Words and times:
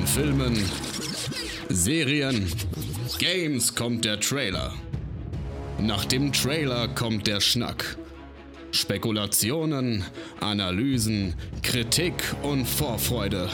den 0.00 0.06
Filmen, 0.06 0.56
Serien, 1.68 2.46
Games 3.18 3.74
kommt 3.74 4.04
der 4.04 4.18
Trailer. 4.18 4.72
Nach 5.78 6.04
dem 6.06 6.32
Trailer 6.32 6.88
kommt 6.88 7.26
der 7.26 7.40
Schnack. 7.40 7.96
Spekulationen, 8.72 10.04
Analysen, 10.40 11.34
Kritik 11.62 12.14
und 12.42 12.66
Vorfreude. 12.66 13.48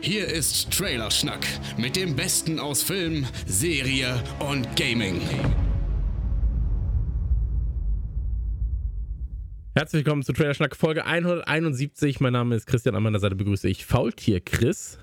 Hier 0.00 0.26
ist 0.28 0.70
Trailerschnack 0.70 1.44
mit 1.76 1.96
dem 1.96 2.14
Besten 2.14 2.60
aus 2.60 2.82
Film, 2.82 3.26
Serie 3.46 4.22
und 4.38 4.76
Gaming. 4.76 5.20
Herzlich 9.74 10.04
willkommen 10.04 10.22
zu 10.22 10.32
Trailerschnack 10.32 10.76
Folge 10.76 11.04
171. 11.04 12.20
Mein 12.20 12.34
Name 12.34 12.54
ist 12.54 12.66
Christian, 12.66 12.94
an 12.94 13.02
meiner 13.02 13.18
Seite 13.18 13.34
begrüße 13.34 13.68
ich 13.68 13.84
Faultier 13.86 14.40
Chris. 14.40 14.98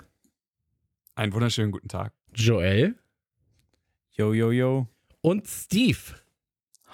Einen 1.13 1.33
wunderschönen 1.33 1.71
guten 1.71 1.89
Tag. 1.89 2.13
Joel. 2.33 2.95
Yo, 4.11 4.33
yo, 4.33 4.52
yo. 4.52 4.88
Und 5.19 5.45
Steve. 5.45 5.99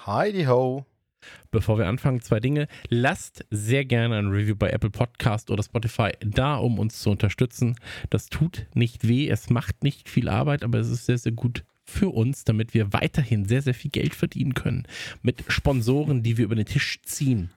Heidi 0.08 0.46
ho. 0.46 0.86
Bevor 1.52 1.78
wir 1.78 1.88
anfangen, 1.88 2.22
zwei 2.22 2.40
Dinge. 2.40 2.68
Lasst 2.90 3.46
sehr 3.52 3.86
gerne 3.86 4.18
ein 4.18 4.30
Review 4.30 4.56
bei 4.56 4.72
Apple 4.72 4.90
Podcast 4.90 5.52
oder 5.52 5.62
Spotify 5.62 6.14
da, 6.20 6.56
um 6.56 6.80
uns 6.80 7.00
zu 7.00 7.12
unterstützen. 7.12 7.76
Das 8.10 8.28
tut 8.28 8.66
nicht 8.74 9.08
weh, 9.08 9.30
es 9.30 9.52
macht 9.52 9.84
nicht 9.84 10.10
viel 10.10 10.30
Arbeit, 10.30 10.64
aber 10.64 10.80
es 10.80 10.90
ist 10.90 11.06
sehr, 11.06 11.20
sehr 11.20 11.34
gut 11.34 11.64
für 11.86 12.10
uns, 12.10 12.44
damit 12.44 12.74
wir 12.74 12.94
weiterhin 12.94 13.46
sehr, 13.46 13.62
sehr 13.62 13.76
viel 13.76 13.92
Geld 13.92 14.16
verdienen 14.16 14.56
können 14.56 14.88
mit 15.22 15.44
Sponsoren, 15.48 16.24
die 16.24 16.38
wir 16.38 16.46
über 16.46 16.56
den 16.56 16.66
Tisch 16.66 17.02
ziehen 17.04 17.52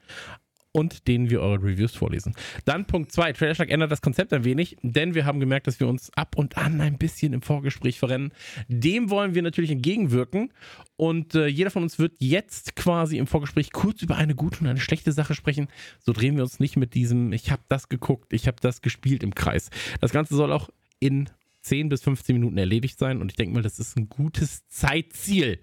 und 0.73 1.09
denen 1.09 1.31
wir 1.31 1.41
eure 1.41 1.63
Reviews 1.63 1.95
vorlesen. 1.95 2.35
Dann 2.65 2.87
Punkt 2.87 3.13
2. 3.13 3.33
Trailerschlag 3.33 3.71
ändert 3.71 3.91
das 3.91 4.03
Konzept 4.03 4.33
ein 4.33 4.45
wenig, 4.45 4.77
denn 4.83 5.15
wir 5.15 5.25
haben 5.25 5.41
gemerkt, 5.41 5.67
dass 5.67 5.81
wir 5.81 5.89
uns 5.89 6.11
ab 6.15 6.37
und 6.37 6.57
an 6.57 6.81
ein 6.81 6.99
bisschen 6.99 7.33
im 7.33 7.43
Vorgespräch 7.43 7.99
verrennen. 7.99 8.33
Dem 8.69 9.11
wollen 9.11 9.35
wir 9.35 9.43
natürlich 9.43 9.71
entgegenwirken 9.71 10.53
und 10.97 11.35
äh, 11.35 11.47
jeder 11.47 11.71
von 11.71 11.83
uns 11.83 11.99
wird 11.99 12.15
jetzt 12.19 12.77
quasi 12.77 13.19
im 13.19 13.27
Vorgespräch 13.27 13.73
kurz 13.73 14.03
über 14.03 14.17
eine 14.17 14.35
gute 14.35 14.61
und 14.61 14.67
eine 14.67 14.81
schlechte 14.81 15.13
Sache 15.13 15.35
sprechen. 15.35 15.69
So 15.99 16.13
drehen 16.13 16.37
wir 16.37 16.43
uns 16.43 16.61
nicht 16.61 16.77
mit 16.77 16.95
diesem, 16.95 17.33
ich 17.33 17.51
habe 17.51 17.63
das 17.69 17.89
geguckt, 17.89 18.33
ich 18.33 18.47
habe 18.47 18.59
das 18.61 18.83
gespielt 18.83 19.23
im 19.23 19.35
Kreis. 19.35 19.71
Das 20.01 20.13
Ganze 20.13 20.37
soll 20.37 20.53
auch 20.53 20.71
in 21.01 21.29
10 21.63 21.89
bis 21.89 22.03
15 22.03 22.35
Minuten 22.35 22.59
erledigt 22.59 22.99
sein 22.99 23.21
und 23.21 23.31
ich 23.31 23.37
denke 23.37 23.55
mal, 23.55 23.63
das 23.63 23.79
ist 23.79 23.97
ein 23.97 24.09
gutes 24.09 24.67
Zeitziel. 24.69 25.59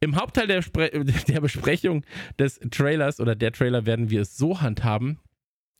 Im 0.00 0.16
Hauptteil 0.16 0.46
der, 0.46 0.62
Spre 0.62 0.90
der 1.28 1.40
Besprechung 1.40 2.04
des 2.38 2.60
Trailers 2.70 3.20
oder 3.20 3.34
der 3.34 3.52
Trailer 3.52 3.86
werden 3.86 4.10
wir 4.10 4.22
es 4.22 4.36
so 4.36 4.60
handhaben, 4.60 5.18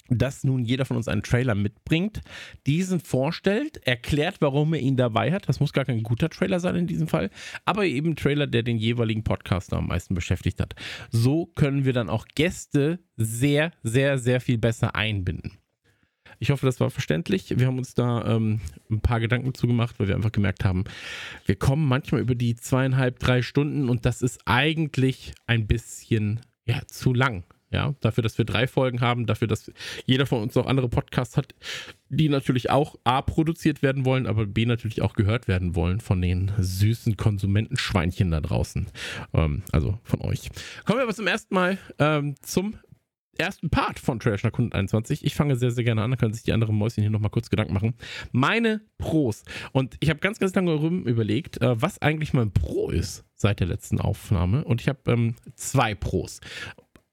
dass 0.09 0.43
nun 0.43 0.65
jeder 0.65 0.85
von 0.85 0.97
uns 0.97 1.09
einen 1.09 1.23
Trailer 1.23 1.55
mitbringt, 1.55 2.23
diesen 2.67 3.01
vorstellt, 3.01 3.87
erklärt, 3.87 4.37
warum 4.41 4.75
er 4.75 4.81
ihn 4.81 4.97
dabei 4.97 5.33
hat. 5.33 5.49
Das 5.49 5.61
muss 5.61 5.73
gar 5.73 5.85
kein 5.85 6.03
guter 6.03 6.31
Trailer 6.31 6.61
sein 6.61 6.77
in 6.77 6.87
diesem 6.87 7.09
Fall, 7.09 7.31
aber 7.65 7.85
eben 7.85 8.11
ein 8.11 8.17
Trailer, 8.17 8.47
der 8.47 8.63
den 8.63 8.79
jeweiligen 8.79 9.23
Podcaster 9.23 9.77
am 9.77 9.89
meisten 9.89 10.15
beschäftigt 10.15 10.61
hat. 10.61 10.75
So 11.11 11.47
können 11.47 11.85
wir 11.85 11.93
dann 11.93 12.09
auch 12.09 12.27
Gäste 12.35 13.01
sehr, 13.17 13.73
sehr, 13.83 14.19
sehr 14.19 14.41
viel 14.41 14.59
besser 14.59 14.95
einbinden. 14.95 15.59
Ich 16.39 16.51
hoffe, 16.51 16.67
das 16.67 16.81
war 16.81 16.91
verständlich. 16.91 17.59
Wir 17.59 17.67
haben 17.67 17.79
uns 17.79 17.95
da 17.95 18.25
ähm, 18.37 18.61
ein 18.91 19.01
paar 19.01 19.21
Gedanken 19.21 19.55
zugemacht, 19.55 19.99
weil 19.99 20.09
wir 20.09 20.15
einfach 20.15 20.33
gemerkt 20.33 20.65
haben, 20.65 20.85
wir 21.47 21.57
kommen 21.57 21.87
manchmal 21.87 22.21
über 22.21 22.35
die 22.35 22.57
zweieinhalb, 22.57 23.19
drei 23.19 23.43
Stunden 23.43 23.89
und 23.89 24.07
das 24.07 24.23
ist 24.23 24.41
eigentlich 24.45 25.35
ein 25.47 25.67
bisschen 25.67 26.41
ja, 26.65 26.81
zu 26.87 27.13
lang. 27.13 27.45
Ja, 27.71 27.95
dafür, 28.01 28.23
dass 28.23 28.39
wir 28.39 28.47
drei 28.47 28.67
Folgen 28.67 29.03
haben, 29.03 29.27
dafür, 29.27 29.47
dass 29.47 29.71
jeder 30.07 30.25
von 30.25 30.41
uns 30.41 30.55
noch 30.55 30.67
andere 30.67 30.89
Podcasts 30.89 31.37
hat, 31.37 31.55
die 32.09 32.31
natürlich 32.31 32.71
auch 32.71 32.97
A 33.05 33.21
produziert 33.21 33.83
werden 33.83 34.07
wollen, 34.07 34.27
aber 34.27 34.47
B 34.47 34.65
natürlich 34.65 35.03
auch 35.03 35.13
gehört 35.13 35.49
werden 35.49 35.75
wollen 35.75 36.01
von 36.01 36.23
den 36.23 36.51
süßen 36.57 37.19
Konsumentenschweinchen 37.19 38.31
da 38.31 38.41
draußen. 38.41 38.87
Ähm, 39.35 39.63
also 39.71 39.99
von 40.03 40.23
euch. 40.23 40.49
Kommen 40.87 40.99
wir 40.99 41.03
aber 41.03 41.15
zum 41.15 41.27
ersten 41.27 41.55
Mal 41.55 41.77
ähm, 41.99 42.37
zum 42.41 42.75
ersten 43.39 43.71
Part 43.71 43.99
von 43.99 44.21
Trash 44.21 44.43
nach 44.45 44.53
121. 44.53 45.25
Ich 45.25 45.35
fange 45.35 45.57
sehr, 45.57 45.71
sehr 45.71 45.85
gerne 45.85 46.03
an, 46.03 46.11
da 46.11 46.17
können 46.17 46.35
sich 46.35 46.43
die 46.43 46.53
anderen 46.53 46.77
Mäuschen 46.77 47.03
hier 47.03 47.11
nochmal 47.11 47.31
kurz 47.31 47.51
Gedanken 47.51 47.73
machen. 47.73 47.95
Meine 48.33 48.81
Pros. 48.99 49.45
Und 49.73 49.97
ich 50.01 50.11
habe 50.11 50.21
ganz, 50.21 50.39
ganz 50.39 50.55
lange 50.55 50.75
überlegt, 50.75 51.61
äh, 51.61 51.81
was 51.81 52.03
eigentlich 52.03 52.33
mein 52.33 52.53
Pro 52.53 52.91
ist 52.91 53.25
seit 53.35 53.61
der 53.61 53.69
letzten 53.69 54.01
Aufnahme. 54.01 54.65
Und 54.65 54.81
ich 54.81 54.89
habe 54.89 54.99
ähm, 55.07 55.35
zwei 55.55 55.95
Pros. 55.95 56.41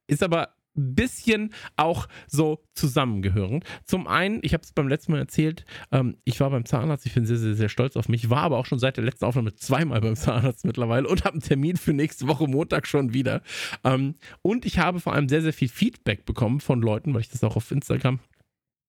Ist 0.08 0.24
aber 0.24 0.50
bisschen 0.76 1.54
auch 1.78 2.08
so 2.28 2.64
zusammengehören. 2.74 3.64
Zum 3.86 4.08
einen, 4.08 4.40
ich 4.44 4.54
habe 4.54 4.64
es 4.64 4.72
beim 4.74 4.88
letzten 4.88 5.14
Mal 5.14 5.20
erzählt, 5.20 5.66
ähm, 5.92 6.18
ich 6.24 6.40
war 6.40 6.50
beim 6.50 6.66
Zahnarzt, 6.66 7.06
ich 7.06 7.14
bin 7.14 7.26
sehr, 7.26 7.38
sehr, 7.38 7.56
sehr 7.56 7.70
stolz 7.70 7.96
auf 7.98 8.10
mich, 8.10 8.30
war 8.30 8.44
aber 8.44 8.58
auch 8.58 8.66
schon 8.66 8.80
seit 8.80 8.98
der 8.98 9.04
letzten 9.04 9.26
Aufnahme 9.26 9.56
zweimal 9.56 10.02
beim 10.02 10.16
Zahnarzt 10.16 10.66
mittlerweile 10.66 11.08
und 11.08 11.24
habe 11.24 11.34
einen 11.34 11.42
Termin 11.42 11.78
für 11.78 11.94
nächste 11.94 12.28
Woche 12.28 12.48
Montag 12.48 12.88
schon 12.88 13.14
wieder. 13.14 13.42
Ähm, 13.84 14.16
und 14.42 14.66
ich 14.66 14.80
habe 14.80 15.00
vor 15.00 15.14
allem 15.14 15.30
sehr, 15.30 15.42
sehr 15.42 15.54
viel 15.54 15.70
Feedback 15.70 16.26
bekommen 16.26 16.60
von 16.60 16.82
Leuten, 16.82 17.14
weil 17.14 17.22
ich 17.22 17.30
das 17.30 17.44
auch 17.44 17.56
auf 17.56 17.72
Instagram 17.72 18.20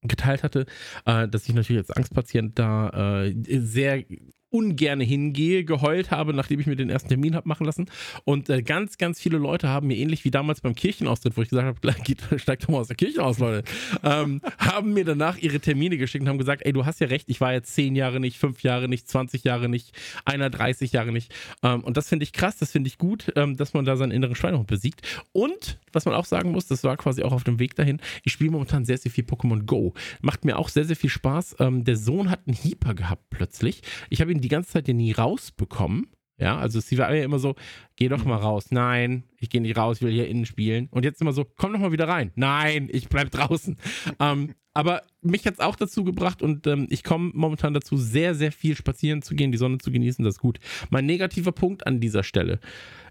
geteilt 0.02 0.42
hatte, 0.42 0.66
äh, 1.04 1.28
dass 1.28 1.48
ich 1.48 1.54
natürlich 1.54 1.80
als 1.80 1.90
Angstpatient 1.90 2.58
da 2.58 3.24
äh, 3.24 3.34
sehr 3.46 4.04
ungerne 4.50 5.04
hingehe, 5.04 5.64
geheult 5.64 6.10
habe, 6.10 6.32
nachdem 6.32 6.60
ich 6.60 6.66
mir 6.66 6.76
den 6.76 6.90
ersten 6.90 7.08
Termin 7.08 7.34
habe 7.34 7.48
machen 7.48 7.66
lassen. 7.66 7.86
Und 8.24 8.48
äh, 8.48 8.62
ganz, 8.62 8.98
ganz 8.98 9.20
viele 9.20 9.38
Leute 9.38 9.68
haben 9.68 9.88
mir 9.88 9.96
ähnlich 9.96 10.24
wie 10.24 10.30
damals 10.30 10.60
beim 10.60 10.74
Kirchenaustritt, 10.74 11.36
wo 11.36 11.42
ich 11.42 11.48
gesagt 11.48 11.66
habe, 11.66 12.38
steigt 12.38 12.64
doch 12.64 12.68
mal 12.68 12.78
aus 12.78 12.88
der 12.88 12.96
Kirche 12.96 13.22
aus, 13.22 13.38
Leute, 13.38 13.68
ähm, 14.02 14.40
haben 14.58 14.92
mir 14.92 15.04
danach 15.04 15.38
ihre 15.38 15.60
Termine 15.60 15.96
geschickt 15.98 16.22
und 16.22 16.28
haben 16.28 16.38
gesagt, 16.38 16.62
ey, 16.64 16.72
du 16.72 16.86
hast 16.86 17.00
ja 17.00 17.08
recht, 17.08 17.28
ich 17.28 17.40
war 17.40 17.52
jetzt 17.52 17.74
zehn 17.74 17.96
Jahre 17.96 18.20
nicht, 18.20 18.38
fünf 18.38 18.62
Jahre 18.62 18.88
nicht, 18.88 19.08
20 19.08 19.44
Jahre 19.44 19.68
nicht, 19.68 19.92
einer 20.24 20.50
30 20.50 20.92
Jahre 20.92 21.12
nicht. 21.12 21.34
Ähm, 21.62 21.82
und 21.82 21.96
das 21.96 22.08
finde 22.08 22.24
ich 22.24 22.32
krass, 22.32 22.56
das 22.56 22.72
finde 22.72 22.88
ich 22.88 22.98
gut, 22.98 23.32
ähm, 23.36 23.56
dass 23.56 23.74
man 23.74 23.84
da 23.84 23.96
seinen 23.96 24.12
inneren 24.12 24.34
Schweinehund 24.34 24.66
besiegt. 24.66 25.02
Und 25.32 25.78
was 25.92 26.04
man 26.04 26.14
auch 26.14 26.24
sagen 26.24 26.52
muss, 26.52 26.66
das 26.66 26.84
war 26.84 26.96
quasi 26.96 27.22
auch 27.22 27.32
auf 27.32 27.44
dem 27.44 27.58
Weg 27.58 27.74
dahin, 27.74 28.00
ich 28.22 28.32
spiele 28.32 28.50
momentan 28.50 28.84
sehr, 28.84 28.98
sehr 28.98 29.10
viel 29.10 29.24
Pokémon 29.24 29.64
Go. 29.64 29.94
Macht 30.20 30.44
mir 30.44 30.58
auch 30.58 30.68
sehr, 30.68 30.84
sehr 30.84 30.96
viel 30.96 31.10
Spaß. 31.10 31.56
Ähm, 31.58 31.84
der 31.84 31.96
Sohn 31.96 32.30
hat 32.30 32.40
einen 32.46 32.56
Hyper 32.56 32.94
gehabt 32.94 33.24
plötzlich. 33.30 33.82
Ich 34.10 34.20
habe 34.20 34.32
ihn 34.32 34.35
die 34.40 34.48
ganze 34.48 34.70
Zeit 34.70 34.88
ja 34.88 34.94
nie 34.94 35.12
rausbekommen. 35.12 36.08
Ja, 36.38 36.58
also 36.58 36.80
sie 36.80 36.98
war 36.98 37.14
ja 37.14 37.24
immer 37.24 37.38
so, 37.38 37.54
geh 37.96 38.08
doch 38.08 38.24
mal 38.24 38.36
raus. 38.36 38.66
Nein, 38.70 39.24
ich 39.38 39.48
gehe 39.48 39.62
nicht 39.62 39.76
raus, 39.76 39.96
ich 39.96 40.02
will 40.02 40.12
hier 40.12 40.28
innen 40.28 40.44
spielen. 40.44 40.88
Und 40.90 41.04
jetzt 41.04 41.20
immer 41.22 41.32
so, 41.32 41.46
komm 41.56 41.72
doch 41.72 41.80
mal 41.80 41.92
wieder 41.92 42.08
rein. 42.08 42.30
Nein, 42.34 42.88
ich 42.92 43.08
bleib 43.08 43.30
draußen. 43.30 43.76
ähm, 44.20 44.54
aber 44.74 45.02
mich 45.22 45.46
hat 45.46 45.54
es 45.54 45.60
auch 45.60 45.76
dazu 45.76 46.04
gebracht 46.04 46.42
und 46.42 46.66
ähm, 46.66 46.86
ich 46.90 47.02
komme 47.02 47.30
momentan 47.32 47.72
dazu, 47.72 47.96
sehr, 47.96 48.34
sehr 48.34 48.52
viel 48.52 48.76
spazieren 48.76 49.22
zu 49.22 49.34
gehen, 49.34 49.50
die 49.50 49.56
Sonne 49.56 49.78
zu 49.78 49.90
genießen, 49.90 50.22
das 50.22 50.34
ist 50.34 50.40
gut. 50.40 50.58
Mein 50.90 51.06
negativer 51.06 51.52
Punkt 51.52 51.86
an 51.86 51.98
dieser 52.00 52.22
Stelle 52.22 52.60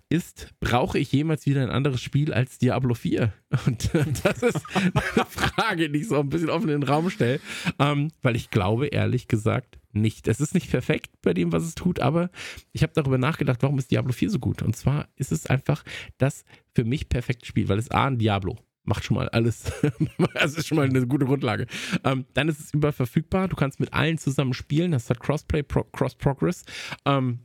ist, 0.09 0.53
brauche 0.59 0.99
ich 0.99 1.11
jemals 1.11 1.45
wieder 1.45 1.63
ein 1.63 1.69
anderes 1.69 2.01
Spiel 2.01 2.33
als 2.33 2.57
Diablo 2.57 2.93
4? 2.93 3.33
Und 3.65 3.93
äh, 3.95 4.05
das 4.23 4.43
ist 4.43 4.61
eine 4.75 5.25
Frage, 5.25 5.89
die 5.89 5.99
ich 5.99 6.07
so 6.07 6.19
ein 6.19 6.29
bisschen 6.29 6.49
offen 6.49 6.69
in 6.69 6.81
den 6.81 6.89
Raum 6.89 7.09
stelle, 7.09 7.39
ähm, 7.79 8.11
weil 8.21 8.35
ich 8.35 8.49
glaube, 8.49 8.87
ehrlich 8.87 9.27
gesagt, 9.27 9.79
nicht. 9.91 10.27
Es 10.27 10.41
ist 10.41 10.53
nicht 10.53 10.69
perfekt 10.69 11.11
bei 11.21 11.33
dem, 11.33 11.51
was 11.51 11.63
es 11.63 11.73
tut, 11.73 11.99
aber 11.99 12.29
ich 12.73 12.83
habe 12.83 12.93
darüber 12.93 13.17
nachgedacht, 13.17 13.63
warum 13.63 13.79
ist 13.79 13.91
Diablo 13.91 14.11
4 14.11 14.29
so 14.29 14.39
gut? 14.39 14.61
Und 14.61 14.75
zwar 14.75 15.07
ist 15.15 15.31
es 15.31 15.47
einfach 15.47 15.83
das 16.17 16.43
für 16.73 16.83
mich 16.83 17.07
perfekte 17.07 17.45
Spiel, 17.45 17.69
weil 17.69 17.79
es 17.79 17.91
A, 17.91 18.05
ein 18.05 18.17
Diablo 18.17 18.57
macht 18.85 19.03
schon 19.03 19.15
mal 19.15 19.29
alles. 19.29 19.71
das 20.33 20.55
ist 20.55 20.67
schon 20.67 20.77
mal 20.77 20.87
eine 20.87 21.07
gute 21.07 21.25
Grundlage. 21.25 21.65
Ähm, 22.03 22.25
dann 22.33 22.49
ist 22.49 22.59
es 22.59 22.73
überall 22.73 22.93
verfügbar. 22.93 23.47
Du 23.47 23.55
kannst 23.55 23.79
mit 23.79 23.93
allen 23.93 24.17
zusammen 24.17 24.53
spielen. 24.53 24.91
Das 24.91 25.09
hat 25.09 25.19
Crossplay, 25.19 25.63
Pro 25.63 25.83
Cross 25.85 26.15
Progress. 26.15 26.63
Ähm, 27.05 27.39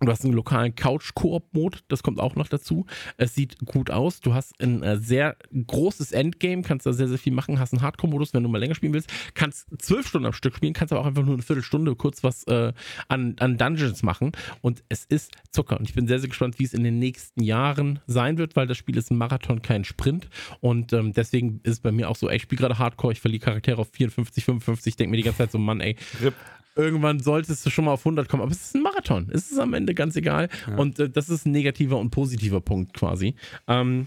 Du 0.00 0.10
hast 0.12 0.24
einen 0.24 0.34
lokalen 0.34 0.74
Couch-Koop-Mode, 0.74 1.78
das 1.88 2.02
kommt 2.02 2.20
auch 2.20 2.36
noch 2.36 2.46
dazu. 2.46 2.86
Es 3.16 3.34
sieht 3.34 3.58
gut 3.66 3.90
aus. 3.90 4.20
Du 4.20 4.32
hast 4.32 4.60
ein 4.62 4.82
äh, 4.82 4.96
sehr 4.96 5.36
großes 5.66 6.12
Endgame, 6.12 6.62
kannst 6.62 6.86
da 6.86 6.92
sehr, 6.92 7.08
sehr 7.08 7.18
viel 7.18 7.32
machen. 7.32 7.58
Hast 7.58 7.72
einen 7.72 7.82
Hardcore-Modus, 7.82 8.32
wenn 8.32 8.44
du 8.44 8.48
mal 8.48 8.58
länger 8.58 8.76
spielen 8.76 8.92
willst. 8.92 9.10
Kannst 9.34 9.66
zwölf 9.78 10.06
Stunden 10.06 10.26
am 10.26 10.32
Stück 10.32 10.54
spielen, 10.54 10.72
kannst 10.72 10.92
aber 10.92 11.02
auch 11.02 11.06
einfach 11.06 11.24
nur 11.24 11.34
eine 11.34 11.42
Viertelstunde 11.42 11.96
kurz 11.96 12.22
was 12.22 12.44
äh, 12.44 12.72
an, 13.08 13.34
an 13.40 13.58
Dungeons 13.58 14.04
machen. 14.04 14.32
Und 14.60 14.84
es 14.88 15.04
ist 15.04 15.32
Zucker. 15.50 15.78
Und 15.78 15.88
ich 15.88 15.94
bin 15.94 16.06
sehr, 16.06 16.20
sehr 16.20 16.28
gespannt, 16.28 16.58
wie 16.60 16.64
es 16.64 16.74
in 16.74 16.84
den 16.84 17.00
nächsten 17.00 17.42
Jahren 17.42 17.98
sein 18.06 18.38
wird, 18.38 18.54
weil 18.54 18.68
das 18.68 18.76
Spiel 18.76 18.96
ist 18.96 19.10
ein 19.10 19.18
Marathon, 19.18 19.62
kein 19.62 19.84
Sprint. 19.84 20.28
Und 20.60 20.92
ähm, 20.92 21.12
deswegen 21.12 21.60
ist 21.64 21.72
es 21.72 21.80
bei 21.80 21.90
mir 21.90 22.08
auch 22.08 22.16
so, 22.16 22.28
ey, 22.28 22.36
ich 22.36 22.42
spiele 22.42 22.60
gerade 22.60 22.78
Hardcore, 22.78 23.12
ich 23.12 23.20
verliere 23.20 23.44
Charaktere 23.44 23.80
auf 23.80 23.88
54, 23.90 24.44
55. 24.44 24.92
Ich 24.92 24.96
denke 24.96 25.10
mir 25.10 25.16
die 25.16 25.24
ganze 25.24 25.38
Zeit 25.38 25.50
so, 25.50 25.58
Mann, 25.58 25.80
ey. 25.80 25.96
Rip 26.22 26.34
irgendwann 26.78 27.20
solltest 27.20 27.66
du 27.66 27.70
schon 27.70 27.84
mal 27.84 27.92
auf 27.92 28.00
100 28.00 28.28
kommen. 28.28 28.42
Aber 28.42 28.52
es 28.52 28.62
ist 28.62 28.74
ein 28.76 28.82
Marathon. 28.82 29.28
Es 29.32 29.50
ist 29.50 29.58
am 29.58 29.74
Ende 29.74 29.94
ganz 29.94 30.16
egal. 30.16 30.48
Ja. 30.66 30.76
Und 30.76 30.98
äh, 30.98 31.10
das 31.10 31.28
ist 31.28 31.44
ein 31.44 31.52
negativer 31.52 31.98
und 31.98 32.10
positiver 32.10 32.60
Punkt 32.60 32.94
quasi. 32.94 33.34
Ähm, 33.66 34.06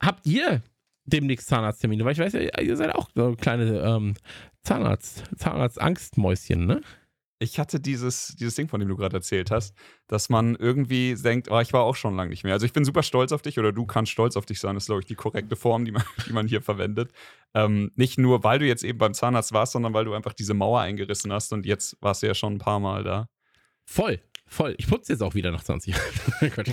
habt 0.00 0.26
ihr 0.26 0.62
demnächst 1.04 1.48
Zahnarzttermine? 1.48 2.04
Weil 2.04 2.12
ich 2.12 2.18
weiß 2.18 2.32
ja, 2.34 2.60
ihr 2.60 2.76
seid 2.76 2.94
auch 2.94 3.10
so 3.14 3.34
kleine 3.34 3.80
ähm, 3.80 4.14
Zahnarzt, 4.62 5.24
Zahnarzt-Angstmäuschen, 5.36 6.66
ne? 6.66 6.80
Ich 7.44 7.58
hatte 7.58 7.78
dieses, 7.78 8.34
dieses 8.38 8.54
Ding, 8.54 8.68
von 8.68 8.80
dem 8.80 8.88
du 8.88 8.96
gerade 8.96 9.16
erzählt 9.16 9.50
hast, 9.50 9.74
dass 10.08 10.28
man 10.28 10.56
irgendwie 10.56 11.14
denkt, 11.14 11.50
oh, 11.50 11.60
ich 11.60 11.72
war 11.72 11.82
auch 11.82 11.94
schon 11.94 12.16
lange 12.16 12.30
nicht 12.30 12.42
mehr. 12.42 12.54
Also 12.54 12.64
ich 12.64 12.72
bin 12.72 12.84
super 12.84 13.02
stolz 13.02 13.32
auf 13.32 13.42
dich 13.42 13.58
oder 13.58 13.70
du 13.70 13.84
kannst 13.84 14.10
stolz 14.10 14.36
auf 14.36 14.46
dich 14.46 14.60
sein, 14.60 14.76
ist, 14.76 14.86
glaube 14.86 15.02
ich, 15.02 15.06
die 15.06 15.14
korrekte 15.14 15.54
Form, 15.54 15.84
die 15.84 15.92
man, 15.92 16.04
die 16.26 16.32
man 16.32 16.48
hier 16.48 16.62
verwendet. 16.62 17.12
Ähm, 17.54 17.92
nicht 17.96 18.18
nur, 18.18 18.42
weil 18.44 18.58
du 18.58 18.66
jetzt 18.66 18.82
eben 18.82 18.98
beim 18.98 19.14
Zahnarzt 19.14 19.52
warst, 19.52 19.72
sondern 19.72 19.92
weil 19.92 20.06
du 20.06 20.14
einfach 20.14 20.32
diese 20.32 20.54
Mauer 20.54 20.80
eingerissen 20.80 21.32
hast 21.32 21.52
und 21.52 21.66
jetzt 21.66 21.96
warst 22.00 22.22
du 22.22 22.26
ja 22.26 22.34
schon 22.34 22.54
ein 22.54 22.58
paar 22.58 22.80
Mal 22.80 23.04
da. 23.04 23.28
Voll, 23.84 24.20
voll. 24.46 24.74
Ich 24.78 24.86
putze 24.86 25.12
jetzt 25.12 25.22
auch 25.22 25.34
wieder 25.34 25.50
nach 25.50 25.64
20 25.64 25.94
Jahren. 25.94 26.50
Quatsch. 26.50 26.68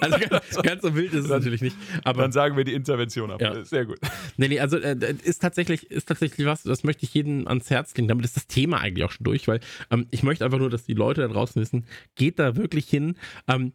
also 0.00 0.18
ganz, 0.18 0.62
ganz 0.62 0.82
so 0.82 0.94
wild 0.94 1.12
ist 1.14 1.24
es 1.24 1.30
natürlich 1.30 1.62
nicht. 1.62 1.76
Aber 2.04 2.22
Dann 2.22 2.32
sagen 2.32 2.56
wir 2.56 2.64
die 2.64 2.74
Intervention 2.74 3.30
ab. 3.30 3.40
Ja. 3.40 3.64
Sehr 3.64 3.86
gut. 3.86 3.98
Nee, 4.36 4.48
nee, 4.48 4.60
also 4.60 4.76
äh, 4.76 5.16
ist 5.22 5.40
tatsächlich, 5.40 5.90
ist 5.90 6.08
tatsächlich 6.08 6.46
was, 6.46 6.62
das 6.62 6.84
möchte 6.84 7.04
ich 7.04 7.14
jedem 7.14 7.46
ans 7.46 7.70
Herz 7.70 7.94
legen. 7.96 8.08
Damit 8.08 8.24
ist 8.24 8.36
das 8.36 8.46
Thema 8.46 8.80
eigentlich 8.80 9.04
auch 9.04 9.12
schon 9.12 9.24
durch, 9.24 9.48
weil 9.48 9.60
ähm, 9.90 10.06
ich 10.10 10.22
möchte 10.22 10.44
einfach 10.44 10.58
nur, 10.58 10.70
dass 10.70 10.84
die 10.84 10.94
Leute 10.94 11.22
da 11.22 11.28
draußen 11.28 11.60
wissen, 11.60 11.86
geht 12.14 12.38
da 12.38 12.56
wirklich 12.56 12.88
hin. 12.88 13.16
Ähm, 13.48 13.72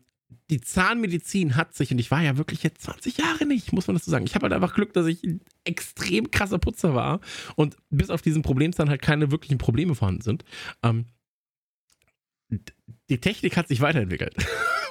die 0.50 0.62
Zahnmedizin 0.62 1.56
hat 1.56 1.74
sich, 1.74 1.92
und 1.92 2.00
ich 2.00 2.12
war 2.12 2.22
ja 2.22 2.38
wirklich 2.38 2.64
jetzt 2.64 2.82
20 2.84 3.18
Jahre 3.18 3.46
nicht, 3.46 3.74
muss 3.74 3.88
man 3.88 3.96
dazu 3.96 4.10
sagen. 4.10 4.26
Ich 4.26 4.36
habe 4.36 4.44
halt 4.44 4.54
einfach 4.54 4.74
Glück, 4.74 4.94
dass 4.94 5.08
ich 5.08 5.24
ein 5.24 5.42
extrem 5.64 6.32
krasser 6.32 6.60
Putzer 6.60 6.94
war 6.94 7.22
und 7.56 7.78
bis 7.90 8.10
auf 8.10 8.22
diesen 8.22 8.42
Problemzahn 8.42 8.90
halt 8.90 9.02
keine 9.02 9.32
wirklichen 9.32 9.58
Probleme 9.58 9.96
vorhanden 9.96 10.22
sind. 10.22 10.46
Ähm, 10.84 11.06
die 13.12 13.20
Technik 13.20 13.58
hat 13.58 13.68
sich 13.68 13.82
weiterentwickelt. 13.82 14.34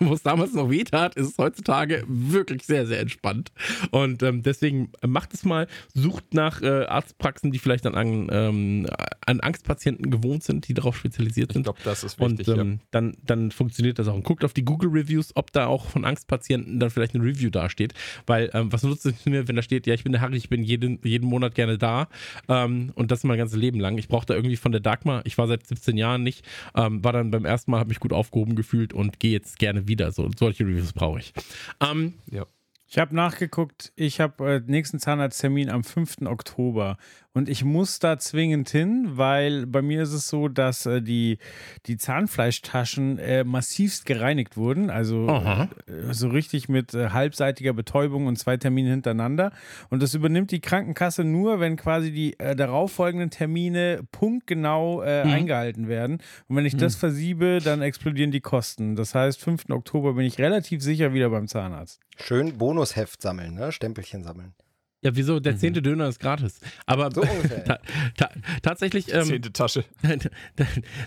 Wo 0.08 0.14
es 0.14 0.23
damals 0.23 0.55
noch 0.55 0.70
weh 0.70 0.82
tat, 0.85 1.14
ist 1.17 1.29
es 1.29 1.38
heutzutage 1.38 2.05
wirklich 2.08 2.64
sehr, 2.64 2.87
sehr 2.87 3.00
entspannt. 3.00 3.52
Und 3.91 4.23
ähm, 4.23 4.43
deswegen 4.43 4.91
macht 5.06 5.35
es 5.35 5.44
mal, 5.44 5.67
sucht 5.94 6.32
nach 6.35 6.62
äh, 6.62 6.85
Arztpraxen, 6.87 7.52
die 7.52 7.58
vielleicht 7.58 7.87
an, 7.87 7.94
an, 7.94 8.29
ähm, 8.32 8.87
an 9.26 9.41
Angstpatienten 9.41 10.11
gewohnt 10.11 10.43
sind, 10.43 10.69
die 10.69 10.75
darauf 10.75 10.97
spezialisiert 10.97 11.50
Ich 11.50 11.55
sind. 11.55 11.62
glaube, 11.64 11.81
das 11.85 12.02
ist 12.02 12.19
Und 12.20 12.38
wichtig. 12.38 12.56
ähm, 12.56 12.81
dann, 12.91 13.17
dann 13.25 13.50
funktioniert 13.50 13.99
das 13.99 14.08
auch. 14.08 14.14
Und 14.14 14.25
guckt 14.25 14.44
auf 14.44 14.55
die 14.55 14.64
Google-Reviews, 14.64 15.32
ob 15.37 15.52
da 15.52 15.67
auch 15.67 15.88
von 15.91 16.05
Angstpatienten 16.05 16.81
dann 16.81 16.88
vielleicht 16.91 17.14
eine 17.14 17.25
Review 17.25 17.50
dasteht. 17.50 17.93
Weil, 18.26 18.50
ähm, 18.55 18.73
was 18.73 18.82
nutzt 18.82 19.05
es 19.05 19.26
mir, 19.26 19.49
wenn 19.49 19.56
da 19.56 19.62
steht, 19.62 19.87
ja, 19.87 19.93
ich 19.94 20.03
bin 20.05 20.12
der 20.12 20.23
Harry, 20.23 20.37
ich 20.37 20.49
bin 20.49 20.62
jeden, 20.62 20.99
jeden 21.05 21.29
Monat 21.29 21.55
gerne 21.55 21.76
da 21.76 22.08
ähm, 22.49 22.93
und 22.94 23.11
das 23.11 23.23
mein 23.25 23.37
ganzes 23.38 23.58
Leben 23.58 23.79
lang. 23.81 23.99
Ich 23.99 24.08
brauche 24.08 24.25
da 24.26 24.35
irgendwie 24.35 24.56
von 24.56 24.73
der 24.73 24.81
Dagmar, 24.81 25.20
ich 25.26 25.37
war 25.37 25.46
seit 25.46 25.67
17 25.67 25.96
Jahren 25.99 26.23
nicht, 26.23 26.44
ähm, 26.75 27.05
war 27.05 27.12
dann 27.12 27.31
beim 27.31 27.44
ersten 27.44 27.70
Mal, 27.70 27.81
habe 27.81 27.88
mich 27.91 28.00
gut 28.00 28.12
aufgehoben 28.12 28.56
gefühlt 28.56 28.93
und 28.94 29.20
gehe 29.20 29.32
jetzt 29.32 29.58
gerne 29.58 29.87
wieder. 29.87 29.90
So, 30.11 30.29
solche 30.39 30.65
Reviews 30.65 30.93
brauche 30.93 31.21
ich. 31.21 31.33
Ähm, 31.81 32.15
ja. 32.31 32.47
Ich 32.93 32.99
habe 32.99 33.15
nachgeguckt, 33.15 33.93
ich 33.95 34.21
habe 34.21 34.55
äh, 34.55 34.61
nächsten 34.67 34.99
Zahnarzttermin 34.99 35.71
am 35.71 35.85
5. 35.85 36.23
Oktober 36.27 36.97
und 37.32 37.49
ich 37.49 37.65
muss 37.65 37.99
da 38.00 38.19
zwingend 38.19 38.69
hin, 38.71 39.11
weil 39.12 39.67
bei 39.67 39.82
mir 39.82 40.03
ist 40.03 40.12
es 40.12 40.29
so, 40.29 40.49
dass 40.49 40.87
äh, 40.87 41.00
die, 41.00 41.38
die 41.87 41.97
Zahnfleischtaschen 41.97 43.19
äh, 43.19 43.44
massivst 43.44 44.06
gereinigt 44.06 44.56
wurden, 44.56 44.91
also 44.91 45.29
äh, 45.29 46.12
so 46.12 46.29
richtig 46.29 46.69
mit 46.69 46.94
äh, 46.94 47.11
halbseitiger 47.11 47.73
Betäubung 47.73 48.27
und 48.27 48.37
zwei 48.37 48.56
Termine 48.56 48.91
hintereinander 48.91 49.53
und 49.91 50.03
das 50.03 50.15
übernimmt 50.15 50.50
die 50.50 50.61
Krankenkasse 50.61 51.23
nur, 51.25 51.61
wenn 51.61 51.77
quasi 51.77 52.11
die 52.12 52.38
äh, 52.41 52.56
darauffolgenden 52.56 53.31
Termine 53.31 54.00
punktgenau 54.12 55.03
äh, 55.03 55.25
Mhm. 55.25 55.32
eingehalten 55.32 55.88
werden 55.88 56.19
und 56.49 56.56
wenn 56.56 56.65
ich 56.67 56.77
das 56.77 56.97
versiebe, 56.97 57.59
dann 57.62 57.82
explodieren 57.82 58.31
die 58.31 58.41
Kosten. 58.41 58.97
Das 58.97 59.15
heißt, 59.15 59.41
5. 59.41 59.71
Oktober 59.71 60.15
bin 60.15 60.25
ich 60.25 60.38
relativ 60.38 60.82
sicher 60.82 61.12
wieder 61.12 61.31
beim 61.31 61.47
Zahnarzt. 61.47 62.00
Schön 62.19 62.56
Bonusheft 62.59 63.21
sammeln, 63.23 63.55
ne? 63.55 63.71
Stempelchen 63.73 64.23
sammeln. 64.23 64.55
Ja, 65.02 65.17
wieso? 65.17 65.41
Der 65.41 65.56
zehnte 65.56 65.81
Döner 65.81 66.08
ist 66.08 66.20
gratis. 66.20 66.61
Aber 66.85 67.11
So 67.11 67.23
ta 67.64 67.79
ta 68.17 68.31
tatsächlich. 68.62 69.12
Ähm, 69.14 69.25
Zehnte 69.25 69.52
Tasche. 69.52 69.85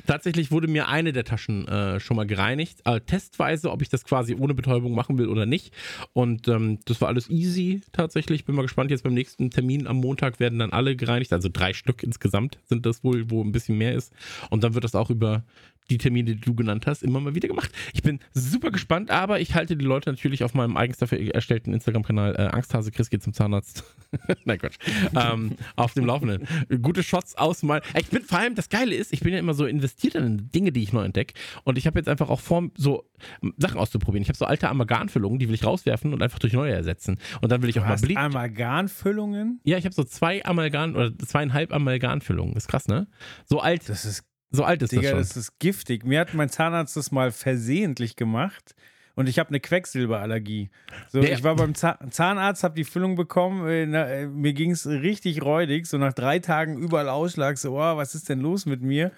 Tatsächlich 0.07 0.51
wurde 0.51 0.67
mir 0.67 0.87
eine 0.87 1.13
der 1.13 1.25
Taschen 1.25 1.67
äh, 1.67 1.99
schon 1.99 2.17
mal 2.17 2.25
gereinigt, 2.25 2.79
äh, 2.85 3.01
testweise, 3.01 3.71
ob 3.71 3.83
ich 3.83 3.89
das 3.89 4.03
quasi 4.03 4.35
ohne 4.35 4.55
Betäubung 4.55 4.95
machen 4.95 5.19
will 5.19 5.27
oder 5.27 5.45
nicht. 5.45 5.73
Und 6.13 6.47
ähm, 6.47 6.79
das 6.85 7.01
war 7.01 7.07
alles 7.07 7.29
easy 7.29 7.81
tatsächlich. 7.91 8.45
Bin 8.45 8.55
mal 8.55 8.63
gespannt. 8.63 8.89
Jetzt 8.89 9.03
beim 9.03 9.13
nächsten 9.13 9.51
Termin 9.51 9.85
am 9.85 9.97
Montag 9.97 10.39
werden 10.39 10.57
dann 10.57 10.71
alle 10.71 10.95
gereinigt. 10.95 11.31
Also 11.31 11.49
drei 11.53 11.73
Stück 11.73 12.01
insgesamt 12.01 12.57
sind 12.65 12.87
das 12.87 13.03
wohl, 13.03 13.29
wo 13.29 13.43
ein 13.43 13.51
bisschen 13.51 13.77
mehr 13.77 13.93
ist. 13.93 14.11
Und 14.49 14.63
dann 14.63 14.73
wird 14.73 14.85
das 14.85 14.95
auch 14.95 15.11
über 15.11 15.43
die 15.89 15.97
Termine, 15.97 16.35
die 16.35 16.41
du 16.41 16.55
genannt 16.55 16.87
hast, 16.87 17.03
immer 17.03 17.19
mal 17.19 17.35
wieder 17.35 17.47
gemacht. 17.47 17.71
Ich 17.93 18.01
bin 18.01 18.19
super 18.33 18.71
gespannt, 18.71 19.11
aber 19.11 19.39
ich 19.39 19.55
halte 19.55 19.75
die 19.75 19.85
Leute 19.85 20.09
natürlich 20.09 20.43
auf 20.43 20.53
meinem 20.53 20.77
eigens 20.77 20.97
dafür 20.97 21.19
erstellten 21.33 21.73
Instagram-Kanal 21.73 22.35
äh, 22.35 22.41
Angsthase 22.55 22.91
Chris 22.91 23.09
geht 23.09 23.23
zum 23.23 23.33
Zahnarzt. 23.33 23.83
Nein, 24.45 24.59
Quatsch. 24.59 24.77
ähm, 25.15 25.55
auf 25.75 25.93
dem 25.93 26.05
Laufenden. 26.05 26.47
Gute 26.81 27.03
Shots 27.03 27.35
aus 27.35 27.63
mal. 27.63 27.81
Ich 27.97 28.07
bin 28.07 28.23
vor 28.23 28.39
allem, 28.39 28.55
das 28.55 28.69
Geile 28.69 28.95
ist, 28.95 29.13
ich 29.13 29.21
bin 29.21 29.33
ja 29.33 29.39
immer 29.39 29.53
so 29.53 29.65
investiert 29.65 30.15
in 30.15 30.49
Dinge, 30.51 30.71
die 30.71 30.83
ich 30.83 30.93
neu 30.93 31.03
entdecke. 31.03 31.33
Und 31.63 31.77
ich 31.77 31.87
habe 31.87 31.99
jetzt 31.99 32.07
einfach 32.09 32.29
auch 32.29 32.39
vor, 32.39 32.69
so 32.75 33.09
Sachen 33.57 33.77
auszuprobieren. 33.79 34.21
Ich 34.23 34.29
habe 34.29 34.37
so 34.37 34.45
alte 34.45 34.69
Amalgamfüllungen, 34.69 35.39
die 35.39 35.47
will 35.47 35.55
ich 35.55 35.65
rauswerfen 35.65 36.13
und 36.13 36.21
einfach 36.21 36.39
durch 36.39 36.53
neue 36.53 36.73
ersetzen. 36.73 37.17
Und 37.41 37.51
dann 37.51 37.61
will 37.61 37.69
ich 37.69 37.77
auch 37.79 37.83
Du 37.83 37.87
mal 37.87 37.93
hast 37.93 38.01
Blit. 38.01 38.17
Amalgamfüllungen? 38.17 39.59
Ja, 39.63 39.77
ich 39.77 39.85
habe 39.85 39.93
so 39.95 40.03
zwei 40.03 40.43
Amalgam 40.45 40.95
oder 40.95 41.17
zweieinhalb 41.17 41.73
Amalgamfüllungen. 41.73 42.53
Das 42.53 42.63
ist 42.63 42.67
krass, 42.69 42.87
ne? 42.87 43.07
So 43.45 43.59
alt, 43.59 43.87
Das 43.89 44.05
ist, 44.05 44.23
so 44.53 44.63
alt 44.63 44.81
ist 44.81 44.91
Digga, 44.91 45.01
das 45.01 45.09
schon. 45.11 45.17
das 45.19 45.37
ist 45.37 45.59
giftig. 45.59 46.05
Mir 46.05 46.19
hat 46.21 46.33
mein 46.33 46.49
Zahnarzt 46.49 46.95
das 46.95 47.11
mal 47.11 47.31
versehentlich 47.31 48.15
gemacht. 48.15 48.75
Und 49.15 49.29
ich 49.29 49.37
habe 49.37 49.49
eine 49.49 49.59
Quecksilberallergie. 49.59 50.71
So, 51.09 51.21
Der- 51.21 51.33
ich 51.33 51.43
war 51.43 51.55
beim 51.55 51.75
Za 51.75 51.99
Zahnarzt, 52.09 52.63
habe 52.63 52.73
die 52.73 52.83
Füllung 52.83 53.15
bekommen. 53.15 53.67
Äh, 53.67 53.85
na, 53.85 54.05
äh, 54.07 54.27
mir 54.27 54.53
ging 54.53 54.71
es 54.71 54.87
richtig 54.87 55.43
räudig. 55.43 55.85
So 55.85 55.99
nach 55.99 56.13
drei 56.13 56.39
Tagen 56.39 56.77
überall 56.77 57.09
Ausschlag. 57.09 57.59
So, 57.59 57.73
oh, 57.77 57.97
was 57.97 58.15
ist 58.15 58.29
denn 58.29 58.39
los 58.39 58.65
mit 58.65 58.81
mir? 58.81 59.11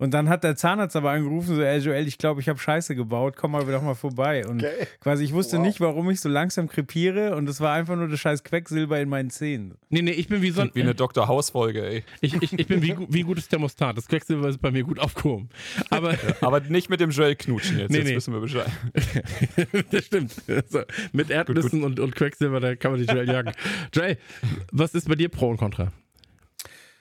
Und 0.00 0.14
dann 0.14 0.28
hat 0.28 0.44
der 0.44 0.54
Zahnarzt 0.54 0.94
aber 0.94 1.10
angerufen, 1.10 1.56
so, 1.56 1.60
ey 1.62 1.78
Joel, 1.80 2.06
ich 2.06 2.18
glaube, 2.18 2.40
ich 2.40 2.48
habe 2.48 2.58
Scheiße 2.58 2.94
gebaut, 2.94 3.34
komm 3.36 3.50
mal 3.50 3.64
doch 3.66 3.82
mal 3.82 3.94
vorbei. 3.96 4.46
Und 4.46 4.62
Okay. 4.62 4.86
quasi, 5.00 5.24
ich 5.24 5.32
wusste 5.32 5.56
Wow. 5.56 5.66
nicht, 5.66 5.80
warum 5.80 6.08
ich 6.10 6.20
so 6.20 6.28
langsam 6.28 6.68
krepiere 6.68 7.34
und 7.34 7.48
es 7.48 7.60
war 7.60 7.74
einfach 7.74 7.96
nur 7.96 8.06
das 8.06 8.20
scheiß 8.20 8.44
Quecksilber 8.44 9.00
in 9.00 9.08
meinen 9.08 9.30
Zähnen. 9.30 9.74
nee, 9.88 10.02
nee, 10.02 10.12
ich 10.12 10.28
bin 10.28 10.40
wie 10.40 10.50
so 10.50 10.60
ein, 10.62 10.70
Wie 10.72 10.82
eine 10.82 10.94
Dr. 10.94 11.26
House-Folge, 11.26 11.84
ey. 11.84 12.04
ich, 12.20 12.34
ich, 12.40 12.52
ich 12.56 12.66
bin 12.68 12.80
wie, 12.82 12.94
wie 13.08 13.20
ein 13.20 13.26
gutes 13.26 13.48
Thermostat. 13.48 13.96
Das 13.96 14.06
Quecksilber 14.06 14.48
ist 14.48 14.60
bei 14.62 14.70
mir 14.70 14.84
gut 14.84 15.00
aufgehoben. 15.00 15.48
Aber 15.90 16.14
Aber 16.42 16.60
nicht 16.60 16.88
mit 16.90 17.00
dem 17.00 17.10
Joel 17.10 17.34
knutschen 17.34 17.78
jetzt. 17.80 17.90
Nee, 17.90 17.98
jetzt 17.98 18.06
nee. 18.08 18.14
wissen 18.16 18.32
wir 18.34 18.40
Bescheid. 18.40 18.70
das 19.90 20.04
stimmt. 20.04 20.32
So, 20.68 20.80
mit 21.12 21.30
Erdnüssen 21.30 21.82
Und, 21.82 21.98
und 21.98 22.14
Quecksilber, 22.14 22.60
da 22.60 22.76
kann 22.76 22.92
man 22.92 23.00
die 23.00 23.06
Joel 23.12 23.28
jagen. 23.28 23.52
Joel, 23.92 24.16
was 24.70 24.94
ist 24.94 25.08
bei 25.08 25.14
dir 25.16 25.28
Pro 25.28 25.48
und 25.50 25.56
Contra? 25.56 25.92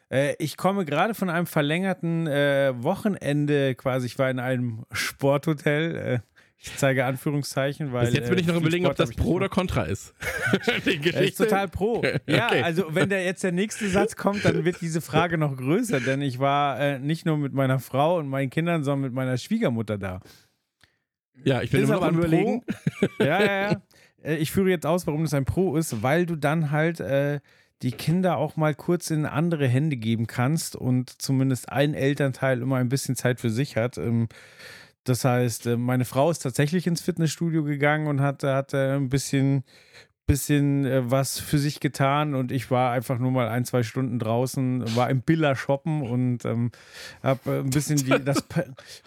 Äh, 0.09 0.35
ich 0.39 0.57
komme 0.57 0.85
gerade 0.85 1.13
von 1.13 1.29
einem 1.29 1.47
verlängerten 1.47 2.27
äh, 2.27 2.73
Wochenende 2.81 3.75
quasi. 3.75 4.05
Ich 4.07 4.17
war 4.19 4.29
in 4.29 4.39
einem 4.39 4.85
Sporthotel. 4.91 5.95
Äh, 5.95 6.19
ich 6.59 6.75
zeige 6.75 7.05
Anführungszeichen, 7.05 7.93
weil. 7.93 8.07
Bis 8.07 8.15
jetzt 8.15 8.29
bin 8.29 8.37
äh, 8.37 8.41
ich 8.41 8.47
noch 8.47 8.55
viel 8.55 8.61
überlegen, 8.63 8.85
ob 8.87 8.93
Sport 8.93 8.99
das 8.99 9.09
hab 9.09 9.17
ich 9.17 9.23
Pro 9.23 9.31
oder 9.33 9.49
Contra 9.49 9.83
ist. 9.83 10.15
die 10.85 10.97
gemacht. 10.97 11.13
Er 11.15 11.21
ist 11.23 11.37
total 11.37 11.67
pro. 11.67 12.01
Ja, 12.25 12.47
Okay. 12.47 12.63
also 12.63 12.85
wenn 12.95 13.09
der 13.09 13.23
jetzt 13.25 13.43
der 13.43 13.51
nächste 13.51 13.87
Satz 13.89 14.15
kommt, 14.15 14.43
dann 14.43 14.65
wird 14.65 14.81
diese 14.81 15.01
Frage 15.01 15.37
noch 15.37 15.55
größer, 15.55 15.99
denn 15.99 16.21
ich 16.21 16.39
war 16.39 16.79
äh, 16.79 16.99
nicht 16.99 17.25
nur 17.27 17.37
mit 17.37 17.53
meiner 17.53 17.79
Frau 17.79 18.17
und 18.17 18.27
meinen 18.27 18.49
Kindern, 18.49 18.83
sondern 18.83 19.01
mit 19.11 19.13
meiner 19.13 19.37
Schwiegermutter 19.37 19.97
da. 19.99 20.21
Ja, 21.43 21.61
ich 21.61 21.69
bin 21.69 21.83
immer 21.83 21.95
noch 21.95 22.01
am 22.01 22.17
überlegen. 22.17 22.61
Pro. 22.61 23.07
Ja, 23.23 23.43
ja, 23.43 23.71
ja. 23.71 23.81
Äh, 24.23 24.37
Ich 24.37 24.51
führe 24.51 24.69
jetzt 24.69 24.85
aus, 24.87 25.05
warum 25.05 25.23
das 25.23 25.33
ein 25.35 25.45
Pro 25.45 25.75
ist, 25.77 26.01
weil 26.01 26.25
du 26.25 26.35
dann 26.35 26.71
halt 26.71 26.99
äh, 26.99 27.39
die 27.81 27.91
Kinder 27.91 28.37
auch 28.37 28.55
mal 28.55 28.73
kurz 28.73 29.11
in 29.11 29.25
andere 29.25 29.67
Hände 29.67 29.97
geben 29.97 30.27
kannst 30.27 30.75
und 30.75 31.21
zumindest 31.21 31.69
ein 31.69 31.93
Elternteil 31.93 32.61
immer 32.61 32.77
ein 32.77 32.89
bisschen 32.89 33.15
Zeit 33.15 33.39
für 33.39 33.49
sich 33.49 33.77
hat. 33.77 33.97
Ähm, 33.97 34.27
das 35.03 35.23
heißt, 35.23 35.67
äh, 35.67 35.77
meine 35.77 36.05
Frau 36.05 36.29
ist 36.31 36.39
tatsächlich 36.39 36.87
ins 36.87 37.01
Fitnessstudio 37.01 37.63
gegangen 37.63 38.07
und 38.07 38.19
hat, 38.19 38.43
hat 38.43 38.73
äh, 38.73 38.95
ein 38.95 39.09
bisschen, 39.09 39.63
bisschen 40.27 40.85
äh, 40.85 41.09
was 41.09 41.39
für 41.39 41.57
sich 41.57 41.79
getan 41.79 42.35
und 42.35 42.51
ich 42.51 42.69
war 42.69 42.91
einfach 42.91 43.17
nur 43.17 43.31
mal 43.31 43.47
ein, 43.47 43.65
zwei 43.65 43.81
Stunden 43.81 44.19
draußen, 44.19 44.95
war 44.95 45.09
im 45.09 45.21
Billa 45.21 45.55
shoppen 45.55 46.01
und 46.01 46.43
ähm, 46.45 46.71
habe 47.23 47.39
äh, 47.49 47.59
ein 47.59 47.69
bisschen 47.69 47.97
die, 47.97 48.23
das 48.23 48.41
pa 48.43 48.63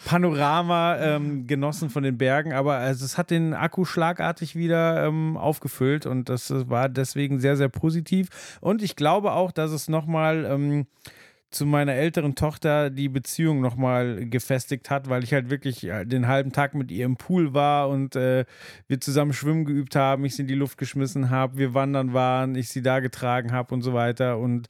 Panorama 0.07 0.97
ähm, 0.97 1.47
genossen 1.47 1.91
von 1.91 2.03
den 2.03 2.17
Bergen, 2.17 2.55
aber 2.55 2.77
also, 2.77 3.05
es 3.05 3.19
hat 3.19 3.31
den 3.31 3.53
Akku 3.53 3.85
schlagartig 3.85 4.57
wieder 4.57 5.07
ähm, 5.07 5.37
aufgefüllt 5.37 6.07
und 6.07 6.31
das 6.31 6.51
äh, 6.51 6.69
war 6.69 6.89
deswegen 6.89 7.39
sehr, 7.39 7.57
sehr 7.57 7.69
positiv. 7.69 8.59
Und 8.61 8.83
ich 8.83 8.97
glaube 8.97 9.33
auch, 9.33 9.53
dass 9.53 9.73
es 9.73 9.89
nochmal 9.89 10.47
ähm, 10.47 10.87
zu 11.51 11.67
meiner 11.67 11.95
älteren 11.95 12.37
Tochter 12.37 12.91
die 12.91 13.09
Beziehung 13.09 13.61
nochmal 13.61 14.27
gefestigt 14.27 14.89
hat, 14.89 15.09
weil 15.09 15.25
ich 15.25 15.33
halt 15.33 15.51
wirklich 15.51 15.85
äh, 15.85 16.05
den 16.05 16.29
halben 16.29 16.53
Tag 16.53 16.75
mit 16.75 16.93
ihr 16.93 17.05
im 17.05 17.17
Pool 17.17 17.55
war 17.55 17.89
und 17.89 18.15
äh, 18.15 18.45
wir 18.87 19.01
zusammen 19.01 19.33
schwimmen 19.33 19.65
geübt 19.65 19.97
haben, 19.97 20.25
ich 20.25 20.37
sie 20.37 20.43
in 20.43 20.49
die 20.49 20.55
Luft 20.55 20.79
geschmissen 20.79 21.29
habe, 21.29 21.59
wir 21.59 21.75
wandern 21.75 22.13
waren, 22.13 22.55
ich 22.55 22.69
sie 22.69 22.83
da 22.83 23.01
getragen 23.01 23.51
habe 23.51 23.75
und 23.75 23.83
so 23.83 23.93
weiter. 23.95 24.39
Und 24.39 24.69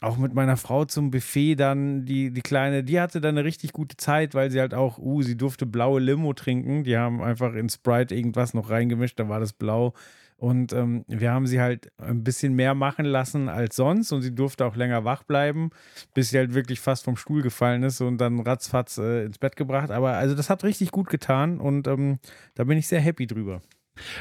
auch 0.00 0.16
mit 0.16 0.34
meiner 0.34 0.56
Frau 0.56 0.84
zum 0.84 1.10
Buffet 1.10 1.56
dann, 1.56 2.04
die, 2.04 2.30
die 2.30 2.42
Kleine, 2.42 2.84
die 2.84 3.00
hatte 3.00 3.20
dann 3.20 3.36
eine 3.36 3.44
richtig 3.44 3.72
gute 3.72 3.96
Zeit, 3.96 4.34
weil 4.34 4.52
sie 4.52 4.60
halt 4.60 4.72
auch, 4.72 4.98
uh, 4.98 5.22
sie 5.22 5.36
durfte 5.36 5.66
blaue 5.66 6.00
Limo 6.00 6.32
trinken, 6.32 6.84
die 6.84 6.96
haben 6.96 7.22
einfach 7.22 7.54
in 7.54 7.68
Sprite 7.68 8.14
irgendwas 8.14 8.54
noch 8.54 8.70
reingemischt, 8.70 9.18
da 9.18 9.28
war 9.28 9.40
das 9.40 9.52
blau 9.52 9.94
und 10.36 10.72
ähm, 10.72 11.04
wir 11.06 11.30
haben 11.32 11.46
sie 11.46 11.60
halt 11.60 11.90
ein 11.98 12.24
bisschen 12.24 12.54
mehr 12.54 12.74
machen 12.74 13.04
lassen 13.04 13.48
als 13.48 13.76
sonst 13.76 14.12
und 14.12 14.22
sie 14.22 14.34
durfte 14.34 14.66
auch 14.66 14.76
länger 14.76 15.04
wach 15.04 15.22
bleiben, 15.22 15.70
bis 16.12 16.30
sie 16.30 16.38
halt 16.38 16.54
wirklich 16.54 16.80
fast 16.80 17.04
vom 17.04 17.16
Stuhl 17.16 17.42
gefallen 17.42 17.82
ist 17.82 18.00
und 18.00 18.18
dann 18.18 18.40
ratzfatz 18.40 18.98
äh, 18.98 19.24
ins 19.24 19.38
Bett 19.38 19.56
gebracht. 19.56 19.90
Aber 19.90 20.12
also 20.12 20.34
das 20.34 20.50
hat 20.50 20.64
richtig 20.64 20.90
gut 20.90 21.08
getan 21.08 21.60
und 21.60 21.86
ähm, 21.86 22.18
da 22.54 22.64
bin 22.64 22.78
ich 22.78 22.88
sehr 22.88 23.00
happy 23.00 23.26
drüber. 23.26 23.62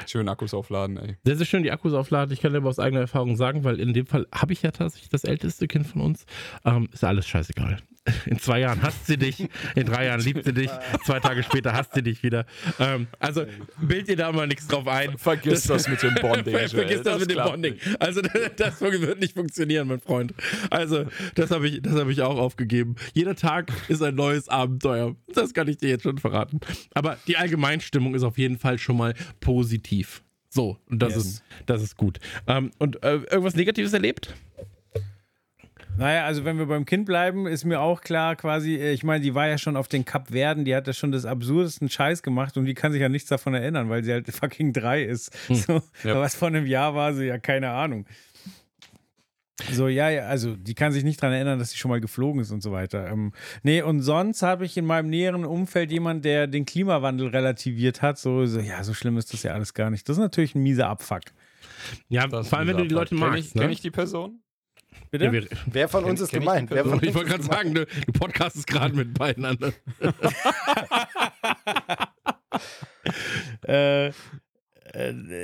Schön 0.08 0.30
Akkus 0.30 0.54
aufladen, 0.54 0.98
ey. 0.98 1.18
Sehr, 1.24 1.36
sehr 1.36 1.46
schön 1.46 1.64
die 1.64 1.72
Akkus 1.72 1.94
aufladen. 1.94 2.32
Ich 2.32 2.42
kann 2.42 2.56
aber 2.56 2.70
aus 2.70 2.80
eigener 2.80 3.02
Erfahrung 3.02 3.36
sagen, 3.36 3.64
weil 3.64 3.80
in 3.80 3.94
dem 3.94 4.06
Fall 4.06 4.28
habe 4.32 4.54
ich 4.54 4.62
ja 4.62 4.72
tatsächlich 4.72 5.10
das 5.10 5.24
älteste 5.24 5.68
Kind 5.68 5.88
von 5.88 6.02
uns. 6.02 6.26
Ähm, 6.64 6.90
ist 6.92 7.04
alles 7.04 7.28
scheißegal. 7.28 7.80
In 8.26 8.38
zwei 8.38 8.60
Jahren 8.60 8.82
hasst 8.82 9.08
sie 9.08 9.18
dich, 9.18 9.48
in 9.76 9.86
drei 9.86 10.08
Jahren 10.08 10.20
liebt 10.20 10.44
sie 10.44 10.54
dich, 10.54 10.70
zwei 11.06 11.22
Tage 11.22 11.42
später 11.42 11.72
hasst 11.72 11.94
sie 11.94 12.04
dich 12.04 12.22
wieder. 12.22 12.46
Ähm, 12.78 13.08
also 13.20 13.46
bild 13.82 14.10
dir 14.10 14.18
da 14.18 14.30
mal 14.34 14.46
nichts 14.46 14.68
drauf 14.68 14.88
ein. 14.88 15.18
Vergiss 15.18 15.64
das, 15.64 15.88
mit 15.88 16.04
dem 16.04 16.14
Bonding. 16.16 16.54
Ver- 16.54 16.68
Vergiss 16.70 16.96
Joel. 16.96 17.04
das, 17.04 17.20
mit 17.22 17.32
dem 17.32 17.38
Bonding. 17.46 17.74
nicht. 17.76 18.02
Also 18.02 18.22
das 18.58 18.82
wird 18.82 19.20
nicht 19.22 19.36
funktionieren, 19.36 19.88
mein 19.88 20.02
Freund. 20.02 20.34
Also 20.70 21.06
das 21.36 21.52
habe 21.52 21.70
ich, 21.70 21.82
das 21.82 21.94
habe 21.94 22.12
ich 22.12 22.22
auch 22.22 22.38
aufgegeben. 22.38 22.96
Jeder 23.14 23.36
Tag 23.36 23.72
ist 23.88 24.02
ein 24.04 24.16
neues 24.16 24.50
Abenteuer. 24.50 25.16
Das 25.34 25.54
kann 25.54 25.70
ich 25.70 25.78
dir 25.78 25.88
jetzt 25.90 26.04
schon 26.04 26.18
verraten. 26.18 26.60
Aber 26.94 27.18
die 27.28 27.38
Allgemeinstimmung 27.38 28.16
ist 28.16 28.24
auf 28.24 28.38
jeden 28.38 28.58
Fall 28.58 28.80
schon 28.80 28.98
mal 28.98 29.14
positiv. 29.40 30.24
So, 30.50 30.78
und 30.90 31.00
das 31.00 31.16
Yes. 31.16 31.26
ist, 31.26 31.44
das 31.66 31.82
ist 31.82 31.98
gut. 31.98 32.20
Ähm, 32.48 32.72
und 32.80 33.02
äh, 33.04 33.14
irgendwas 33.16 33.56
Negatives 33.56 33.94
erlebt? 33.94 34.36
Naja, 35.98 36.26
also 36.26 36.44
wenn 36.44 36.58
wir 36.58 36.66
beim 36.66 36.86
Kind 36.86 37.06
bleiben, 37.06 37.46
ist 37.46 37.66
mir 37.66 37.80
auch 37.80 38.02
klar 38.02 38.36
quasi, 38.36 38.76
äh, 38.76 38.94
ich 38.94 39.04
meine, 39.04 39.24
die 39.24 39.36
war 39.36 39.48
ja 39.48 39.58
schon 39.58 39.78
auf 39.78 39.88
den 39.88 40.06
Kap 40.06 40.30
Verden, 40.30 40.66
die 40.66 40.76
hat 40.76 40.88
ja 40.88 40.94
schon 40.94 41.12
das 41.12 41.26
absurdesten 41.26 41.90
Scheiß 41.90 42.24
gemacht 42.24 42.58
und 42.58 42.66
die 42.66 42.74
kann 42.74 42.92
sich 42.92 43.02
ja 43.02 43.10
nichts 43.10 43.30
davon 43.30 43.54
erinnern, 43.54 43.90
weil 43.90 44.04
sie 44.04 44.12
halt 44.12 44.28
fucking 44.32 44.74
drei 44.74 45.04
ist. 45.04 45.32
So, 45.50 45.82
Ja. 46.04 46.20
Was 46.20 46.36
vor 46.36 46.48
einem 46.48 46.66
Jahr 46.66 46.96
war 46.96 47.14
sie, 47.14 47.26
ja, 47.26 47.38
keine 47.38 47.70
Ahnung. 47.70 48.06
So, 49.72 49.88
ja, 49.88 50.10
ja, 50.10 50.24
also 50.24 50.56
die 50.56 50.74
kann 50.74 50.92
sich 50.92 51.04
nicht 51.04 51.22
daran 51.22 51.36
erinnern, 51.36 51.60
dass 51.60 51.70
sie 51.70 51.78
schon 51.78 51.90
mal 51.90 52.02
geflogen 52.02 52.42
ist 52.42 52.52
und 52.52 52.62
so 52.62 52.72
weiter. 52.72 53.08
Ähm, 53.08 53.32
nee, 53.62 53.82
und 53.82 54.02
sonst 54.02 54.42
habe 54.42 54.66
ich 54.66 54.76
in 54.78 54.86
meinem 54.86 55.10
näheren 55.10 55.46
Umfeld 55.46 55.92
jemand, 55.92 56.26
der 56.26 56.48
den 56.48 56.66
Klimawandel 56.66 57.28
relativiert 57.28 58.02
hat. 58.02 58.18
So, 58.18 58.46
so, 58.48 58.60
ja, 58.60 58.84
so 58.84 58.94
schlimm 58.96 59.18
ist 59.18 59.32
das 59.32 59.44
ja 59.44 59.54
alles 59.54 59.74
gar 59.76 59.92
nicht. 59.92 60.10
Das 60.10 60.18
ist 60.18 60.22
natürlich 60.22 60.56
ein 60.56 60.64
mieser 60.64 60.88
Abfuck. 60.88 61.22
Ja, 62.10 62.28
vor 62.28 62.58
allem, 62.58 62.68
wenn 62.70 62.78
du 62.78 62.88
die 62.88 62.96
Leute 62.96 63.10
Kenn 63.10 63.20
magst. 63.20 63.46
ich, 63.46 63.54
kenn 63.54 63.68
ne? 63.68 63.72
ich 63.72 63.82
die 63.82 63.92
Person? 63.92 64.43
Bitte? 65.12 65.26
Ja, 65.26 65.32
wir, 65.32 65.48
Wer 65.66 65.90
von 65.90 66.04
uns 66.06 66.22
ist 66.22 66.34
ich 66.34 66.40
gemeint? 66.40 66.70
Wer 66.72 66.86
von 66.86 67.00
ich 67.02 67.08
uns 67.08 67.16
wollte 67.16 67.30
gerade 67.32 67.44
sagen, 67.44 67.74
du, 67.74 67.86
du 67.86 68.12
podcastest 68.14 68.68
gerade 68.68 68.96
mit 68.96 69.14
beiden 69.14 69.46
anderen. 69.46 69.74
äh, 73.68 74.08
äh, 74.08 74.12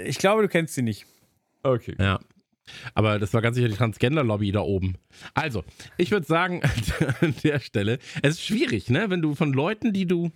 ich 0.05 0.17
glaube, 0.17 0.41
du 0.41 0.47
kennst 0.47 0.75
sie 0.75 0.81
nicht. 0.81 1.05
Okay. 1.63 1.95
Ja. 1.99 2.19
Aber 2.93 3.17
das 3.17 3.33
war 3.33 3.41
ganz 3.41 3.55
sicher 3.55 3.67
die 3.67 3.75
Transgender-Lobby 3.75 4.51
da 4.51 4.61
oben. 4.61 4.95
Also, 5.33 5.63
ich 5.97 6.11
würde 6.11 6.27
sagen, 6.27 6.61
an 7.21 7.33
der 7.43 7.59
Stelle, 7.59 7.97
es 8.21 8.35
ist 8.35 8.45
schwierig, 8.45 8.89
ne? 8.89 9.09
Wenn 9.09 9.21
du 9.21 9.33
von 9.33 9.53
Leuten, 9.53 9.91
die 9.91 10.05
du, 10.05 10.29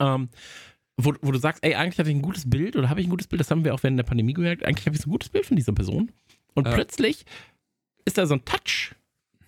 ähm, 0.00 0.30
wo, 0.96 1.14
wo 1.22 1.30
du 1.30 1.38
sagst, 1.38 1.62
ey, 1.62 1.76
eigentlich 1.76 1.98
hatte 1.98 2.10
ich 2.10 2.16
ein 2.16 2.22
gutes 2.22 2.50
Bild 2.50 2.74
oder 2.74 2.90
habe 2.90 3.00
ich 3.00 3.06
ein 3.06 3.10
gutes 3.10 3.28
Bild, 3.28 3.38
das 3.38 3.52
haben 3.52 3.64
wir 3.64 3.72
auch 3.72 3.82
während 3.84 3.98
der 3.98 4.04
Pandemie 4.04 4.32
gemerkt, 4.34 4.64
eigentlich 4.64 4.86
habe 4.86 4.96
ich 4.96 5.02
so 5.02 5.08
ein 5.08 5.12
gutes 5.12 5.28
Bild 5.28 5.46
von 5.46 5.56
dieser 5.56 5.72
Person. 5.72 6.10
Und 6.54 6.66
Ja. 6.66 6.74
plötzlich 6.74 7.24
ist 8.08 8.18
da 8.18 8.26
so 8.26 8.34
ein 8.34 8.44
Touch. 8.44 8.94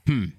Hm. 0.06 0.32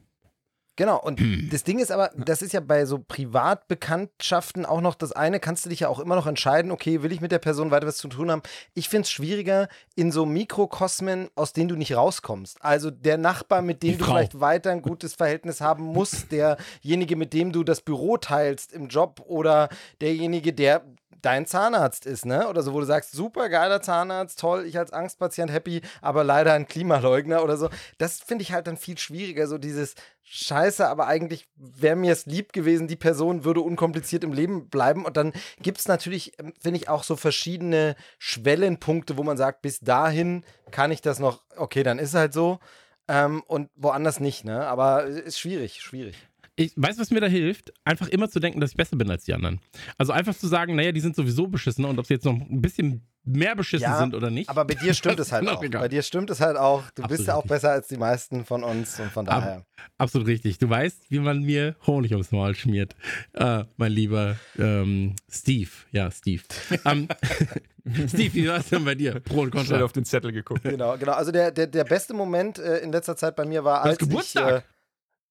Genau, 0.78 1.00
und 1.00 1.20
Hm. 1.20 1.50
das 1.52 1.64
Ding 1.64 1.80
ist 1.80 1.92
aber, 1.92 2.12
das 2.16 2.42
ist 2.42 2.54
ja 2.54 2.60
bei 2.62 2.86
so 2.86 2.98
Privatbekanntschaften 2.98 4.66
auch 4.66 4.82
noch 4.82 4.96
das 4.96 5.12
eine, 5.12 5.40
kannst 5.40 5.66
du 5.66 5.70
dich 5.70 5.82
ja 5.82 5.90
auch 5.90 6.00
immer 6.00 6.16
noch 6.16 6.28
entscheiden, 6.28 6.72
okay, 6.72 7.04
will 7.04 7.12
ich 7.12 7.22
mit 7.22 7.32
der 7.32 7.40
Person 7.40 7.72
weiter 7.72 7.86
was 7.88 7.98
zu 7.98 8.08
tun 8.08 8.32
haben? 8.32 8.42
Ich 8.74 8.90
finde 8.90 9.04
es 9.04 9.12
schwieriger 9.12 9.68
in 9.96 10.12
so 10.12 10.26
Mikrokosmen, 10.26 11.30
aus 11.36 11.54
denen 11.54 11.68
du 11.68 11.76
nicht 11.76 11.96
rauskommst. 11.96 12.64
Also 12.64 12.90
der 12.90 13.18
Nachbar, 13.18 13.62
mit 13.62 13.84
dem 13.84 13.92
Die 13.92 13.98
du 13.98 14.06
Frau. 14.06 14.14
vielleicht 14.14 14.40
weiter 14.40 14.72
ein 14.72 14.82
gutes 14.82 15.14
Verhältnis 15.14 15.62
haben 15.62 15.84
musst, 15.84 16.32
derjenige, 16.32 17.16
mit 17.16 17.34
dem 17.34 17.52
du 17.52 17.64
das 17.64 17.82
Büro 17.82 18.18
teilst 18.18 18.72
im 18.74 18.88
Job 18.88 19.22
oder 19.26 19.70
derjenige, 20.00 20.54
der 20.54 20.86
dein 21.22 21.46
Zahnarzt 21.46 22.06
ist, 22.06 22.26
ne? 22.26 22.48
Oder 22.48 22.64
so, 22.64 22.74
wo 22.74 22.80
du 22.80 22.86
sagst, 22.86 23.12
super 23.12 23.50
geiler 23.50 23.82
Zahnarzt, 23.82 24.40
toll, 24.40 24.66
ich 24.66 24.78
als 24.78 24.94
Angstpatient 24.94 25.52
happy, 25.52 25.82
aber 26.02 26.24
leider 26.24 26.54
ein 26.54 26.68
Klimaleugner 26.68 27.44
oder 27.44 27.58
so. 27.58 27.70
Das 27.98 28.20
finde 28.20 28.44
ich 28.44 28.54
halt 28.54 28.68
dann 28.68 28.78
viel 28.78 28.98
schwieriger, 28.98 29.48
so 29.48 29.58
dieses 29.58 29.96
Scheiße, 30.24 30.88
aber 30.88 31.08
eigentlich 31.08 31.48
wäre 31.56 31.96
mir 31.96 32.14
es 32.14 32.26
lieb 32.26 32.54
gewesen, 32.54 32.88
die 32.88 32.96
Person 32.96 33.44
würde 33.44 33.62
unkompliziert 33.62 34.24
im 34.24 34.34
Leben 34.34 34.70
bleiben. 34.70 35.06
Und 35.06 35.18
dann 35.18 35.34
gibt 35.62 35.80
es 35.80 35.88
natürlich, 35.88 36.40
ähm, 36.40 36.54
finde 36.60 36.78
ich, 36.78 36.90
auch 36.90 37.04
so 37.04 37.16
verschiedene 37.16 37.96
Schwellenpunkte, 38.20 39.18
wo 39.18 39.24
man 39.24 39.38
sagt, 39.38 39.62
bis 39.62 39.80
dahin 39.80 40.46
kann 40.72 40.92
ich 40.92 41.02
das 41.02 41.20
noch, 41.20 41.44
okay, 41.58 41.84
dann 41.84 42.00
ist 42.00 42.10
es 42.10 42.16
halt 42.16 42.34
so. 42.34 42.60
Ähm, 43.08 43.44
und 43.48 43.70
woanders 43.76 44.20
nicht, 44.20 44.46
ne? 44.46 44.68
Aber 44.68 45.04
ist 45.04 45.40
schwierig, 45.40 45.82
schwierig. 45.82 46.16
Ich 46.58 46.74
weiß, 46.76 47.00
was 47.00 47.12
mir 47.12 47.22
da 47.22 47.28
hilft, 47.28 47.72
einfach 47.86 48.10
immer 48.10 48.30
zu 48.30 48.40
denken, 48.40 48.60
dass 48.60 48.72
ich 48.72 48.78
besser 48.78 48.98
bin 48.98 49.10
als 49.10 49.24
die 49.24 49.34
anderen. 49.34 49.60
Also 49.98 50.12
einfach 50.12 50.36
zu 50.36 50.48
sagen, 50.48 50.76
naja, 50.76 50.92
die 50.92 51.00
sind 51.00 51.16
sowieso 51.16 51.48
beschissen 51.48 51.86
und 51.86 51.98
ob 51.98 52.06
sie 52.06 52.16
jetzt 52.16 52.26
noch 52.26 52.34
ein 52.34 52.62
bisschen 52.62 53.08
mehr 53.24 53.56
beschissen 53.56 53.84
Ja, 53.84 54.00
sind 54.00 54.16
oder 54.16 54.30
nicht. 54.30 54.50
Aber 54.50 54.66
bei 54.66 54.74
dir 54.74 54.94
stimmt 54.94 55.20
es 55.20 55.32
halt 55.32 55.44
ist 55.44 55.50
auch 55.50 55.64
egal. 55.64 55.82
Bei 55.84 55.88
dir 55.88 56.02
stimmt 56.02 56.30
es 56.30 56.42
halt 56.42 56.58
auch. 56.58 56.82
Du 56.92 57.04
Absolut 57.04 57.10
bist 57.10 57.28
ja 57.28 57.36
auch 57.36 57.44
richtig. 57.44 57.50
besser 57.52 57.72
als 57.72 57.88
die 57.88 57.98
meisten 57.98 58.46
von 58.46 58.64
uns 58.64 59.00
und 59.00 59.12
von 59.12 59.26
daher. 59.26 59.66
Absolut 59.98 60.28
richtig. 60.28 60.58
Du 60.58 60.70
weißt, 60.70 61.10
wie 61.10 61.20
man 61.20 61.42
mir 61.44 61.76
Honig 61.88 62.12
ums 62.12 62.32
Maul 62.32 62.56
schmiert. 62.56 62.96
Äh, 63.34 63.64
mein 63.78 63.92
lieber 63.92 64.38
ähm, 64.58 65.16
Steve. 65.30 65.70
Ja, 65.92 66.12
Steve. 66.12 66.44
Ähm, 66.86 67.08
Steve, 68.08 68.34
wie 68.34 68.48
war 68.48 68.58
es 68.58 68.70
denn 68.70 68.86
bei 68.86 68.96
dir? 68.96 69.20
Pro 69.20 69.42
und 69.42 69.52
Contra. 69.52 69.82
auf 69.84 69.92
den 69.92 70.06
Zettel 70.06 70.32
geguckt. 70.32 70.64
Genau, 70.64 70.98
genau. 70.98 71.14
Also 71.14 71.32
der, 71.32 71.52
der, 71.52 71.68
der 71.68 71.84
beste 71.84 72.14
Moment 72.14 72.60
äh, 72.60 72.80
in 72.80 72.92
letzter 72.92 73.16
Zeit 73.16 73.36
bei 73.36 73.46
mir 73.46 73.64
war, 73.64 73.82
als 73.82 73.98
Geburtstag? 73.98 74.50
ich. 74.50 74.56
Äh, 74.64 74.81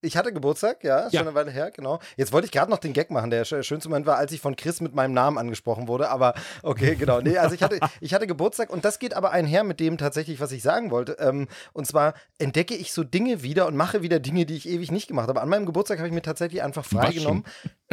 ich 0.02 0.16
hatte 0.16 0.32
Geburtstag, 0.32 0.82
ja, 0.84 1.04
Ja. 1.04 1.10
schon 1.10 1.20
eine 1.28 1.34
Weile 1.34 1.50
her, 1.50 1.70
genau. 1.70 1.98
Jetzt 2.16 2.32
wollte 2.32 2.46
ich 2.46 2.52
gerade 2.52 2.70
noch 2.70 2.78
den 2.78 2.92
Gag 2.92 3.10
machen. 3.10 3.30
Der 3.30 3.44
sch- 3.44 3.62
schönste 3.62 3.88
Moment 3.88 4.06
war, 4.06 4.16
als 4.16 4.32
ich 4.32 4.40
von 4.40 4.56
Chris 4.56 4.80
mit 4.80 4.94
meinem 4.94 5.12
Namen 5.12 5.38
angesprochen 5.38 5.88
wurde. 5.88 6.08
Aber 6.10 6.34
okay, 6.62 6.94
genau. 6.96 7.20
Nee, 7.20 7.38
also 7.38 7.54
ich 7.54 7.62
hatte, 7.62 7.78
ich 8.00 8.14
hatte 8.14 8.26
Geburtstag 8.26 8.70
und 8.70 8.84
das 8.84 8.98
geht 8.98 9.14
aber 9.14 9.30
einher 9.30 9.64
mit 9.64 9.80
dem 9.80 9.98
tatsächlich, 9.98 10.40
was 10.40 10.52
ich 10.52 10.62
sagen 10.62 10.90
wollte. 10.90 11.16
Ähm, 11.20 11.48
und 11.72 11.86
zwar 11.86 12.14
entdecke 12.38 12.74
ich 12.74 12.92
so 12.92 13.04
Dinge 13.04 13.42
wieder 13.42 13.66
und 13.66 13.76
mache 13.76 14.02
wieder 14.02 14.20
Dinge, 14.20 14.46
die 14.46 14.56
ich 14.56 14.68
ewig 14.68 14.90
nicht 14.90 15.08
gemacht 15.08 15.28
habe. 15.28 15.40
An 15.42 15.48
meinem 15.48 15.66
Geburtstag 15.66 15.98
habe 15.98 16.08
ich 16.08 16.14
mir 16.14 16.22
tatsächlich 16.22 16.62
einfach 16.62 16.84
freigenommen. 16.84 17.44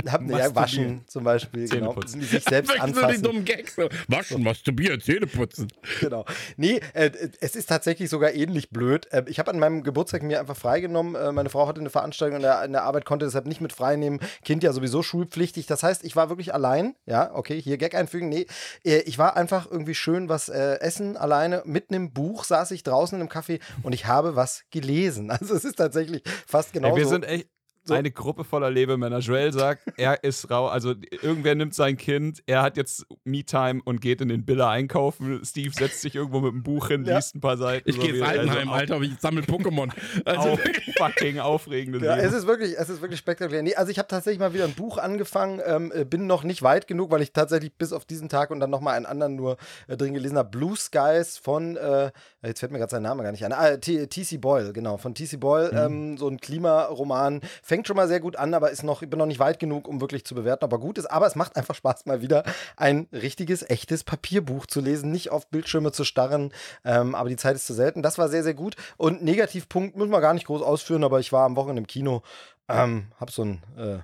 Hab, 0.06 0.30
ja, 0.30 0.54
waschen 0.54 1.04
zum 1.08 1.24
Beispiel, 1.24 1.68
genau. 1.68 1.96
Sich 2.06 2.44
selbst 2.44 2.70
Wirklich 2.70 2.70
so 2.70 2.74
die 2.75 2.82
anfassen. 2.82 3.24
dummen 3.24 3.46
Gags. 3.46 3.75
So. 3.75 3.89
Waschen, 4.08 4.44
masturbieren, 4.44 5.01
Zähne 5.01 5.25
putzen. 5.25 5.68
Genau. 6.00 6.25
Nee, 6.56 6.80
äh, 6.94 7.10
es 7.42 7.56
ist 7.56 7.68
tatsächlich 7.68 8.10
sogar 8.10 8.34
ähnlich 8.34 8.70
blöd. 8.70 9.12
Äh, 9.12 9.24
ich 9.27 9.39
habe 9.39 9.50
an 9.51 9.60
meinem 9.60 9.84
Geburtstag 9.84 10.22
mir 10.22 10.39
einfach 10.39 10.56
freigenommen. 10.56 11.16
Äh, 11.16 11.32
meine 11.32 11.50
Frau 11.50 11.68
hatte 11.68 11.80
eine 11.80 11.89
Veranstaltung 11.89 12.38
in 12.38 12.42
der, 12.44 12.63
in 12.63 12.74
der 12.74 12.84
Arbeit, 12.84 13.06
konnte 13.06 13.25
deshalb 13.25 13.48
nicht 13.48 13.60
mit 13.60 13.74
freinehmen. 13.74 14.20
Kind 14.46 14.63
ja 14.63 14.72
sowieso 14.72 15.01
schulpflichtig. 15.01 15.66
Das 15.66 15.82
heißt, 15.82 16.04
ich 16.04 16.16
war 16.16 16.30
wirklich 16.30 16.54
allein. 16.54 16.96
Ja, 17.06 17.34
okay, 17.34 17.60
hier 17.60 17.77
Gag 17.77 17.96
einfügen. 17.96 18.30
Nee, 18.30 18.46
äh, 18.86 19.00
ich 19.00 19.18
war 19.18 19.36
einfach 19.36 19.70
irgendwie 19.70 19.96
schön 19.96 20.30
was 20.30 20.50
äh, 20.50 20.80
essen, 20.80 21.18
alleine. 21.18 21.63
Mit 21.66 21.89
einem 21.89 22.13
Buch 22.13 22.44
saß 22.44 22.72
ich 22.72 22.84
draußen 22.84 23.16
in 23.16 23.22
einem 23.22 23.30
Café 23.32 23.60
und 23.84 23.94
ich 23.94 24.06
habe 24.06 24.36
was 24.36 24.63
gelesen. 24.72 25.32
Also 25.38 25.54
es 25.54 25.66
ist 25.66 25.75
tatsächlich 25.75 26.24
fast 26.48 26.74
genau 26.74 26.89
Ey, 26.89 26.96
wir 26.96 27.08
sind 27.08 27.24
echt 27.24 27.48
so- 27.88 27.94
eine 27.94 28.12
Gruppe 28.12 28.44
voller 28.44 28.70
Lebemänner. 28.70 29.20
Joel 29.20 29.51
sagt, 29.53 29.84
er 29.98 30.24
ist 30.24 30.50
rau. 30.50 30.67
Also 30.67 30.94
irgendwer 31.22 31.56
nimmt 31.56 31.74
sein 31.74 31.98
Kind, 31.98 32.41
er 32.46 32.62
hat 32.62 32.77
jetzt 32.77 33.06
Me-Time 33.24 33.82
und 33.86 34.01
geht 34.01 34.22
in 34.22 34.29
den 34.29 34.46
Biller 34.46 34.70
einkaufen. 34.70 35.41
Steve 35.44 35.72
setzt 35.74 36.01
sich 36.01 36.15
irgendwo 36.15 36.39
mit 36.41 36.53
einem 36.53 36.63
Buch 36.63 36.88
hin, 36.88 37.06
Ja. 37.06 37.15
liest 37.17 37.36
ein 37.36 37.41
paar 37.41 37.58
Seiten. 37.58 37.89
Ich 37.89 37.96
so 37.96 38.01
gehe 38.01 38.12
ins 38.13 38.22
also 38.22 38.39
Altenheim, 38.41 38.70
au- 38.70 38.74
Alter, 38.74 38.96
aber 38.96 39.03
ich 39.06 39.20
sammle 39.20 39.41
Pokémon. 39.44 39.91
Also, 40.25 40.50
Auf 40.51 40.60
fucking 40.98 41.39
aufregende 41.39 42.03
Ja, 42.03 42.15
Leben. 42.15 42.27
es 42.27 42.34
ist 42.34 42.48
wirklich, 42.48 42.75
es 42.77 42.89
ist 42.89 43.01
wirklich 43.01 43.20
spektakulär. 43.20 43.62
Nee, 43.63 43.75
also 43.75 43.91
ich 43.91 43.98
habe 44.00 44.08
tatsächlich 44.08 44.39
mal 44.39 44.53
wieder 44.53 44.65
ein 44.65 44.74
Buch 44.74 44.98
angefangen, 44.98 45.62
ähm, 45.65 45.91
äh, 45.96 46.06
bin 46.06 46.27
noch 46.27 46.44
nicht 46.44 46.63
weit 46.63 46.88
genug, 46.88 47.12
weil 47.12 47.22
ich 47.22 47.32
tatsächlich 47.34 47.74
bis 47.74 47.94
auf 47.94 48.06
diesen 48.06 48.29
Tag 48.29 48.51
und 48.51 48.60
dann 48.60 48.70
nochmal 48.70 48.96
einen 48.96 49.06
anderen 49.06 49.36
nur 49.36 49.58
äh, 49.88 49.96
drin 49.98 50.13
gelesen 50.13 50.38
habe. 50.38 50.50
Blue 50.50 50.75
Skies 50.75 51.38
von, 51.38 51.77
äh, 51.77 52.12
jetzt 52.44 52.60
fällt 52.60 52.72
mir 52.72 52.79
gerade 52.79 52.91
sein 52.91 53.03
Name 53.03 53.24
gar 53.24 53.32
nicht 53.32 53.46
ein. 53.46 53.53
Ah, 53.53 53.77
T- 53.77 54.08
T.C. 54.08 54.38
Boyle, 54.38 54.74
genau, 54.74 54.98
von 54.98 55.13
T.C. 55.13 55.38
Boyle, 55.38 55.70
ähm, 55.72 56.17
so 56.17 56.27
ein 56.27 56.39
Klimaroman. 56.39 57.41
Fängt 57.62 57.77
schon 57.86 57.96
mal 57.98 58.08
sehr 58.08 58.20
gut 58.20 58.36
an, 58.38 58.54
aber 58.54 58.72
ist 58.72 58.84
noch, 58.84 59.02
ich 59.02 59.10
bin 59.10 59.20
noch 59.20 59.26
nicht 59.26 59.40
weit 59.40 59.60
genug, 59.60 59.88
um 59.88 60.02
wirklich 60.02 60.26
zu 60.26 60.34
bewerten, 60.36 60.66
ob 60.66 60.72
er 60.72 60.80
gut 60.80 60.98
ist. 60.98 61.06
Aber 61.06 61.28
es 61.28 61.36
macht 61.36 61.56
einfach 61.58 61.76
Spaß, 61.76 62.06
mal 62.06 62.22
wieder 62.22 62.44
ein 62.78 63.08
richtiges, 63.12 63.70
echtes 63.70 64.04
Papierbuch 64.04 64.66
zu 64.66 64.80
lesen, 64.82 65.12
nicht 65.12 65.30
auf 65.32 65.48
Bildschirme 65.50 65.92
zu 65.92 66.04
starren. 66.06 66.52
Ähm, 66.86 67.14
aber 67.14 67.30
die 67.30 67.36
Zeit 67.36 67.56
ist 67.56 67.68
zu 67.68 67.74
selten. 67.74 68.02
Das 68.02 68.18
war 68.18 68.30
sehr, 68.30 68.44
sehr 68.44 68.54
gut. 68.54 68.76
Und 68.98 69.22
Negativpunkt 69.24 69.96
müssen 69.98 70.12
wir 70.12 70.22
gar 70.22 70.34
nicht 70.34 70.48
groß 70.48 70.62
ausführen, 70.62 71.04
aber 71.04 71.20
ich 71.20 71.32
war 71.34 71.46
am 71.46 71.56
Wochenende 71.56 71.82
im 71.82 71.88
Kino, 71.88 72.24
ähm, 72.70 73.08
hab 73.20 73.32
so 73.32 73.44
ein, 73.44 73.62
äh, 73.78 73.98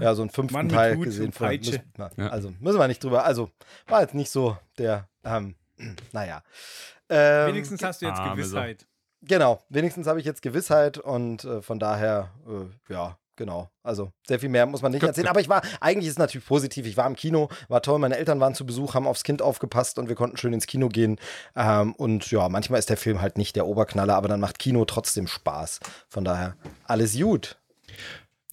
ja, 0.00 0.14
so 0.14 0.22
einen 0.22 0.30
fünften 0.30 0.54
Mann 0.56 0.68
Teil 0.68 0.96
Hut 0.96 1.04
gesehen. 1.04 1.32
Von, 1.32 1.48
müssen- 1.48 1.92
na, 1.96 2.10
Ja. 2.16 2.28
Also 2.30 2.52
müssen 2.60 2.78
wir 2.78 2.88
nicht 2.88 3.02
drüber. 3.04 3.24
Also 3.24 3.50
war 3.86 4.00
jetzt 4.00 4.14
nicht 4.14 4.30
so 4.30 4.56
der, 4.76 5.08
ähm, 5.24 5.54
naja. 6.12 6.42
Ähm, 7.08 7.48
Wenigstens 7.54 7.82
hast 7.82 8.02
du 8.02 8.06
jetzt 8.06 8.18
arme 8.18 8.36
Gewissheit. 8.36 8.86
Genau, 9.22 9.62
wenigstens 9.68 10.06
habe 10.06 10.20
ich 10.20 10.26
jetzt 10.26 10.42
Gewissheit 10.42 10.98
und 10.98 11.44
äh, 11.44 11.60
von 11.60 11.78
daher, 11.78 12.30
äh, 12.46 12.92
ja, 12.92 13.18
genau. 13.38 13.70
Also 13.82 14.12
sehr 14.26 14.38
viel 14.38 14.48
mehr 14.48 14.66
muss 14.66 14.82
man 14.82 14.92
nicht 14.92 15.02
erzählen. 15.02 15.28
Aber 15.28 15.40
ich 15.40 15.48
war, 15.48 15.62
eigentlich 15.80 16.06
ist 16.06 16.12
es 16.12 16.18
natürlich 16.18 16.46
positiv. 16.46 16.86
Ich 16.86 16.96
war 16.96 17.06
im 17.06 17.16
Kino, 17.16 17.48
war 17.68 17.80
toll, 17.80 17.98
meine 17.98 18.16
Eltern 18.16 18.38
waren 18.40 18.54
zu 18.54 18.66
Besuch, 18.66 18.94
haben 18.94 19.06
aufs 19.06 19.24
Kind 19.24 19.40
aufgepasst 19.40 19.98
und 19.98 20.08
wir 20.08 20.14
konnten 20.14 20.36
schön 20.36 20.52
ins 20.52 20.66
Kino 20.66 20.88
gehen. 20.88 21.18
Ähm, 21.56 21.94
und 21.94 22.30
ja, 22.30 22.48
manchmal 22.48 22.78
ist 22.78 22.90
der 22.90 22.96
Film 22.96 23.20
halt 23.20 23.38
nicht 23.38 23.56
der 23.56 23.66
Oberknaller, 23.66 24.14
aber 24.14 24.28
dann 24.28 24.40
macht 24.40 24.58
Kino 24.58 24.84
trotzdem 24.84 25.26
Spaß. 25.26 25.80
Von 26.08 26.24
daher, 26.24 26.56
alles 26.84 27.18
gut. 27.18 27.58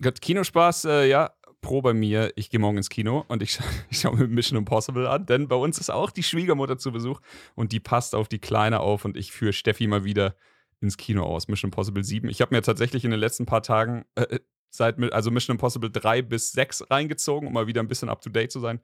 Gut, 0.01 0.22
Kinospaß, 0.22 0.86
äh, 0.86 1.07
ja, 1.07 1.31
Pro 1.62 1.81
bei 1.81 1.93
mir, 1.93 2.31
ich 2.36 2.51
gehe 2.51 2.60
morgen 2.60 2.77
ins 2.77 2.89
Kino 2.89 3.25
und 3.27 3.41
ich, 3.41 3.60
ich 3.89 4.01
schaue 4.01 4.15
mir 4.17 4.27
Mission 4.27 4.57
Impossible 4.57 5.07
an, 5.07 5.25
denn 5.25 5.48
bei 5.48 5.55
uns 5.55 5.79
ist 5.79 5.89
auch 5.89 6.12
die 6.12 6.24
Schwiegermutter 6.24 6.77
zu 6.77 6.91
Besuch 6.91 7.22
und 7.55 7.72
die 7.72 7.79
passt 7.79 8.13
auf 8.13 8.27
die 8.27 8.39
Kleine 8.39 8.81
auf 8.81 9.05
und 9.05 9.17
ich 9.17 9.31
führe 9.31 9.53
Steffi 9.53 9.88
mal 9.88 10.03
wieder 10.03 10.36
ins 10.82 10.98
Kino 10.98 11.24
aus. 11.24 11.48
Mission 11.48 11.70
Impossible 11.70 12.03
7. 12.03 12.29
Ich 12.29 12.41
habe 12.41 12.55
mir 12.55 12.62
tatsächlich 12.62 13.05
in 13.05 13.12
den 13.12 13.20
letzten 13.20 13.46
paar 13.46 13.63
Tagen 13.63 14.05
äh, 14.15 14.39
seit 14.70 15.01
also 15.13 15.32
Mission 15.32 15.55
Impossible 15.55 15.89
3 15.89 16.22
bis 16.22 16.51
6 16.51 16.89
reingezogen, 16.89 17.48
um 17.48 17.53
mal 17.53 17.67
wieder 17.67 17.82
ein 17.82 17.88
bisschen 17.88 18.10
up 18.10 18.22
to 18.22 18.29
date 18.29 18.51
zu 18.51 18.60
sein. 18.60 18.82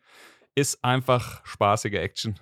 Ist 0.55 0.83
einfach 0.83 1.45
spaßige 1.45 1.93
Action. 1.93 2.39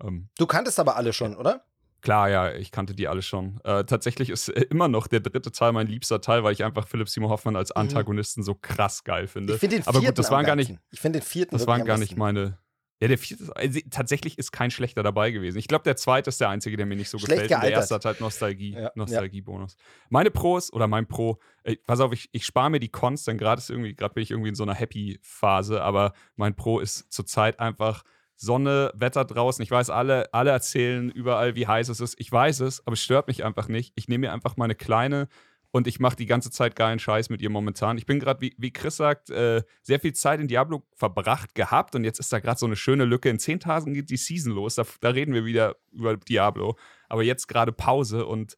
Ähm, 0.00 0.28
du 0.38 0.46
kanntest 0.46 0.80
aber 0.80 0.96
alle 0.96 1.12
schon, 1.12 1.36
oder? 1.36 1.64
Klar, 2.00 2.28
ja, 2.30 2.52
ich 2.52 2.72
kannte 2.72 2.96
die 2.96 3.06
alle 3.06 3.22
schon. 3.22 3.60
Äh, 3.62 3.84
tatsächlich 3.84 4.28
ist 4.28 4.48
äh, 4.48 4.62
immer 4.62 4.88
noch 4.88 5.06
der 5.06 5.20
dritte 5.20 5.52
Teil 5.52 5.70
mein 5.72 5.86
liebster 5.86 6.20
Teil, 6.20 6.42
weil 6.42 6.52
ich 6.52 6.64
einfach 6.64 6.88
Philipp 6.88 7.08
Simon 7.08 7.30
Hoffmann 7.30 7.54
als 7.54 7.70
mhm. 7.70 7.82
Antagonisten 7.82 8.40
mhm. 8.40 8.44
so 8.44 8.54
krass 8.56 9.04
geil 9.04 9.28
finde. 9.28 9.54
Ich 9.54 9.60
finde 9.60 9.76
den 9.76 9.84
vierten 9.84 9.96
Aber 9.96 10.06
gut, 10.06 10.18
das 10.18 10.30
waren 10.30 10.44
gar 10.44 10.56
nicht. 10.56 10.74
Ich 10.90 11.00
finde 11.00 11.20
den 11.20 11.24
vierten. 11.24 11.56
Das 11.56 11.66
waren 11.68 11.84
gar 11.84 11.98
nicht 11.98 12.16
meine. 12.16 12.58
Ja, 13.02 13.08
der 13.08 13.18
vierte, 13.18 13.50
also, 13.56 13.80
tatsächlich 13.90 14.38
ist 14.38 14.52
kein 14.52 14.70
schlechter 14.70 15.02
dabei 15.02 15.32
gewesen. 15.32 15.58
Ich 15.58 15.66
glaube, 15.66 15.82
der 15.82 15.96
zweite 15.96 16.28
ist 16.28 16.40
der 16.40 16.50
einzige, 16.50 16.76
der 16.76 16.86
mir 16.86 16.94
nicht 16.94 17.08
so 17.08 17.18
Schlecht 17.18 17.32
gefällt. 17.32 17.48
Gealtert. 17.48 17.70
Der 17.70 17.76
erste 17.78 17.94
hat 17.96 18.04
halt 18.04 18.20
Nostalgie, 18.20 18.74
ja, 18.74 18.92
Nostalgiebonus. 18.94 19.72
Ja. 19.76 19.84
Meine 20.08 20.30
Pros 20.30 20.72
oder 20.72 20.86
mein 20.86 21.08
Pro, 21.08 21.40
ey, 21.64 21.80
pass 21.84 21.98
auf, 21.98 22.12
ich, 22.12 22.28
ich 22.30 22.46
spare 22.46 22.70
mir 22.70 22.78
die 22.78 22.90
Cons, 22.90 23.24
denn 23.24 23.38
gerade 23.38 23.60
irgendwie, 23.68 23.96
gerade 23.96 24.14
bin 24.14 24.22
ich 24.22 24.30
irgendwie 24.30 24.50
in 24.50 24.54
so 24.54 24.62
einer 24.62 24.76
Happy-Phase, 24.76 25.82
aber 25.82 26.12
mein 26.36 26.54
Pro 26.54 26.78
ist 26.78 27.12
zurzeit 27.12 27.58
einfach 27.58 28.04
Sonne, 28.36 28.92
Wetter 28.94 29.24
draußen. 29.24 29.64
Ich 29.64 29.70
weiß, 29.72 29.90
alle, 29.90 30.32
alle 30.32 30.50
erzählen 30.52 31.10
überall, 31.10 31.56
wie 31.56 31.66
heiß 31.66 31.88
es 31.88 31.98
ist. 31.98 32.14
Ich 32.20 32.30
weiß 32.30 32.60
es, 32.60 32.86
aber 32.86 32.94
es 32.94 33.02
stört 33.02 33.26
mich 33.26 33.42
einfach 33.42 33.66
nicht. 33.66 33.92
Ich 33.96 34.06
nehme 34.06 34.28
mir 34.28 34.32
einfach 34.32 34.56
meine 34.56 34.76
kleine 34.76 35.26
und 35.72 35.86
ich 35.86 35.98
mache 35.98 36.16
die 36.16 36.26
ganze 36.26 36.50
Zeit 36.50 36.76
geilen 36.76 36.98
Scheiß 36.98 37.30
mit 37.30 37.40
ihr 37.40 37.50
momentan. 37.50 37.96
Ich 37.98 38.06
bin 38.06 38.20
gerade, 38.20 38.40
wie, 38.42 38.54
wie 38.58 38.72
Chris 38.72 38.98
sagt, 38.98 39.30
äh, 39.30 39.62
sehr 39.82 39.98
viel 39.98 40.12
Zeit 40.12 40.38
in 40.38 40.46
Diablo 40.46 40.82
verbracht 40.94 41.54
gehabt 41.54 41.94
und 41.94 42.04
jetzt 42.04 42.20
ist 42.20 42.32
da 42.32 42.38
gerade 42.38 42.58
so 42.58 42.66
eine 42.66 42.76
schöne 42.76 43.06
Lücke. 43.06 43.30
In 43.30 43.38
zehn 43.38 43.58
Tagen 43.58 43.94
geht 43.94 44.10
die 44.10 44.18
Season 44.18 44.52
los. 44.52 44.74
Da, 44.74 44.84
da 45.00 45.08
reden 45.08 45.32
wir 45.32 45.46
wieder 45.46 45.76
über 45.90 46.16
Diablo. 46.16 46.76
Aber 47.08 47.22
jetzt 47.22 47.48
gerade 47.48 47.72
Pause 47.72 48.26
und 48.26 48.56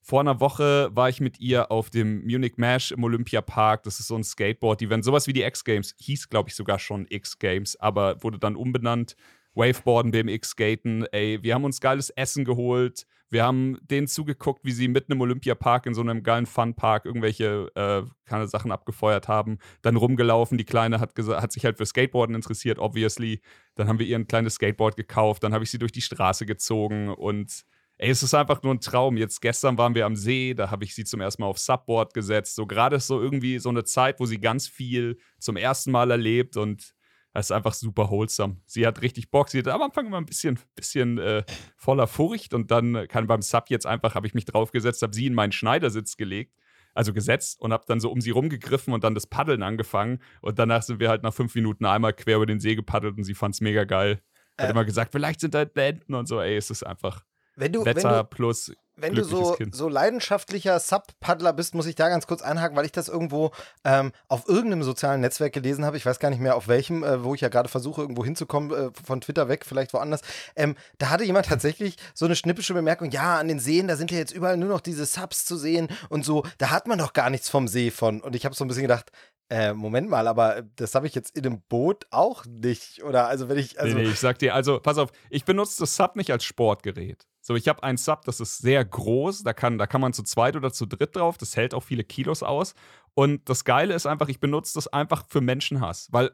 vor 0.00 0.20
einer 0.20 0.40
Woche 0.40 0.90
war 0.94 1.08
ich 1.08 1.20
mit 1.20 1.38
ihr 1.38 1.70
auf 1.70 1.90
dem 1.90 2.24
Munich 2.24 2.54
Mash 2.56 2.92
im 2.92 3.04
Olympiapark. 3.04 3.82
Das 3.84 4.00
ist 4.00 4.08
so 4.08 4.16
ein 4.16 4.24
Skateboard-Event. 4.24 5.04
Sowas 5.04 5.26
wie 5.26 5.32
die 5.32 5.42
X-Games. 5.42 5.94
Hieß, 5.98 6.28
glaube 6.28 6.48
ich, 6.48 6.54
sogar 6.54 6.78
schon 6.78 7.06
X-Games, 7.08 7.76
aber 7.76 8.22
wurde 8.22 8.38
dann 8.38 8.56
umbenannt. 8.56 9.16
Waveboarden, 9.54 10.10
BMX-Skaten. 10.10 11.06
Ey, 11.12 11.42
wir 11.42 11.54
haben 11.54 11.64
uns 11.64 11.80
geiles 11.80 12.10
Essen 12.10 12.44
geholt. 12.44 13.06
Wir 13.34 13.42
haben 13.42 13.78
denen 13.90 14.06
zugeguckt, 14.06 14.64
wie 14.64 14.70
sie 14.70 14.86
mitten 14.86 15.10
im 15.10 15.20
Olympiapark 15.20 15.86
in 15.86 15.94
so 15.94 16.02
einem 16.02 16.22
geilen 16.22 16.46
Funpark 16.46 17.04
irgendwelche 17.04 17.68
äh, 17.74 18.08
keine 18.26 18.46
Sachen 18.46 18.70
abgefeuert 18.70 19.26
haben. 19.26 19.58
Dann 19.82 19.96
rumgelaufen. 19.96 20.56
Die 20.56 20.64
Kleine 20.64 21.00
hat, 21.00 21.18
hat 21.18 21.50
sich 21.50 21.64
halt 21.64 21.76
für 21.76 21.84
Skateboarden 21.84 22.36
interessiert, 22.36 22.78
obviously. 22.78 23.40
Dann 23.74 23.88
haben 23.88 23.98
wir 23.98 24.06
ihr 24.06 24.16
ein 24.16 24.28
kleines 24.28 24.54
Skateboard 24.54 24.94
gekauft. 24.94 25.42
Dann 25.42 25.52
habe 25.52 25.64
ich 25.64 25.70
sie 25.72 25.80
durch 25.80 25.90
die 25.90 26.00
Straße 26.00 26.46
gezogen 26.46 27.08
und 27.08 27.64
Ey, 27.98 28.10
es 28.10 28.22
ist 28.22 28.34
einfach 28.34 28.62
nur 28.62 28.72
ein 28.72 28.80
Traum. 28.80 29.16
Jetzt 29.16 29.40
gestern 29.40 29.78
waren 29.78 29.96
wir 29.96 30.06
am 30.06 30.14
See, 30.14 30.54
da 30.54 30.70
habe 30.70 30.84
ich 30.84 30.94
sie 30.94 31.04
zum 31.04 31.20
ersten 31.20 31.42
Mal 31.42 31.48
auf 31.48 31.58
Subboard 31.58 32.14
gesetzt. 32.14 32.54
So 32.54 32.66
gerade 32.66 32.96
ist 32.96 33.08
so 33.08 33.20
irgendwie 33.20 33.58
so 33.58 33.68
eine 33.68 33.82
Zeit, 33.82 34.20
wo 34.20 34.26
sie 34.26 34.38
ganz 34.38 34.68
viel 34.68 35.18
zum 35.40 35.56
ersten 35.56 35.90
Mal 35.90 36.12
erlebt 36.12 36.56
und 36.56 36.94
das 37.34 37.46
ist 37.46 37.50
einfach 37.50 37.74
super 37.74 38.10
wholesome. 38.10 38.56
Sie 38.64 38.86
hat 38.86 39.02
richtig 39.02 39.30
Bock. 39.30 39.50
Sie 39.50 39.58
hat 39.58 39.66
am 39.66 39.82
Anfang 39.82 40.06
immer 40.06 40.18
ein 40.18 40.24
bisschen, 40.26 40.58
bisschen 40.76 41.18
äh, 41.18 41.42
voller 41.76 42.06
Furcht 42.06 42.54
und 42.54 42.70
dann 42.70 43.08
kann 43.08 43.26
beim 43.26 43.42
Sub 43.42 43.70
jetzt 43.70 43.86
einfach, 43.86 44.14
habe 44.14 44.28
ich 44.28 44.34
mich 44.34 44.44
draufgesetzt, 44.44 45.02
habe 45.02 45.14
sie 45.14 45.26
in 45.26 45.34
meinen 45.34 45.50
Schneidersitz 45.50 46.16
gelegt, 46.16 46.54
also 46.94 47.12
gesetzt 47.12 47.60
und 47.60 47.72
habe 47.72 47.84
dann 47.88 47.98
so 47.98 48.10
um 48.10 48.20
sie 48.20 48.30
rumgegriffen 48.30 48.94
und 48.94 49.02
dann 49.02 49.16
das 49.16 49.26
Paddeln 49.26 49.64
angefangen. 49.64 50.20
Und 50.42 50.60
danach 50.60 50.82
sind 50.82 51.00
wir 51.00 51.08
halt 51.08 51.24
nach 51.24 51.34
fünf 51.34 51.56
Minuten 51.56 51.84
einmal 51.86 52.12
quer 52.12 52.36
über 52.36 52.46
den 52.46 52.60
See 52.60 52.76
gepaddelt 52.76 53.18
und 53.18 53.24
sie 53.24 53.34
fand 53.34 53.56
es 53.56 53.60
mega 53.60 53.82
geil. 53.82 54.20
Hat 54.56 54.68
äh, 54.68 54.70
immer 54.70 54.84
gesagt, 54.84 55.10
vielleicht 55.10 55.40
sind 55.40 55.54
da 55.54 55.62
Enten 55.62 56.14
und 56.14 56.28
so. 56.28 56.40
Ey, 56.40 56.56
es 56.56 56.70
ist 56.70 56.84
einfach 56.84 57.24
wenn 57.56 57.72
du, 57.72 57.84
Wetter 57.84 58.10
wenn 58.10 58.18
du, 58.18 58.24
plus 58.24 58.72
wenn 58.96 59.14
du 59.14 59.24
so, 59.24 59.56
so 59.72 59.88
leidenschaftlicher 59.88 60.78
Sub-Paddler 60.78 61.52
bist, 61.52 61.74
muss 61.74 61.86
ich 61.86 61.96
da 61.96 62.08
ganz 62.08 62.26
kurz 62.26 62.42
einhaken, 62.42 62.76
weil 62.76 62.84
ich 62.84 62.92
das 62.92 63.08
irgendwo 63.08 63.50
ähm, 63.84 64.12
auf 64.28 64.48
irgendeinem 64.48 64.82
sozialen 64.82 65.20
Netzwerk 65.20 65.52
gelesen 65.52 65.84
habe. 65.84 65.96
Ich 65.96 66.06
weiß 66.06 66.20
gar 66.20 66.30
nicht 66.30 66.40
mehr 66.40 66.56
auf 66.56 66.68
welchem, 66.68 67.02
äh, 67.02 67.24
wo 67.24 67.34
ich 67.34 67.40
ja 67.40 67.48
gerade 67.48 67.68
versuche, 67.68 68.02
irgendwo 68.02 68.24
hinzukommen, 68.24 68.70
äh, 68.70 68.90
von 69.04 69.20
Twitter 69.20 69.48
weg, 69.48 69.64
vielleicht 69.66 69.92
woanders. 69.94 70.20
Ähm, 70.54 70.76
da 70.98 71.10
hatte 71.10 71.24
jemand 71.24 71.46
tatsächlich 71.48 71.96
so 72.14 72.24
eine 72.24 72.36
schnippische 72.36 72.74
Bemerkung: 72.74 73.10
Ja, 73.10 73.38
an 73.38 73.48
den 73.48 73.58
Seen, 73.58 73.88
da 73.88 73.96
sind 73.96 74.10
ja 74.10 74.18
jetzt 74.18 74.32
überall 74.32 74.56
nur 74.56 74.68
noch 74.68 74.80
diese 74.80 75.06
Subs 75.06 75.44
zu 75.44 75.56
sehen 75.56 75.88
und 76.08 76.24
so. 76.24 76.44
Da 76.58 76.70
hat 76.70 76.86
man 76.86 76.98
doch 76.98 77.12
gar 77.12 77.30
nichts 77.30 77.48
vom 77.48 77.66
See 77.66 77.90
von. 77.90 78.20
Und 78.20 78.36
ich 78.36 78.44
habe 78.44 78.54
so 78.54 78.64
ein 78.64 78.68
bisschen 78.68 78.82
gedacht, 78.82 79.10
äh, 79.50 79.74
Moment 79.74 80.08
mal, 80.08 80.26
aber 80.26 80.62
das 80.76 80.94
habe 80.94 81.06
ich 81.06 81.14
jetzt 81.14 81.36
in 81.36 81.44
einem 81.44 81.62
Boot 81.68 82.06
auch 82.10 82.44
nicht. 82.46 83.02
Oder 83.02 83.28
also 83.28 83.48
wenn 83.48 83.58
ich. 83.58 83.80
Also 83.80 83.96
nee, 83.96 84.04
nee, 84.04 84.10
ich 84.10 84.20
sag 84.20 84.38
dir, 84.38 84.54
also 84.54 84.78
pass 84.78 84.98
auf, 84.98 85.10
ich 85.30 85.44
benutze 85.44 85.80
das 85.80 85.96
Sub 85.96 86.16
nicht 86.16 86.30
als 86.30 86.44
Sportgerät. 86.44 87.26
So, 87.46 87.56
ich 87.56 87.68
habe 87.68 87.82
ein 87.82 87.98
Sub, 87.98 88.24
das 88.24 88.40
ist 88.40 88.56
sehr 88.56 88.82
groß, 88.82 89.42
da 89.42 89.52
kann, 89.52 89.76
da 89.76 89.86
kann 89.86 90.00
man 90.00 90.14
zu 90.14 90.22
zweit 90.22 90.56
oder 90.56 90.72
zu 90.72 90.86
dritt 90.86 91.14
drauf, 91.14 91.36
das 91.36 91.56
hält 91.56 91.74
auch 91.74 91.82
viele 91.82 92.02
Kilos 92.02 92.42
aus. 92.42 92.74
Und 93.12 93.46
das 93.50 93.66
Geile 93.66 93.92
ist 93.92 94.06
einfach, 94.06 94.28
ich 94.30 94.40
benutze 94.40 94.72
das 94.76 94.88
einfach 94.88 95.26
für 95.28 95.42
Menschenhass, 95.42 96.08
weil 96.10 96.30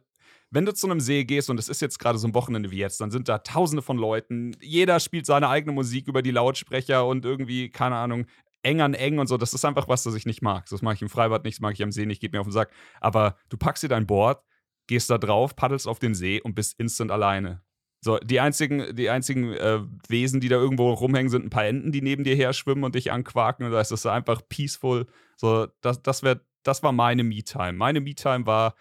wenn 0.52 0.66
du 0.66 0.72
zu 0.72 0.86
einem 0.86 1.00
See 1.00 1.24
gehst 1.24 1.50
und 1.50 1.58
es 1.58 1.68
ist 1.68 1.82
jetzt 1.82 1.98
gerade 1.98 2.16
so 2.16 2.28
ein 2.28 2.34
Wochenende 2.34 2.70
wie 2.70 2.76
jetzt, 2.76 3.00
dann 3.00 3.10
sind 3.10 3.28
da 3.28 3.38
tausende 3.38 3.82
von 3.82 3.98
Leuten, 3.98 4.56
jeder 4.60 5.00
spielt 5.00 5.26
seine 5.26 5.48
eigene 5.48 5.72
Musik 5.72 6.06
über 6.06 6.22
die 6.22 6.30
Lautsprecher 6.30 7.04
und 7.04 7.24
irgendwie, 7.24 7.70
keine 7.70 7.96
Ahnung, 7.96 8.26
eng 8.62 8.80
an 8.80 8.94
eng 8.94 9.18
und 9.18 9.26
so. 9.26 9.36
Das 9.36 9.52
ist 9.52 9.64
einfach 9.64 9.88
was, 9.88 10.04
das 10.04 10.14
ich 10.14 10.26
nicht 10.26 10.42
mag. 10.42 10.66
Das 10.70 10.80
mag 10.80 10.94
ich 10.94 11.02
im 11.02 11.08
Freibad 11.08 11.42
nicht, 11.42 11.56
das 11.56 11.60
mag 11.60 11.74
ich 11.74 11.82
am 11.82 11.90
See 11.90 12.06
nicht, 12.06 12.20
geht 12.20 12.32
mir 12.32 12.40
auf 12.40 12.46
den 12.46 12.52
Sack. 12.52 12.70
Aber 13.00 13.36
du 13.48 13.56
packst 13.56 13.82
dir 13.82 13.88
dein 13.88 14.06
Board, 14.06 14.44
gehst 14.86 15.10
da 15.10 15.18
drauf, 15.18 15.56
paddelst 15.56 15.88
auf 15.88 15.98
den 15.98 16.14
See 16.14 16.40
und 16.40 16.54
bist 16.54 16.78
instant 16.78 17.10
alleine. 17.10 17.62
So, 18.02 18.18
die 18.18 18.40
einzigen, 18.40 18.96
die 18.96 19.10
einzigen 19.10 19.52
äh, 19.52 19.80
Wesen, 20.08 20.40
die 20.40 20.48
da 20.48 20.56
irgendwo 20.56 20.90
rumhängen, 20.92 21.30
sind 21.30 21.44
ein 21.44 21.50
paar 21.50 21.66
Enten, 21.66 21.92
die 21.92 22.00
neben 22.00 22.24
dir 22.24 22.34
her 22.34 22.54
schwimmen 22.54 22.84
und 22.84 22.94
dich 22.94 23.12
anquaken. 23.12 23.66
Und 23.66 23.72
da 23.72 23.80
ist 23.80 24.06
einfach 24.06 24.40
peaceful. 24.48 25.06
So, 25.36 25.66
das, 25.82 26.02
das, 26.02 26.22
wär, 26.22 26.40
das 26.62 26.82
war 26.82 26.92
meine 26.92 27.24
Me-Time. 27.24 27.74
Meine 27.74 28.00
Me-Time 28.00 28.46
war 28.46 28.74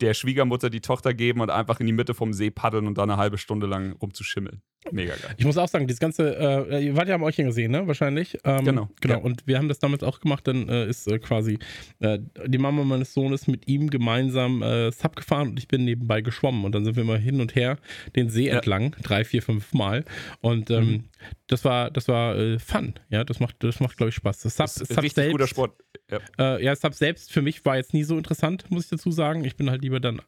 der 0.00 0.14
Schwiegermutter 0.14 0.70
die 0.70 0.80
Tochter 0.80 1.14
geben 1.14 1.40
und 1.40 1.50
einfach 1.50 1.78
in 1.78 1.86
die 1.86 1.92
Mitte 1.92 2.14
vom 2.14 2.32
See 2.32 2.50
paddeln 2.50 2.86
und 2.86 2.98
da 2.98 3.04
eine 3.04 3.18
halbe 3.18 3.38
Stunde 3.38 3.66
lang 3.66 3.92
rumzuschimmeln. 3.92 4.62
Mega 4.90 5.14
geil. 5.14 5.34
Ich 5.36 5.44
muss 5.44 5.58
auch 5.58 5.68
sagen, 5.68 5.86
das 5.86 5.98
ganze, 5.98 6.36
äh, 6.70 6.86
ihr 6.86 6.96
wart 6.96 7.06
ja 7.06 7.14
am 7.14 7.22
Euchchen 7.22 7.46
gesehen, 7.46 7.70
ne? 7.70 7.86
Wahrscheinlich. 7.86 8.38
Ähm, 8.44 8.64
genau. 8.64 8.88
Genau. 9.00 9.14
Ja. 9.14 9.20
Und 9.20 9.46
wir 9.46 9.58
haben 9.58 9.68
das 9.68 9.78
damals 9.78 10.02
auch 10.02 10.20
gemacht, 10.20 10.46
dann 10.48 10.68
äh, 10.68 10.88
ist 10.88 11.06
äh, 11.06 11.18
quasi 11.18 11.58
äh, 11.98 12.18
die 12.46 12.56
Mama 12.56 12.82
meines 12.84 13.12
Sohnes 13.12 13.46
mit 13.46 13.68
ihm 13.68 13.90
gemeinsam 13.90 14.62
äh, 14.62 14.90
Sub 14.90 15.16
gefahren 15.16 15.50
und 15.50 15.58
ich 15.58 15.68
bin 15.68 15.84
nebenbei 15.84 16.22
geschwommen. 16.22 16.64
Und 16.64 16.74
dann 16.74 16.84
sind 16.84 16.96
wir 16.96 17.04
mal 17.04 17.18
hin 17.18 17.42
und 17.42 17.54
her 17.54 17.76
den 18.16 18.30
See 18.30 18.46
ja. 18.46 18.56
entlang, 18.56 18.96
drei, 19.02 19.24
vier, 19.24 19.42
fünf 19.42 19.74
Mal. 19.74 20.04
Und 20.40 20.70
ähm, 20.70 20.84
mhm. 20.84 21.04
das 21.46 21.64
war, 21.66 21.90
das 21.90 22.08
war 22.08 22.36
äh, 22.36 22.58
Fun. 22.58 22.94
Ja, 23.10 23.22
das 23.24 23.38
macht, 23.38 23.56
das 23.62 23.80
macht, 23.80 23.98
glaube 23.98 24.08
ich, 24.08 24.14
Spaß. 24.14 24.40
Das 24.40 24.56
Sub, 24.56 24.64
das 24.64 24.76
ist 24.78 24.88
Sub 24.88 25.02
richtig 25.02 25.14
selbst, 25.14 25.32
guter 25.32 25.46
Sport. 25.46 25.72
Ja. 26.38 26.58
ja, 26.58 26.74
Sub 26.74 26.94
selbst 26.94 27.32
für 27.32 27.42
mich 27.42 27.64
war 27.66 27.76
jetzt 27.76 27.92
nie 27.92 28.02
so 28.02 28.16
interessant, 28.16 28.70
muss 28.70 28.84
ich 28.84 28.90
dazu 28.90 29.10
sagen. 29.10 29.44
Ich 29.44 29.56
bin 29.56 29.70
halt 29.70 29.82
lieber 29.82 30.00
dann 30.00 30.22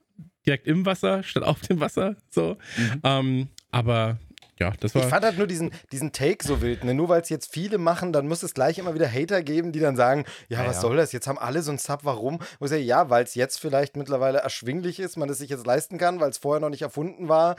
direkt 0.47 0.67
im 0.67 0.85
Wasser 0.85 1.23
statt 1.23 1.43
auf 1.43 1.61
dem 1.63 1.81
Wasser. 1.81 2.17
So. 2.29 2.59
Mhm. 2.77 3.01
Ähm, 3.03 3.49
aber 3.71 4.19
ja, 4.63 4.73
das 4.79 4.95
war. 4.95 5.03
Ich 5.03 5.09
fand 5.09 5.25
halt 5.25 5.39
nur 5.39 5.47
diesen, 5.47 5.71
diesen 5.91 6.13
Take 6.13 6.47
so 6.47 6.63
wild. 6.63 6.85
Ne? 6.85 6.95
Nur 6.95 7.09
weil 7.09 7.21
es 7.21 7.29
jetzt 7.29 7.53
viele 7.53 7.79
machen, 7.79 8.13
dann 8.13 8.29
muss 8.29 8.43
es 8.43 8.55
gleich 8.55 8.79
immer 8.79 8.95
wieder 8.95 9.11
Hater 9.11 9.43
geben, 9.43 9.73
die 9.73 9.81
dann 9.81 9.97
sagen: 9.97 10.25
Ja, 10.49 10.63
ja 10.63 10.69
was 10.69 10.77
ja. 10.77 10.83
soll 10.83 10.97
das? 10.97 11.13
Jetzt 11.13 11.27
haben 11.27 11.39
alle 11.39 11.63
so 11.63 11.73
ein 11.73 11.79
Sub, 11.79 12.01
warum? 12.05 12.39
Wo 12.59 12.67
ich 12.67 12.71
sage, 12.71 12.83
ja, 12.83 13.11
weil 13.11 13.25
es 13.25 13.35
jetzt 13.35 13.61
vielleicht 13.61 13.97
mittlerweile 13.97 14.39
erschwinglich 14.39 15.01
ist, 15.01 15.17
man 15.17 15.29
es 15.29 15.39
sich 15.39 15.51
jetzt 15.51 15.67
leisten 15.67 15.99
kann, 15.99 16.21
weil 16.21 16.31
es 16.31 16.39
vorher 16.39 16.61
noch 16.61 16.71
nicht 16.71 16.83
erfunden 16.83 17.29
war. 17.29 17.57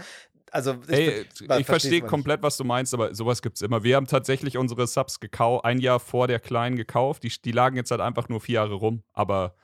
Also, 0.52 0.76
ich, 0.88 0.98
Ey, 0.98 1.26
ich 1.60 1.66
verstehe 1.66 2.02
komplett, 2.02 2.44
was 2.44 2.58
du 2.58 2.64
meinst, 2.64 2.94
aber 2.94 3.16
sowas 3.16 3.42
gibt 3.42 3.56
es 3.56 3.64
immer. 3.64 3.84
Wir 3.84 3.96
haben 3.96 4.06
tatsächlich 4.06 4.56
unsere 4.58 4.86
Subs 4.86 5.20
gekauft, 5.20 5.66
ein 5.66 5.80
Jahr 5.80 6.00
vor 6.00 6.28
der 6.28 6.40
Kleinen 6.40 6.76
gekauft. 6.76 7.24
Die, 7.24 7.30
die 7.44 7.52
lagen 7.52 7.76
jetzt 7.76 7.90
halt 7.90 8.02
einfach 8.02 8.30
nur 8.30 8.40
vier 8.40 8.56
Jahre 8.56 8.76
rum, 8.76 9.02
aber 9.14 9.56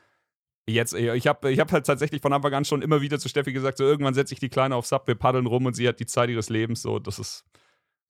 Jetzt, 0.74 0.94
ich 0.94 1.28
habe 1.28 1.52
ich 1.52 1.60
hab 1.60 1.72
halt 1.72 1.86
tatsächlich 1.86 2.22
von 2.22 2.34
Anfang 2.34 2.54
an 2.54 2.66
schon 2.66 2.82
immer 2.82 3.02
wieder 3.02 3.20
zu 3.20 3.30
Steffi 3.30 3.54
gesagt, 3.54 3.78
so 3.78 3.84
irgendwann 3.84 4.14
setze 4.14 4.34
ich 4.34 4.40
die 4.40 4.50
Kleine 4.50 4.76
aufs 4.76 4.90
Sub, 4.90 5.08
wir 5.08 5.16
paddeln 5.16 5.46
rum 5.46 5.66
und 5.66 5.76
sie 5.76 5.88
hat 5.88 6.00
die 6.00 6.06
Zeit 6.06 6.30
ihres 6.30 6.50
Lebens. 6.50 6.82
So, 6.82 7.00
das 7.00 7.20
ist, 7.20 7.46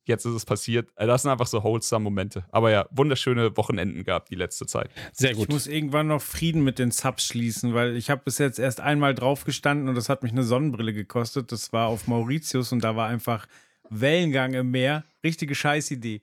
jetzt 0.06 0.26
ist 0.26 0.34
es 0.34 0.45
passiert. 0.45 0.91
Äh, 0.95 1.08
das 1.08 1.22
sind 1.22 1.32
einfach 1.32 1.48
so 1.48 1.63
wholesome 1.63 2.04
Momente. 2.04 2.45
Aber 2.52 2.72
ja, 2.72 2.88
wunderschöne 2.91 3.56
Wochenenden 3.58 4.04
gehabt 4.04 4.30
die 4.30 4.36
letzte 4.36 4.65
Zeit. 4.65 4.89
Sehr 5.13 5.34
gut. 5.34 5.43
Ich 5.43 5.50
muss 5.50 5.67
irgendwann 5.67 6.08
noch 6.08 6.22
Frieden 6.22 6.63
mit 6.63 6.80
den 6.80 6.91
Subs 6.91 7.26
schließen, 7.26 7.74
weil 7.74 7.95
ich 7.95 8.10
habe 8.10 8.22
bis 8.24 8.38
jetzt 8.38 8.60
erst 8.60 8.82
einmal 8.82 9.15
drauf 9.15 9.45
gestanden 9.45 9.88
und 9.88 9.95
das 9.95 10.10
hat 10.10 10.24
mich 10.24 10.32
eine 10.32 10.43
Sonnenbrille 10.43 10.93
gekostet. 10.93 11.52
Das 11.52 11.72
war 11.72 11.88
auf 11.88 12.08
Mauritius 12.08 12.72
und 12.72 12.84
da 12.84 12.95
war 12.95 13.08
einfach 13.08 13.48
Wellengang 13.89 14.54
im 14.54 14.72
Meer. 14.72 15.04
Richtige 15.24 15.56
Scheißidee. 15.56 16.22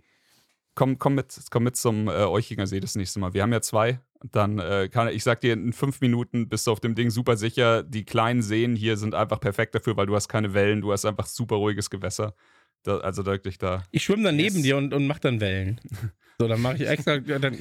Komm, 0.74 0.98
komm, 0.98 1.14
mit, 1.14 1.34
komm 1.50 1.64
mit 1.64 1.76
zum 1.76 2.08
äh, 2.08 2.12
Euchinger 2.12 2.66
See 2.66 2.80
das 2.80 2.96
nächste 2.96 3.18
Mal. 3.18 3.32
Wir 3.32 3.42
haben 3.42 3.52
ja 3.52 3.62
zwei 3.62 4.00
dann 4.32 4.58
äh, 4.58 4.88
kann 4.90 5.08
ich 5.08 5.22
sag 5.24 5.40
dir, 5.40 5.52
in 5.52 5.72
fünf 5.72 6.00
Minuten 6.00 6.48
bist 6.48 6.66
du 6.66 6.72
auf 6.72 6.80
dem 6.80 6.94
Ding 6.94 7.10
super 7.10 7.36
sicher. 7.36 7.82
Die 7.82 8.04
kleinen 8.04 8.42
Seen 8.42 8.76
hier 8.76 8.96
sind 8.96 9.14
einfach 9.14 9.40
perfekt 9.40 9.74
dafür, 9.74 9.96
weil 9.96 10.06
du 10.06 10.14
hast 10.14 10.28
keine 10.28 10.54
Wellen, 10.54 10.80
du 10.80 10.92
hast 10.92 11.04
einfach 11.04 11.26
super 11.26 11.56
ruhiges 11.56 11.90
Gewässer. 11.90 12.34
Da, 12.82 12.98
also 12.98 13.26
wirklich 13.26 13.58
da. 13.58 13.84
Ich 13.90 14.04
schwimme 14.04 14.22
dann 14.22 14.36
neben 14.36 14.56
yes. 14.56 14.62
dir 14.62 14.76
und, 14.76 14.94
und 14.94 15.06
mach 15.06 15.18
dann 15.18 15.40
Wellen. 15.40 15.80
So, 16.38 16.48
dann 16.48 16.60
mache 16.60 16.76
ich 16.76 16.86
extra. 16.86 17.14
Ja, 17.14 17.38
dann, 17.38 17.56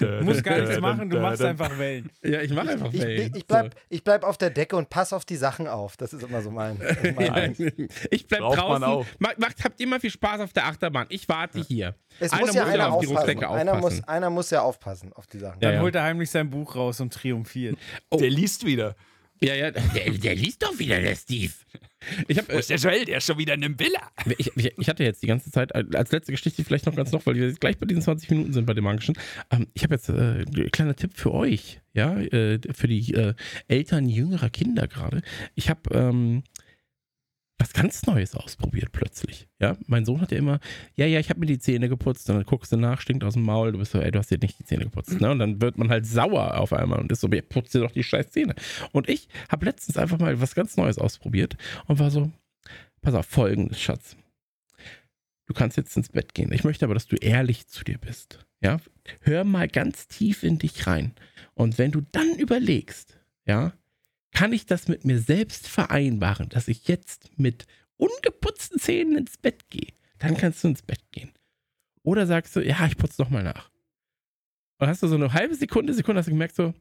du 0.00 0.06
musst 0.22 0.44
gar 0.44 0.58
nichts 0.58 0.78
machen, 0.78 1.10
du 1.10 1.18
machst 1.18 1.42
einfach 1.42 1.76
Wellen. 1.76 2.08
Ja, 2.22 2.40
ich 2.40 2.52
mache 2.52 2.70
einfach 2.70 2.92
Wellen. 2.92 3.32
Ich, 3.32 3.38
ich, 3.38 3.46
bleib, 3.46 3.74
ich 3.88 4.04
bleib 4.04 4.22
auf 4.22 4.38
der 4.38 4.50
Decke 4.50 4.76
und 4.76 4.88
pass 4.90 5.12
auf 5.12 5.24
die 5.24 5.34
Sachen 5.34 5.66
auf. 5.66 5.96
Das 5.96 6.12
ist 6.12 6.22
immer 6.22 6.40
so 6.40 6.52
mein. 6.52 6.78
mein 7.16 7.54
ja, 7.54 7.68
ich 8.10 8.26
bleib 8.28 8.40
Braucht 8.40 8.58
draußen. 8.58 9.06
Macht, 9.18 9.64
habt 9.64 9.80
immer 9.80 9.98
viel 9.98 10.10
Spaß 10.10 10.40
auf 10.40 10.52
der 10.52 10.66
Achterbahn. 10.66 11.06
Ich 11.08 11.28
warte 11.28 11.60
hier. 11.60 11.96
Es 12.20 12.32
einer 12.32 12.46
muss 12.46 12.54
ja 12.54 12.64
muss 12.64 12.72
einer 12.72 12.92
auf 12.92 13.06
aufpassen. 13.08 13.44
Einer 13.44 13.74
muss, 13.74 14.04
einer 14.04 14.30
muss 14.30 14.50
ja 14.50 14.62
aufpassen 14.62 15.12
auf 15.12 15.26
die 15.26 15.38
Sachen. 15.38 15.58
Dann 15.58 15.74
ja, 15.74 15.80
holt 15.80 15.94
er 15.96 16.04
heimlich 16.04 16.30
sein 16.30 16.48
Buch 16.48 16.76
raus 16.76 17.00
und 17.00 17.12
triumphiert. 17.12 17.76
Oh. 18.10 18.18
Der 18.18 18.30
liest 18.30 18.64
wieder. 18.64 18.94
Ja, 19.40 19.54
ja, 19.54 19.70
der, 19.70 19.82
der 20.10 20.34
liest 20.34 20.62
doch 20.62 20.78
wieder, 20.78 21.00
der 21.00 21.14
Steve. 21.14 21.52
Ich 22.28 22.38
hab, 22.38 22.52
Wo 22.52 22.58
ist 22.58 22.70
der 22.70 22.78
Joel? 22.78 23.04
Der 23.04 23.18
ist 23.18 23.26
schon 23.26 23.38
wieder 23.38 23.54
in 23.54 23.64
einem 23.64 23.78
Villa. 23.78 24.00
Ich, 24.38 24.50
ich, 24.56 24.72
ich, 24.78 24.88
hatte 24.88 25.04
jetzt 25.04 25.22
die 25.22 25.26
ganze 25.26 25.50
Zeit, 25.50 25.72
äh, 25.74 25.84
als 25.94 26.12
letzte 26.12 26.32
Geschichte 26.32 26.64
vielleicht 26.64 26.86
noch 26.86 26.94
ganz 26.94 27.12
noch, 27.12 27.26
weil 27.26 27.34
wir 27.34 27.52
gleich 27.52 27.78
bei 27.78 27.86
diesen 27.86 28.02
20 28.02 28.30
Minuten 28.30 28.52
sind 28.52 28.66
bei 28.66 28.74
dem 28.74 28.84
Magischen. 28.84 29.16
Ähm, 29.50 29.66
ich 29.74 29.82
habe 29.82 29.94
jetzt 29.94 30.08
äh, 30.08 30.44
ein 30.44 30.70
kleiner 30.70 30.94
Tipp 30.94 31.12
für 31.14 31.32
euch, 31.32 31.80
ja, 31.94 32.18
äh, 32.18 32.60
für 32.72 32.88
die 32.88 33.12
äh, 33.14 33.34
Eltern 33.68 34.08
jüngerer 34.08 34.50
Kinder 34.50 34.88
gerade. 34.88 35.22
Ich 35.54 35.68
habe 35.68 35.82
ähm, 35.92 36.44
was 37.58 37.72
ganz 37.72 38.04
Neues 38.06 38.34
ausprobiert 38.34 38.92
plötzlich. 38.92 39.48
Ja, 39.58 39.76
mein 39.86 40.04
Sohn 40.04 40.20
hat 40.20 40.30
ja 40.30 40.38
immer, 40.38 40.60
ja, 40.94 41.06
ja, 41.06 41.18
ich 41.18 41.30
habe 41.30 41.40
mir 41.40 41.46
die 41.46 41.58
Zähne 41.58 41.88
geputzt 41.88 42.28
und 42.28 42.36
dann 42.36 42.44
guckst 42.44 42.70
du 42.72 42.76
nach, 42.76 43.00
stinkt 43.00 43.24
aus 43.24 43.34
dem 43.34 43.44
Maul, 43.44 43.72
du 43.72 43.78
bist 43.78 43.92
so, 43.92 44.00
ey, 44.00 44.10
du 44.10 44.18
hast 44.18 44.30
dir 44.30 44.38
nicht 44.38 44.58
die 44.58 44.64
Zähne 44.64 44.84
geputzt. 44.84 45.20
Ne? 45.20 45.30
Und 45.30 45.38
dann 45.38 45.60
wird 45.60 45.78
man 45.78 45.88
halt 45.88 46.06
sauer 46.06 46.58
auf 46.58 46.72
einmal 46.72 47.00
und 47.00 47.10
ist 47.10 47.20
so, 47.20 47.28
putzt 47.28 47.74
dir 47.74 47.80
doch 47.80 47.92
die 47.92 48.02
scheiß 48.02 48.30
Zähne. 48.30 48.54
Und 48.92 49.08
ich 49.08 49.28
habe 49.48 49.64
letztens 49.64 49.96
einfach 49.96 50.18
mal 50.18 50.40
was 50.40 50.54
ganz 50.54 50.76
Neues 50.76 50.98
ausprobiert 50.98 51.56
und 51.86 51.98
war 51.98 52.10
so, 52.10 52.30
pass 53.00 53.14
auf, 53.14 53.26
folgendes, 53.26 53.80
Schatz. 53.80 54.16
Du 55.46 55.54
kannst 55.54 55.76
jetzt 55.76 55.96
ins 55.96 56.08
Bett 56.08 56.34
gehen. 56.34 56.52
Ich 56.52 56.64
möchte 56.64 56.84
aber, 56.84 56.94
dass 56.94 57.06
du 57.06 57.16
ehrlich 57.16 57.68
zu 57.68 57.84
dir 57.84 57.98
bist. 57.98 58.44
Ja, 58.60 58.78
hör 59.20 59.44
mal 59.44 59.68
ganz 59.68 60.08
tief 60.08 60.42
in 60.42 60.58
dich 60.58 60.86
rein. 60.86 61.14
Und 61.54 61.78
wenn 61.78 61.92
du 61.92 62.02
dann 62.12 62.34
überlegst, 62.36 63.18
ja, 63.46 63.72
kann 64.32 64.52
ich 64.52 64.66
das 64.66 64.88
mit 64.88 65.04
mir 65.04 65.18
selbst 65.18 65.68
vereinbaren, 65.68 66.48
dass 66.48 66.68
ich 66.68 66.88
jetzt 66.88 67.30
mit 67.38 67.66
ungeputzten 67.96 68.78
Zähnen 68.78 69.16
ins 69.16 69.36
Bett 69.38 69.70
gehe? 69.70 69.92
Dann 70.18 70.36
kannst 70.36 70.64
du 70.64 70.68
ins 70.68 70.82
Bett 70.82 71.00
gehen. 71.12 71.32
Oder 72.02 72.26
sagst 72.26 72.54
du, 72.56 72.60
ja, 72.60 72.86
ich 72.86 72.96
putze 72.96 73.20
nochmal 73.20 73.42
nach. 73.42 73.70
Und 74.78 74.88
hast 74.88 75.02
du 75.02 75.08
so 75.08 75.14
eine 75.14 75.32
halbe 75.32 75.54
Sekunde, 75.54 75.94
Sekunde 75.94 76.20
hast 76.20 76.26
du 76.26 76.32
gemerkt, 76.32 76.54
so, 76.54 76.74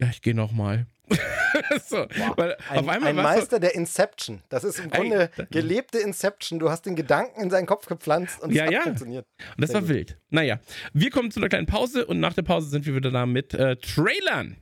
ja, 0.00 0.08
ich 0.08 0.22
gehe 0.22 0.34
nochmal. 0.34 0.86
so, 1.86 2.06
ein, 2.06 2.88
ein 2.88 3.16
Meister 3.16 3.56
so, 3.56 3.60
der 3.60 3.74
Inception. 3.74 4.42
Das 4.48 4.64
ist 4.64 4.78
im 4.78 4.90
Grunde 4.90 5.30
ey, 5.36 5.46
gelebte 5.50 5.98
Inception. 5.98 6.58
Du 6.58 6.70
hast 6.70 6.82
den 6.82 6.96
Gedanken 6.96 7.40
in 7.40 7.50
seinen 7.50 7.66
Kopf 7.66 7.86
gepflanzt 7.86 8.40
und 8.42 8.50
es 8.50 8.56
ja, 8.56 8.64
hat 8.64 8.72
ja. 8.72 8.82
funktioniert. 8.82 9.26
Und 9.56 9.60
das 9.60 9.70
Sehr 9.70 9.74
war 9.74 9.80
gut. 9.82 9.90
wild. 9.90 10.18
Naja, 10.30 10.60
wir 10.92 11.10
kommen 11.10 11.30
zu 11.30 11.40
einer 11.40 11.48
kleinen 11.48 11.66
Pause 11.66 12.06
und 12.06 12.20
nach 12.20 12.34
der 12.34 12.42
Pause 12.42 12.68
sind 12.68 12.86
wir 12.86 12.94
wieder 12.94 13.10
da 13.10 13.26
mit 13.26 13.54
äh, 13.54 13.76
Trailern. 13.76 14.56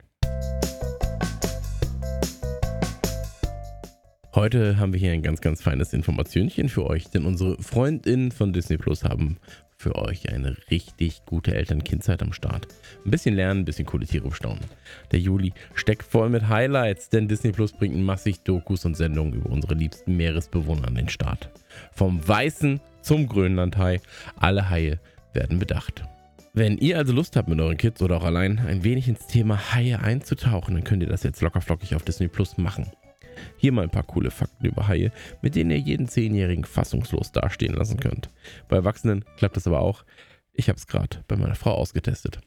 Heute 4.37 4.77
haben 4.77 4.93
wir 4.93 5.01
hier 5.01 5.13
ein 5.13 5.23
ganz, 5.23 5.41
ganz 5.41 5.63
feines 5.63 5.95
Informationchen 5.95 6.69
für 6.69 6.85
euch, 6.85 7.09
denn 7.09 7.25
unsere 7.25 7.57
Freundinnen 7.63 8.31
von 8.31 8.53
Disney 8.53 8.77
Plus 8.77 9.03
haben 9.03 9.39
für 9.79 9.95
euch 9.97 10.29
eine 10.29 10.59
richtig 10.71 11.25
gute 11.25 11.55
Eltern-Kind-Zeit 11.55 12.21
am 12.21 12.35
Start. 12.35 12.69
Ein 13.07 13.11
bisschen 13.11 13.35
lernen, 13.35 13.61
ein 13.61 13.65
bisschen 13.65 13.87
coole 13.87 14.05
Tiere 14.05 14.29
bestaunen. 14.29 14.61
Der 15.11 15.21
Juli 15.21 15.55
steckt 15.75 16.03
voll 16.03 16.29
mit 16.29 16.51
Highlights, 16.51 17.09
denn 17.09 17.29
Disney 17.29 17.51
Plus 17.51 17.73
bringt 17.73 17.97
massig 17.97 18.41
Dokus 18.41 18.85
und 18.85 18.95
Sendungen 18.95 19.33
über 19.33 19.49
unsere 19.49 19.73
liebsten 19.73 20.19
Meeresbewohner 20.19 20.87
an 20.87 20.97
den 20.97 21.09
Start. 21.09 21.49
Vom 21.95 22.29
Weißen 22.29 22.79
zum 23.01 23.29
Grönlandhai, 23.29 24.03
alle 24.39 24.69
Haie 24.69 25.01
werden 25.33 25.59
bedacht. 25.59 26.05
Wenn 26.53 26.77
ihr 26.77 26.99
also 26.99 27.15
Lust 27.15 27.37
habt, 27.37 27.49
mit 27.49 27.59
euren 27.59 27.79
Kids 27.79 28.03
oder 28.03 28.19
auch 28.19 28.25
allein 28.25 28.59
ein 28.59 28.85
wenig 28.85 29.09
ins 29.09 29.29
Thema 29.29 29.73
Haie 29.73 29.99
einzutauchen, 29.99 30.75
dann 30.75 30.85
könnt 30.85 31.03
ihr 31.03 31.09
das 31.09 31.23
jetzt 31.23 31.41
lockerflockig 31.41 31.95
auf 31.95 32.03
Disney 32.03 32.29
Plus 32.29 32.59
machen. 32.59 32.91
Hier 33.57 33.73
mal 33.73 33.85
ein 33.85 33.91
paar 33.91 34.03
coole 34.03 34.31
Fakten 34.31 34.67
über 34.67 34.89
Haie, 34.89 35.13
mit 35.43 35.55
denen 35.55 35.71
ihr 35.71 35.79
jeden 35.79 36.09
Zehnjährigen 36.09 36.65
fassungslos 36.65 37.33
dastehen 37.33 37.75
lassen 37.75 38.01
könnt. 38.01 38.31
Bei 38.69 38.77
Erwachsenen 38.77 39.25
klappt 39.37 39.57
das 39.57 39.67
aber 39.67 39.81
auch. 39.81 40.05
Ich 40.53 40.69
habe 40.69 40.79
es 40.79 40.87
gerade 40.87 41.25
bei 41.29 41.37
meiner 41.37 41.55
Frau 41.55 41.73
ausgetestet. 41.73 42.41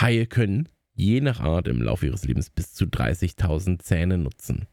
Haie 0.00 0.26
können 0.26 0.68
je 0.94 1.20
nach 1.20 1.40
Art 1.40 1.68
im 1.68 1.82
Laufe 1.82 2.06
ihres 2.06 2.24
Lebens 2.24 2.50
bis 2.50 2.72
zu 2.74 2.84
30.000 2.84 3.80
Zähne 3.80 4.18
nutzen. 4.18 4.66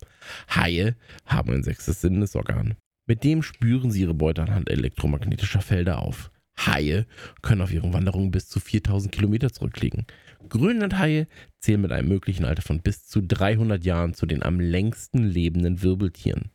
Haie 0.50 0.96
haben 1.26 1.54
ein 1.54 1.64
sechstes 1.64 2.02
Sinnesorgan. 2.02 2.76
Mit 3.08 3.24
dem 3.24 3.42
spüren 3.44 3.92
sie 3.92 4.02
ihre 4.02 4.14
Beute 4.14 4.42
anhand 4.42 4.70
elektromagnetischer 4.70 5.62
Felder 5.62 6.00
auf. 6.00 6.32
Haie 6.58 7.08
können 7.42 7.62
auf 7.62 7.74
ihren 7.74 7.94
Wanderungen 7.94 8.32
bis 8.32 8.48
zu 8.48 8.60
4000 8.60 9.12
Kilometer 9.12 9.52
zurücklegen. 9.52 10.06
Grönlandhaie 10.52 11.28
zählen 11.60 11.82
mit 11.82 11.94
einem 11.94 12.10
möglichen 12.10 12.44
Alter 12.44 12.62
von 12.62 12.82
bis 12.82 13.08
zu 13.08 13.22
300 13.22 13.86
Jahren 13.86 14.14
zu 14.14 14.26
den 14.26 14.44
am 14.44 14.60
längsten 14.60 15.24
lebenden 15.24 15.82
Wirbeltieren. 15.82 16.52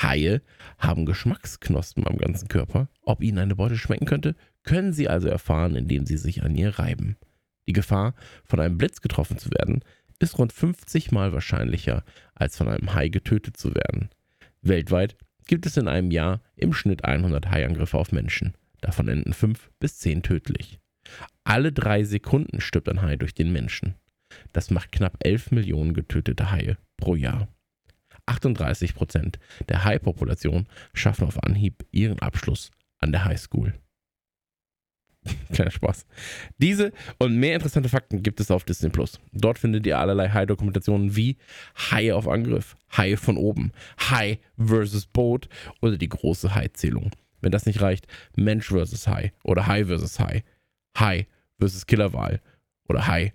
Haie 0.00 0.42
haben 0.78 1.06
Geschmacksknospen 1.06 2.06
am 2.06 2.18
ganzen 2.18 2.46
Körper. 2.46 2.88
Ob 3.02 3.22
ihnen 3.22 3.38
eine 3.38 3.56
Beute 3.56 3.76
schmecken 3.76 4.06
könnte, 4.06 4.36
können 4.62 4.92
sie 4.92 5.08
also 5.08 5.28
erfahren, 5.28 5.74
indem 5.74 6.06
sie 6.06 6.18
sich 6.18 6.44
an 6.44 6.54
ihr 6.54 6.78
reiben. 6.78 7.16
Die 7.66 7.72
Gefahr, 7.72 8.14
von 8.44 8.60
einem 8.60 8.78
Blitz 8.78 9.00
getroffen 9.00 9.38
zu 9.38 9.50
werden, 9.50 9.80
ist 10.20 10.38
rund 10.38 10.52
50 10.52 11.10
Mal 11.10 11.32
wahrscheinlicher, 11.32 12.04
als 12.34 12.56
von 12.56 12.68
einem 12.68 12.94
Hai 12.94 13.08
getötet 13.08 13.56
zu 13.56 13.74
werden. 13.74 14.08
Weltweit 14.62 15.16
gibt 15.46 15.66
es 15.66 15.76
in 15.76 15.88
einem 15.88 16.12
Jahr 16.12 16.42
im 16.54 16.72
Schnitt 16.72 17.04
100 17.04 17.50
Haiangriffe 17.50 17.98
auf 17.98 18.12
Menschen. 18.12 18.54
Davon 18.82 19.08
enden 19.08 19.32
5 19.32 19.70
bis 19.80 19.98
10 19.98 20.22
tödlich. 20.22 20.78
Alle 21.44 21.72
drei 21.72 22.04
Sekunden 22.04 22.60
stirbt 22.60 22.88
ein 22.88 23.02
Hai 23.02 23.16
durch 23.16 23.34
den 23.34 23.52
Menschen. 23.52 23.94
Das 24.52 24.70
macht 24.70 24.92
knapp 24.92 25.16
11 25.20 25.52
Millionen 25.52 25.94
getötete 25.94 26.50
Haie 26.50 26.76
pro 26.96 27.14
Jahr. 27.14 27.48
38 28.26 28.94
Prozent 28.94 29.38
der 29.68 29.84
Hai-Population 29.84 30.66
schaffen 30.92 31.26
auf 31.26 31.42
Anhieb 31.42 31.86
ihren 31.92 32.18
Abschluss 32.18 32.70
an 32.98 33.12
der 33.12 33.24
Highschool. 33.24 33.74
Kleiner 35.52 35.70
Spaß. 35.70 36.06
Diese 36.58 36.92
und 37.18 37.36
mehr 37.36 37.54
interessante 37.54 37.88
Fakten 37.88 38.22
gibt 38.22 38.40
es 38.40 38.50
auf 38.50 38.64
Disney 38.64 38.90
Plus. 38.90 39.20
Dort 39.32 39.58
findet 39.58 39.86
ihr 39.86 39.98
allerlei 39.98 40.28
Hai-Dokumentationen 40.30 41.16
wie 41.16 41.36
Haie 41.90 42.14
auf 42.14 42.28
Angriff, 42.28 42.76
Hai 42.96 43.16
von 43.16 43.36
oben, 43.36 43.72
Hai 43.98 44.38
versus 44.56 45.06
Boot 45.06 45.48
oder 45.80 45.96
die 45.96 46.08
große 46.08 46.54
Hai-Zählung. 46.54 47.10
Wenn 47.40 47.52
das 47.52 47.66
nicht 47.66 47.80
reicht, 47.80 48.06
Mensch 48.36 48.68
versus 48.68 49.06
Hai 49.06 49.32
oder 49.44 49.66
Hai 49.66 49.84
versus 49.84 50.18
Hai. 50.20 50.42
Hai 50.98 51.26
versus 51.58 51.86
Killerwal 51.86 52.40
oder 52.88 53.06
Hai 53.06 53.34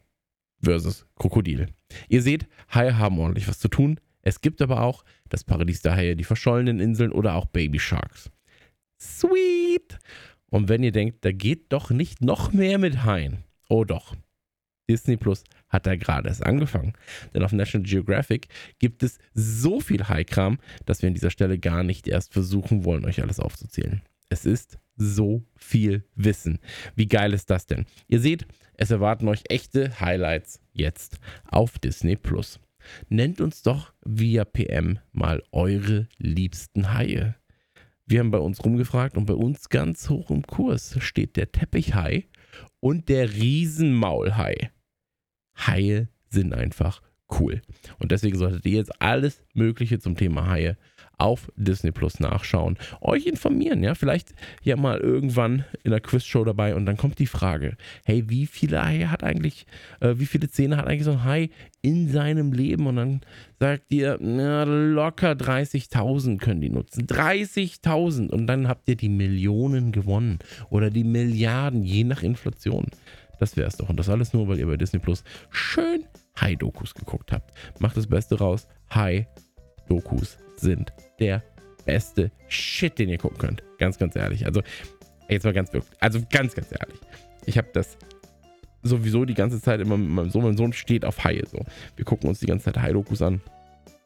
versus 0.61 1.05
Krokodil. 1.15 1.67
Ihr 2.09 2.21
seht, 2.21 2.47
Haie 2.73 2.97
haben 2.97 3.19
ordentlich 3.19 3.47
was 3.47 3.59
zu 3.59 3.67
tun. 3.67 3.99
Es 4.21 4.41
gibt 4.41 4.61
aber 4.61 4.81
auch 4.81 5.03
das 5.29 5.43
Paradies 5.43 5.81
der 5.81 5.95
Haie, 5.95 6.15
die 6.15 6.23
verschollenen 6.23 6.79
Inseln 6.79 7.11
oder 7.11 7.35
auch 7.35 7.45
Baby 7.45 7.79
Sharks. 7.79 8.29
Sweet! 8.99 9.99
Und 10.49 10.69
wenn 10.69 10.83
ihr 10.83 10.91
denkt, 10.91 11.25
da 11.25 11.31
geht 11.31 11.71
doch 11.71 11.89
nicht 11.89 12.21
noch 12.21 12.53
mehr 12.53 12.77
mit 12.77 13.03
Haien. 13.03 13.43
Oh 13.69 13.83
doch. 13.83 14.15
Disney 14.89 15.15
Plus 15.15 15.43
hat 15.69 15.87
da 15.87 15.95
gerade 15.95 16.27
erst 16.27 16.45
angefangen. 16.45 16.93
Denn 17.33 17.43
auf 17.43 17.53
National 17.53 17.87
Geographic 17.87 18.47
gibt 18.77 19.03
es 19.03 19.17
so 19.33 19.79
viel 19.79 20.07
Hai-Kram, 20.09 20.59
dass 20.85 21.01
wir 21.01 21.07
an 21.07 21.13
dieser 21.13 21.29
Stelle 21.29 21.57
gar 21.57 21.83
nicht 21.83 22.07
erst 22.07 22.33
versuchen 22.33 22.83
wollen, 22.83 23.05
euch 23.05 23.21
alles 23.21 23.39
aufzuzählen. 23.39 24.01
Es 24.29 24.45
ist 24.45 24.77
so 25.01 25.43
viel 25.55 26.03
Wissen. 26.15 26.59
Wie 26.95 27.07
geil 27.07 27.33
ist 27.33 27.49
das 27.49 27.65
denn? 27.65 27.85
Ihr 28.07 28.19
seht, 28.19 28.45
es 28.75 28.91
erwarten 28.91 29.27
euch 29.27 29.43
echte 29.49 29.99
Highlights 29.99 30.61
jetzt 30.73 31.19
auf 31.45 31.79
Disney 31.79 32.15
Plus. 32.15 32.59
Nennt 33.09 33.41
uns 33.41 33.61
doch 33.61 33.93
via 34.03 34.45
PM 34.45 34.99
mal 35.11 35.43
eure 35.51 36.07
liebsten 36.17 36.93
Haie. 36.93 37.35
Wir 38.05 38.19
haben 38.19 38.31
bei 38.31 38.39
uns 38.39 38.63
rumgefragt 38.63 39.17
und 39.17 39.25
bei 39.25 39.33
uns 39.33 39.69
ganz 39.69 40.09
hoch 40.09 40.31
im 40.31 40.45
Kurs 40.45 40.97
steht 40.99 41.37
der 41.37 41.51
Teppichhai 41.51 42.25
und 42.79 43.09
der 43.09 43.33
Riesenmaulhai. 43.33 44.71
Haie 45.55 46.09
sind 46.29 46.53
einfach 46.53 47.01
cool. 47.39 47.61
Und 47.99 48.11
deswegen 48.11 48.37
solltet 48.37 48.65
ihr 48.65 48.77
jetzt 48.77 49.01
alles 49.01 49.43
Mögliche 49.53 49.99
zum 49.99 50.15
Thema 50.15 50.47
Haie 50.47 50.77
auf 51.21 51.51
Disney 51.55 51.91
Plus 51.91 52.19
nachschauen, 52.19 52.77
euch 52.99 53.27
informieren, 53.27 53.83
ja, 53.83 53.93
vielleicht 53.93 54.33
ja 54.63 54.75
mal 54.75 54.97
irgendwann 54.97 55.65
in 55.83 55.91
der 55.91 55.99
Quizshow 55.99 56.43
dabei 56.43 56.73
und 56.75 56.87
dann 56.87 56.97
kommt 56.97 57.19
die 57.19 57.27
Frage, 57.27 57.77
hey, 58.05 58.23
wie 58.27 58.47
viele 58.47 58.83
Haie 58.83 59.11
hat 59.11 59.23
eigentlich, 59.23 59.67
äh, 59.99 60.15
wie 60.17 60.25
viele 60.25 60.49
Zähne 60.49 60.77
hat 60.77 60.87
eigentlich 60.87 61.03
so 61.03 61.11
ein 61.11 61.23
Hai 61.23 61.49
in 61.83 62.09
seinem 62.09 62.53
Leben 62.53 62.87
und 62.87 62.95
dann 62.95 63.21
sagt 63.59 63.93
ihr, 63.93 64.17
na, 64.19 64.63
locker 64.63 65.33
30.000 65.33 66.39
können 66.39 66.61
die 66.61 66.69
nutzen, 66.69 67.05
30.000 67.05 68.31
und 68.31 68.47
dann 68.47 68.67
habt 68.67 68.89
ihr 68.89 68.95
die 68.95 69.09
Millionen 69.09 69.91
gewonnen 69.91 70.39
oder 70.71 70.89
die 70.89 71.03
Milliarden, 71.03 71.83
je 71.83 72.03
nach 72.03 72.23
Inflation. 72.23 72.87
Das 73.39 73.57
wäre 73.57 73.67
es 73.67 73.77
doch. 73.77 73.89
Und 73.89 73.97
das 73.97 74.07
alles 74.07 74.33
nur, 74.33 74.47
weil 74.47 74.59
ihr 74.59 74.67
bei 74.67 74.77
Disney 74.77 74.99
Plus 74.99 75.23
schön 75.49 76.03
Hai-Dokus 76.39 76.93
geguckt 76.93 77.31
habt. 77.31 77.51
Macht 77.79 77.97
das 77.97 78.05
Beste 78.05 78.37
raus. 78.37 78.67
Hai-Dokus 78.91 80.37
sind 80.61 80.93
der 81.19 81.43
beste 81.85 82.31
Shit, 82.47 82.99
den 82.99 83.09
ihr 83.09 83.17
gucken 83.17 83.37
könnt. 83.37 83.63
Ganz, 83.77 83.97
ganz 83.97 84.15
ehrlich. 84.15 84.45
Also 84.45 84.61
Jetzt 85.31 85.45
mal 85.45 85.53
ganz 85.53 85.71
wirklich. 85.71 85.91
Also 86.01 86.19
ganz, 86.29 86.53
ganz 86.53 86.71
ehrlich. 86.71 86.99
Ich 87.45 87.57
habe 87.57 87.69
das 87.73 87.97
sowieso 88.83 89.23
die 89.23 89.33
ganze 89.33 89.61
Zeit 89.61 89.79
immer 89.79 89.95
mit 89.95 90.09
meinem 90.09 90.29
Sohn. 90.29 90.43
Mein 90.43 90.57
Sohn 90.57 90.73
steht 90.73 91.05
auf 91.05 91.23
Haie. 91.23 91.43
So. 91.49 91.63
Wir 91.95 92.03
gucken 92.03 92.27
uns 92.27 92.39
die 92.39 92.47
ganze 92.47 92.65
Zeit 92.65 92.77
Hai-Dokus 92.77 93.21
an. 93.21 93.41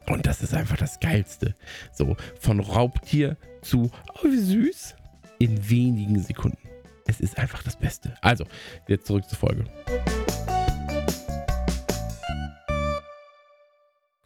Und 0.07 0.27
das 0.27 0.43
ist 0.43 0.53
einfach 0.53 0.77
das 0.77 0.99
Geilste. 0.99 1.55
So, 1.91 2.15
von 2.39 2.59
Raubtier 2.59 3.37
zu, 3.63 3.89
oh, 4.13 4.27
wie 4.27 4.37
süß, 4.37 4.95
in 5.39 5.67
wenigen 5.67 6.19
Sekunden. 6.19 6.59
Es 7.07 7.19
ist 7.19 7.39
einfach 7.39 7.63
das 7.63 7.75
Beste. 7.75 8.13
Also, 8.21 8.45
jetzt 8.87 9.07
zurück 9.07 9.27
zur 9.27 9.39
Folge. 9.39 9.65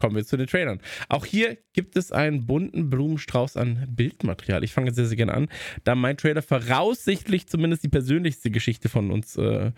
Kommen 0.00 0.16
wir 0.16 0.24
zu 0.24 0.36
den 0.36 0.46
Trailern. 0.46 0.80
Auch 1.08 1.24
hier 1.24 1.58
gibt 1.72 1.96
es 1.96 2.10
einen 2.10 2.46
bunten 2.46 2.90
Blumenstrauß 2.90 3.56
an 3.56 3.86
Bildmaterial. 3.88 4.64
Ich 4.64 4.72
fange 4.72 4.92
sehr, 4.92 5.06
sehr 5.06 5.16
gerne 5.16 5.34
an, 5.34 5.48
da 5.84 5.94
mein 5.94 6.16
Trailer 6.16 6.42
voraussichtlich 6.42 7.46
zumindest 7.46 7.84
die 7.84 7.88
persönlichste 7.88 8.50
Geschichte 8.50 8.88
von 8.88 9.10
uns 9.10 9.36
äh, 9.36 9.72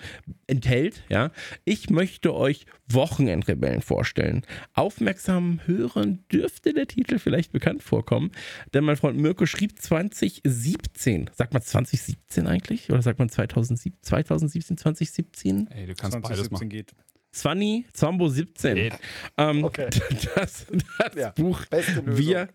enthält. 0.47 1.03
Ja? 1.09 1.31
Ich 1.65 1.91
möchte 1.91 2.35
euch 2.35 2.67
Wochenendrebellen 2.89 3.83
vorstellen. 3.83 4.43
Aufmerksam 4.75 5.61
hören 5.67 6.25
dürfte 6.31 6.73
der 6.73 6.87
Titel 6.87 7.19
vielleicht 7.19 7.53
bekannt 7.53 7.83
vorkommen, 7.83 8.31
denn 8.73 8.85
mein 8.85 8.97
Freund 8.97 9.19
Mirko 9.19 9.47
schrieb 9.47 9.79
2017. 9.79 11.31
Sagt 11.35 11.53
man 11.53 11.63
2017 11.63 12.47
eigentlich? 12.47 12.91
Oder 12.91 13.03
sagt 13.03 13.19
man 13.19 13.29
2017, 13.29 14.03
2017 14.03 14.77
2017? 14.77 15.69
Ey, 15.69 15.87
du 15.87 15.95
kannst 15.95 16.13
2017 16.13 16.23
beides 16.23 16.51
machen. 16.51 16.69
geht. 16.69 16.95
Zwanni 17.33 17.87
Zombo 17.93 18.29
17. 18.29 18.93
Ähm, 19.39 19.65
okay. 19.65 19.89
Das, 20.35 20.67
das 20.99 21.15
ja, 21.17 21.31
Buch 21.31 21.65
Wir, 22.05 22.49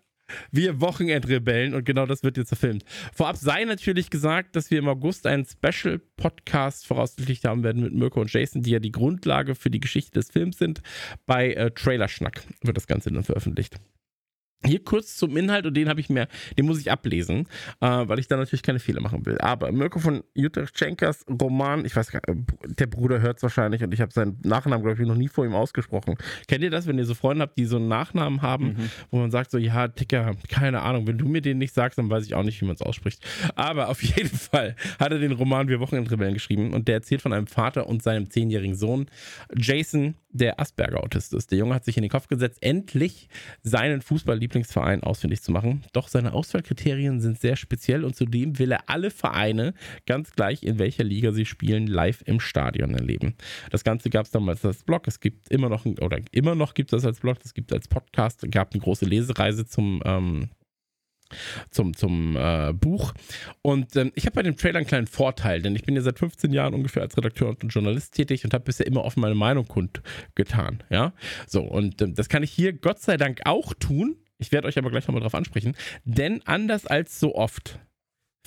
wir 0.51 0.79
Wochenendrebellen 0.81 1.73
und 1.73 1.83
genau 1.83 2.05
das 2.05 2.23
wird 2.23 2.37
jetzt 2.37 2.49
verfilmt. 2.49 2.83
Vorab 3.13 3.37
sei 3.37 3.63
natürlich 3.65 4.09
gesagt, 4.09 4.55
dass 4.55 4.71
wir 4.71 4.79
im 4.79 4.87
August 4.87 5.25
einen 5.25 5.45
Special-Podcast 5.45 6.85
voraussichtlich 6.85 7.43
haben 7.45 7.63
werden 7.63 7.83
mit 7.83 7.93
Mirko 7.93 8.21
und 8.21 8.31
Jason, 8.31 8.61
die 8.61 8.71
ja 8.71 8.79
die 8.79 8.91
Grundlage 8.91 9.55
für 9.55 9.69
die 9.69 9.79
Geschichte 9.79 10.11
des 10.11 10.31
Films 10.31 10.57
sind. 10.57 10.81
Bei 11.25 11.53
äh, 11.53 11.71
Trailerschnack 11.71 12.43
wird 12.61 12.77
das 12.77 12.87
Ganze 12.87 13.11
dann 13.11 13.23
veröffentlicht. 13.23 13.77
Hier 14.65 14.83
kurz 14.83 15.15
zum 15.15 15.37
Inhalt 15.37 15.67
und 15.67 15.75
den 15.75 15.87
habe 15.87 15.99
ich 15.99 16.09
mir, 16.09 16.27
den 16.57 16.65
muss 16.65 16.79
ich 16.79 16.91
ablesen, 16.91 17.47
äh, 17.79 17.87
weil 17.87 18.17
ich 18.17 18.27
da 18.27 18.37
natürlich 18.37 18.63
keine 18.63 18.79
Fehler 18.79 19.01
machen 19.01 19.25
will. 19.25 19.37
Aber 19.37 19.71
Mirko 19.71 19.99
von 19.99 20.23
Jutachenkas 20.33 21.25
Roman, 21.29 21.85
ich 21.85 21.95
weiß 21.95 22.11
gar 22.11 22.21
nicht, 22.27 22.79
der 22.79 22.87
Bruder 22.87 23.21
hört 23.21 23.37
es 23.37 23.43
wahrscheinlich 23.43 23.83
und 23.83 23.93
ich 23.93 24.01
habe 24.01 24.11
seinen 24.11 24.39
Nachnamen, 24.43 24.83
glaube 24.83 25.01
ich, 25.01 25.07
noch 25.07 25.15
nie 25.15 25.27
vor 25.27 25.45
ihm 25.45 25.53
ausgesprochen. 25.53 26.15
Kennt 26.47 26.63
ihr 26.63 26.71
das, 26.71 26.87
wenn 26.87 26.97
ihr 26.97 27.05
so 27.05 27.13
Freunde 27.13 27.43
habt, 27.43 27.57
die 27.57 27.65
so 27.65 27.77
einen 27.77 27.87
Nachnamen 27.87 28.41
haben, 28.41 28.69
mhm. 28.69 28.89
wo 29.11 29.17
man 29.19 29.29
sagt 29.29 29.51
so, 29.51 29.59
ja, 29.59 29.87
Ticker, 29.89 30.35
keine 30.49 30.81
Ahnung, 30.81 31.05
wenn 31.05 31.19
du 31.19 31.27
mir 31.27 31.41
den 31.41 31.59
nicht 31.59 31.73
sagst, 31.73 31.99
dann 31.99 32.09
weiß 32.09 32.25
ich 32.25 32.33
auch 32.33 32.43
nicht, 32.43 32.59
wie 32.59 32.65
man 32.65 32.75
es 32.75 32.81
ausspricht. 32.81 33.23
Aber 33.55 33.89
auf 33.89 34.01
jeden 34.17 34.35
Fall 34.35 34.75
hat 34.99 35.11
er 35.11 35.19
den 35.19 35.33
Roman 35.33 35.67
Wir 35.67 35.79
Wochenendrebellen 35.79 36.33
geschrieben 36.33 36.73
und 36.73 36.87
der 36.87 36.95
erzählt 36.95 37.21
von 37.21 37.31
einem 37.31 37.47
Vater 37.47 37.87
und 37.87 38.01
seinem 38.01 38.31
zehnjährigen 38.31 38.75
Sohn, 38.75 39.05
Jason, 39.55 40.15
der 40.37 40.59
Asperger-Autist 40.59 41.33
ist. 41.33 41.51
Der 41.51 41.57
Junge 41.57 41.75
hat 41.75 41.85
sich 41.85 41.97
in 41.97 42.03
den 42.03 42.11
Kopf 42.11 42.27
gesetzt, 42.27 42.59
endlich 42.61 43.27
seinen 43.63 44.01
Fußball-Lieblingsverein 44.01 45.03
ausfindig 45.03 45.41
zu 45.41 45.51
machen. 45.51 45.83
Doch 45.93 46.07
seine 46.07 46.33
Auswahlkriterien 46.33 47.19
sind 47.19 47.39
sehr 47.39 47.55
speziell 47.55 48.03
und 48.03 48.15
zudem 48.15 48.59
will 48.59 48.71
er 48.71 48.89
alle 48.89 49.11
Vereine, 49.11 49.73
ganz 50.05 50.31
gleich 50.31 50.63
in 50.63 50.79
welcher 50.79 51.03
Liga 51.03 51.31
sie 51.31 51.45
spielen, 51.45 51.87
live 51.87 52.21
im 52.25 52.39
Stadion 52.39 52.93
erleben. 52.93 53.35
Das 53.71 53.83
Ganze 53.83 54.09
gab 54.09 54.25
es 54.25 54.31
damals 54.31 54.63
als 54.65 54.83
Blog. 54.83 55.07
Es 55.07 55.19
gibt 55.19 55.49
immer 55.49 55.69
noch, 55.69 55.85
oder 55.85 56.19
immer 56.31 56.55
noch 56.55 56.73
gibt 56.73 56.93
es 56.93 57.01
das 57.01 57.05
als 57.05 57.19
Blog, 57.19 57.37
es 57.43 57.53
gibt 57.53 57.73
als 57.73 57.87
Podcast, 57.87 58.43
es 58.43 58.51
gab 58.51 58.73
eine 58.73 58.81
große 58.81 59.05
Lesereise 59.05 59.65
zum 59.65 60.01
ähm, 60.05 60.49
zum, 61.69 61.95
zum 61.95 62.35
äh, 62.35 62.73
Buch. 62.73 63.13
Und 63.61 63.95
ähm, 63.95 64.11
ich 64.15 64.25
habe 64.25 64.35
bei 64.35 64.43
dem 64.43 64.57
Trailer 64.57 64.77
einen 64.77 64.87
kleinen 64.87 65.07
Vorteil, 65.07 65.61
denn 65.61 65.75
ich 65.75 65.83
bin 65.83 65.95
ja 65.95 66.01
seit 66.01 66.19
15 66.19 66.53
Jahren 66.53 66.73
ungefähr 66.73 67.01
als 67.01 67.17
Redakteur 67.17 67.49
und 67.49 67.73
Journalist 67.73 68.13
tätig 68.15 68.43
und 68.45 68.53
habe 68.53 68.65
bisher 68.65 68.87
immer 68.87 69.03
offen 69.03 69.21
meine 69.21 69.35
Meinung 69.35 69.67
kundgetan. 69.67 70.83
Ja, 70.89 71.13
so 71.47 71.61
und 71.61 72.01
ähm, 72.01 72.15
das 72.15 72.29
kann 72.29 72.43
ich 72.43 72.51
hier 72.51 72.73
Gott 72.73 72.99
sei 72.99 73.17
Dank 73.17 73.41
auch 73.45 73.73
tun. 73.73 74.17
Ich 74.39 74.51
werde 74.51 74.67
euch 74.67 74.77
aber 74.77 74.91
gleich 74.91 75.07
nochmal 75.07 75.21
drauf 75.21 75.35
ansprechen, 75.35 75.75
denn 76.05 76.41
anders 76.45 76.85
als 76.85 77.19
so 77.19 77.35
oft 77.35 77.79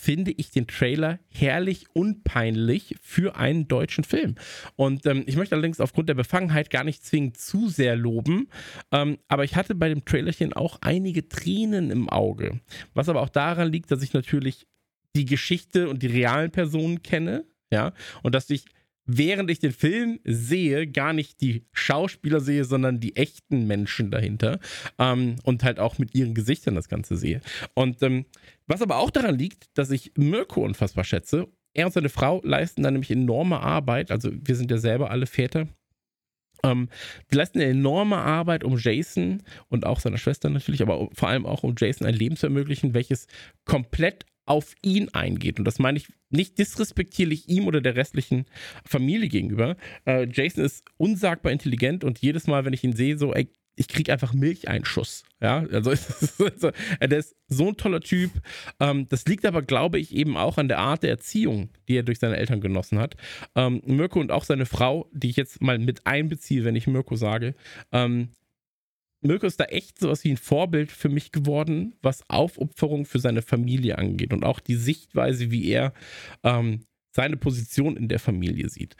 finde 0.01 0.33
ich 0.33 0.51
den 0.51 0.67
Trailer 0.67 1.19
herrlich 1.29 1.85
unpeinlich 1.93 2.97
für 3.03 3.37
einen 3.37 3.69
deutschen 3.69 4.03
Film. 4.03 4.37
Und 4.77 5.05
ähm, 5.05 5.25
ich 5.27 5.37
möchte 5.37 5.55
allerdings 5.55 5.79
aufgrund 5.79 6.09
der 6.09 6.15
Befangenheit 6.15 6.71
gar 6.71 6.85
nicht 6.85 7.05
zwingend 7.05 7.37
zu 7.37 7.69
sehr 7.69 7.97
loben, 7.97 8.49
ähm, 8.93 9.19
aber 9.29 9.45
ich 9.45 9.57
hatte 9.57 9.75
bei 9.75 9.91
dem 9.91 10.05
Trailerchen 10.05 10.55
auch 10.55 10.79
einige 10.81 11.29
Tränen 11.29 11.91
im 11.91 12.09
Auge. 12.09 12.61
Was 12.95 13.11
aber 13.11 13.21
auch 13.21 13.29
daran 13.29 13.71
liegt, 13.71 13.91
dass 13.91 14.03
ich 14.03 14.15
natürlich 14.15 14.67
die 15.15 15.27
Geschichte 15.27 15.89
und 15.91 16.03
die 16.03 16.07
realen 16.07 16.51
Personen 16.51 17.03
kenne, 17.03 17.45
ja, 17.71 17.93
und 18.23 18.35
dass 18.35 18.49
ich 18.49 18.65
während 19.07 19.51
ich 19.51 19.59
den 19.59 19.73
Film 19.73 20.21
sehe, 20.25 20.87
gar 20.87 21.13
nicht 21.13 21.41
die 21.41 21.65
Schauspieler 21.73 22.41
sehe, 22.41 22.65
sondern 22.65 23.01
die 23.01 23.17
echten 23.17 23.67
Menschen 23.67 24.11
dahinter 24.11 24.61
ähm, 24.99 25.37
und 25.43 25.65
halt 25.65 25.81
auch 25.81 25.99
mit 25.99 26.15
ihren 26.15 26.35
Gesichtern 26.35 26.75
das 26.75 26.89
Ganze 26.89 27.17
sehe. 27.17 27.41
Und 27.75 28.03
ähm, 28.03 28.25
was 28.71 28.83
aber 28.83 28.99
auch 28.99 29.11
daran 29.11 29.39
liegt, 29.39 29.67
dass 29.77 29.91
ich 29.91 30.13
Mirko 30.17 30.65
unfassbar 30.65 31.05
schätze. 31.05 31.49
Er 31.75 31.87
und 31.87 31.93
seine 31.93 32.09
Frau 32.09 32.41
leisten 32.43 32.83
da 32.83 32.91
nämlich 32.91 33.11
enorme 33.11 33.61
Arbeit. 33.61 34.11
Also 34.11 34.31
wir 34.33 34.57
sind 34.57 34.71
ja 34.71 34.79
selber 34.79 35.11
alle 35.11 35.27
Väter. 35.27 35.69
Ähm, 36.63 36.89
die 37.31 37.37
leisten 37.37 37.61
eine 37.61 37.71
enorme 37.71 38.19
Arbeit, 38.19 38.65
um 38.65 38.77
Jason 38.77 39.43
und 39.69 39.87
auch 39.87 40.01
seiner 40.01 40.19
Schwester 40.19 40.51
natürlich, 40.51 40.83
aber 40.83 41.09
vor 41.13 41.29
allem 41.29 41.47
auch 41.47 41.63
um 41.63 41.75
Jason 41.79 42.07
ein 42.07 42.15
Leben 42.15 42.37
zu 42.37 42.47
ermöglichen, 42.47 42.95
welches 42.95 43.27
komplett 43.65 44.27
auf 44.47 44.75
ihn 44.83 45.09
eingeht. 45.11 45.59
Und 45.59 45.65
das 45.65 45.79
meine 45.79 45.99
ich 45.99 46.09
nicht 46.29 46.59
disrespektierlich 46.59 47.49
ihm 47.49 47.67
oder 47.67 47.81
der 47.81 47.95
restlichen 47.95 48.47
Familie 48.85 49.29
gegenüber. 49.29 49.77
Äh, 50.07 50.29
Jason 50.31 50.65
ist 50.65 50.85
unsagbar 50.97 51.53
intelligent 51.53 52.03
und 52.03 52.19
jedes 52.19 52.47
Mal, 52.47 52.65
wenn 52.65 52.73
ich 52.73 52.83
ihn 52.83 52.95
sehe, 52.95 53.17
so, 53.17 53.33
ey, 53.33 53.49
ich 53.81 53.89
kriege 53.89 54.13
einfach 54.13 54.35
Milcheinschuss. 54.35 55.25
Ja, 55.41 55.65
also 55.73 55.93
der 57.01 57.19
ist 57.19 57.35
so 57.49 57.69
ein 57.69 57.79
toller 57.79 58.03
Typ. 58.03 58.31
Ähm, 58.79 59.09
das 59.09 59.25
liegt 59.25 59.47
aber, 59.47 59.63
glaube 59.63 59.99
ich, 59.99 60.15
eben 60.15 60.37
auch 60.37 60.59
an 60.59 60.69
der 60.69 60.81
Art 60.81 61.03
der 61.03 61.09
Erziehung, 61.09 61.71
die 61.89 61.97
er 61.97 62.03
durch 62.03 62.19
seine 62.19 62.37
Eltern 62.37 62.61
genossen 62.61 62.99
hat. 62.99 63.17
Ähm, 63.55 63.81
Mirko 63.87 64.21
und 64.21 64.33
auch 64.33 64.45
seine 64.45 64.67
Frau, 64.67 65.09
die 65.13 65.31
ich 65.31 65.37
jetzt 65.37 65.63
mal 65.63 65.79
mit 65.79 66.07
einbeziehe, 66.07 66.63
wenn 66.65 66.77
ich 66.77 66.89
Mirko 66.89 67.17
sage, 67.17 67.55
ähm, 67.91 68.29
Mirko 69.23 69.47
ist 69.47 69.59
da 69.59 69.65
echt 69.65 69.99
sowas 69.99 70.25
wie 70.25 70.31
ein 70.31 70.37
Vorbild 70.37 70.93
für 70.93 71.09
mich 71.09 71.33
geworden, 71.33 71.95
was 72.03 72.29
Aufopferung 72.29 73.07
für 73.07 73.19
seine 73.19 73.41
Familie 73.41 73.97
angeht 73.97 74.35
und 74.35 74.45
auch 74.45 74.61
die 74.61 74.77
Sichtweise, 74.77 75.51
wie 75.51 75.69
er 75.69 75.93
seine 76.43 77.37
Position 77.37 77.99
in 77.99 78.09
der 78.09 78.19
Familie 78.19 78.71
sieht. 78.71 78.97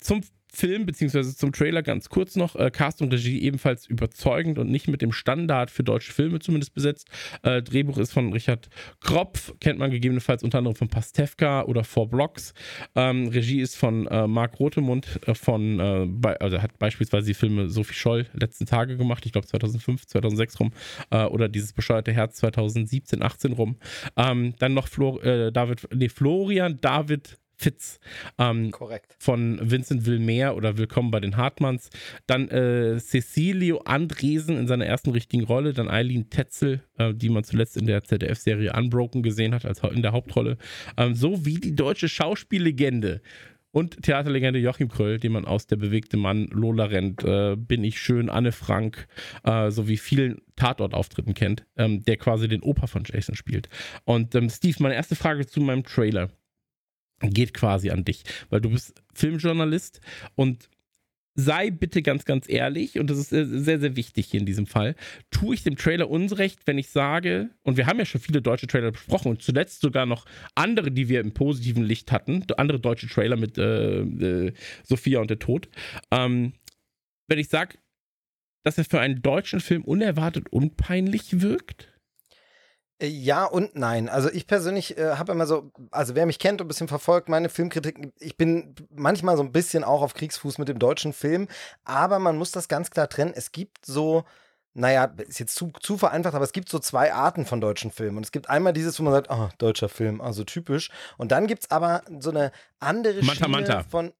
Zum 0.00 0.22
Film 0.56 0.86
beziehungsweise 0.86 1.36
zum 1.36 1.52
Trailer 1.52 1.82
ganz 1.82 2.08
kurz 2.08 2.34
noch. 2.34 2.56
Äh, 2.56 2.70
Cast 2.70 3.02
und 3.02 3.12
Regie 3.12 3.40
ebenfalls 3.42 3.86
überzeugend 3.86 4.58
und 4.58 4.70
nicht 4.70 4.88
mit 4.88 5.02
dem 5.02 5.12
Standard 5.12 5.70
für 5.70 5.84
deutsche 5.84 6.12
Filme 6.12 6.38
zumindest 6.38 6.74
besetzt. 6.74 7.08
Äh, 7.42 7.62
Drehbuch 7.62 7.98
ist 7.98 8.12
von 8.12 8.32
Richard 8.32 8.68
Kropf, 9.00 9.54
kennt 9.60 9.78
man 9.78 9.90
gegebenenfalls 9.90 10.42
unter 10.42 10.58
anderem 10.58 10.74
von 10.74 10.88
Pastewka 10.88 11.62
oder 11.62 11.84
Four 11.84 12.08
Blocks. 12.08 12.54
Ähm, 12.94 13.28
Regie 13.28 13.60
ist 13.60 13.76
von 13.76 14.06
äh, 14.06 14.26
Marc 14.26 14.58
Rotemund, 14.58 15.20
äh, 15.26 15.34
von, 15.34 15.78
äh, 15.78 16.34
also 16.40 16.62
hat 16.62 16.78
beispielsweise 16.78 17.26
die 17.26 17.34
Filme 17.34 17.68
Sophie 17.68 17.94
Scholl 17.94 18.26
letzten 18.32 18.66
Tage 18.66 18.96
gemacht, 18.96 19.26
ich 19.26 19.32
glaube 19.32 19.46
2005, 19.46 20.06
2006 20.06 20.60
rum, 20.60 20.72
äh, 21.10 21.24
oder 21.24 21.48
dieses 21.48 21.72
bescheuerte 21.72 22.12
Herz 22.12 22.36
2017, 22.36 23.22
18 23.22 23.52
rum. 23.52 23.76
Ähm, 24.16 24.54
dann 24.58 24.74
noch 24.74 24.88
Flor 24.88 25.20
David, 25.50 25.88
nee, 25.94 26.08
Florian 26.08 26.78
David 26.80 27.38
Fitz. 27.56 27.98
Ähm, 28.38 28.70
Korrekt. 28.70 29.16
Von 29.18 29.58
Vincent 29.62 30.04
Wilmer 30.04 30.54
oder 30.54 30.76
Willkommen 30.76 31.10
bei 31.10 31.20
den 31.20 31.36
Hartmanns. 31.36 31.88
Dann 32.26 32.48
äh, 32.48 32.98
Cecilio 32.98 33.78
Andresen 33.78 34.58
in 34.58 34.66
seiner 34.66 34.86
ersten 34.86 35.10
richtigen 35.10 35.44
Rolle. 35.44 35.72
Dann 35.72 35.88
Eileen 35.88 36.28
Tetzel, 36.28 36.82
äh, 36.98 37.14
die 37.14 37.30
man 37.30 37.44
zuletzt 37.44 37.76
in 37.76 37.86
der 37.86 38.04
ZDF-Serie 38.04 38.74
Unbroken 38.74 39.22
gesehen 39.22 39.54
hat, 39.54 39.64
als 39.64 39.82
in 39.82 40.02
der 40.02 40.12
Hauptrolle. 40.12 40.58
Ähm, 40.98 41.14
so 41.14 41.46
wie 41.46 41.54
die 41.54 41.74
deutsche 41.74 42.08
Schauspiellegende 42.08 43.22
und 43.76 44.02
Theaterlegende 44.02 44.58
Joachim 44.58 44.88
Kröll, 44.88 45.18
den 45.18 45.32
man 45.32 45.44
aus 45.44 45.66
Der 45.66 45.76
bewegte 45.76 46.16
Mann, 46.16 46.46
Lola 46.50 46.84
Rent, 46.84 47.22
äh, 47.24 47.56
Bin 47.56 47.84
ich 47.84 48.00
schön, 48.00 48.30
Anne 48.30 48.52
Frank, 48.52 49.06
äh, 49.44 49.70
sowie 49.70 49.96
vielen 49.98 50.40
Tatortauftritten 50.56 51.34
kennt, 51.34 51.66
ähm, 51.76 52.02
der 52.02 52.16
quasi 52.16 52.48
den 52.48 52.62
Opa 52.62 52.86
von 52.86 53.04
Jason 53.04 53.34
spielt. 53.34 53.68
Und 54.04 54.34
ähm, 54.34 54.48
Steve, 54.48 54.76
meine 54.80 54.94
erste 54.94 55.14
Frage 55.14 55.46
zu 55.46 55.60
meinem 55.60 55.84
Trailer 55.84 56.30
geht 57.20 57.54
quasi 57.54 57.90
an 57.90 58.04
dich, 58.04 58.24
weil 58.50 58.60
du 58.60 58.70
bist 58.70 59.02
Filmjournalist 59.14 60.00
und 60.34 60.68
sei 61.36 61.70
bitte 61.70 62.02
ganz, 62.02 62.24
ganz 62.24 62.48
ehrlich, 62.48 62.98
und 62.98 63.10
das 63.10 63.18
ist 63.18 63.28
sehr, 63.28 63.78
sehr 63.78 63.94
wichtig 63.94 64.26
hier 64.26 64.40
in 64.40 64.46
diesem 64.46 64.66
Fall, 64.66 64.96
tue 65.30 65.54
ich 65.54 65.62
dem 65.62 65.76
Trailer 65.76 66.08
Unrecht, 66.08 66.66
wenn 66.66 66.78
ich 66.78 66.88
sage, 66.88 67.50
und 67.62 67.76
wir 67.76 67.86
haben 67.86 67.98
ja 67.98 68.06
schon 68.06 68.22
viele 68.22 68.40
deutsche 68.40 68.66
Trailer 68.66 68.90
besprochen 68.90 69.28
und 69.28 69.42
zuletzt 69.42 69.82
sogar 69.82 70.06
noch 70.06 70.24
andere, 70.54 70.90
die 70.90 71.08
wir 71.08 71.20
im 71.20 71.32
positiven 71.32 71.84
Licht 71.84 72.10
hatten, 72.10 72.44
andere 72.56 72.80
deutsche 72.80 73.06
Trailer 73.06 73.36
mit 73.36 73.58
äh, 73.58 74.00
äh, 74.00 74.52
Sophia 74.82 75.20
und 75.20 75.28
der 75.28 75.38
Tod, 75.38 75.68
ähm, 76.10 76.54
wenn 77.28 77.38
ich 77.38 77.48
sage, 77.48 77.78
dass 78.64 78.78
er 78.78 78.84
für 78.84 79.00
einen 79.00 79.22
deutschen 79.22 79.60
Film 79.60 79.84
unerwartet 79.84 80.48
unpeinlich 80.48 81.40
wirkt? 81.40 81.95
Äh, 82.98 83.06
ja 83.06 83.44
und 83.44 83.76
nein. 83.76 84.08
Also 84.08 84.30
ich 84.30 84.46
persönlich 84.46 84.96
äh, 84.98 85.16
habe 85.16 85.32
immer 85.32 85.46
so, 85.46 85.70
also 85.90 86.14
wer 86.14 86.26
mich 86.26 86.38
kennt 86.38 86.60
und 86.60 86.66
ein 86.66 86.68
bisschen 86.68 86.88
verfolgt, 86.88 87.28
meine 87.28 87.48
Filmkritiken, 87.48 88.12
ich 88.18 88.36
bin 88.36 88.74
manchmal 88.94 89.36
so 89.36 89.42
ein 89.42 89.52
bisschen 89.52 89.84
auch 89.84 90.02
auf 90.02 90.14
Kriegsfuß 90.14 90.58
mit 90.58 90.68
dem 90.68 90.78
deutschen 90.78 91.12
Film, 91.12 91.48
aber 91.84 92.18
man 92.18 92.36
muss 92.36 92.50
das 92.50 92.68
ganz 92.68 92.90
klar 92.90 93.08
trennen. 93.08 93.32
Es 93.34 93.52
gibt 93.52 93.84
so, 93.84 94.24
naja, 94.74 95.04
ist 95.04 95.40
jetzt 95.40 95.54
zu, 95.54 95.72
zu 95.80 95.98
vereinfacht, 95.98 96.34
aber 96.34 96.44
es 96.44 96.52
gibt 96.52 96.68
so 96.68 96.78
zwei 96.78 97.12
Arten 97.12 97.46
von 97.46 97.60
deutschen 97.60 97.90
Filmen. 97.90 98.18
Und 98.18 98.24
es 98.24 98.32
gibt 98.32 98.48
einmal 98.48 98.72
dieses, 98.72 98.98
wo 98.98 99.04
man 99.04 99.12
sagt, 99.12 99.28
oh, 99.30 99.48
deutscher 99.58 99.88
Film, 99.88 100.20
also 100.20 100.44
typisch. 100.44 100.90
Und 101.16 101.32
dann 101.32 101.46
gibt 101.46 101.64
es 101.64 101.70
aber 101.70 102.02
so 102.20 102.30
eine 102.30 102.52
andere 102.78 103.22
Manta, 103.22 103.34
Schiene 103.34 103.48
Manta. 103.48 103.82
von. 103.84 104.12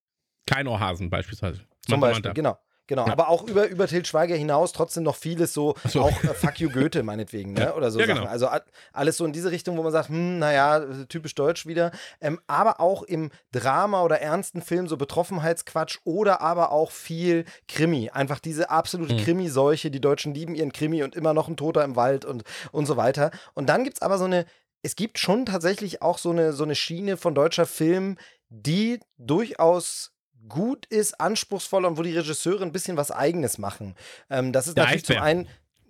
Kein 0.46 0.66
Ohrhasen 0.68 1.10
beispielsweise. 1.10 1.60
Zum 1.80 2.00
Manta, 2.00 2.06
Beispiel, 2.06 2.28
Manta. 2.28 2.32
genau. 2.32 2.58
Genau, 2.88 3.06
ja. 3.06 3.12
aber 3.12 3.28
auch 3.28 3.42
über, 3.44 3.66
über 3.68 3.88
Til 3.88 4.04
Schweiger 4.04 4.36
hinaus 4.36 4.72
trotzdem 4.72 5.02
noch 5.02 5.16
vieles 5.16 5.52
so, 5.52 5.74
so. 5.88 6.02
auch 6.02 6.24
äh, 6.24 6.34
Fuck 6.34 6.60
you 6.60 6.70
Goethe 6.70 7.02
meinetwegen, 7.02 7.52
ne? 7.52 7.74
oder 7.74 7.90
so 7.90 7.98
ja, 7.98 8.06
Sachen. 8.06 8.20
Genau. 8.20 8.30
Also 8.30 8.48
alles 8.92 9.16
so 9.16 9.24
in 9.24 9.32
diese 9.32 9.50
Richtung, 9.50 9.76
wo 9.76 9.82
man 9.82 9.92
sagt, 9.92 10.08
hm, 10.08 10.38
naja, 10.38 10.80
typisch 11.08 11.34
deutsch 11.34 11.66
wieder. 11.66 11.90
Ähm, 12.20 12.40
aber 12.46 12.80
auch 12.80 13.02
im 13.02 13.30
Drama 13.52 14.02
oder 14.02 14.20
ernsten 14.20 14.62
Film 14.62 14.86
so 14.86 14.96
Betroffenheitsquatsch 14.96 15.98
oder 16.04 16.40
aber 16.40 16.70
auch 16.70 16.90
viel 16.90 17.44
Krimi. 17.66 18.10
Einfach 18.10 18.38
diese 18.38 18.70
absolute 18.70 19.14
mhm. 19.14 19.18
Krimi-Seuche, 19.18 19.90
die 19.90 20.00
Deutschen 20.00 20.34
lieben 20.34 20.54
ihren 20.54 20.72
Krimi 20.72 21.02
und 21.02 21.16
immer 21.16 21.34
noch 21.34 21.48
ein 21.48 21.56
Toter 21.56 21.82
im 21.82 21.96
Wald 21.96 22.24
und, 22.24 22.44
und 22.70 22.86
so 22.86 22.96
weiter. 22.96 23.30
Und 23.54 23.68
dann 23.68 23.82
gibt 23.82 23.96
es 23.96 24.02
aber 24.02 24.18
so 24.18 24.24
eine, 24.24 24.46
es 24.82 24.94
gibt 24.94 25.18
schon 25.18 25.46
tatsächlich 25.46 26.02
auch 26.02 26.18
so 26.18 26.30
eine, 26.30 26.52
so 26.52 26.62
eine 26.62 26.76
Schiene 26.76 27.16
von 27.16 27.34
deutscher 27.34 27.66
Film, 27.66 28.16
die 28.48 29.00
durchaus 29.18 30.12
gut 30.48 30.86
ist, 30.86 31.20
anspruchsvoll 31.20 31.84
und 31.84 31.98
wo 31.98 32.02
die 32.02 32.16
Regisseure 32.16 32.62
ein 32.62 32.72
bisschen 32.72 32.96
was 32.96 33.10
Eigenes 33.10 33.58
machen. 33.58 33.94
Ähm, 34.30 34.52
das 34.52 34.66
ist 34.66 34.76
Der 34.76 34.84
natürlich 34.84 35.04
Eisbär. 35.04 35.16
zum 35.16 35.24
einen 35.24 35.48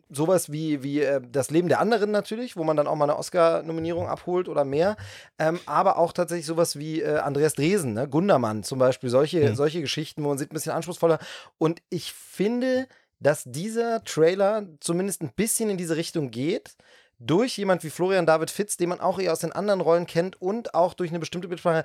sowas 0.08 0.52
wie, 0.52 0.82
wie 0.82 1.00
äh, 1.00 1.20
das 1.30 1.50
Leben 1.50 1.68
der 1.68 1.80
anderen 1.80 2.10
natürlich, 2.10 2.56
wo 2.56 2.64
man 2.64 2.76
dann 2.76 2.86
auch 2.86 2.94
mal 2.94 3.04
eine 3.06 3.18
Oscar-Nominierung 3.18 4.08
abholt 4.08 4.48
oder 4.48 4.64
mehr. 4.64 4.96
Ähm, 5.38 5.58
aber 5.66 5.98
auch 5.98 6.12
tatsächlich 6.12 6.46
sowas 6.46 6.78
wie 6.78 7.02
äh, 7.02 7.18
Andreas 7.18 7.54
Dresen, 7.54 7.94
ne? 7.94 8.08
Gundermann 8.08 8.62
zum 8.62 8.78
Beispiel, 8.78 9.10
solche, 9.10 9.50
mhm. 9.50 9.56
solche 9.56 9.80
Geschichten, 9.80 10.22
wo 10.22 10.28
man 10.28 10.38
sieht, 10.38 10.52
ein 10.52 10.54
bisschen 10.54 10.72
anspruchsvoller. 10.72 11.18
Und 11.58 11.82
ich 11.90 12.12
finde, 12.12 12.86
dass 13.18 13.44
dieser 13.46 14.04
Trailer 14.04 14.66
zumindest 14.80 15.22
ein 15.22 15.32
bisschen 15.34 15.70
in 15.70 15.76
diese 15.76 15.96
Richtung 15.96 16.30
geht 16.30 16.76
durch 17.18 17.56
jemand 17.56 17.82
wie 17.82 17.90
Florian 17.90 18.26
David 18.26 18.50
Fitz, 18.50 18.76
den 18.76 18.90
man 18.90 19.00
auch 19.00 19.18
eher 19.18 19.32
aus 19.32 19.40
den 19.40 19.52
anderen 19.52 19.80
Rollen 19.80 20.06
kennt 20.06 20.40
und 20.40 20.74
auch 20.74 20.92
durch 20.92 21.10
eine 21.10 21.18
bestimmte 21.18 21.48
Bildsprache, 21.48 21.84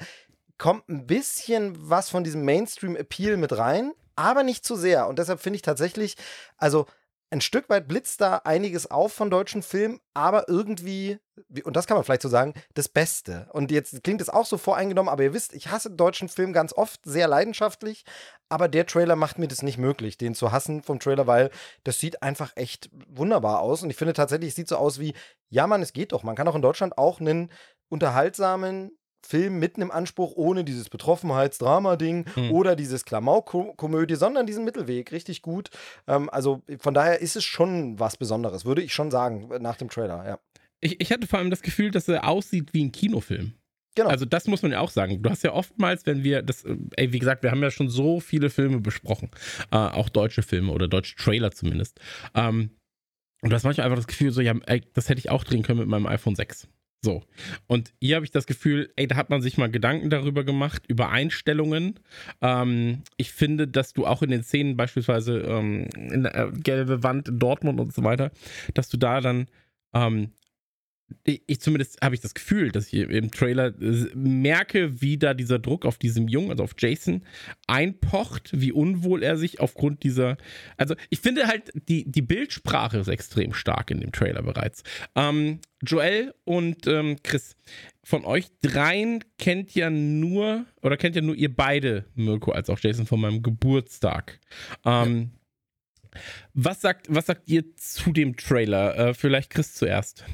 kommt 0.61 0.87
ein 0.89 1.07
bisschen 1.07 1.73
was 1.89 2.11
von 2.11 2.23
diesem 2.23 2.45
Mainstream-Appeal 2.45 3.35
mit 3.35 3.57
rein, 3.57 3.93
aber 4.15 4.43
nicht 4.43 4.63
zu 4.63 4.75
sehr. 4.75 5.07
Und 5.07 5.17
deshalb 5.17 5.39
finde 5.39 5.55
ich 5.55 5.63
tatsächlich, 5.63 6.17
also 6.55 6.85
ein 7.31 7.41
Stück 7.41 7.67
weit 7.67 7.87
blitzt 7.87 8.21
da 8.21 8.41
einiges 8.43 8.91
auf 8.91 9.11
von 9.11 9.31
deutschen 9.31 9.63
Filmen, 9.63 9.99
aber 10.13 10.47
irgendwie, 10.49 11.17
und 11.63 11.75
das 11.75 11.87
kann 11.87 11.97
man 11.97 12.03
vielleicht 12.03 12.21
so 12.21 12.29
sagen, 12.29 12.53
das 12.75 12.89
Beste. 12.89 13.49
Und 13.53 13.71
jetzt 13.71 14.03
klingt 14.03 14.21
es 14.21 14.29
auch 14.29 14.45
so 14.45 14.59
voreingenommen, 14.59 15.11
aber 15.11 15.23
ihr 15.23 15.33
wisst, 15.33 15.55
ich 15.55 15.71
hasse 15.71 15.89
deutschen 15.89 16.29
Film 16.29 16.53
ganz 16.53 16.73
oft 16.73 16.99
sehr 17.05 17.27
leidenschaftlich, 17.27 18.05
aber 18.47 18.67
der 18.67 18.85
Trailer 18.85 19.15
macht 19.15 19.39
mir 19.39 19.47
das 19.47 19.63
nicht 19.63 19.79
möglich, 19.79 20.19
den 20.19 20.35
zu 20.35 20.51
hassen 20.51 20.83
vom 20.83 20.99
Trailer, 20.99 21.25
weil 21.25 21.49
das 21.83 21.97
sieht 21.97 22.21
einfach 22.21 22.51
echt 22.53 22.91
wunderbar 23.07 23.61
aus. 23.61 23.81
Und 23.81 23.89
ich 23.89 23.95
finde 23.95 24.13
tatsächlich, 24.13 24.49
es 24.49 24.55
sieht 24.55 24.67
so 24.67 24.75
aus 24.75 24.99
wie, 24.99 25.15
ja, 25.49 25.65
man, 25.65 25.81
es 25.81 25.93
geht 25.93 26.11
doch. 26.11 26.21
Man 26.21 26.35
kann 26.35 26.47
auch 26.47 26.55
in 26.55 26.61
Deutschland 26.61 26.99
auch 26.99 27.19
einen 27.19 27.51
unterhaltsamen, 27.89 28.91
Film 29.23 29.59
mitten 29.59 29.81
im 29.81 29.91
Anspruch, 29.91 30.33
ohne 30.35 30.63
dieses 30.63 30.89
Betroffenheitsdrama-Ding 30.89 32.25
mhm. 32.35 32.51
oder 32.51 32.75
dieses 32.75 33.05
Klamauk-Komödie, 33.05 34.15
sondern 34.15 34.45
diesen 34.45 34.65
Mittelweg, 34.65 35.11
richtig 35.11 35.41
gut. 35.41 35.69
Ähm, 36.07 36.29
also 36.29 36.61
von 36.79 36.93
daher 36.93 37.21
ist 37.21 37.35
es 37.35 37.43
schon 37.43 37.99
was 37.99 38.17
Besonderes, 38.17 38.65
würde 38.65 38.81
ich 38.81 38.93
schon 38.93 39.11
sagen, 39.11 39.49
nach 39.59 39.77
dem 39.77 39.89
Trailer, 39.89 40.27
ja. 40.27 40.39
Ich, 40.83 40.99
ich 40.99 41.11
hatte 41.11 41.27
vor 41.27 41.39
allem 41.39 41.51
das 41.51 41.61
Gefühl, 41.61 41.91
dass 41.91 42.07
er 42.07 42.27
aussieht 42.27 42.73
wie 42.73 42.83
ein 42.83 42.91
Kinofilm. 42.91 43.53
Genau. 43.95 44.09
Also 44.09 44.25
das 44.25 44.47
muss 44.47 44.61
man 44.61 44.71
ja 44.71 44.79
auch 44.79 44.89
sagen. 44.89 45.21
Du 45.21 45.29
hast 45.29 45.43
ja 45.43 45.53
oftmals, 45.53 46.05
wenn 46.05 46.23
wir 46.23 46.41
das, 46.41 46.63
ey, 46.95 47.11
wie 47.11 47.19
gesagt, 47.19 47.43
wir 47.43 47.51
haben 47.51 47.61
ja 47.61 47.71
schon 47.71 47.89
so 47.89 48.19
viele 48.19 48.49
Filme 48.49 48.79
besprochen, 48.79 49.29
äh, 49.71 49.75
auch 49.75 50.09
deutsche 50.09 50.43
Filme 50.43 50.71
oder 50.71 50.87
deutsche 50.87 51.15
Trailer 51.15 51.51
zumindest. 51.51 51.99
Ähm, 52.33 52.71
und 53.41 53.49
du 53.49 53.55
hast 53.55 53.63
manchmal 53.63 53.85
einfach 53.85 53.97
das 53.97 54.07
Gefühl, 54.07 54.31
so, 54.31 54.41
ja, 54.41 54.53
ey, 54.67 54.81
das 54.93 55.09
hätte 55.09 55.19
ich 55.19 55.29
auch 55.29 55.43
drehen 55.43 55.63
können 55.63 55.79
mit 55.79 55.87
meinem 55.87 56.05
iPhone 56.05 56.35
6. 56.35 56.67
So. 57.03 57.23
Und 57.65 57.93
hier 57.99 58.15
habe 58.15 58.25
ich 58.25 58.31
das 58.31 58.45
Gefühl, 58.45 58.93
ey, 58.95 59.07
da 59.07 59.15
hat 59.15 59.31
man 59.31 59.41
sich 59.41 59.57
mal 59.57 59.71
Gedanken 59.71 60.11
darüber 60.11 60.43
gemacht, 60.43 60.83
über 60.87 61.09
Einstellungen. 61.09 61.99
Ähm, 62.41 63.03
ich 63.17 63.31
finde, 63.31 63.67
dass 63.67 63.93
du 63.93 64.05
auch 64.05 64.21
in 64.21 64.29
den 64.29 64.43
Szenen, 64.43 64.77
beispielsweise 64.77 65.39
ähm, 65.39 65.87
in 65.95 66.23
der 66.23 66.35
äh, 66.35 66.51
gelbe 66.51 67.01
Wand 67.01 67.27
in 67.27 67.39
Dortmund 67.39 67.79
und 67.79 67.91
so 67.91 68.03
weiter, 68.03 68.31
dass 68.75 68.87
du 68.89 68.97
da 68.97 69.19
dann 69.19 69.47
ähm, 69.93 70.31
ich 71.23 71.59
zumindest 71.61 72.01
habe 72.01 72.15
ich 72.15 72.21
das 72.21 72.33
Gefühl, 72.33 72.71
dass 72.71 72.87
ich 72.87 72.93
im 72.93 73.31
Trailer 73.31 73.67
äh, 73.81 74.07
merke, 74.15 75.01
wie 75.01 75.17
da 75.17 75.33
dieser 75.33 75.59
Druck 75.59 75.85
auf 75.85 75.97
diesem 75.97 76.27
Jungen, 76.27 76.51
also 76.51 76.63
auf 76.63 76.75
Jason, 76.77 77.23
einpocht, 77.67 78.49
wie 78.53 78.71
unwohl 78.71 79.23
er 79.23 79.37
sich 79.37 79.59
aufgrund 79.59 80.03
dieser. 80.03 80.37
Also, 80.77 80.95
ich 81.09 81.19
finde 81.19 81.47
halt, 81.47 81.71
die, 81.87 82.09
die 82.09 82.21
Bildsprache 82.21 82.97
ist 82.97 83.07
extrem 83.07 83.53
stark 83.53 83.91
in 83.91 84.01
dem 84.01 84.11
Trailer 84.11 84.43
bereits. 84.43 84.83
Ähm, 85.15 85.59
Joel 85.83 86.33
und 86.43 86.87
ähm, 86.87 87.17
Chris, 87.23 87.55
von 88.03 88.25
euch 88.25 88.47
dreien 88.61 89.23
kennt 89.37 89.73
ja 89.75 89.89
nur, 89.89 90.65
oder 90.81 90.97
kennt 90.97 91.15
ja 91.15 91.21
nur 91.21 91.35
ihr 91.35 91.53
beide 91.53 92.05
Mirko 92.15 92.51
als 92.51 92.69
auch 92.69 92.79
Jason 92.79 93.05
von 93.05 93.19
meinem 93.19 93.41
Geburtstag. 93.41 94.39
Ähm, 94.85 95.31
ja. 96.13 96.19
was, 96.53 96.81
sagt, 96.81 97.07
was 97.09 97.27
sagt 97.27 97.49
ihr 97.49 97.75
zu 97.75 98.11
dem 98.11 98.35
Trailer? 98.35 98.97
Äh, 98.97 99.13
vielleicht 99.13 99.49
Chris 99.49 99.73
zuerst. 99.73 100.25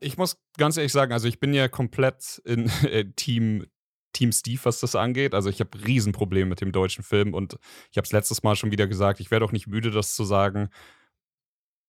Ich 0.00 0.16
muss 0.16 0.38
ganz 0.58 0.76
ehrlich 0.76 0.92
sagen, 0.92 1.12
also 1.12 1.28
ich 1.28 1.40
bin 1.40 1.54
ja 1.54 1.68
komplett 1.68 2.40
in 2.44 2.68
äh, 2.84 3.04
Team, 3.16 3.66
Team 4.12 4.32
Steve, 4.32 4.60
was 4.64 4.80
das 4.80 4.94
angeht. 4.94 5.34
Also 5.34 5.50
ich 5.50 5.60
habe 5.60 5.84
Riesenprobleme 5.86 6.48
mit 6.48 6.60
dem 6.60 6.72
deutschen 6.72 7.04
Film 7.04 7.34
und 7.34 7.58
ich 7.90 7.96
habe 7.96 8.06
es 8.06 8.12
letztes 8.12 8.42
Mal 8.42 8.56
schon 8.56 8.70
wieder 8.70 8.86
gesagt, 8.86 9.20
ich 9.20 9.30
werde 9.30 9.44
auch 9.44 9.52
nicht 9.52 9.66
müde, 9.66 9.90
das 9.90 10.14
zu 10.14 10.24
sagen. 10.24 10.70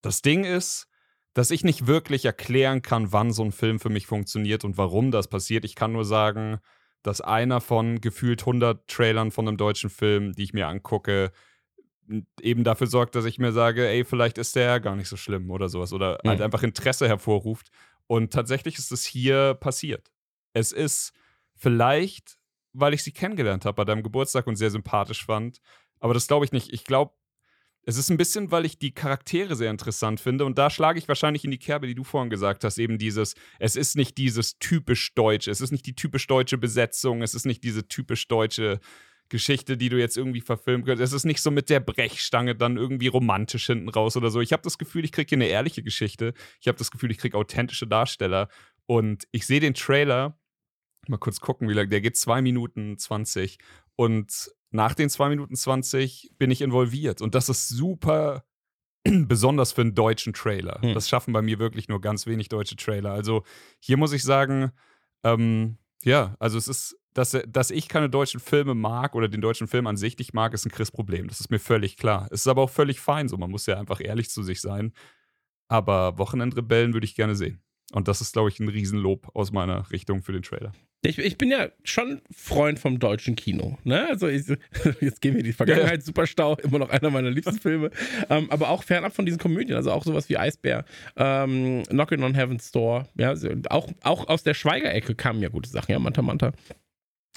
Das 0.01 0.21
Ding 0.21 0.43
ist, 0.43 0.87
dass 1.33 1.51
ich 1.51 1.63
nicht 1.63 1.85
wirklich 1.85 2.25
erklären 2.25 2.81
kann, 2.81 3.11
wann 3.11 3.31
so 3.31 3.43
ein 3.43 3.51
Film 3.51 3.79
für 3.79 3.89
mich 3.89 4.07
funktioniert 4.07 4.65
und 4.65 4.77
warum 4.77 5.11
das 5.11 5.27
passiert. 5.27 5.65
Ich 5.65 5.75
kann 5.75 5.91
nur 5.91 6.05
sagen, 6.05 6.59
dass 7.03 7.21
einer 7.21 7.61
von 7.61 8.01
gefühlt 8.01 8.41
100 8.41 8.87
Trailern 8.87 9.31
von 9.31 9.47
einem 9.47 9.57
deutschen 9.57 9.89
Film, 9.89 10.33
die 10.33 10.43
ich 10.43 10.53
mir 10.53 10.67
angucke, 10.67 11.31
eben 12.41 12.63
dafür 12.63 12.87
sorgt, 12.87 13.15
dass 13.15 13.25
ich 13.25 13.39
mir 13.39 13.51
sage, 13.51 13.87
ey, 13.87 14.05
vielleicht 14.05 14.37
ist 14.37 14.55
der 14.55 14.79
gar 14.79 14.95
nicht 14.95 15.09
so 15.09 15.17
schlimm 15.17 15.51
oder 15.51 15.69
sowas 15.69 15.93
oder 15.93 16.19
mhm. 16.23 16.29
halt 16.29 16.41
einfach 16.41 16.63
Interesse 16.63 17.07
hervorruft. 17.07 17.69
Und 18.07 18.31
tatsächlich 18.31 18.77
ist 18.77 18.91
es 18.91 19.05
hier 19.05 19.55
passiert. 19.55 20.11
Es 20.53 20.71
ist 20.71 21.11
vielleicht, 21.55 22.37
weil 22.73 22.93
ich 22.93 23.03
sie 23.03 23.11
kennengelernt 23.11 23.65
habe 23.65 23.75
bei 23.75 23.85
deinem 23.85 24.03
Geburtstag 24.03 24.47
und 24.47 24.55
sehr 24.55 24.71
sympathisch 24.71 25.25
fand, 25.25 25.59
aber 25.99 26.13
das 26.13 26.27
glaube 26.27 26.45
ich 26.45 26.51
nicht. 26.51 26.71
Ich 26.71 26.85
glaube, 26.85 27.13
es 27.83 27.97
ist 27.97 28.09
ein 28.09 28.17
bisschen, 28.17 28.51
weil 28.51 28.65
ich 28.65 28.79
die 28.79 28.93
Charaktere 28.93 29.55
sehr 29.55 29.71
interessant 29.71 30.19
finde 30.19 30.43
und 30.43 30.57
da 30.57 30.69
schlage 30.69 30.99
ich 30.99 31.07
wahrscheinlich 31.07 31.45
in 31.45 31.51
die 31.51 31.57
Kerbe, 31.57 31.87
die 31.87 31.95
du 31.95 32.03
vorhin 32.03 32.29
gesagt 32.29 32.65
hast, 32.65 32.77
eben 32.79 32.97
dieses, 32.97 33.33
es 33.59 33.77
ist 33.77 33.95
nicht 33.95 34.17
dieses 34.17 34.59
typisch 34.59 35.13
deutsche, 35.15 35.51
es 35.51 35.61
ist 35.61 35.71
nicht 35.71 35.85
die 35.85 35.95
typisch 35.95 36.27
deutsche 36.27 36.57
Besetzung, 36.57 37.21
es 37.21 37.33
ist 37.33 37.45
nicht 37.45 37.63
diese 37.63 37.87
typisch 37.87 38.27
deutsche 38.27 38.81
Geschichte, 39.29 39.77
die 39.77 39.89
du 39.89 39.97
jetzt 39.97 40.17
irgendwie 40.17 40.41
verfilmen 40.41 40.85
könntest. 40.85 41.13
Es 41.13 41.15
ist 41.15 41.25
nicht 41.25 41.41
so 41.41 41.51
mit 41.51 41.69
der 41.69 41.79
Brechstange 41.79 42.55
dann 42.55 42.77
irgendwie 42.77 43.07
romantisch 43.07 43.65
hinten 43.67 43.89
raus 43.89 44.15
oder 44.15 44.29
so. 44.29 44.41
Ich 44.41 44.53
habe 44.53 44.63
das 44.63 44.77
Gefühl, 44.77 45.05
ich 45.05 45.11
kriege 45.11 45.29
hier 45.29 45.37
eine 45.37 45.47
ehrliche 45.47 45.83
Geschichte. 45.83 46.33
Ich 46.61 46.67
habe 46.67 46.77
das 46.77 46.91
Gefühl, 46.91 47.11
ich 47.11 47.17
kriege 47.17 47.37
authentische 47.37 47.87
Darsteller. 47.87 48.49
Und 48.85 49.27
ich 49.31 49.45
sehe 49.45 49.59
den 49.59 49.73
Trailer, 49.73 50.39
mal 51.07 51.17
kurz 51.17 51.39
gucken, 51.39 51.67
wie 51.67 51.73
lange, 51.73 51.89
der 51.89 52.01
geht 52.01 52.17
2 52.17 52.41
Minuten 52.41 52.97
20. 52.97 53.57
Und 53.95 54.51
nach 54.71 54.93
den 54.93 55.09
2 55.09 55.29
Minuten 55.29 55.55
20 55.55 56.31
bin 56.37 56.51
ich 56.51 56.61
involviert. 56.61 57.21
Und 57.21 57.35
das 57.35 57.49
ist 57.49 57.69
super 57.69 58.45
besonders 59.03 59.73
für 59.73 59.81
einen 59.81 59.95
deutschen 59.95 60.33
Trailer. 60.33 60.81
Hm. 60.81 60.93
Das 60.93 61.09
schaffen 61.09 61.33
bei 61.33 61.41
mir 61.41 61.59
wirklich 61.59 61.87
nur 61.87 62.01
ganz 62.01 62.27
wenig 62.27 62.49
deutsche 62.49 62.75
Trailer. 62.75 63.11
Also 63.11 63.43
hier 63.79 63.97
muss 63.97 64.13
ich 64.13 64.23
sagen, 64.23 64.71
ähm, 65.23 65.77
ja, 66.03 66.35
also 66.39 66.57
es 66.57 66.67
ist 66.67 66.97
dass, 67.17 67.35
dass 67.47 67.71
ich 67.71 67.89
keine 67.89 68.09
deutschen 68.09 68.39
Filme 68.39 68.75
mag 68.75 69.15
oder 69.15 69.27
den 69.27 69.41
deutschen 69.41 69.67
Film 69.67 69.87
an 69.87 69.97
sich 69.97 70.17
nicht 70.19 70.35
mag, 70.35 70.53
ist 70.53 70.65
ein 70.65 70.71
Chris-Problem. 70.71 71.27
Das 71.27 71.39
ist 71.39 71.49
mir 71.49 71.57
völlig 71.57 71.97
klar. 71.97 72.27
Es 72.29 72.41
ist 72.41 72.47
aber 72.47 72.61
auch 72.61 72.69
völlig 72.69 72.99
fein 72.99 73.27
so. 73.27 73.37
Man 73.37 73.49
muss 73.49 73.65
ja 73.65 73.79
einfach 73.79 73.99
ehrlich 73.99 74.29
zu 74.29 74.43
sich 74.43 74.61
sein. 74.61 74.93
Aber 75.67 76.19
Wochenendrebellen 76.19 76.93
würde 76.93 77.05
ich 77.05 77.15
gerne 77.15 77.35
sehen. 77.35 77.59
Und 77.91 78.07
das 78.07 78.21
ist, 78.21 78.33
glaube 78.33 78.49
ich, 78.49 78.59
ein 78.59 78.67
Riesenlob 78.67 79.31
aus 79.33 79.51
meiner 79.51 79.89
Richtung 79.91 80.21
für 80.21 80.31
den 80.31 80.43
Trailer. 80.43 80.73
Ich, 81.03 81.17
ich, 81.17 81.37
bin 81.37 81.49
ja 81.49 81.69
schon 81.83 82.21
Freund 82.31 82.79
vom 82.79 82.99
deutschen 82.99 83.35
Kino. 83.35 83.79
Ne? 83.83 84.07
Also 84.07 84.27
ich, 84.27 84.45
jetzt 85.01 85.21
gehen 85.21 85.35
wir 85.35 85.43
die 85.43 85.53
Vergangenheit, 85.53 85.99
ja. 85.99 86.05
Superstau, 86.05 86.55
immer 86.57 86.77
noch 86.79 86.89
einer 86.89 87.09
meiner 87.09 87.31
liebsten 87.31 87.59
Filme. 87.59 87.89
ähm, 88.29 88.51
aber 88.51 88.69
auch 88.69 88.83
fernab 88.83 89.15
von 89.15 89.25
diesen 89.25 89.39
Komödien, 89.39 89.75
also 89.75 89.91
auch 89.91 90.03
sowas 90.03 90.29
wie 90.29 90.37
Eisbär, 90.37 90.85
ähm, 91.15 91.81
Knockin' 91.89 92.23
on 92.23 92.35
Heaven's 92.35 92.71
Door. 92.71 93.07
Ja, 93.15 93.29
also 93.29 93.49
auch, 93.69 93.87
auch 94.03 94.27
aus 94.27 94.43
der 94.43 94.53
Schweigerecke 94.53 95.15
kamen 95.15 95.41
ja 95.41 95.49
gute 95.49 95.69
Sachen, 95.69 95.91
ja, 95.91 95.99
Manta 95.99 96.21
Manta. 96.21 96.53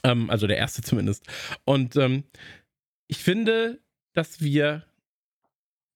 Ähm, 0.05 0.31
also 0.31 0.47
der 0.47 0.57
erste 0.57 0.83
zumindest. 0.83 1.27
Und 1.65 1.97
ähm, 1.97 2.25
ich 3.07 3.19
finde, 3.19 3.81
dass 4.13 4.41
wir 4.41 4.85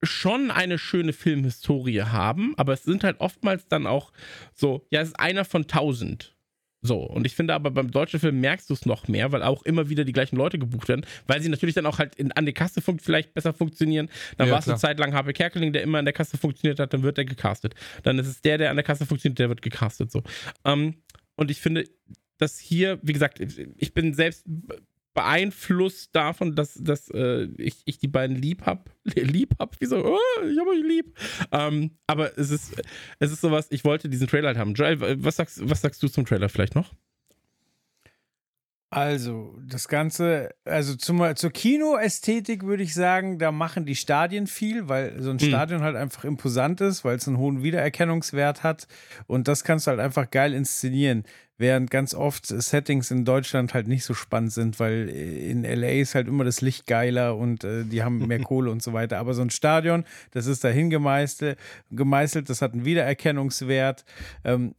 schon 0.02 0.50
eine 0.50 0.78
schöne 0.78 1.12
Filmhistorie 1.12 2.02
haben, 2.02 2.54
aber 2.56 2.74
es 2.74 2.84
sind 2.84 3.04
halt 3.04 3.20
oftmals 3.20 3.68
dann 3.68 3.86
auch 3.86 4.12
so, 4.52 4.86
ja, 4.90 5.00
es 5.00 5.08
ist 5.08 5.20
einer 5.20 5.44
von 5.44 5.66
tausend. 5.66 6.34
So, 6.86 6.98
und 6.98 7.24
ich 7.24 7.34
finde 7.34 7.54
aber 7.54 7.70
beim 7.70 7.90
deutschen 7.90 8.20
Film 8.20 8.40
merkst 8.40 8.68
du 8.68 8.74
es 8.74 8.84
noch 8.84 9.08
mehr, 9.08 9.32
weil 9.32 9.42
auch 9.42 9.62
immer 9.62 9.88
wieder 9.88 10.04
die 10.04 10.12
gleichen 10.12 10.36
Leute 10.36 10.58
gebucht 10.58 10.88
werden, 10.88 11.06
weil 11.26 11.40
sie 11.40 11.48
natürlich 11.48 11.74
dann 11.74 11.86
auch 11.86 11.98
halt 11.98 12.14
in, 12.16 12.30
an 12.32 12.44
der 12.44 12.52
Kasse 12.52 12.82
fun 12.82 12.98
vielleicht 12.98 13.32
besser 13.32 13.54
funktionieren. 13.54 14.10
Dann 14.36 14.48
ja, 14.48 14.52
war 14.52 14.60
es 14.60 14.68
eine 14.68 14.76
Zeit 14.76 14.98
lang 14.98 15.14
HP 15.14 15.32
Kerkeling, 15.32 15.72
der 15.72 15.82
immer 15.82 15.98
an 15.98 16.04
der 16.04 16.12
Kasse 16.12 16.36
funktioniert 16.36 16.78
hat, 16.78 16.92
dann 16.92 17.02
wird 17.02 17.16
der 17.16 17.24
gecastet. 17.24 17.74
Dann 18.02 18.18
ist 18.18 18.26
es 18.26 18.42
der, 18.42 18.58
der 18.58 18.68
an 18.68 18.76
der 18.76 18.84
Kasse 18.84 19.06
funktioniert, 19.06 19.38
der 19.38 19.48
wird 19.48 19.62
gecastet. 19.62 20.12
So. 20.12 20.22
Ähm, 20.66 20.96
und 21.36 21.50
ich 21.50 21.58
finde, 21.62 21.88
dass 22.38 22.58
hier, 22.58 22.98
wie 23.02 23.12
gesagt, 23.12 23.40
ich 23.40 23.94
bin 23.94 24.14
selbst 24.14 24.44
beeinflusst 25.14 26.14
davon, 26.14 26.54
dass, 26.56 26.74
dass 26.74 27.08
äh, 27.10 27.44
ich, 27.56 27.82
ich 27.84 27.98
die 27.98 28.08
beiden 28.08 28.36
lieb 28.36 28.66
hab. 28.66 28.90
Lieb 29.04 29.54
hab, 29.58 29.76
wieso? 29.80 30.04
Oh, 30.04 30.18
ich 30.42 30.58
hab 30.58 30.66
euch 30.66 30.82
lieb. 30.82 31.16
Ähm, 31.52 31.92
aber 32.06 32.36
es 32.36 32.50
ist, 32.50 32.82
es 33.20 33.30
ist 33.30 33.40
sowas, 33.40 33.68
ich 33.70 33.84
wollte 33.84 34.08
diesen 34.08 34.26
Trailer 34.26 34.48
halt 34.48 34.58
haben. 34.58 34.74
Joel, 34.74 35.22
was 35.22 35.36
sagst, 35.36 35.68
was 35.68 35.80
sagst 35.80 36.02
du 36.02 36.08
zum 36.08 36.26
Trailer 36.26 36.48
vielleicht 36.48 36.74
noch? 36.74 36.92
Also, 38.94 39.58
das 39.60 39.88
Ganze, 39.88 40.54
also 40.64 40.94
zum, 40.94 41.34
zur 41.34 41.50
Kinoästhetik 41.50 42.62
würde 42.62 42.84
ich 42.84 42.94
sagen, 42.94 43.40
da 43.40 43.50
machen 43.50 43.86
die 43.86 43.96
Stadien 43.96 44.46
viel, 44.46 44.88
weil 44.88 45.20
so 45.20 45.30
ein 45.30 45.40
hm. 45.40 45.48
Stadion 45.48 45.82
halt 45.82 45.96
einfach 45.96 46.24
imposant 46.24 46.80
ist, 46.80 47.04
weil 47.04 47.16
es 47.16 47.26
einen 47.26 47.38
hohen 47.38 47.64
Wiedererkennungswert 47.64 48.62
hat. 48.62 48.86
Und 49.26 49.48
das 49.48 49.64
kannst 49.64 49.86
du 49.86 49.90
halt 49.90 49.98
einfach 49.98 50.30
geil 50.30 50.54
inszenieren. 50.54 51.24
Während 51.56 51.90
ganz 51.90 52.14
oft 52.14 52.46
Settings 52.46 53.10
in 53.10 53.24
Deutschland 53.24 53.74
halt 53.74 53.86
nicht 53.86 54.04
so 54.04 54.12
spannend 54.12 54.52
sind, 54.52 54.80
weil 54.80 55.08
in 55.08 55.62
LA 55.62 56.00
ist 56.00 56.14
halt 56.16 56.26
immer 56.26 56.42
das 56.42 56.60
Licht 56.60 56.86
geiler 56.86 57.36
und 57.36 57.62
äh, 57.62 57.84
die 57.84 58.02
haben 58.02 58.26
mehr 58.26 58.40
Kohle 58.42 58.70
und 58.70 58.82
so 58.82 58.92
weiter. 58.92 59.18
Aber 59.18 59.34
so 59.34 59.42
ein 59.42 59.50
Stadion, 59.50 60.04
das 60.32 60.46
ist 60.46 60.64
dahin 60.64 60.90
gemeißelt, 60.90 61.56
gemeißelt 61.90 62.50
das 62.50 62.60
hat 62.60 62.72
einen 62.72 62.84
Wiedererkennungswert. 62.84 64.04
Ähm, 64.42 64.74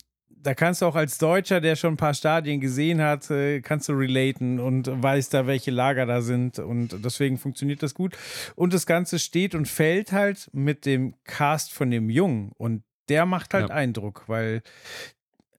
da 0.45 0.53
kannst 0.53 0.81
du 0.81 0.85
auch 0.85 0.95
als 0.95 1.17
Deutscher, 1.17 1.59
der 1.59 1.75
schon 1.75 1.93
ein 1.93 1.97
paar 1.97 2.13
Stadien 2.13 2.59
gesehen 2.59 3.01
hat, 3.01 3.29
äh, 3.31 3.61
kannst 3.61 3.89
du 3.89 3.93
relaten 3.93 4.59
und 4.59 4.87
weißt 4.87 5.33
da, 5.33 5.47
welche 5.47 5.71
Lager 5.71 6.05
da 6.05 6.21
sind 6.21 6.59
und 6.59 7.03
deswegen 7.03 7.37
funktioniert 7.37 7.81
das 7.81 7.93
gut. 7.93 8.15
Und 8.55 8.73
das 8.73 8.85
Ganze 8.85 9.17
steht 9.17 9.55
und 9.55 9.67
fällt 9.67 10.11
halt 10.11 10.49
mit 10.53 10.85
dem 10.85 11.15
Cast 11.23 11.73
von 11.73 11.89
dem 11.89 12.09
Jungen 12.09 12.51
und 12.57 12.83
der 13.09 13.25
macht 13.25 13.53
halt 13.53 13.69
ja. 13.69 13.75
Eindruck, 13.75 14.23
weil 14.27 14.61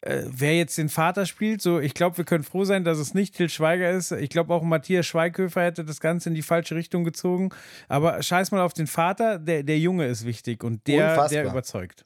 äh, 0.03 0.23
wer 0.27 0.57
jetzt 0.57 0.79
den 0.79 0.89
Vater 0.89 1.27
spielt, 1.27 1.63
so 1.63 1.81
ich 1.81 1.95
glaube, 1.95 2.19
wir 2.19 2.25
können 2.25 2.45
froh 2.45 2.65
sein, 2.65 2.85
dass 2.85 2.99
es 2.99 3.15
nicht 3.15 3.35
Til 3.35 3.49
Schweiger 3.49 3.91
ist. 3.91 4.13
Ich 4.13 4.31
glaube 4.31 4.55
auch 4.55 4.63
Matthias 4.63 5.07
Schweighöfer 5.07 5.63
hätte 5.63 5.85
das 5.85 6.01
Ganze 6.01 6.29
in 6.29 6.35
die 6.35 6.43
falsche 6.43 6.75
Richtung 6.75 7.05
gezogen. 7.05 7.51
Aber 7.89 8.23
scheiß 8.23 8.51
mal 8.53 8.61
auf 8.61 8.75
den 8.75 8.87
Vater, 8.87 9.39
der, 9.39 9.63
der 9.63 9.79
Junge 9.79 10.07
ist 10.07 10.25
wichtig 10.25 10.63
und 10.63 10.87
der, 10.87 11.29
der 11.29 11.47
überzeugt. 11.47 12.05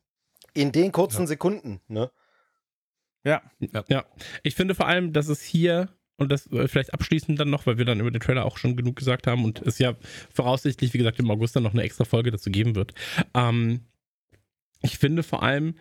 In 0.54 0.72
den 0.72 0.92
kurzen 0.92 1.22
ja. 1.22 1.26
Sekunden, 1.26 1.80
ne? 1.88 2.10
Ja. 3.24 3.42
ja. 3.58 3.84
Ja. 3.88 4.04
Ich 4.42 4.54
finde 4.54 4.74
vor 4.74 4.86
allem, 4.86 5.12
dass 5.12 5.28
es 5.28 5.42
hier 5.42 5.88
und 6.16 6.30
das 6.30 6.46
äh, 6.52 6.68
vielleicht 6.68 6.94
abschließend 6.94 7.38
dann 7.40 7.50
noch, 7.50 7.66
weil 7.66 7.78
wir 7.78 7.84
dann 7.84 8.00
über 8.00 8.10
den 8.10 8.20
Trailer 8.20 8.44
auch 8.44 8.58
schon 8.58 8.76
genug 8.76 8.96
gesagt 8.96 9.26
haben 9.26 9.44
und 9.44 9.60
es 9.62 9.78
ja 9.78 9.94
voraussichtlich, 10.32 10.92
wie 10.92 10.98
gesagt, 10.98 11.18
im 11.18 11.30
August 11.30 11.56
dann 11.56 11.62
noch 11.62 11.72
eine 11.72 11.82
extra 11.82 12.04
Folge 12.04 12.30
dazu 12.30 12.50
geben 12.50 12.74
wird. 12.74 12.92
Ähm, 13.34 13.86
ich 14.82 14.98
finde 14.98 15.22
vor 15.22 15.42
allem, 15.42 15.74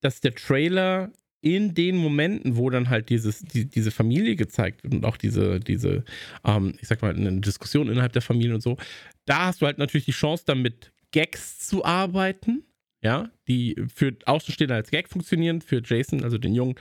dass 0.00 0.20
der 0.20 0.34
Trailer 0.34 1.12
in 1.46 1.74
den 1.74 1.96
Momenten, 1.96 2.56
wo 2.56 2.70
dann 2.70 2.90
halt 2.90 3.08
dieses, 3.08 3.42
die, 3.42 3.66
diese 3.66 3.92
Familie 3.92 4.34
gezeigt 4.34 4.82
wird 4.82 4.94
und 4.94 5.04
auch 5.04 5.16
diese, 5.16 5.60
diese 5.60 6.04
ähm, 6.44 6.74
ich 6.80 6.88
sag 6.88 7.02
mal, 7.02 7.14
eine 7.14 7.40
Diskussion 7.40 7.88
innerhalb 7.88 8.12
der 8.12 8.22
Familie 8.22 8.56
und 8.56 8.62
so, 8.62 8.76
da 9.26 9.46
hast 9.46 9.62
du 9.62 9.66
halt 9.66 9.78
natürlich 9.78 10.06
die 10.06 10.10
Chance, 10.10 10.42
dann 10.44 10.60
mit 10.60 10.92
Gags 11.12 11.60
zu 11.60 11.84
arbeiten, 11.84 12.64
ja, 13.00 13.30
die 13.46 13.76
für 13.94 14.16
Außenstehende 14.24 14.74
als 14.74 14.90
Gag 14.90 15.08
funktionieren, 15.08 15.60
für 15.60 15.80
Jason, 15.84 16.24
also 16.24 16.36
den 16.36 16.52
Jungen, 16.52 16.74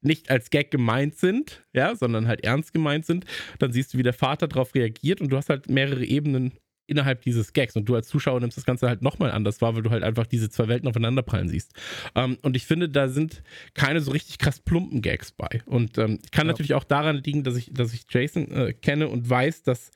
nicht 0.00 0.30
als 0.30 0.50
Gag 0.50 0.70
gemeint 0.70 1.16
sind, 1.16 1.66
ja, 1.72 1.96
sondern 1.96 2.28
halt 2.28 2.44
ernst 2.44 2.72
gemeint 2.72 3.04
sind. 3.04 3.24
Dann 3.58 3.72
siehst 3.72 3.92
du, 3.94 3.98
wie 3.98 4.04
der 4.04 4.12
Vater 4.12 4.46
darauf 4.46 4.76
reagiert 4.76 5.20
und 5.20 5.30
du 5.30 5.36
hast 5.36 5.48
halt 5.50 5.68
mehrere 5.68 6.04
Ebenen 6.04 6.52
innerhalb 6.88 7.22
dieses 7.22 7.52
Gags 7.52 7.76
und 7.76 7.84
du 7.84 7.94
als 7.94 8.08
Zuschauer 8.08 8.40
nimmst 8.40 8.56
das 8.56 8.64
Ganze 8.64 8.88
halt 8.88 9.02
nochmal 9.02 9.30
anders 9.30 9.60
wahr, 9.60 9.76
weil 9.76 9.82
du 9.82 9.90
halt 9.90 10.02
einfach 10.02 10.26
diese 10.26 10.50
zwei 10.50 10.68
Welten 10.68 10.88
aufeinanderprallen 10.88 11.48
siehst. 11.48 11.72
Ähm, 12.14 12.38
und 12.42 12.56
ich 12.56 12.66
finde, 12.66 12.88
da 12.88 13.08
sind 13.08 13.42
keine 13.74 14.00
so 14.00 14.10
richtig 14.10 14.38
krass 14.38 14.58
plumpen 14.58 15.02
Gags 15.02 15.30
bei. 15.30 15.62
Und 15.66 15.98
ähm, 15.98 16.18
kann 16.32 16.46
ja. 16.46 16.52
natürlich 16.52 16.74
auch 16.74 16.84
daran 16.84 17.22
liegen, 17.22 17.44
dass 17.44 17.56
ich, 17.56 17.70
dass 17.72 17.92
ich 17.92 18.06
Jason 18.08 18.50
äh, 18.50 18.72
kenne 18.72 19.08
und 19.08 19.28
weiß, 19.28 19.62
dass 19.62 19.90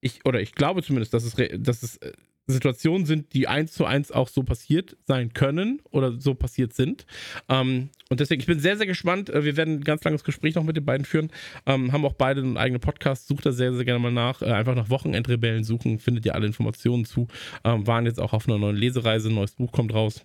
ich, 0.00 0.26
oder 0.26 0.40
ich 0.40 0.52
glaube 0.54 0.82
zumindest, 0.82 1.14
dass 1.14 1.24
es, 1.24 1.34
dass 1.58 1.82
es 1.82 1.96
äh, 1.98 2.12
Situationen 2.46 3.06
sind, 3.06 3.32
die 3.32 3.48
eins 3.48 3.72
zu 3.72 3.86
eins 3.86 4.12
auch 4.12 4.28
so 4.28 4.42
passiert 4.42 4.96
sein 5.04 5.32
können 5.32 5.80
oder 5.90 6.20
so 6.20 6.34
passiert 6.34 6.74
sind. 6.74 7.06
Ähm, 7.48 7.88
und 8.10 8.20
deswegen, 8.20 8.40
ich 8.40 8.46
bin 8.46 8.60
sehr, 8.60 8.76
sehr 8.76 8.86
gespannt. 8.86 9.30
Äh, 9.30 9.44
wir 9.44 9.56
werden 9.56 9.76
ein 9.76 9.84
ganz 9.84 10.04
langes 10.04 10.24
Gespräch 10.24 10.54
noch 10.54 10.64
mit 10.64 10.76
den 10.76 10.84
beiden 10.84 11.06
führen. 11.06 11.30
Ähm, 11.64 11.92
haben 11.92 12.04
auch 12.04 12.12
beide 12.12 12.42
einen 12.42 12.58
eigenen 12.58 12.80
Podcast. 12.80 13.28
Sucht 13.28 13.46
da 13.46 13.52
sehr, 13.52 13.72
sehr 13.72 13.84
gerne 13.84 13.98
mal 13.98 14.12
nach. 14.12 14.42
Äh, 14.42 14.52
einfach 14.52 14.74
nach 14.74 14.90
Wochenendrebellen 14.90 15.64
suchen, 15.64 15.98
findet 15.98 16.26
ihr 16.26 16.34
alle 16.34 16.46
Informationen 16.46 17.06
zu. 17.06 17.28
Ähm, 17.64 17.86
waren 17.86 18.04
jetzt 18.04 18.20
auch 18.20 18.34
auf 18.34 18.46
einer 18.46 18.58
neuen 18.58 18.76
Lesereise. 18.76 19.30
Ein 19.30 19.36
neues 19.36 19.52
Buch 19.52 19.72
kommt 19.72 19.94
raus. 19.94 20.22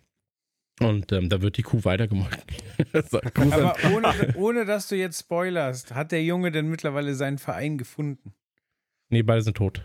Und 0.81 1.11
ähm, 1.11 1.29
da 1.29 1.41
wird 1.41 1.57
die 1.57 1.61
Kuh 1.61 1.83
weitergemolken. 1.83 2.41
Aber 3.35 3.75
ohne, 3.93 4.35
ohne, 4.35 4.65
dass 4.65 4.87
du 4.87 4.95
jetzt 4.95 5.19
spoilerst, 5.19 5.93
hat 5.93 6.11
der 6.11 6.23
Junge 6.23 6.51
denn 6.51 6.69
mittlerweile 6.69 7.15
seinen 7.15 7.37
Verein 7.37 7.77
gefunden? 7.77 8.33
Nee, 9.09 9.23
beide 9.23 9.41
sind 9.41 9.57
tot. 9.57 9.83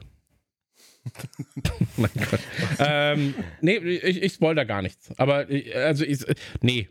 mein 1.97 2.11
Gott. 2.15 2.41
ähm, 2.79 3.35
nee, 3.61 3.77
ich, 3.77 4.23
ich 4.23 4.33
spoil 4.33 4.55
da 4.55 4.65
gar 4.65 4.83
nichts. 4.83 5.17
Aber, 5.19 5.47
also, 5.75 6.05
ich, 6.05 6.25
nee. 6.61 6.89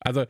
Also, 0.00 0.26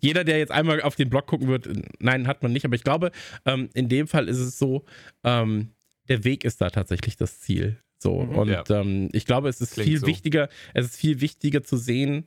jeder, 0.00 0.24
der 0.24 0.38
jetzt 0.38 0.50
einmal 0.50 0.82
auf 0.82 0.96
den 0.96 1.10
Blog 1.10 1.26
gucken 1.26 1.48
wird, 1.48 1.68
nein, 2.00 2.26
hat 2.26 2.42
man 2.42 2.52
nicht. 2.52 2.64
Aber 2.64 2.74
ich 2.74 2.84
glaube, 2.84 3.12
ähm, 3.44 3.70
in 3.74 3.88
dem 3.88 4.08
Fall 4.08 4.28
ist 4.28 4.38
es 4.38 4.58
so, 4.58 4.84
ähm, 5.24 5.72
der 6.08 6.24
Weg 6.24 6.44
ist 6.44 6.60
da 6.60 6.70
tatsächlich 6.70 7.16
das 7.16 7.40
Ziel. 7.40 7.80
So, 7.98 8.22
mhm, 8.22 8.36
und 8.36 8.48
ja. 8.48 8.64
ähm, 8.70 9.08
ich 9.12 9.26
glaube, 9.26 9.48
es 9.48 9.60
ist 9.60 9.74
Klingt 9.74 9.88
viel 9.88 9.98
so. 9.98 10.06
wichtiger, 10.06 10.48
es 10.74 10.86
ist 10.86 10.96
viel 10.96 11.20
wichtiger 11.20 11.62
zu 11.62 11.76
sehen, 11.76 12.26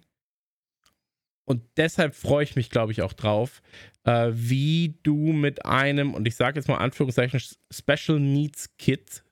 und 1.46 1.62
deshalb 1.78 2.16
freue 2.16 2.44
ich 2.44 2.56
mich, 2.56 2.70
glaube 2.70 2.92
ich, 2.92 3.02
auch 3.02 3.14
drauf, 3.14 3.62
äh, 4.06 4.32
wie 4.34 4.96
du 5.04 5.34
mit 5.34 5.66
einem, 5.66 6.14
und 6.14 6.28
ich 6.28 6.36
sage 6.36 6.60
jetzt 6.60 6.68
mal 6.68 6.78
Anführungszeichen, 6.78 7.42
Special 7.72 8.20
Needs 8.20 8.76
Kid 8.78 9.24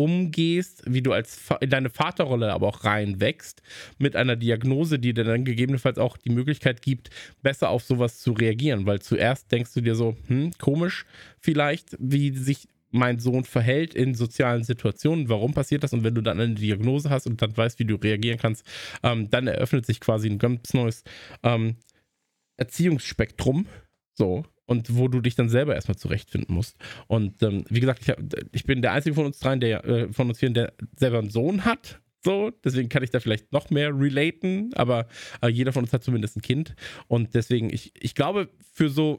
umgehst, 0.00 0.82
wie 0.86 1.02
du 1.02 1.12
als 1.12 1.38
in 1.60 1.68
deine 1.68 1.90
Vaterrolle 1.90 2.52
aber 2.52 2.68
auch 2.68 2.84
reinwächst, 2.84 3.60
mit 3.98 4.16
einer 4.16 4.34
Diagnose, 4.34 4.98
die 4.98 5.12
dir 5.12 5.24
dann 5.24 5.44
gegebenenfalls 5.44 5.98
auch 5.98 6.16
die 6.16 6.30
Möglichkeit 6.30 6.80
gibt, 6.80 7.10
besser 7.42 7.68
auf 7.68 7.84
sowas 7.84 8.18
zu 8.18 8.32
reagieren. 8.32 8.86
Weil 8.86 9.00
zuerst 9.02 9.52
denkst 9.52 9.74
du 9.74 9.82
dir 9.82 9.94
so, 9.94 10.16
hm, 10.26 10.52
komisch 10.58 11.04
vielleicht, 11.38 11.96
wie 12.00 12.34
sich 12.34 12.66
mein 12.92 13.20
Sohn 13.20 13.44
verhält 13.44 13.94
in 13.94 14.14
sozialen 14.14 14.64
Situationen, 14.64 15.28
warum 15.28 15.52
passiert 15.52 15.84
das? 15.84 15.92
Und 15.92 16.02
wenn 16.02 16.14
du 16.14 16.22
dann 16.22 16.40
eine 16.40 16.54
Diagnose 16.54 17.10
hast 17.10 17.26
und 17.26 17.40
dann 17.42 17.56
weißt, 17.56 17.78
wie 17.78 17.84
du 17.84 17.96
reagieren 17.96 18.38
kannst, 18.38 18.64
ähm, 19.02 19.30
dann 19.30 19.46
eröffnet 19.46 19.86
sich 19.86 20.00
quasi 20.00 20.28
ein 20.28 20.38
ganz 20.38 20.72
neues 20.74 21.04
ähm, 21.42 21.76
Erziehungsspektrum, 22.56 23.66
so, 24.20 24.44
und 24.66 24.96
wo 24.96 25.08
du 25.08 25.20
dich 25.20 25.34
dann 25.34 25.48
selber 25.48 25.74
erstmal 25.74 25.96
zurechtfinden 25.96 26.54
musst. 26.54 26.76
Und 27.08 27.42
ähm, 27.42 27.64
wie 27.70 27.80
gesagt, 27.80 28.02
ich, 28.02 28.10
hab, 28.10 28.18
ich, 28.52 28.64
bin 28.64 28.82
der 28.82 28.92
einzige 28.92 29.14
von 29.14 29.24
uns 29.24 29.38
dreien, 29.40 29.60
der 29.60 29.82
äh, 29.84 30.12
von 30.12 30.28
uns 30.28 30.38
vier, 30.38 30.50
der 30.50 30.74
selber 30.94 31.18
einen 31.18 31.30
Sohn 31.30 31.64
hat. 31.64 32.00
So, 32.22 32.50
deswegen 32.62 32.90
kann 32.90 33.02
ich 33.02 33.10
da 33.10 33.18
vielleicht 33.18 33.50
noch 33.50 33.70
mehr 33.70 33.98
relaten, 33.98 34.74
aber 34.74 35.08
äh, 35.40 35.48
jeder 35.48 35.72
von 35.72 35.84
uns 35.84 35.92
hat 35.94 36.04
zumindest 36.04 36.36
ein 36.36 36.42
Kind. 36.42 36.76
Und 37.08 37.34
deswegen, 37.34 37.72
ich, 37.72 37.92
ich 37.98 38.14
glaube, 38.14 38.50
für 38.74 38.90
so 38.90 39.18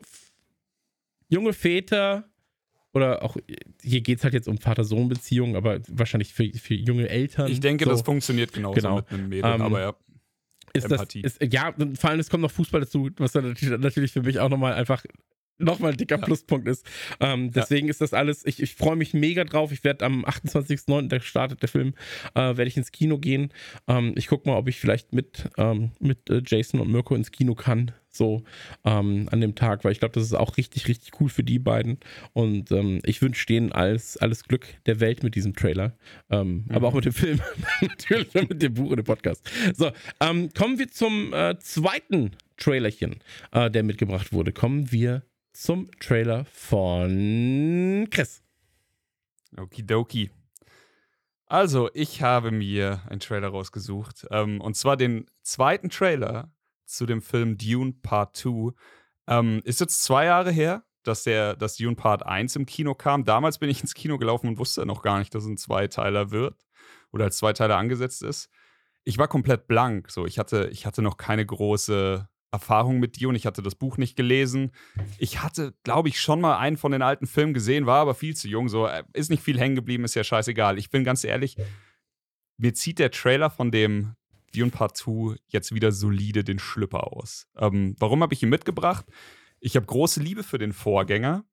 junge 1.28 1.54
Väter 1.54 2.30
oder 2.94 3.24
auch 3.24 3.38
hier 3.82 4.02
geht 4.02 4.20
es 4.20 4.24
halt 4.24 4.36
jetzt 4.36 4.48
um 4.48 4.60
Vater-Sohn-Beziehungen, 4.60 5.56
aber 5.56 5.80
wahrscheinlich 5.88 6.34
für, 6.34 6.48
für 6.54 6.76
junge 6.76 7.10
Eltern. 7.10 7.52
Ich 7.52 7.60
denke, 7.60 7.86
so. 7.86 7.92
das 7.92 8.04
funktioniert 8.04 8.54
genauso 8.54 8.76
genau. 8.76 8.96
mit 8.98 9.10
einem 9.10 9.30
Mädel, 9.30 9.52
ähm, 9.52 9.62
aber 9.62 9.80
ja. 9.82 9.96
Ist 10.74 10.86
Empathie. 10.86 11.22
Das, 11.22 11.38
ist, 11.38 11.54
ja, 11.54 11.74
vor 12.00 12.10
allem 12.10 12.20
es 12.20 12.30
kommt 12.30 12.44
noch 12.44 12.52
Fußball 12.52 12.82
dazu, 12.82 13.10
was 13.18 13.32
dann 13.32 13.56
natürlich 13.80 14.12
für 14.12 14.22
mich 14.22 14.40
auch 14.40 14.50
nochmal 14.50 14.74
einfach 14.74 15.04
nochmal 15.62 15.92
ein 15.92 15.98
dicker 15.98 16.18
ja. 16.18 16.26
Pluspunkt 16.26 16.68
ist. 16.68 16.86
Ähm, 17.20 17.52
deswegen 17.52 17.88
ja. 17.88 17.92
ist 17.92 18.02
das 18.02 18.14
alles, 18.14 18.46
ich, 18.46 18.62
ich 18.62 18.76
freue 18.76 18.96
mich 18.96 19.14
mega 19.14 19.44
drauf. 19.44 19.72
Ich 19.72 19.84
werde 19.84 20.06
am 20.06 20.26
28.09., 20.26 21.08
der 21.08 21.20
startet 21.20 21.62
der 21.62 21.70
Film, 21.70 21.94
äh, 22.34 22.40
werde 22.40 22.68
ich 22.68 22.78
ins 22.78 22.92
Kino 22.92 23.18
gehen. 23.18 23.54
Ähm, 23.88 24.14
ich 24.18 24.28
gucke 24.28 24.50
mal, 24.50 24.58
ob 24.58 24.68
ich 24.68 24.80
vielleicht 24.80 25.14
mit, 25.14 25.50
ähm, 25.58 25.92
mit 26.00 26.30
äh, 26.30 26.42
Jason 26.46 26.80
und 26.80 26.92
Mirko 26.92 27.16
ins 27.16 27.32
Kino 27.32 27.56
kann 27.56 27.92
so 28.12 28.44
ähm, 28.84 29.28
an 29.32 29.42
dem 29.42 29.56
Tag, 29.56 29.84
weil 29.84 29.92
ich 29.92 30.00
glaube, 30.00 30.14
das 30.14 30.24
ist 30.24 30.34
auch 30.34 30.58
richtig, 30.58 30.88
richtig 30.88 31.20
cool 31.20 31.30
für 31.30 31.44
die 31.44 31.60
beiden. 31.60 32.00
Und 32.34 32.72
ähm, 32.72 33.00
ich 33.04 33.22
wünsche 33.22 33.46
denen 33.46 33.72
alles, 33.72 34.18
alles 34.18 34.44
Glück 34.44 34.68
der 34.86 35.00
Welt 35.00 35.24
mit 35.24 35.36
diesem 35.36 35.56
Trailer. 35.56 35.98
Ähm, 36.30 36.66
mhm. 36.68 36.76
Aber 36.76 36.90
auch 36.90 36.94
mit 36.94 37.06
dem 37.06 37.14
Film. 37.14 37.40
Natürlich 37.82 38.34
mit 38.34 38.62
dem 38.62 38.74
Buch 38.74 38.92
und 38.92 38.98
dem 38.98 39.06
Podcast. 39.06 39.50
So, 39.76 39.92
ähm, 40.20 40.50
kommen 40.54 40.78
wir 40.78 40.90
zum 40.90 41.34
äh, 41.34 41.58
zweiten 41.60 42.32
Trailerchen, 42.58 43.20
äh, 43.52 43.72
der 43.72 43.84
mitgebracht 43.84 44.34
wurde. 44.34 44.52
Kommen 44.52 44.92
wir 44.92 45.24
zum 45.54 45.90
Trailer 46.00 46.46
von 46.46 48.08
Chris. 48.12 48.44
Okidoki. 49.58 50.30
Also, 51.46 51.90
ich 51.94 52.22
habe 52.22 52.52
mir 52.52 53.02
einen 53.10 53.20
Trailer 53.20 53.50
rausgesucht. 53.50 54.26
Ähm, 54.32 54.62
und 54.62 54.76
zwar 54.78 54.96
den 54.96 55.26
zweiten 55.42 55.90
Trailer 55.90 56.50
zu 56.96 57.06
dem 57.06 57.22
Film 57.22 57.58
Dune 57.58 57.94
Part 58.02 58.36
2. 58.38 58.74
Ähm, 59.28 59.62
ist 59.64 59.80
jetzt 59.80 60.04
zwei 60.04 60.26
Jahre 60.26 60.52
her, 60.52 60.84
dass 61.04 61.24
der, 61.24 61.56
dass 61.56 61.78
Dune 61.78 61.96
Part 61.96 62.26
1 62.26 62.56
im 62.56 62.66
Kino 62.66 62.96
kam. 62.96 63.26
Damals 63.26 63.60
bin 63.60 63.70
ich 63.70 63.82
ins 63.82 63.94
Kino 63.94 64.18
gelaufen 64.18 64.48
und 64.48 64.58
wusste 64.58 64.86
noch 64.86 65.02
gar 65.02 65.20
nicht, 65.20 65.34
dass 65.34 65.44
es 65.44 65.50
ein 65.50 65.58
Zweiteiler 65.58 66.32
wird 66.32 66.68
oder 67.12 67.26
als 67.26 67.38
Zweiteiler 67.38 67.78
angesetzt 67.78 68.24
ist. 68.24 68.50
Ich 69.04 69.18
war 69.18 69.28
komplett 69.28 69.68
blank. 69.68 70.12
So, 70.12 70.26
ich 70.26 70.38
hatte, 70.38 70.70
ich 70.72 70.86
hatte 70.86 71.02
noch 71.02 71.18
keine 71.18 71.46
große 71.46 72.28
Erfahrung 72.52 73.00
mit 73.00 73.22
Dune. 73.22 73.38
Ich 73.38 73.46
hatte 73.46 73.64
das 73.64 73.76
Buch 73.76 73.98
nicht 73.98 74.16
gelesen. 74.16 74.72
Ich 75.18 75.42
hatte, 75.42 75.74
glaube 75.84 76.10
ich, 76.10 76.20
schon 76.20 76.42
mal 76.42 76.58
einen 76.58 76.78
von 76.78 76.92
den 76.92 77.02
alten 77.02 77.26
Filmen 77.26 77.54
gesehen, 77.54 77.86
war 77.86 78.02
aber 78.02 78.14
viel 78.14 78.36
zu 78.36 78.48
jung. 78.48 78.70
So, 78.70 78.86
äh, 78.86 79.04
ist 79.14 79.30
nicht 79.30 79.42
viel 79.42 79.60
hängen 79.60 79.76
geblieben, 79.76 80.04
ist 80.04 80.16
ja 80.16 80.24
scheißegal. 80.24 80.78
Ich 80.78 80.90
bin 80.90 81.04
ganz 81.04 81.24
ehrlich, 81.24 81.56
mir 82.58 82.74
zieht 82.74 83.00
der 83.00 83.12
Trailer 83.12 83.50
von 83.50 83.72
dem 83.72 84.16
Dune 84.52 84.72
Part 84.72 84.98
2 84.98 85.36
jetzt 85.48 85.74
wieder 85.74 85.92
solide 85.92 86.44
den 86.44 86.60
Schlüpper 86.60 87.12
aus. 87.14 87.48
Ähm, 87.58 87.96
warum 88.00 88.22
habe 88.22 88.34
ich 88.34 88.44
ihn 88.44 88.50
mitgebracht? 88.50 89.06
Ich 89.60 89.76
habe 89.76 89.86
große 89.86 90.22
Liebe 90.22 90.44
für 90.44 90.58
den 90.58 90.74
Vorgänger. 90.74 91.46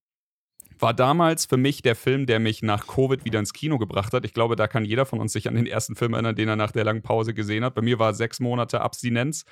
War 0.78 0.94
damals 0.94 1.46
für 1.46 1.56
mich 1.56 1.82
der 1.82 1.96
Film, 1.96 2.26
der 2.26 2.38
mich 2.38 2.62
nach 2.62 2.86
Covid 2.86 3.24
wieder 3.24 3.40
ins 3.40 3.52
Kino 3.52 3.78
gebracht 3.78 4.12
hat. 4.12 4.24
Ich 4.24 4.32
glaube, 4.32 4.54
da 4.54 4.68
kann 4.68 4.84
jeder 4.84 5.06
von 5.06 5.20
uns 5.20 5.32
sich 5.32 5.48
an 5.48 5.54
den 5.54 5.66
ersten 5.66 5.96
Film 5.96 6.14
erinnern, 6.14 6.36
den 6.36 6.48
er 6.48 6.56
nach 6.56 6.70
der 6.70 6.84
langen 6.84 7.02
Pause 7.02 7.34
gesehen 7.34 7.64
hat. 7.64 7.74
Bei 7.74 7.82
mir 7.82 7.98
war 7.98 8.14
sechs 8.14 8.38
Monate 8.38 8.80
Abstinenz 8.80 9.44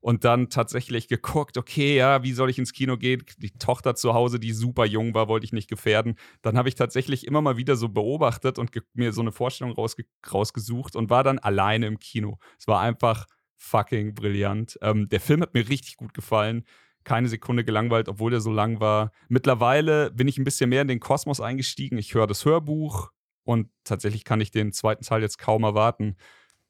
und 0.00 0.24
dann 0.24 0.48
tatsächlich 0.48 1.08
geguckt, 1.08 1.56
okay, 1.56 1.96
ja, 1.96 2.22
wie 2.22 2.32
soll 2.32 2.50
ich 2.50 2.58
ins 2.58 2.72
Kino 2.72 2.96
gehen? 2.96 3.24
Die 3.38 3.50
Tochter 3.50 3.94
zu 3.94 4.14
Hause, 4.14 4.38
die 4.38 4.52
super 4.52 4.84
jung 4.84 5.14
war, 5.14 5.28
wollte 5.28 5.44
ich 5.44 5.52
nicht 5.52 5.68
gefährden. 5.68 6.16
Dann 6.42 6.56
habe 6.56 6.68
ich 6.68 6.76
tatsächlich 6.76 7.26
immer 7.26 7.40
mal 7.40 7.56
wieder 7.56 7.76
so 7.76 7.88
beobachtet 7.88 8.58
und 8.58 8.70
mir 8.94 9.12
so 9.12 9.20
eine 9.20 9.32
Vorstellung 9.32 9.72
rausge 9.72 10.04
rausgesucht 10.32 10.94
und 10.94 11.10
war 11.10 11.24
dann 11.24 11.38
alleine 11.38 11.86
im 11.86 11.98
Kino. 11.98 12.38
Es 12.58 12.68
war 12.68 12.80
einfach 12.80 13.26
fucking 13.56 14.14
brillant. 14.14 14.78
Ähm, 14.82 15.08
der 15.08 15.20
Film 15.20 15.42
hat 15.42 15.54
mir 15.54 15.68
richtig 15.68 15.96
gut 15.96 16.14
gefallen. 16.14 16.64
Keine 17.02 17.28
Sekunde 17.28 17.64
gelangweilt, 17.64 18.08
obwohl 18.08 18.30
der 18.30 18.40
so 18.40 18.52
lang 18.52 18.80
war. 18.80 19.10
Mittlerweile 19.28 20.10
bin 20.12 20.28
ich 20.28 20.38
ein 20.38 20.44
bisschen 20.44 20.70
mehr 20.70 20.82
in 20.82 20.88
den 20.88 21.00
Kosmos 21.00 21.40
eingestiegen. 21.40 21.98
Ich 21.98 22.14
höre 22.14 22.26
das 22.26 22.44
Hörbuch 22.44 23.10
und 23.44 23.70
tatsächlich 23.82 24.24
kann 24.24 24.40
ich 24.40 24.50
den 24.50 24.72
zweiten 24.72 25.04
Teil 25.04 25.22
jetzt 25.22 25.38
kaum 25.38 25.64
erwarten. 25.64 26.16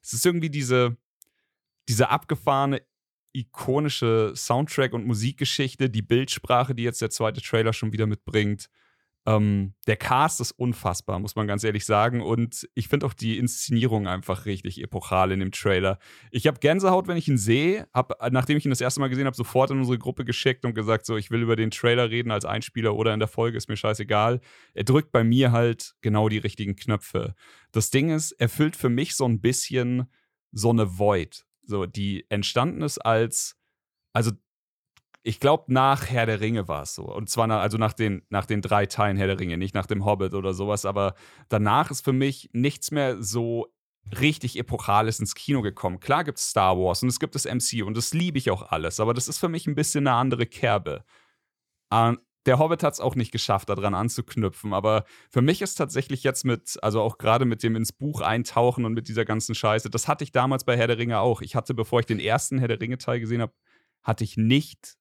Es 0.01 0.13
ist 0.13 0.25
irgendwie 0.25 0.49
diese, 0.49 0.97
diese 1.89 2.09
abgefahrene 2.09 2.81
ikonische 3.33 4.33
Soundtrack- 4.35 4.93
und 4.93 5.05
Musikgeschichte, 5.05 5.89
die 5.89 6.01
Bildsprache, 6.01 6.75
die 6.75 6.83
jetzt 6.83 7.01
der 7.01 7.09
zweite 7.09 7.41
Trailer 7.41 7.73
schon 7.73 7.93
wieder 7.93 8.07
mitbringt. 8.07 8.69
Ähm, 9.25 9.73
der 9.85 9.97
Cast 9.97 10.39
ist 10.39 10.53
unfassbar, 10.53 11.19
muss 11.19 11.35
man 11.35 11.45
ganz 11.45 11.63
ehrlich 11.63 11.85
sagen. 11.85 12.21
Und 12.21 12.67
ich 12.73 12.87
finde 12.87 13.05
auch 13.05 13.13
die 13.13 13.37
Inszenierung 13.37 14.07
einfach 14.07 14.45
richtig 14.45 14.81
epochal 14.81 15.31
in 15.31 15.39
dem 15.39 15.51
Trailer. 15.51 15.99
Ich 16.31 16.47
habe 16.47 16.59
Gänsehaut, 16.59 17.07
wenn 17.07 17.17
ich 17.17 17.27
ihn 17.27 17.37
sehe. 17.37 17.87
Nachdem 18.31 18.57
ich 18.57 18.65
ihn 18.65 18.71
das 18.71 18.81
erste 18.81 19.01
Mal 19.01 19.09
gesehen 19.09 19.25
habe, 19.25 19.35
sofort 19.35 19.71
in 19.71 19.77
unsere 19.77 19.99
Gruppe 19.99 20.25
geschickt 20.25 20.65
und 20.65 20.73
gesagt, 20.73 21.05
so, 21.05 21.17
ich 21.17 21.31
will 21.31 21.41
über 21.41 21.55
den 21.55 21.69
Trailer 21.69 22.09
reden 22.09 22.31
als 22.31 22.45
Einspieler 22.45 22.95
oder 22.95 23.13
in 23.13 23.19
der 23.19 23.27
Folge, 23.27 23.57
ist 23.57 23.69
mir 23.69 23.77
scheißegal. 23.77 24.39
Er 24.73 24.83
drückt 24.83 25.11
bei 25.11 25.23
mir 25.23 25.51
halt 25.51 25.95
genau 26.01 26.29
die 26.29 26.37
richtigen 26.37 26.75
Knöpfe. 26.75 27.35
Das 27.71 27.91
Ding 27.91 28.09
ist, 28.09 28.31
er 28.31 28.49
füllt 28.49 28.75
für 28.75 28.89
mich 28.89 29.15
so 29.15 29.25
ein 29.25 29.41
bisschen 29.41 30.09
so 30.51 30.71
eine 30.71 30.97
Void. 30.97 31.45
So, 31.69 31.85
die 31.85 32.25
entstanden 32.29 32.81
ist 32.81 32.97
als, 32.99 33.55
also 34.13 34.31
ich 35.21 35.39
glaube, 35.39 35.71
nach 35.71 36.05
Herr 36.07 36.25
der 36.25 36.41
Ringe 36.41 36.67
war 36.67 36.83
es 36.83 36.95
so. 36.95 37.03
Und 37.03 37.29
zwar 37.29 37.47
nach, 37.47 37.61
also 37.61 37.77
nach 37.77 37.93
den, 37.93 38.25
nach 38.29 38.45
den 38.45 38.61
drei 38.61 38.85
Teilen 38.85 39.17
Herr 39.17 39.27
der 39.27 39.39
Ringe, 39.39 39.57
nicht 39.57 39.75
nach 39.75 39.85
dem 39.85 40.05
Hobbit 40.05 40.33
oder 40.33 40.53
sowas. 40.53 40.85
Aber 40.85 41.13
danach 41.49 41.91
ist 41.91 42.03
für 42.03 42.13
mich 42.13 42.49
nichts 42.53 42.91
mehr 42.91 43.21
so 43.21 43.67
richtig 44.19 44.57
Epochales 44.57 45.19
ins 45.19 45.35
Kino 45.35 45.61
gekommen. 45.61 45.99
Klar 45.99 46.23
gibt 46.23 46.39
es 46.39 46.49
Star 46.49 46.77
Wars 46.77 47.03
und 47.03 47.09
es 47.09 47.19
gibt 47.19 47.35
das 47.35 47.45
MC 47.45 47.85
und 47.85 47.95
das 47.95 48.13
liebe 48.13 48.37
ich 48.37 48.49
auch 48.49 48.71
alles. 48.71 48.99
Aber 48.99 49.13
das 49.13 49.27
ist 49.27 49.37
für 49.37 49.49
mich 49.49 49.67
ein 49.67 49.75
bisschen 49.75 50.07
eine 50.07 50.15
andere 50.15 50.45
Kerbe. 50.45 51.03
Der 52.45 52.57
Hobbit 52.57 52.83
hat 52.83 52.93
es 52.93 52.99
auch 52.99 53.15
nicht 53.15 53.31
geschafft, 53.31 53.69
daran 53.69 53.93
anzuknüpfen. 53.93 54.73
Aber 54.73 55.03
für 55.29 55.41
mich 55.41 55.61
ist 55.61 55.75
tatsächlich 55.75 56.23
jetzt 56.23 56.45
mit, 56.45 56.77
also 56.81 57.01
auch 57.01 57.17
gerade 57.17 57.45
mit 57.45 57.63
dem 57.63 57.75
ins 57.75 57.91
Buch 57.91 58.21
eintauchen 58.21 58.85
und 58.85 58.93
mit 58.93 59.07
dieser 59.07 59.25
ganzen 59.25 59.55
Scheiße, 59.55 59.89
das 59.89 60.07
hatte 60.07 60.23
ich 60.23 60.31
damals 60.31 60.63
bei 60.63 60.77
Herr 60.77 60.87
der 60.87 60.97
Ringe 60.97 61.19
auch. 61.19 61.41
Ich 61.41 61.55
hatte, 61.55 61.73
bevor 61.73 61.99
ich 61.99 62.05
den 62.05 62.19
ersten 62.19 62.57
Herr 62.59 62.69
der 62.69 62.79
Ringe-Teil 62.79 63.19
gesehen 63.19 63.41
habe, 63.41 63.53
hatte 64.03 64.23
ich 64.23 64.37
nicht, 64.37 64.95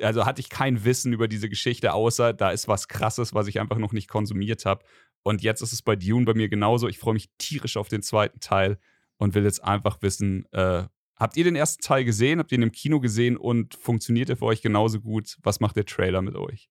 also 0.00 0.24
hatte 0.24 0.40
ich 0.40 0.48
kein 0.48 0.84
Wissen 0.84 1.12
über 1.12 1.28
diese 1.28 1.48
Geschichte, 1.50 1.92
außer 1.92 2.32
da 2.32 2.50
ist 2.50 2.68
was 2.68 2.88
Krasses, 2.88 3.34
was 3.34 3.46
ich 3.48 3.60
einfach 3.60 3.78
noch 3.78 3.92
nicht 3.92 4.08
konsumiert 4.08 4.64
habe. 4.64 4.84
Und 5.22 5.42
jetzt 5.42 5.60
ist 5.60 5.72
es 5.72 5.82
bei 5.82 5.94
Dune 5.94 6.24
bei 6.24 6.34
mir 6.34 6.48
genauso. 6.48 6.88
Ich 6.88 6.98
freue 6.98 7.14
mich 7.14 7.30
tierisch 7.38 7.76
auf 7.76 7.88
den 7.88 8.02
zweiten 8.02 8.40
Teil 8.40 8.78
und 9.18 9.34
will 9.34 9.44
jetzt 9.44 9.62
einfach 9.62 10.00
wissen, 10.02 10.46
äh, 10.52 10.84
Habt 11.22 11.36
ihr 11.36 11.44
den 11.44 11.54
ersten 11.54 11.80
Teil 11.80 12.04
gesehen? 12.04 12.40
Habt 12.40 12.50
ihr 12.50 12.58
ihn 12.58 12.62
im 12.62 12.72
Kino 12.72 12.98
gesehen 12.98 13.36
und 13.36 13.76
funktioniert 13.76 14.28
er 14.28 14.36
für 14.36 14.46
euch 14.46 14.60
genauso 14.60 14.98
gut? 14.98 15.38
Was 15.44 15.60
macht 15.60 15.76
der 15.76 15.84
Trailer 15.84 16.20
mit 16.20 16.34
euch? 16.34 16.68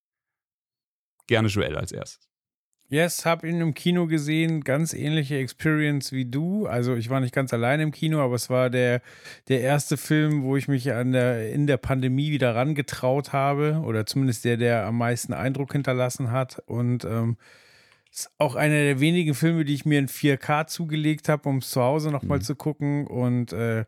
Gerne 1.28 1.48
Joel 1.48 1.78
als 1.78 1.94
erstes. 1.94 2.30
Yes, 2.90 3.26
hab 3.26 3.46
ihn 3.46 3.62
im 3.62 3.74
Kino 3.74 4.08
gesehen, 4.08 4.66
ganz 4.66 4.94
ähnliche 4.94 5.38
Experience 5.38 6.12
wie 6.12 6.26
du. 6.26 6.66
Also 6.66 6.96
ich 6.96 7.10
war 7.10 7.22
nicht 7.22 7.34
ganz 7.34 7.54
alleine 7.54 7.84
im 7.84 7.94
Kino, 7.94 8.20
aber 8.20 8.36
es 8.36 8.50
war 8.50 8.70
der, 8.70 9.02
der 9.48 9.62
erste 9.62 9.96
Film, 9.96 10.44
wo 10.44 10.58
ich 10.58 10.68
mich 10.68 10.92
an 10.92 11.14
der, 11.14 11.54
in 11.54 11.66
der 11.66 11.78
Pandemie 11.78 12.32
wieder 12.32 12.54
rangetraut 12.54 13.32
habe. 13.32 13.82
Oder 13.86 14.06
zumindest 14.06 14.44
der, 14.44 14.58
der 14.58 14.86
am 14.86 14.98
meisten 14.98 15.32
Eindruck 15.32 15.72
hinterlassen 15.72 16.30
hat. 16.30 16.62
Und 16.66 17.06
ähm, 17.06 17.38
ist 18.12 18.30
auch 18.38 18.56
einer 18.56 18.76
der 18.76 19.00
wenigen 19.00 19.34
Filme, 19.34 19.64
die 19.64 19.76
ich 19.76 19.86
mir 19.86 20.00
in 20.00 20.10
4K 20.10 20.68
zugelegt 20.68 21.30
habe, 21.30 21.48
um 21.48 21.60
es 21.60 21.70
zu 21.70 21.82
Hause 21.82 22.12
nochmal 22.12 22.40
mhm. 22.40 22.44
zu 22.44 22.56
gucken. 22.56 23.08
Und 23.08 23.54
äh, 23.54 23.86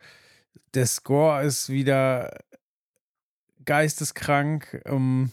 der 0.74 0.86
Score 0.88 1.44
ist 1.44 1.70
wieder 1.70 2.38
geisteskrank. 3.66 4.82
Ähm, 4.86 5.32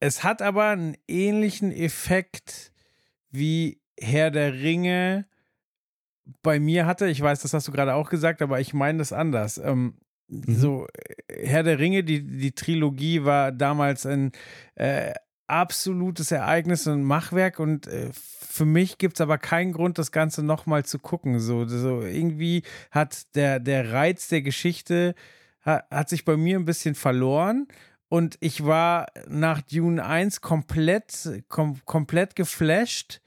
es 0.00 0.24
hat 0.24 0.42
aber 0.42 0.66
einen 0.66 0.96
ähnlichen 1.06 1.70
Effekt 1.70 2.72
wie 3.30 3.80
Herr 3.98 4.30
der 4.30 4.54
Ringe 4.54 5.26
bei 6.42 6.58
mir 6.60 6.86
hatte. 6.86 7.08
Ich 7.08 7.20
weiß, 7.20 7.40
das 7.42 7.54
hast 7.54 7.68
du 7.68 7.72
gerade 7.72 7.94
auch 7.94 8.10
gesagt, 8.10 8.42
aber 8.42 8.60
ich 8.60 8.74
meine 8.74 8.98
das 8.98 9.12
anders. 9.12 9.58
Ähm, 9.58 9.94
mhm. 10.28 10.54
So, 10.54 10.86
äh, 11.28 11.46
Herr 11.46 11.62
der 11.62 11.78
Ringe, 11.78 12.04
die, 12.04 12.22
die 12.22 12.52
Trilogie 12.52 13.24
war 13.24 13.52
damals 13.52 14.06
ein 14.06 14.32
äh, 14.74 15.12
absolutes 15.52 16.30
Ereignis 16.32 16.86
und 16.86 17.04
Machwerk 17.04 17.58
und 17.58 17.86
äh, 17.86 18.10
für 18.12 18.64
mich 18.64 18.98
gibt 18.98 19.16
es 19.16 19.20
aber 19.20 19.38
keinen 19.38 19.72
Grund, 19.72 19.98
das 19.98 20.12
Ganze 20.12 20.42
nochmal 20.42 20.84
zu 20.84 20.98
gucken. 20.98 21.40
So, 21.40 21.66
so 21.66 22.02
irgendwie 22.02 22.62
hat 22.90 23.34
der, 23.34 23.60
der 23.60 23.92
Reiz 23.92 24.28
der 24.28 24.42
Geschichte 24.42 25.14
hat, 25.60 25.84
hat 25.90 26.08
sich 26.08 26.24
bei 26.24 26.36
mir 26.36 26.58
ein 26.58 26.64
bisschen 26.64 26.94
verloren 26.94 27.68
und 28.08 28.36
ich 28.40 28.64
war 28.64 29.06
nach 29.28 29.62
Dune 29.62 30.04
1 30.04 30.40
komplett, 30.40 31.44
kom 31.48 31.80
komplett 31.84 32.34
geflasht 32.36 33.21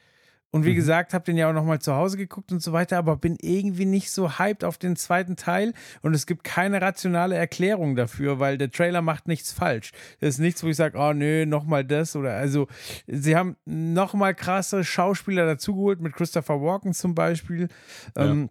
und 0.56 0.64
wie 0.64 0.72
mhm. 0.72 0.76
gesagt, 0.76 1.14
habe 1.14 1.26
den 1.26 1.36
ja 1.36 1.50
auch 1.50 1.54
nochmal 1.54 1.80
zu 1.80 1.96
Hause 1.96 2.16
geguckt 2.16 2.50
und 2.54 2.64
so 2.64 2.72
weiter, 2.72 2.98
aber 2.98 3.18
bin 3.18 3.36
irgendwie 3.42 3.84
nicht 3.84 4.10
so 4.10 4.40
hyped 4.40 4.64
auf 4.64 4.78
den 4.78 4.96
zweiten 4.96 5.36
Teil 5.36 5.74
und 6.02 6.14
es 6.14 6.26
gibt 6.26 6.46
keine 6.46 6.82
rationale 6.82 7.36
Erklärung 7.36 7.98
dafür, 7.98 8.40
weil 8.40 8.58
der 8.58 8.72
Trailer 8.72 9.02
macht 9.02 9.28
nichts 9.28 9.52
falsch. 9.52 9.92
Das 10.22 10.36
ist 10.36 10.40
nichts, 10.40 10.64
wo 10.64 10.68
ich 10.70 10.78
sage, 10.78 10.98
oh 10.98 11.12
nö, 11.12 11.46
nochmal 11.46 11.84
das 11.84 12.16
oder 12.16 12.36
also, 12.36 12.70
sie 13.06 13.36
haben 13.36 13.58
nochmal 13.66 14.34
krasse 14.34 14.86
Schauspieler 14.86 15.46
dazugeholt, 15.46 16.00
mit 16.00 16.14
Christopher 16.14 16.62
Walken 16.62 16.94
zum 16.94 17.16
Beispiel. 17.16 17.68
Ja. 18.16 18.24
Ähm, 18.24 18.50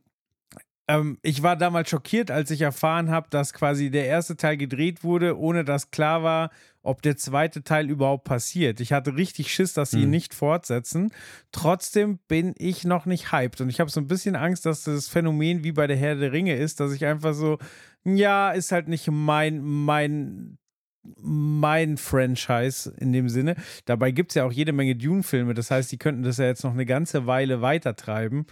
ähm, 0.87 1.17
ich 1.23 1.43
war 1.43 1.57
damals 1.57 1.89
schockiert, 1.89 2.31
als 2.31 2.51
ich 2.51 2.61
erfahren 2.61 3.09
habe, 3.09 3.29
dass 3.31 3.55
quasi 3.55 3.91
der 3.91 4.05
erste 4.05 4.37
Teil 4.37 4.59
gedreht 4.59 5.05
wurde, 5.05 5.39
ohne 5.39 5.65
dass 5.65 5.91
klar 5.91 6.23
war, 6.23 6.51
ob 6.85 7.03
der 7.03 7.17
zweite 7.17 7.65
Teil 7.65 7.91
überhaupt 7.91 8.25
passiert. 8.25 8.81
Ich 8.81 8.93
hatte 8.93 9.17
richtig 9.17 9.53
Schiss, 9.53 9.73
dass 9.73 9.91
sie 9.91 9.99
ihn 9.99 10.05
hm. 10.05 10.11
nicht 10.11 10.35
fortsetzen. 10.35 11.11
Trotzdem 11.51 12.19
bin 12.29 12.55
ich 12.59 12.85
noch 12.85 13.07
nicht 13.07 13.33
hyped 13.33 13.61
und 13.61 13.69
ich 13.69 13.81
habe 13.81 13.91
so 13.91 14.01
ein 14.01 14.07
bisschen 14.07 14.37
Angst, 14.37 14.67
dass 14.67 14.85
das 14.85 15.09
Phänomen 15.09 15.65
wie 15.65 15.73
bei 15.73 15.87
der 15.87 15.97
Herr 15.97 16.15
der 16.15 16.33
Ringe 16.33 16.57
ist, 16.57 16.81
dass 16.81 16.93
ich 16.93 17.05
einfach 17.05 17.35
so, 17.35 17.59
ja, 18.05 18.51
ist 18.53 18.71
halt 18.71 18.89
nicht 18.89 19.11
mein, 19.11 19.61
mein 19.61 20.59
mein 21.21 21.99
Franchise 21.99 22.95
in 22.99 23.13
dem 23.13 23.29
Sinne. 23.29 23.57
Dabei 23.85 24.11
gibt 24.11 24.31
es 24.31 24.37
ja 24.37 24.45
auch 24.45 24.53
jede 24.53 24.73
Menge 24.73 24.97
Dune-Filme. 24.97 25.53
Das 25.53 25.71
heißt, 25.71 25.93
die 25.93 25.99
könnten 25.99 26.23
das 26.23 26.39
ja 26.39 26.47
jetzt 26.47 26.65
noch 26.65 26.73
eine 26.73 26.87
ganze 26.87 27.27
Weile 27.27 27.61
weitertreiben. 27.61 28.47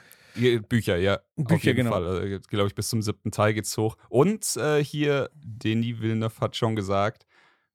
Bücher, 0.68 0.96
ja. 0.96 1.20
Bücher, 1.36 1.54
auf 1.54 1.64
jeden 1.64 1.76
genau. 1.76 1.90
Fall. 1.92 2.06
Also, 2.06 2.38
Glaube 2.48 2.68
ich, 2.68 2.74
bis 2.74 2.88
zum 2.88 3.02
siebten 3.02 3.30
Teil 3.30 3.54
geht's 3.54 3.76
hoch. 3.76 3.96
Und 4.08 4.56
äh, 4.56 4.82
hier, 4.82 5.30
Denis 5.34 6.00
Villeneuve 6.00 6.40
hat 6.40 6.56
schon 6.56 6.76
gesagt, 6.76 7.26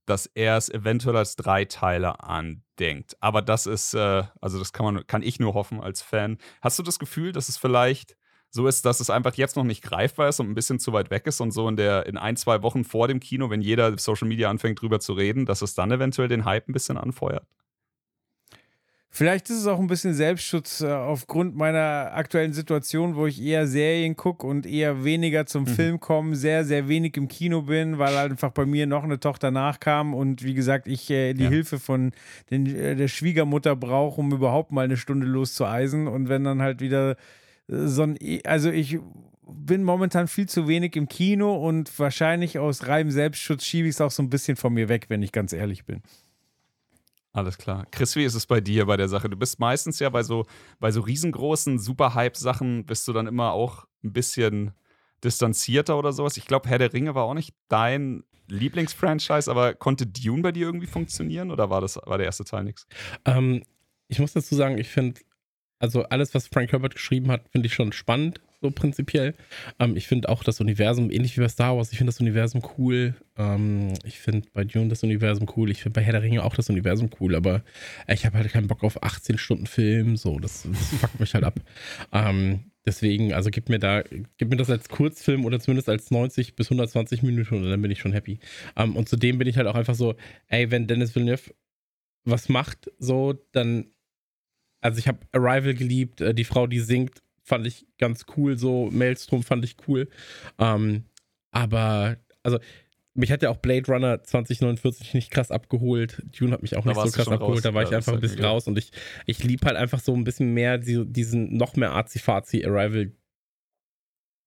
dass 0.08 0.26
er 0.26 0.58
es 0.58 0.70
eventuell 0.70 1.18
als 1.18 1.36
Dreiteiler 1.36 2.28
andenkt. 2.28 3.18
Aber 3.20 3.42
das 3.42 3.68
ist, 3.68 3.94
äh, 3.94 4.24
also 4.42 4.58
das 4.58 4.74
kann 4.74 4.86
man, 4.86 5.06
kann 5.06 5.22
ich 5.22 5.40
nur 5.40 5.54
hoffen 5.54 5.82
als 5.82 6.02
Fan. 6.02 6.38
Hast 6.62 6.80
du 6.80 6.84
das 6.84 6.98
Gefühl, 6.98 7.34
dass 7.34 7.50
es 7.50 7.58
vielleicht 7.58 8.18
so 8.50 8.68
ist, 8.68 8.86
dass 8.86 9.02
es 9.02 9.10
einfach 9.10 9.36
jetzt 9.36 9.58
noch 9.58 9.66
nicht 9.66 9.84
greifbar 9.84 10.30
ist 10.30 10.40
und 10.40 10.50
ein 10.50 10.56
bisschen 10.56 10.80
zu 10.80 10.94
weit 10.94 11.12
weg 11.12 11.28
ist 11.28 11.42
und 11.42 11.52
so 11.52 11.68
in 11.68 11.76
der 11.76 12.06
in 12.06 12.18
ein, 12.18 12.38
zwei 12.38 12.64
Wochen 12.64 12.86
vor 12.86 13.10
dem 13.10 13.20
Kino, 13.20 13.50
wenn 13.50 13.62
jeder 13.62 13.98
Social 13.98 14.28
Media 14.28 14.50
anfängt 14.50 14.82
drüber 14.82 15.00
zu 15.02 15.14
reden, 15.14 15.46
dass 15.46 15.62
es 15.62 15.76
dann 15.76 15.92
eventuell 15.92 16.30
den 16.30 16.46
Hype 16.46 16.70
ein 16.70 16.74
bisschen 16.74 16.98
anfeuert? 16.98 17.46
Vielleicht 19.18 19.50
ist 19.50 19.62
es 19.62 19.66
auch 19.66 19.80
ein 19.80 19.88
bisschen 19.88 20.14
Selbstschutz 20.14 20.82
äh, 20.82 20.92
aufgrund 20.92 21.56
meiner 21.56 22.12
aktuellen 22.14 22.54
Situation, 22.54 23.16
wo 23.16 23.26
ich 23.26 23.42
eher 23.42 23.66
Serien 23.66 24.16
gucke 24.16 24.46
und 24.46 24.68
eher 24.68 25.04
weniger 25.04 25.48
zum 25.48 25.64
mhm. 25.64 25.70
Film 25.70 26.00
komme, 26.00 26.36
sehr, 26.36 26.64
sehr 26.66 26.88
wenig 26.88 27.18
im 27.18 27.28
Kino 27.28 27.64
bin, 27.64 27.98
weil 27.98 28.16
halt 28.16 28.30
einfach 28.30 28.52
bei 28.52 28.68
mir 28.68 28.86
noch 28.86 29.04
eine 29.04 29.20
Tochter 29.20 29.50
nachkam 29.50 30.14
und 30.14 30.44
wie 30.44 30.54
gesagt, 30.54 30.88
ich 30.88 31.10
äh, 31.10 31.34
die 31.34 31.46
ja. 31.46 31.50
Hilfe 31.50 31.80
von 31.80 32.12
den, 32.52 32.68
äh, 32.68 32.96
der 32.96 33.08
Schwiegermutter 33.08 33.76
brauche, 33.76 34.22
um 34.22 34.32
überhaupt 34.32 34.72
mal 34.72 34.86
eine 34.86 34.98
Stunde 34.98 35.26
loszueisen. 35.26 36.08
Und 36.08 36.30
wenn 36.30 36.44
dann 36.44 36.62
halt 36.62 36.80
wieder 36.80 37.18
äh, 37.70 37.88
so 37.88 38.04
ein, 38.04 38.18
e, 38.22 38.42
also 38.44 38.70
ich 38.70 39.00
bin 39.50 39.82
momentan 39.82 40.28
viel 40.28 40.48
zu 40.48 40.68
wenig 40.68 40.96
im 40.96 41.10
Kino 41.10 41.56
und 41.56 41.98
wahrscheinlich 41.98 42.60
aus 42.60 42.86
reinem 42.86 43.10
Selbstschutz 43.10 43.66
schiebe 43.66 43.88
ich 43.88 43.96
es 43.96 44.02
auch 44.02 44.12
so 44.12 44.22
ein 44.22 44.30
bisschen 44.30 44.58
von 44.58 44.76
mir 44.76 44.90
weg, 44.90 45.06
wenn 45.08 45.24
ich 45.24 45.32
ganz 45.32 45.54
ehrlich 45.54 45.86
bin. 45.86 46.04
Alles 47.38 47.60
klar. 47.60 47.86
Chris, 47.92 48.16
wie 48.16 48.24
ist 48.24 48.34
es 48.34 48.48
bei 48.48 48.62
dir 48.62 48.88
bei 48.88 48.98
der 48.98 49.08
Sache? 49.08 49.30
Du 49.30 49.38
bist 49.38 49.60
meistens 49.60 50.00
ja 50.00 50.10
bei 50.10 50.24
so, 50.24 50.48
bei 50.80 50.90
so 50.90 51.02
riesengroßen 51.02 51.78
Super-Hype-Sachen, 51.78 52.88
bist 52.88 53.08
du 53.08 53.14
dann 53.14 53.28
immer 53.28 53.52
auch 53.52 53.86
ein 54.04 54.12
bisschen 54.12 54.72
distanzierter 55.24 56.00
oder 56.00 56.14
sowas. 56.14 56.38
Ich 56.38 56.48
glaube, 56.48 56.68
Herr 56.68 56.80
der 56.80 56.94
Ringe 56.94 57.14
war 57.14 57.26
auch 57.26 57.36
nicht 57.36 57.54
dein 57.68 58.24
Lieblingsfranchise, 58.48 59.52
aber 59.52 59.76
konnte 59.76 60.08
Dune 60.08 60.42
bei 60.42 60.52
dir 60.52 60.66
irgendwie 60.66 60.88
funktionieren 60.88 61.52
oder 61.52 61.70
war 61.70 61.80
das 61.80 61.98
war 62.06 62.18
der 62.18 62.26
erste 62.26 62.44
Teil 62.44 62.64
nichts? 62.64 62.88
Ähm, 63.26 63.62
ich 64.08 64.18
muss 64.18 64.34
dazu 64.34 64.56
sagen, 64.56 64.80
ich 64.80 64.88
finde, 64.88 65.22
also 65.78 66.06
alles, 66.06 66.34
was 66.34 66.48
Frank 66.48 66.72
Herbert 66.72 66.96
geschrieben 66.96 67.30
hat, 67.30 67.48
finde 67.52 67.68
ich 67.68 67.74
schon 67.76 67.92
spannend 67.92 68.42
so 68.62 68.72
prinzipiell. 68.72 69.36
Ähm, 69.80 69.96
ich 69.96 70.08
finde 70.08 70.30
auch 70.30 70.44
das 70.44 70.60
Universum, 70.60 71.12
ähnlich 71.12 71.38
wie 71.38 71.42
bei 71.42 71.48
Star 71.48 71.78
Wars, 71.78 71.92
ich 71.92 71.98
finde 71.98 72.12
das 72.12 72.20
Universum 72.20 72.62
cool. 72.78 73.16
Ähm, 73.38 73.94
ich 74.04 74.20
finde 74.20 74.48
bei 74.54 74.64
Dune 74.64 74.90
das 74.90 75.04
Universum 75.04 75.48
cool. 75.56 75.70
Ich 75.70 75.84
finde 75.84 76.00
bei 76.00 76.04
Herr 76.04 76.14
der 76.14 76.24
Ringe 76.24 76.44
auch 76.44 76.56
das 76.56 76.70
Universum 76.70 77.10
cool, 77.20 77.36
aber 77.36 77.64
ich 78.08 78.26
habe 78.26 78.38
halt 78.38 78.52
keinen 78.52 78.68
Bock 78.68 78.84
auf 78.84 79.04
18 79.04 79.38
Stunden 79.38 79.68
Film. 79.68 80.18
So, 80.18 80.40
das, 80.40 80.64
das 80.64 81.00
fuckt 81.00 81.20
mich 81.20 81.34
halt 81.34 81.44
ab. 81.44 81.60
Ähm, 82.12 82.72
deswegen, 82.86 83.34
also 83.34 83.52
gib 83.52 83.70
mir 83.70 83.80
da, 83.80 84.04
gib 84.38 84.50
mir 84.50 84.58
das 84.58 84.70
als 84.70 84.90
Kurzfilm 84.90 85.46
oder 85.46 85.60
zumindest 85.60 85.90
als 85.90 86.10
90 86.10 86.56
bis 86.56 86.68
120 86.68 87.22
Minuten 87.22 87.56
und 87.56 87.70
dann 87.70 87.82
bin 87.82 87.92
ich 87.92 88.00
schon 88.00 88.14
happy. 88.14 88.40
Ähm, 88.76 88.96
und 88.96 89.08
zudem 89.08 89.38
bin 89.38 89.48
ich 89.48 89.58
halt 89.58 89.68
auch 89.68 89.76
einfach 89.76 89.96
so, 89.96 90.16
ey, 90.48 90.72
wenn 90.72 90.88
Dennis 90.88 91.16
Villeneuve 91.16 91.54
was 92.26 92.50
macht, 92.50 92.92
so, 92.98 93.34
dann 93.54 93.88
also 94.82 95.00
ich 95.00 95.08
habe 95.08 95.20
Arrival 95.32 95.74
geliebt, 95.74 96.22
äh, 96.22 96.34
die 96.34 96.44
Frau, 96.44 96.68
die 96.68 96.80
singt, 96.80 97.22
fand 97.48 97.66
ich 97.66 97.88
ganz 97.98 98.26
cool, 98.36 98.58
so 98.58 98.90
Maelstrom 98.92 99.42
fand 99.42 99.64
ich 99.64 99.78
cool. 99.88 100.10
Ähm, 100.60 101.06
aber, 101.52 102.18
also, 102.44 102.60
mich 103.14 103.32
hat 103.32 103.42
ja 103.42 103.50
auch 103.50 103.58
Blade 103.58 103.88
Runner 103.88 104.22
2049 104.22 105.14
nicht 105.14 105.32
krass 105.32 105.50
abgeholt. 105.50 106.22
Dune 106.38 106.52
hat 106.52 106.62
mich 106.62 106.76
auch 106.76 106.84
da 106.84 106.92
nicht 106.92 107.02
so 107.02 107.12
krass 107.12 107.30
abgeholt. 107.30 107.58
Raus. 107.58 107.64
Da 107.64 107.74
war 107.74 107.84
ja, 107.84 107.88
ich 107.90 107.96
einfach 107.96 108.14
ein 108.14 108.20
bisschen 108.20 108.42
ja. 108.42 108.50
raus 108.50 108.68
und 108.68 108.78
ich, 108.78 108.92
ich 109.26 109.44
liebe 109.44 109.66
halt 109.66 109.78
einfach 109.78 110.02
so 110.02 110.14
ein 110.14 110.26
bisschen 110.26 110.54
mehr 110.54 110.78
die, 110.78 111.06
diesen 111.06 111.56
noch 111.56 111.76
mehr 111.76 111.96
Azi-Fazi 111.96 112.66
Arrival 112.66 113.14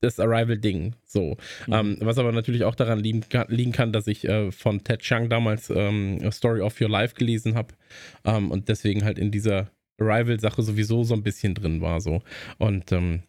das 0.03 0.18
Arrival-Ding. 0.20 0.94
So. 1.05 1.36
Mhm. 1.66 1.72
Ähm, 1.72 1.96
was 2.01 2.18
aber 2.18 2.32
natürlich 2.32 2.64
auch 2.64 2.74
daran 2.74 3.01
liegen 3.01 3.22
kann, 3.28 3.48
liegen 3.48 3.72
kann 3.72 3.92
dass 3.92 4.07
ich 4.07 4.26
äh, 4.26 4.51
von 4.51 4.84
Ted 4.84 5.01
Chiang 5.01 5.28
damals 5.28 5.70
ähm, 5.70 6.30
Story 6.32 6.61
of 6.61 6.80
Your 6.80 6.88
Life 6.88 7.14
gelesen 7.16 7.55
habe 7.55 7.74
ähm, 8.24 8.51
und 8.51 8.68
deswegen 8.68 9.05
halt 9.05 9.18
in 9.18 9.30
dieser 9.30 9.70
Arrival-Sache 10.01 10.62
sowieso 10.62 11.05
so 11.05 11.14
ein 11.14 11.22
bisschen 11.22 11.55
drin 11.55 11.80
war. 11.80 12.01
So. 12.01 12.22
Und 12.59 12.90
ähm, 12.92 13.22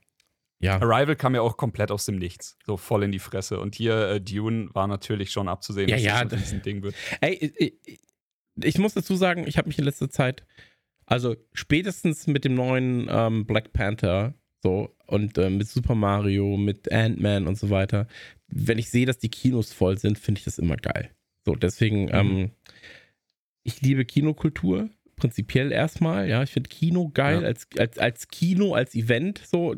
ja. 0.62 0.80
Arrival 0.80 1.16
kam 1.16 1.34
ja 1.34 1.42
auch 1.42 1.58
komplett 1.58 1.92
aus 1.92 2.06
dem 2.06 2.18
Nichts, 2.18 2.58
so 2.66 2.78
voll 2.78 3.04
in 3.04 3.12
die 3.12 3.20
Fresse. 3.20 3.60
Und 3.60 3.74
hier 3.74 4.08
äh, 4.08 4.22
Dune 4.22 4.70
war 4.74 4.88
natürlich 4.88 5.32
schon 5.32 5.48
abzusehen, 5.48 5.90
ja, 5.90 5.96
dass 5.96 6.04
ja, 6.04 6.26
das 6.26 6.54
ein 6.54 6.62
Ding 6.62 6.84
wird. 6.84 6.94
Ey, 7.20 7.52
ich, 7.58 8.00
ich 8.64 8.78
muss 8.78 8.94
dazu 8.94 9.16
sagen, 9.16 9.48
ich 9.48 9.58
habe 9.58 9.68
mich 9.68 9.80
in 9.80 9.86
letzter 9.86 10.12
Zeit, 10.12 10.46
also 11.08 11.36
spätestens 11.54 12.28
mit 12.28 12.46
dem 12.46 12.54
neuen 12.54 13.08
ähm, 13.10 13.46
Black 13.46 13.74
Panther, 13.74 14.36
so 14.62 14.96
und 15.08 15.38
äh, 15.40 15.50
mit 15.50 15.68
Super 15.68 15.96
Mario, 15.96 16.58
mit 16.58 16.92
Ant-Man 16.92 17.48
und 17.48 17.58
so 17.58 17.72
weiter, 17.72 18.08
wenn 18.48 18.78
ich 18.78 18.92
sehe, 18.92 19.08
dass 19.08 19.18
die 19.18 19.30
Kinos 19.30 19.74
voll 19.74 19.98
sind, 19.98 20.20
finde 20.20 20.40
ich 20.40 20.46
das 20.46 20.60
immer 20.60 20.78
geil. 20.78 21.10
So, 21.44 21.56
deswegen, 21.56 22.04
mhm. 22.04 22.12
ähm, 22.14 22.52
ich 23.64 23.82
liebe 23.82 24.06
Kinokultur 24.06 24.90
prinzipiell 25.22 25.72
erstmal. 25.72 26.28
Ja, 26.28 26.42
ich 26.44 26.50
finde 26.50 26.70
Kino 26.70 27.10
geil 27.14 27.42
ja. 27.42 27.48
als, 27.48 27.68
als, 27.78 27.98
als 27.98 28.28
Kino, 28.28 28.74
als 28.74 28.96
Event. 28.96 29.40
So, 29.46 29.76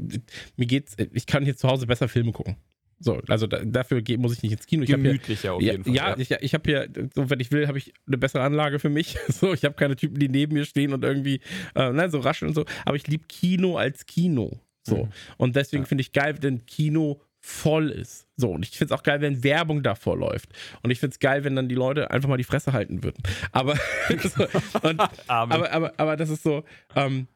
mir 0.56 0.66
geht's, 0.66 0.96
ich 1.12 1.26
kann 1.26 1.44
hier 1.44 1.56
zu 1.56 1.68
Hause 1.68 1.86
besser 1.86 2.08
Filme 2.08 2.32
gucken. 2.32 2.56
So, 3.00 3.22
also 3.28 3.48
da, 3.48 3.60
dafür 3.66 4.02
muss 4.18 4.34
ich 4.34 4.44
nicht 4.44 4.54
ins 4.54 4.66
Kino. 4.66 4.84
Ich 4.84 4.90
Gemütlicher 4.90 5.54
auf 5.54 5.62
jeden 5.62 5.84
Fall. 5.84 5.94
Ja, 5.94 6.18
ich, 6.18 6.32
ich 6.32 6.54
habe 6.54 6.64
hier, 6.70 6.88
so 7.14 7.30
wenn 7.30 7.42
ich 7.42 7.52
will, 7.52 7.68
habe 7.68 7.78
ich 7.78 7.94
eine 8.08 8.18
bessere 8.18 8.44
Anlage 8.44 8.80
für 8.80 8.90
mich. 8.90 9.18
So, 9.28 9.54
ich 9.54 9.66
habe 9.66 9.76
keine 9.76 9.96
Typen, 9.96 10.20
die 10.20 10.30
neben 10.30 10.54
mir 10.54 10.64
stehen 10.64 10.94
und 10.94 11.04
irgendwie, 11.04 11.42
äh, 11.76 11.92
nein, 11.92 12.12
so 12.12 12.20
rascheln 12.20 12.50
und 12.50 12.56
so. 12.56 12.66
Aber 12.86 12.96
ich 12.96 13.08
liebe 13.08 13.26
Kino 13.28 13.78
als 13.78 14.06
Kino. 14.06 14.60
So. 14.84 15.06
Mhm. 15.06 15.10
Und 15.38 15.56
deswegen 15.56 15.84
ja. 15.84 15.88
finde 15.88 16.02
ich 16.02 16.14
geil, 16.14 16.36
wenn 16.42 16.66
Kino 16.66 17.20
voll 17.46 17.90
ist. 17.90 18.26
So, 18.38 18.52
und 18.52 18.64
ich 18.64 18.78
finde 18.78 18.94
es 18.94 19.00
auch 19.00 19.04
geil, 19.04 19.20
wenn 19.20 19.44
Werbung 19.44 19.84
davor 19.84 20.18
läuft. 20.18 20.50
Und 20.82 20.92
ich 20.92 21.00
finde 21.00 21.14
es 21.14 21.20
geil, 21.20 21.44
wenn 21.44 21.58
dann 21.58 21.68
die 21.68 21.76
Leute 21.76 22.10
einfach 22.10 22.30
mal 22.30 22.38
die 22.38 22.46
Fresse 22.46 22.72
halten 22.72 23.04
würden. 23.04 23.22
Aber, 23.52 23.76
so, 24.10 24.48
und, 24.82 25.00
aber, 25.28 25.72
aber, 25.72 25.94
aber, 25.98 26.16
das 26.16 26.30
ist 26.30 26.42
so, 26.42 26.64
ähm, 26.96 27.28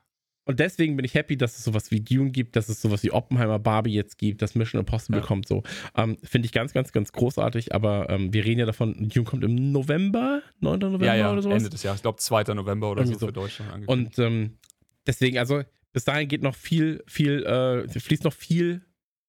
und 0.45 0.62
deswegen 0.62 0.95
bin 0.95 1.03
ich 1.03 1.14
happy, 1.14 1.36
dass 1.36 1.58
es 1.58 1.66
sowas 1.66 1.91
wie 1.91 1.99
Dune 1.99 2.32
gibt, 2.32 2.55
dass 2.55 2.70
es 2.70 2.82
sowas 2.82 3.03
wie 3.03 3.12
Oppenheimer 3.12 3.60
Barbie 3.60 3.91
jetzt 3.91 4.18
gibt, 4.18 4.41
dass 4.41 4.55
Mission 4.55 4.80
Impossible 4.80 5.20
ja. 5.20 5.26
kommt. 5.26 5.45
So 5.45 5.64
ähm, 5.97 6.18
finde 6.24 6.45
ich 6.45 6.53
ganz, 6.53 6.72
ganz, 6.72 6.93
ganz 6.93 7.12
großartig. 7.12 7.76
Aber 7.76 8.10
ähm, 8.10 8.32
wir 8.34 8.45
reden 8.45 8.62
ja 8.62 8.66
davon, 8.66 9.10
Dune 9.10 9.26
kommt 9.26 9.43
im 9.43 9.74
November, 9.74 10.41
9. 10.62 10.80
November 10.80 11.05
ja, 11.05 11.16
ja, 11.16 11.32
oder 11.34 11.41
sowas. 11.41 11.58
Ende 11.58 11.70
des 11.70 11.84
Jahres. 11.84 11.99
Ich 11.99 12.03
glaube 12.03 12.20
2. 12.20 12.53
November 12.53 12.91
oder 12.91 13.05
so, 13.05 13.14
so, 13.14 13.26
für 13.28 13.34
Deutschland. 13.34 13.89
Und 13.89 14.18
ähm, 14.20 14.58
deswegen, 15.05 15.38
also 15.38 15.64
bis 15.91 16.05
dahin 16.05 16.30
geht 16.30 16.43
noch 16.43 16.55
viel, 16.55 17.03
viel, 17.08 17.43
äh, 17.43 17.99
fließt 17.99 18.24
noch 18.24 18.34
viel 18.34 18.87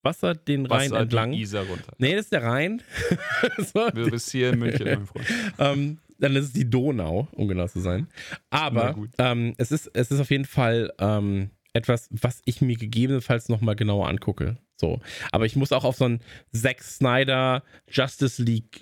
Wasser 0.08 0.34
den 0.34 0.66
Rhein 0.66 0.90
Wasser 0.90 1.00
entlang. 1.00 1.32
Die 1.32 1.42
Isar 1.42 1.64
runter. 1.66 1.92
Nee, 1.98 2.14
das 2.14 2.24
ist 2.24 2.32
der 2.32 2.42
Rhein. 2.42 2.82
so. 3.58 3.90
Du 3.90 4.10
bist 4.10 4.30
hier 4.30 4.50
in 4.50 4.58
München, 4.58 4.86
mein 4.86 5.06
Freund. 5.06 5.26
ähm, 5.58 5.98
dann 6.18 6.34
ist 6.34 6.46
es 6.46 6.52
die 6.52 6.68
Donau, 6.68 7.28
um 7.32 7.46
genau 7.46 7.68
zu 7.68 7.80
sein. 7.80 8.08
Aber 8.50 8.96
ähm, 9.18 9.54
es, 9.58 9.70
ist, 9.70 9.90
es 9.94 10.10
ist 10.10 10.20
auf 10.20 10.30
jeden 10.30 10.46
Fall 10.46 10.92
ähm, 10.98 11.50
etwas, 11.74 12.08
was 12.10 12.40
ich 12.44 12.60
mir 12.60 12.76
gegebenenfalls 12.76 13.48
nochmal 13.48 13.76
genauer 13.76 14.08
angucke. 14.08 14.56
So. 14.76 15.00
Aber 15.30 15.46
ich 15.46 15.56
muss 15.56 15.72
auch 15.72 15.84
auf 15.84 15.96
so 15.96 16.06
einen 16.06 16.20
Zack 16.52 16.82
Snyder 16.82 17.62
Justice 17.88 18.42
League 18.42 18.80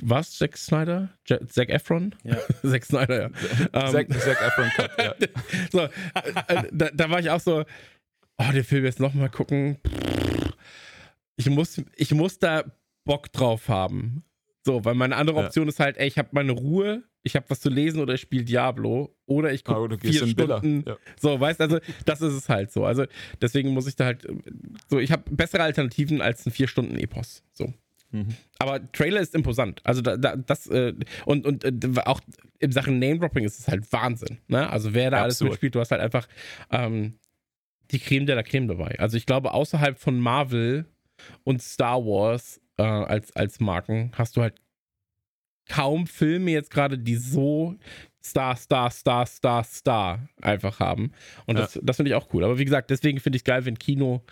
was? 0.00 0.38
Zack 0.38 0.56
Snyder? 0.56 1.08
J 1.26 1.40
Zack 1.50 1.70
Efron? 1.70 2.14
Ja. 2.22 2.36
Zack 2.62 2.84
Snyder, 2.84 3.20
ja. 3.20 3.26
Um, 3.26 3.32
Zack, 3.92 4.12
Zack 4.12 4.40
Efron 4.40 4.70
Cut, 4.76 4.90
ja. 4.98 5.14
so, 5.72 5.80
äh, 5.80 5.88
äh, 6.46 6.62
da, 6.70 6.90
da, 6.94 7.10
war 7.10 7.18
ich 7.18 7.30
auch 7.30 7.40
so, 7.40 7.64
oh, 8.38 8.52
den 8.52 8.64
Film 8.64 8.84
jetzt 8.84 9.00
nochmal 9.00 9.28
gucken 9.28 9.78
ich 11.38 11.48
muss, 11.48 11.80
ich 11.96 12.12
muss 12.12 12.38
da 12.38 12.64
Bock 13.04 13.32
drauf 13.32 13.68
haben. 13.68 14.24
So, 14.64 14.84
weil 14.84 14.94
meine 14.94 15.16
andere 15.16 15.38
Option 15.38 15.66
ja. 15.66 15.68
ist 15.70 15.80
halt, 15.80 15.96
ey, 15.96 16.08
ich 16.08 16.18
habe 16.18 16.28
meine 16.32 16.52
Ruhe, 16.52 17.04
ich 17.22 17.36
habe 17.36 17.46
was 17.48 17.60
zu 17.60 17.70
lesen 17.70 18.00
oder 18.00 18.14
ich 18.14 18.20
spiele 18.20 18.44
Diablo 18.44 19.16
oder 19.24 19.52
ich 19.52 19.64
gucke 19.64 19.94
ah, 19.94 19.98
vier 19.98 20.26
Stunden. 20.26 20.84
Ja. 20.86 20.96
So, 21.18 21.40
weißt 21.40 21.60
also, 21.60 21.78
das 22.04 22.20
ist 22.20 22.34
es 22.34 22.48
halt 22.48 22.72
so. 22.72 22.84
Also 22.84 23.06
deswegen 23.40 23.70
muss 23.70 23.86
ich 23.86 23.96
da 23.96 24.06
halt 24.06 24.26
so, 24.88 24.98
ich 24.98 25.12
habe 25.12 25.22
bessere 25.30 25.62
Alternativen 25.62 26.20
als 26.20 26.44
ein 26.44 26.50
vier 26.50 26.68
Stunden 26.68 26.98
Epos. 26.98 27.42
So. 27.52 27.72
Mhm. 28.10 28.34
Aber 28.58 28.92
Trailer 28.92 29.20
ist 29.20 29.34
imposant. 29.34 29.80
Also 29.84 30.02
da, 30.02 30.16
da, 30.16 30.36
das 30.36 30.66
äh, 30.66 30.94
und 31.24 31.46
und 31.46 31.64
äh, 31.64 32.00
auch 32.04 32.20
in 32.58 32.72
Sachen 32.72 32.98
Name 32.98 33.20
Dropping 33.20 33.44
ist 33.44 33.58
es 33.60 33.68
halt 33.68 33.90
Wahnsinn. 33.92 34.38
Ne? 34.48 34.68
Also 34.68 34.92
wer 34.92 35.10
da 35.10 35.18
Absolut. 35.18 35.22
alles 35.22 35.40
mitspielt, 35.42 35.74
du 35.74 35.80
hast 35.80 35.92
halt 35.92 36.02
einfach 36.02 36.26
ähm, 36.70 37.18
die 37.90 38.00
Creme 38.00 38.26
der 38.26 38.36
la 38.36 38.42
Creme 38.42 38.68
dabei. 38.68 38.98
Also 38.98 39.16
ich 39.16 39.24
glaube 39.24 39.52
außerhalb 39.52 39.98
von 39.98 40.18
Marvel 40.18 40.86
und 41.44 41.62
Star 41.62 42.04
Wars 42.04 42.60
äh, 42.76 42.82
als, 42.82 43.34
als 43.36 43.60
Marken 43.60 44.12
hast 44.14 44.36
du 44.36 44.42
halt 44.42 44.54
kaum 45.68 46.06
Filme 46.06 46.50
jetzt 46.50 46.70
gerade, 46.70 46.98
die 46.98 47.16
so 47.16 47.76
Star, 48.24 48.56
Star, 48.56 48.90
Star, 48.90 49.26
Star, 49.26 49.64
Star 49.64 50.28
einfach 50.40 50.80
haben. 50.80 51.12
Und 51.46 51.56
ja. 51.56 51.62
das, 51.62 51.78
das 51.82 51.96
finde 51.96 52.10
ich 52.10 52.14
auch 52.14 52.32
cool. 52.32 52.44
Aber 52.44 52.58
wie 52.58 52.64
gesagt, 52.64 52.90
deswegen 52.90 53.20
finde 53.20 53.36
ich 53.36 53.40
es 53.40 53.44
geil, 53.44 53.64
wenn 53.64 53.78
Kino, 53.78 54.22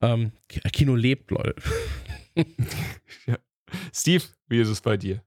ähm, 0.00 0.32
Kino 0.72 0.94
lebt, 0.94 1.30
Leute. 1.30 1.54
ja. 3.26 3.38
Steve, 3.92 4.24
wie 4.48 4.60
ist 4.60 4.68
es 4.68 4.80
bei 4.80 4.96
dir? 4.96 5.22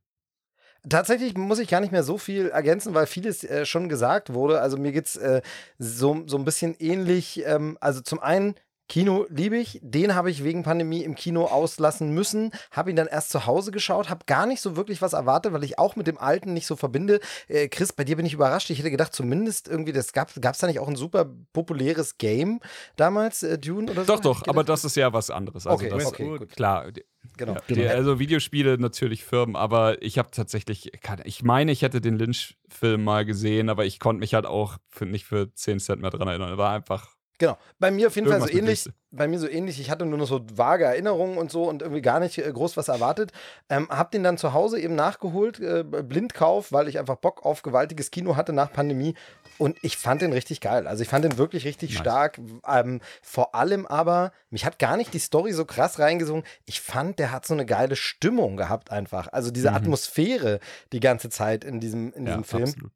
Tatsächlich 0.88 1.36
muss 1.36 1.58
ich 1.58 1.68
gar 1.68 1.82
nicht 1.82 1.92
mehr 1.92 2.04
so 2.04 2.18
viel 2.18 2.50
ergänzen, 2.50 2.94
weil 2.94 3.08
vieles 3.08 3.44
äh, 3.44 3.66
schon 3.66 3.90
gesagt 3.90 4.34
wurde. 4.34 4.62
Also 4.62 4.78
mir 4.78 4.92
geht 4.92 5.08
es 5.08 5.16
äh, 5.16 5.42
so, 5.80 6.24
so 6.28 6.38
ein 6.38 6.46
bisschen 6.46 6.76
ähnlich. 6.78 7.44
Ähm, 7.44 7.78
also 7.82 8.02
zum 8.02 8.20
einen 8.20 8.56
Kino 8.88 9.26
liebe 9.30 9.58
ich. 9.58 9.80
Den 9.82 10.16
habe 10.16 10.30
ich 10.30 10.44
wegen 10.44 10.64
Pandemie 10.64 11.04
im 11.04 11.16
Kino 11.16 11.46
auslassen 11.46 12.12
müssen. 12.12 12.52
Habe 12.72 12.90
ihn 12.90 12.96
dann 12.96 13.08
erst 13.08 13.32
zu 13.32 13.46
Hause 13.46 13.72
geschaut. 13.72 14.10
Habe 14.10 14.26
gar 14.26 14.46
nicht 14.46 14.62
so 14.62 14.76
wirklich 14.76 15.02
was 15.02 15.14
erwartet, 15.14 15.54
weil 15.54 15.64
ich 15.64 15.80
auch 15.80 15.96
mit 15.96 16.08
dem 16.08 16.18
Alten 16.18 16.54
nicht 16.54 16.68
so 16.68 16.76
verbinde. 16.76 17.20
Äh, 17.48 17.68
Chris, 17.68 17.94
bei 17.94 18.04
dir 18.04 18.16
bin 18.16 18.26
ich 18.26 18.34
überrascht. 18.34 18.70
Ich 18.70 18.80
hätte 18.80 18.92
gedacht, 18.92 19.14
zumindest 19.14 19.68
irgendwie, 19.68 19.92
das 19.92 20.14
gab 20.14 20.30
es 20.30 20.58
da 20.60 20.68
nicht 20.68 20.80
auch 20.80 20.88
ein 20.88 20.96
super 20.96 21.26
populäres 21.54 22.18
Game 22.18 22.60
damals, 22.96 23.44
äh, 23.44 23.58
Dune 23.58 23.92
oder 23.92 24.06
so? 24.06 24.14
Doch, 24.14 24.22
doch, 24.22 24.48
aber 24.48 24.64
das 24.64 24.86
ist 24.86 24.96
ja 24.96 25.12
was 25.14 25.30
anderes. 25.30 25.66
Also 25.66 25.86
okay, 25.86 25.90
das, 25.90 26.06
okay, 26.06 26.24
gut. 26.24 26.50
Klar. 26.50 26.92
Genau. 27.38 27.54
Ja, 27.54 27.62
die, 27.70 27.88
also 27.88 28.20
Videospiele 28.20 28.78
natürlich 28.78 29.24
Firmen, 29.24 29.56
aber 29.56 30.02
ich 30.02 30.18
habe 30.18 30.30
tatsächlich, 30.32 30.92
ich 31.24 31.44
meine, 31.44 31.72
ich 31.72 31.82
hätte 31.82 32.00
den 32.00 32.18
Lynch-Film 32.18 33.04
mal 33.04 33.26
gesehen, 33.26 33.70
aber 33.70 33.86
ich 33.86 34.00
konnte 34.00 34.20
mich 34.20 34.34
halt 34.34 34.46
auch 34.46 34.78
für, 34.88 35.06
nicht 35.06 35.26
für 35.26 35.54
10 35.54 35.80
Cent 35.80 36.02
mehr 36.02 36.12
dran 36.12 36.28
erinnern. 36.28 36.58
War 36.58 36.72
einfach 36.72 37.15
Genau. 37.38 37.58
Bei 37.80 37.92
mir 37.92 38.08
auf 38.08 38.16
jeden 38.16 38.30
Fall 38.30 38.42
so 38.42 38.50
ähnlich. 38.50 38.90
Bei 39.12 39.28
mir 39.28 39.40
so 39.40 39.48
ähnlich. 39.48 39.80
Ich 39.80 39.90
hatte 39.90 40.06
nur 40.06 40.18
noch 40.18 40.28
so 40.28 40.42
vage 40.54 40.86
Erinnerungen 40.86 41.38
und 41.38 41.52
so 41.52 41.64
und 41.70 41.82
irgendwie 41.82 42.02
gar 42.02 42.20
nicht 42.20 42.38
äh, 42.38 42.52
groß 42.52 42.76
was 42.78 42.88
erwartet. 42.88 43.32
Ähm, 43.70 43.88
hab 43.90 44.12
den 44.12 44.24
dann 44.24 44.38
zu 44.38 44.54
Hause 44.54 44.80
eben 44.80 44.96
nachgeholt, 44.96 45.60
äh, 45.60 45.84
Blindkauf, 45.84 46.72
weil 46.72 46.88
ich 46.88 47.00
einfach 47.00 47.16
Bock 47.16 47.46
auf 47.46 47.62
gewaltiges 47.62 48.12
Kino 48.12 48.36
hatte 48.36 48.54
nach 48.54 48.72
Pandemie. 48.72 49.16
Und 49.58 49.78
ich 49.84 49.98
fand 49.98 50.22
den 50.22 50.34
richtig 50.34 50.60
geil. 50.60 50.86
Also 50.86 51.02
ich 51.02 51.08
fand 51.08 51.24
den 51.24 51.38
wirklich 51.38 51.66
richtig 51.66 51.92
nice. 51.92 52.00
stark. 52.02 52.40
Ähm, 52.68 53.00
vor 53.22 53.56
allem 53.56 53.86
aber, 53.86 54.34
mich 54.50 54.66
hat 54.66 54.80
gar 54.80 54.98
nicht 54.98 55.14
die 55.14 55.20
Story 55.20 55.54
so 55.54 55.64
krass 55.66 56.00
reingesungen. 56.00 56.44
Ich 56.66 56.82
fand, 56.82 57.20
der 57.20 57.32
hat 57.32 57.46
so 57.46 57.54
eine 57.54 57.66
geile 57.66 57.96
Stimmung 57.96 58.58
gehabt 58.58 58.92
einfach. 58.92 59.30
Also 59.32 59.52
diese 59.52 59.70
mhm. 59.70 59.78
Atmosphäre 59.78 60.60
die 60.92 61.00
ganze 61.00 61.30
Zeit 61.30 61.64
in 61.64 61.80
diesem, 61.80 62.12
in 62.14 62.26
diesem 62.26 62.42
ja, 62.42 62.46
Film. 62.46 62.64
Absolut. 62.64 62.92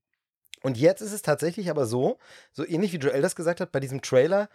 Und 0.63 0.77
jetzt 0.77 1.01
ist 1.01 1.13
es 1.13 1.21
tatsächlich 1.21 1.69
aber 1.69 1.85
so, 1.85 2.17
so 2.51 2.65
ähnlich 2.65 2.93
wie 2.93 2.97
Joel 2.97 3.21
das 3.21 3.35
gesagt 3.35 3.61
hat, 3.61 3.71
bei 3.71 3.79
diesem 3.79 4.01
Trailer, 4.01 4.49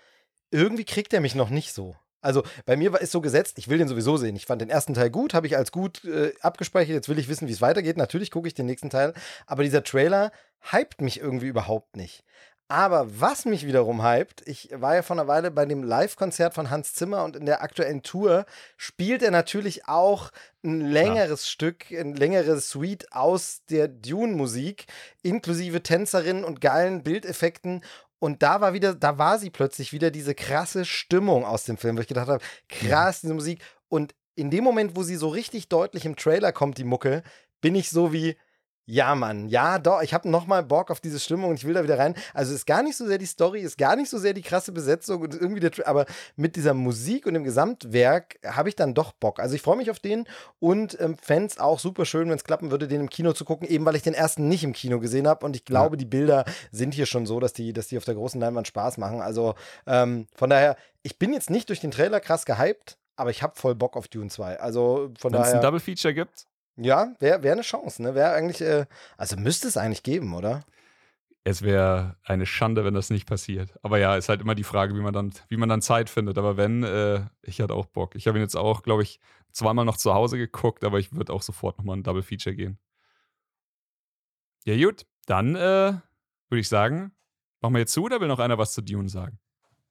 irgendwie 0.50 0.84
kriegt 0.84 1.12
er 1.12 1.20
mich 1.20 1.34
noch 1.34 1.50
nicht 1.50 1.72
so. 1.72 1.96
Also 2.20 2.42
bei 2.64 2.76
mir 2.76 2.98
ist 3.00 3.12
so 3.12 3.20
gesetzt, 3.20 3.59
ich 3.59 3.68
will 3.68 3.76
den 3.76 3.88
sowieso 3.88 4.16
sehen. 4.16 4.34
Ich 4.34 4.46
fand 4.46 4.62
den 4.62 4.70
ersten 4.70 4.94
Teil 4.94 5.11
gut, 5.11 5.34
habe 5.34 5.46
ich 5.46 5.59
als 5.59 5.72
gut 5.72 6.05
äh, 6.07 6.32
abgespeichert. 6.40 6.94
Jetzt 6.94 7.09
will 7.11 7.18
ich 7.18 7.28
wissen, 7.28 7.48
wie 7.48 7.52
es 7.52 7.61
weitergeht. 7.61 7.98
Natürlich 7.98 8.30
gucke 8.30 8.48
ich 8.48 8.55
den 8.55 8.64
nächsten 8.64 8.88
Teil. 8.88 9.12
Aber 9.46 9.62
dieser 9.62 9.84
Trailer 9.84 10.32
hypt 10.72 11.02
mich 11.02 11.20
irgendwie 11.20 11.48
überhaupt 11.48 11.96
nicht. 11.96 12.24
Aber 12.69 13.21
was 13.21 13.45
mich 13.45 13.67
wiederum 13.67 14.03
hypt, 14.03 14.47
ich 14.49 14.71
war 14.73 14.95
ja 14.95 15.03
vor 15.03 15.17
einer 15.17 15.29
Weile 15.29 15.51
bei 15.51 15.67
dem 15.67 15.83
Live-Konzert 15.83 16.55
von 16.55 16.71
Hans 16.71 16.95
Zimmer 16.95 17.23
und 17.23 17.37
in 17.37 17.45
der 17.45 17.62
aktuellen 17.62 18.03
Tour 18.03 18.47
spielt 18.79 19.23
er 19.23 19.31
natürlich 19.31 19.87
auch 19.87 20.31
ein 20.65 20.81
längeres 20.81 21.43
ja. 21.43 21.51
Stück, 21.51 21.91
ein 21.91 22.15
längeres 22.15 22.71
Suite 22.71 23.12
aus 23.12 23.62
der 23.69 23.89
Dune-Musik, 23.89 24.87
inklusive 25.23 25.83
Tänzerinnen 25.83 26.43
und 26.43 26.62
geilen 26.62 27.03
Bildeffekten. 27.03 27.85
Und 28.19 28.43
da 28.43 28.62
war 28.62 28.73
wieder, 28.73 28.95
da 28.95 29.19
war 29.19 29.39
sie 29.39 29.51
plötzlich 29.51 29.93
wieder 29.93 30.11
diese 30.11 30.35
krasse 30.35 30.87
Stimmung 30.87 31.45
aus 31.45 31.65
dem 31.65 31.77
Film, 31.77 31.99
wo 31.99 32.01
ich 32.01 32.09
gedacht 32.09 32.29
habe, 32.29 32.43
krass, 32.71 33.21
diese 33.21 33.35
Musik. 33.35 33.62
Und 33.89 34.15
in 34.37 34.51
dem 34.51 34.65
Moment, 34.65 34.97
wo 34.97 35.03
sie 35.03 35.17
so 35.17 35.29
richtig 35.29 35.69
deutlich 35.69 36.07
im 36.07 36.17
Trailer 36.17 36.51
kommt, 36.51 36.79
die 36.79 36.85
Mucke, 36.85 37.23
bin 37.61 37.75
ich 37.75 37.91
so 37.91 38.15
wie, 38.15 38.37
ja, 38.87 39.14
Mann, 39.14 39.49
ja, 39.49 39.78
doch, 39.78 40.03
ich 40.03 40.12
habe 40.12 40.28
nochmal 40.28 40.62
Bock 40.62 40.91
auf 40.91 41.01
diese 41.01 41.18
Stimmung 41.18 41.51
und 41.51 41.57
ich 41.57 41.64
will 41.64 41.72
da 41.72 41.82
wieder 41.82 41.99
rein. 41.99 42.14
Also 42.35 42.55
ist 42.55 42.66
gar 42.66 42.82
nicht 42.82 42.97
so 42.97 43.07
sehr 43.07 43.16
die 43.16 43.24
Story, 43.24 43.61
ist 43.61 43.78
gar 43.78 43.97
nicht 43.97 44.11
so 44.11 44.18
sehr 44.18 44.35
die 44.35 44.43
krasse 44.43 44.72
Besetzung 44.72 45.22
und 45.22 45.35
irgendwie 45.35 45.61
der, 45.61 45.72
aber 45.87 46.05
mit 46.37 46.55
dieser 46.55 46.74
Musik 46.74 47.26
und 47.26 47.32
dem 47.32 47.45
Gesamtwerk 47.45 48.39
habe 48.45 48.68
ich 48.68 48.76
dann 48.76 48.93
doch 48.93 49.12
Bock. 49.12 49.41
Also 49.41 49.55
ich 49.55 49.62
freue 49.62 49.76
mich 49.76 49.91
auf 49.91 50.01
den 50.01 50.26
und 50.59 51.01
ähm, 51.01 51.16
fände 51.16 51.47
es 51.47 51.59
auch 51.59 51.78
super 51.78 52.05
schön, 52.05 52.28
wenn 52.28 52.37
es 52.37 52.45
klappen 52.45 52.70
würde, 52.70 52.87
den 52.87 53.01
im 53.01 53.09
Kino 53.09 53.32
zu 53.32 53.47
gucken, 53.47 53.66
eben 53.66 53.87
weil 53.87 53.97
ich 53.97 54.03
den 54.03 54.14
ersten 54.14 54.49
nicht 54.49 54.64
im 54.64 54.74
Kino 54.74 55.01
gesehen 55.01 55.26
habe 55.26 55.47
und 55.47 55.57
ich 55.57 55.64
glaube, 55.64 55.97
ja. 55.97 55.99
die 55.99 56.07
Bilder 56.07 56.45
sind 56.70 56.93
hier 56.93 57.07
schon 57.07 57.24
so, 57.24 57.41
dass 57.41 57.55
die, 57.55 57.72
dass 57.72 57.87
die 57.87 57.97
auf 57.97 58.05
der 58.05 58.14
großen 58.14 58.39
Leinwand 58.39 58.68
Spaß 58.68 58.99
machen. 58.99 59.22
Also 59.22 59.55
ähm, 59.87 60.26
von 60.35 60.51
daher, 60.51 60.76
ich 61.03 61.18
bin 61.18 61.32
jetzt 61.32 61.49
nicht 61.49 61.70
durch 61.70 61.80
den 61.80 61.91
Trailer 61.91 62.20
krass 62.20 62.45
gehypt, 62.45 62.99
aber 63.16 63.30
ich 63.30 63.43
habe 63.43 63.55
voll 63.57 63.74
Bock 63.74 63.97
auf 63.97 64.09
Dune 64.09 64.28
2. 64.28 64.61
Also 64.61 65.11
von 65.18 65.32
Wenn's 65.32 65.32
daher. 65.32 65.32
Wenn 65.32 65.49
es 65.49 65.55
ein 65.55 65.62
Double 65.62 65.80
Feature 65.80 66.12
gibt? 66.12 66.47
Ja, 66.77 67.14
wäre 67.20 67.43
wär 67.43 67.53
eine 67.53 67.62
Chance, 67.62 68.03
ne? 68.03 68.14
Wäre 68.14 68.33
eigentlich, 68.33 68.61
äh, 68.61 68.87
also 69.16 69.37
müsste 69.37 69.68
es 69.68 69.77
eigentlich 69.77 70.03
geben, 70.03 70.35
oder? 70.35 70.64
Es 71.45 71.62
wäre 71.62 72.16
eine 72.25 72.47
Schande, 72.47 72.85
wenn 72.85 72.95
das 72.95 73.11
nicht 73.11 73.27
passiert. 73.27 73.75
Aber 73.83 73.99
ja, 73.99 74.16
ist 74.16 74.31
halt 74.31 74.41
immer 74.41 74.55
die 74.55 74.64
Frage, 74.64 74.95
wie 74.95 75.01
man 75.01 75.12
dann, 75.12 75.33
wie 75.49 75.59
man 75.59 75.68
dann 75.68 75.83
Zeit 75.83 76.09
findet. 76.09 76.39
Aber 76.39 76.57
wenn, 76.57 76.83
äh, 76.83 77.27
ich 77.43 77.61
hatte 77.61 77.75
auch 77.75 77.87
Bock. 77.87 78.14
Ich 78.14 78.27
habe 78.27 78.39
ihn 78.39 78.43
jetzt 78.43 78.57
auch, 78.57 78.83
glaube 78.83 79.03
ich, 79.03 79.20
zweimal 79.53 79.85
noch 79.85 79.99
zu 79.99 80.14
Hause 80.14 80.39
geguckt, 80.39 80.85
aber 80.85 80.99
ich 80.99 81.12
würde 81.12 81.33
auch 81.33 81.43
sofort 81.43 81.79
nochmal 81.79 81.99
ein 81.99 82.03
Double 82.03 82.22
Feature 82.22 82.57
gehen. 82.57 82.79
Ja, 84.64 84.77
gut, 84.77 85.07
dann 85.27 85.55
äh, 85.55 85.93
würde 86.49 86.61
ich 86.61 86.68
sagen, 86.68 87.12
machen 87.61 87.75
wir 87.75 87.81
jetzt 87.81 87.93
zu 87.93 88.05
oder 88.05 88.20
will 88.20 88.29
noch 88.29 88.39
einer 88.39 88.57
was 88.59 88.72
zu 88.72 88.83
Dune 88.83 89.09
sagen? 89.11 89.39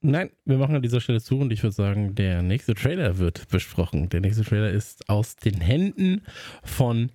Nein, 0.06 0.32
wir 0.44 0.58
machen 0.58 0.76
an 0.76 0.82
dieser 0.82 1.00
Stelle 1.00 1.22
zu 1.22 1.40
und 1.40 1.54
ich 1.54 1.64
würde 1.64 1.74
sagen, 1.74 2.14
der 2.14 2.42
nächste 2.42 2.76
Trailer 2.76 3.20
wird 3.20 3.48
besprochen. 3.48 4.10
Der 4.10 4.20
nächste 4.20 4.44
Trailer 4.44 4.70
ist 4.70 5.08
aus 5.10 5.38
den 5.38 5.62
Händen 5.62 6.24
von 6.62 7.14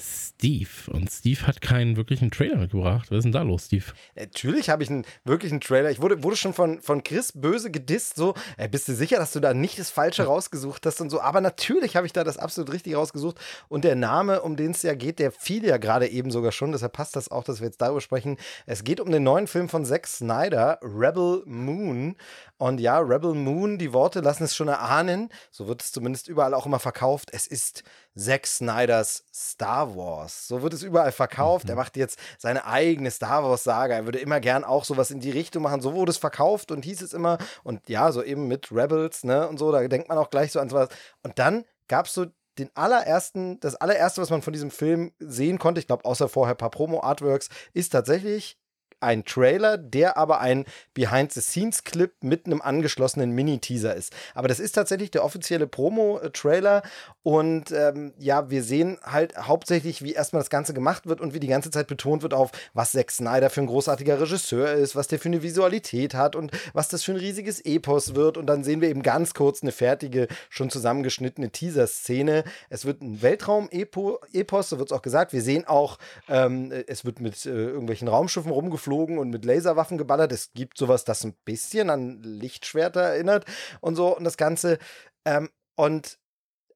Steve. 0.00 0.68
Und 0.88 1.10
Steve 1.10 1.46
hat 1.46 1.60
keinen 1.60 1.96
wirklichen 1.96 2.30
Trailer 2.30 2.56
mitgebracht. 2.56 3.10
Was 3.10 3.18
ist 3.18 3.24
denn 3.24 3.32
da 3.32 3.42
los, 3.42 3.66
Steve? 3.66 3.84
Natürlich 4.16 4.70
habe 4.70 4.82
ich 4.82 4.90
einen 4.90 5.04
wirklichen 5.24 5.60
Trailer. 5.60 5.90
Ich 5.90 6.00
wurde, 6.00 6.22
wurde 6.22 6.36
schon 6.36 6.54
von, 6.54 6.80
von 6.80 7.04
Chris 7.04 7.32
böse 7.34 7.70
gedisst, 7.70 8.16
so, 8.16 8.34
ey, 8.56 8.68
bist 8.68 8.88
du 8.88 8.94
sicher, 8.94 9.18
dass 9.18 9.32
du 9.32 9.40
da 9.40 9.54
nicht 9.54 9.78
das 9.78 9.90
Falsche 9.90 10.24
rausgesucht 10.24 10.86
hast 10.86 11.00
und 11.00 11.10
so. 11.10 11.20
Aber 11.20 11.40
natürlich 11.40 11.96
habe 11.96 12.06
ich 12.06 12.12
da 12.12 12.24
das 12.24 12.38
absolut 12.38 12.72
richtig 12.72 12.96
rausgesucht. 12.96 13.38
Und 13.68 13.84
der 13.84 13.96
Name, 13.96 14.42
um 14.42 14.56
den 14.56 14.70
es 14.70 14.82
ja 14.82 14.94
geht, 14.94 15.18
der 15.18 15.30
fiel 15.30 15.64
ja 15.64 15.76
gerade 15.76 16.08
eben 16.08 16.30
sogar 16.30 16.52
schon. 16.52 16.72
Deshalb 16.72 16.92
passt 16.92 17.16
das 17.16 17.30
auch, 17.30 17.44
dass 17.44 17.60
wir 17.60 17.66
jetzt 17.66 17.80
darüber 17.80 18.00
sprechen. 18.00 18.36
Es 18.66 18.84
geht 18.84 19.00
um 19.00 19.10
den 19.10 19.22
neuen 19.22 19.46
Film 19.46 19.68
von 19.68 19.84
Zack 19.84 20.06
Snyder, 20.06 20.78
Rebel 20.82 21.42
Moon. 21.44 22.16
Und 22.56 22.80
ja, 22.80 22.98
Rebel 22.98 23.34
Moon, 23.34 23.78
die 23.78 23.92
Worte 23.92 24.20
lassen 24.20 24.44
es 24.44 24.56
schon 24.56 24.68
erahnen. 24.68 25.30
So 25.50 25.68
wird 25.68 25.82
es 25.82 25.92
zumindest 25.92 26.28
überall 26.28 26.54
auch 26.54 26.66
immer 26.66 26.78
verkauft. 26.78 27.30
Es 27.32 27.46
ist 27.46 27.84
Zack 28.16 28.46
Snyders 28.46 29.24
Star 29.40 29.96
Wars. 29.96 30.48
So 30.48 30.62
wird 30.62 30.74
es 30.74 30.82
überall 30.82 31.12
verkauft. 31.12 31.64
Mhm. 31.64 31.70
Er 31.70 31.76
macht 31.76 31.96
jetzt 31.96 32.18
seine 32.38 32.66
eigene 32.66 33.10
Star 33.10 33.42
Wars-Saga. 33.42 33.94
Er 33.94 34.04
würde 34.04 34.18
immer 34.18 34.38
gern 34.38 34.64
auch 34.64 34.84
sowas 34.84 35.10
in 35.10 35.20
die 35.20 35.30
Richtung 35.30 35.62
machen. 35.62 35.80
So 35.80 35.94
wurde 35.94 36.10
es 36.10 36.18
verkauft 36.18 36.70
und 36.70 36.84
hieß 36.84 37.00
es 37.00 37.14
immer. 37.14 37.38
Und 37.64 37.88
ja, 37.88 38.12
so 38.12 38.22
eben 38.22 38.48
mit 38.48 38.70
Rebels, 38.70 39.24
ne? 39.24 39.48
Und 39.48 39.58
so, 39.58 39.72
da 39.72 39.86
denkt 39.88 40.08
man 40.08 40.18
auch 40.18 40.28
gleich 40.28 40.52
so 40.52 40.60
an 40.60 40.68
sowas. 40.68 40.90
Und 41.22 41.38
dann 41.38 41.64
gab 41.88 42.06
es 42.06 42.14
so 42.14 42.26
den 42.58 42.70
allerersten, 42.74 43.58
das 43.60 43.76
allererste, 43.76 44.20
was 44.20 44.30
man 44.30 44.42
von 44.42 44.52
diesem 44.52 44.70
Film 44.70 45.12
sehen 45.18 45.58
konnte, 45.58 45.80
ich 45.80 45.86
glaube, 45.86 46.04
außer 46.04 46.28
vorher 46.28 46.54
ein 46.54 46.58
paar 46.58 46.70
Promo-Artworks, 46.70 47.48
ist 47.72 47.90
tatsächlich 47.90 48.58
ein 49.00 49.24
Trailer, 49.24 49.78
der 49.78 50.16
aber 50.16 50.40
ein 50.40 50.64
Behind-the-Scenes-Clip 50.94 52.12
mit 52.22 52.46
einem 52.46 52.60
angeschlossenen 52.60 53.32
Mini-Teaser 53.32 53.94
ist. 53.94 54.12
Aber 54.34 54.48
das 54.48 54.60
ist 54.60 54.72
tatsächlich 54.72 55.10
der 55.10 55.24
offizielle 55.24 55.66
Promo-Trailer 55.66 56.82
und 57.22 57.70
ähm, 57.72 58.12
ja, 58.18 58.50
wir 58.50 58.62
sehen 58.62 58.98
halt 59.02 59.36
hauptsächlich, 59.36 60.02
wie 60.02 60.12
erstmal 60.12 60.40
das 60.40 60.50
Ganze 60.50 60.74
gemacht 60.74 61.06
wird 61.06 61.20
und 61.20 61.34
wie 61.34 61.40
die 61.40 61.46
ganze 61.46 61.70
Zeit 61.70 61.86
betont 61.86 62.22
wird 62.22 62.34
auf, 62.34 62.50
was 62.74 62.92
Zack 62.92 63.10
Snyder 63.10 63.50
für 63.50 63.60
ein 63.60 63.66
großartiger 63.66 64.20
Regisseur 64.20 64.72
ist, 64.72 64.96
was 64.96 65.08
der 65.08 65.18
für 65.18 65.28
eine 65.28 65.42
Visualität 65.42 66.14
hat 66.14 66.36
und 66.36 66.50
was 66.72 66.88
das 66.88 67.02
für 67.02 67.12
ein 67.12 67.18
riesiges 67.18 67.60
Epos 67.60 68.14
wird. 68.14 68.36
Und 68.36 68.46
dann 68.46 68.64
sehen 68.64 68.80
wir 68.80 68.88
eben 68.88 69.02
ganz 69.02 69.34
kurz 69.34 69.62
eine 69.62 69.72
fertige, 69.72 70.28
schon 70.48 70.70
zusammengeschnittene 70.70 71.50
Teaser-Szene. 71.50 72.44
Es 72.68 72.84
wird 72.84 73.02
ein 73.02 73.22
Weltraum-Epos, 73.22 74.68
so 74.68 74.78
wird 74.78 74.90
es 74.90 74.96
auch 74.96 75.02
gesagt. 75.02 75.32
Wir 75.32 75.42
sehen 75.42 75.66
auch, 75.66 75.98
ähm, 76.28 76.72
es 76.86 77.04
wird 77.04 77.20
mit 77.20 77.46
äh, 77.46 77.50
irgendwelchen 77.50 78.08
Raumschiffen 78.08 78.50
rumgeflogen 78.50 78.89
geflogen 78.90 79.18
und 79.18 79.30
mit 79.30 79.44
Laserwaffen 79.44 79.98
geballert. 79.98 80.32
Es 80.32 80.52
gibt 80.52 80.76
sowas, 80.76 81.04
das 81.04 81.24
ein 81.24 81.34
bisschen 81.44 81.90
an 81.90 82.22
Lichtschwerter 82.22 83.00
erinnert 83.00 83.44
und 83.80 83.94
so 83.94 84.16
und 84.16 84.24
das 84.24 84.36
Ganze. 84.36 84.78
Ähm, 85.24 85.48
und 85.76 86.18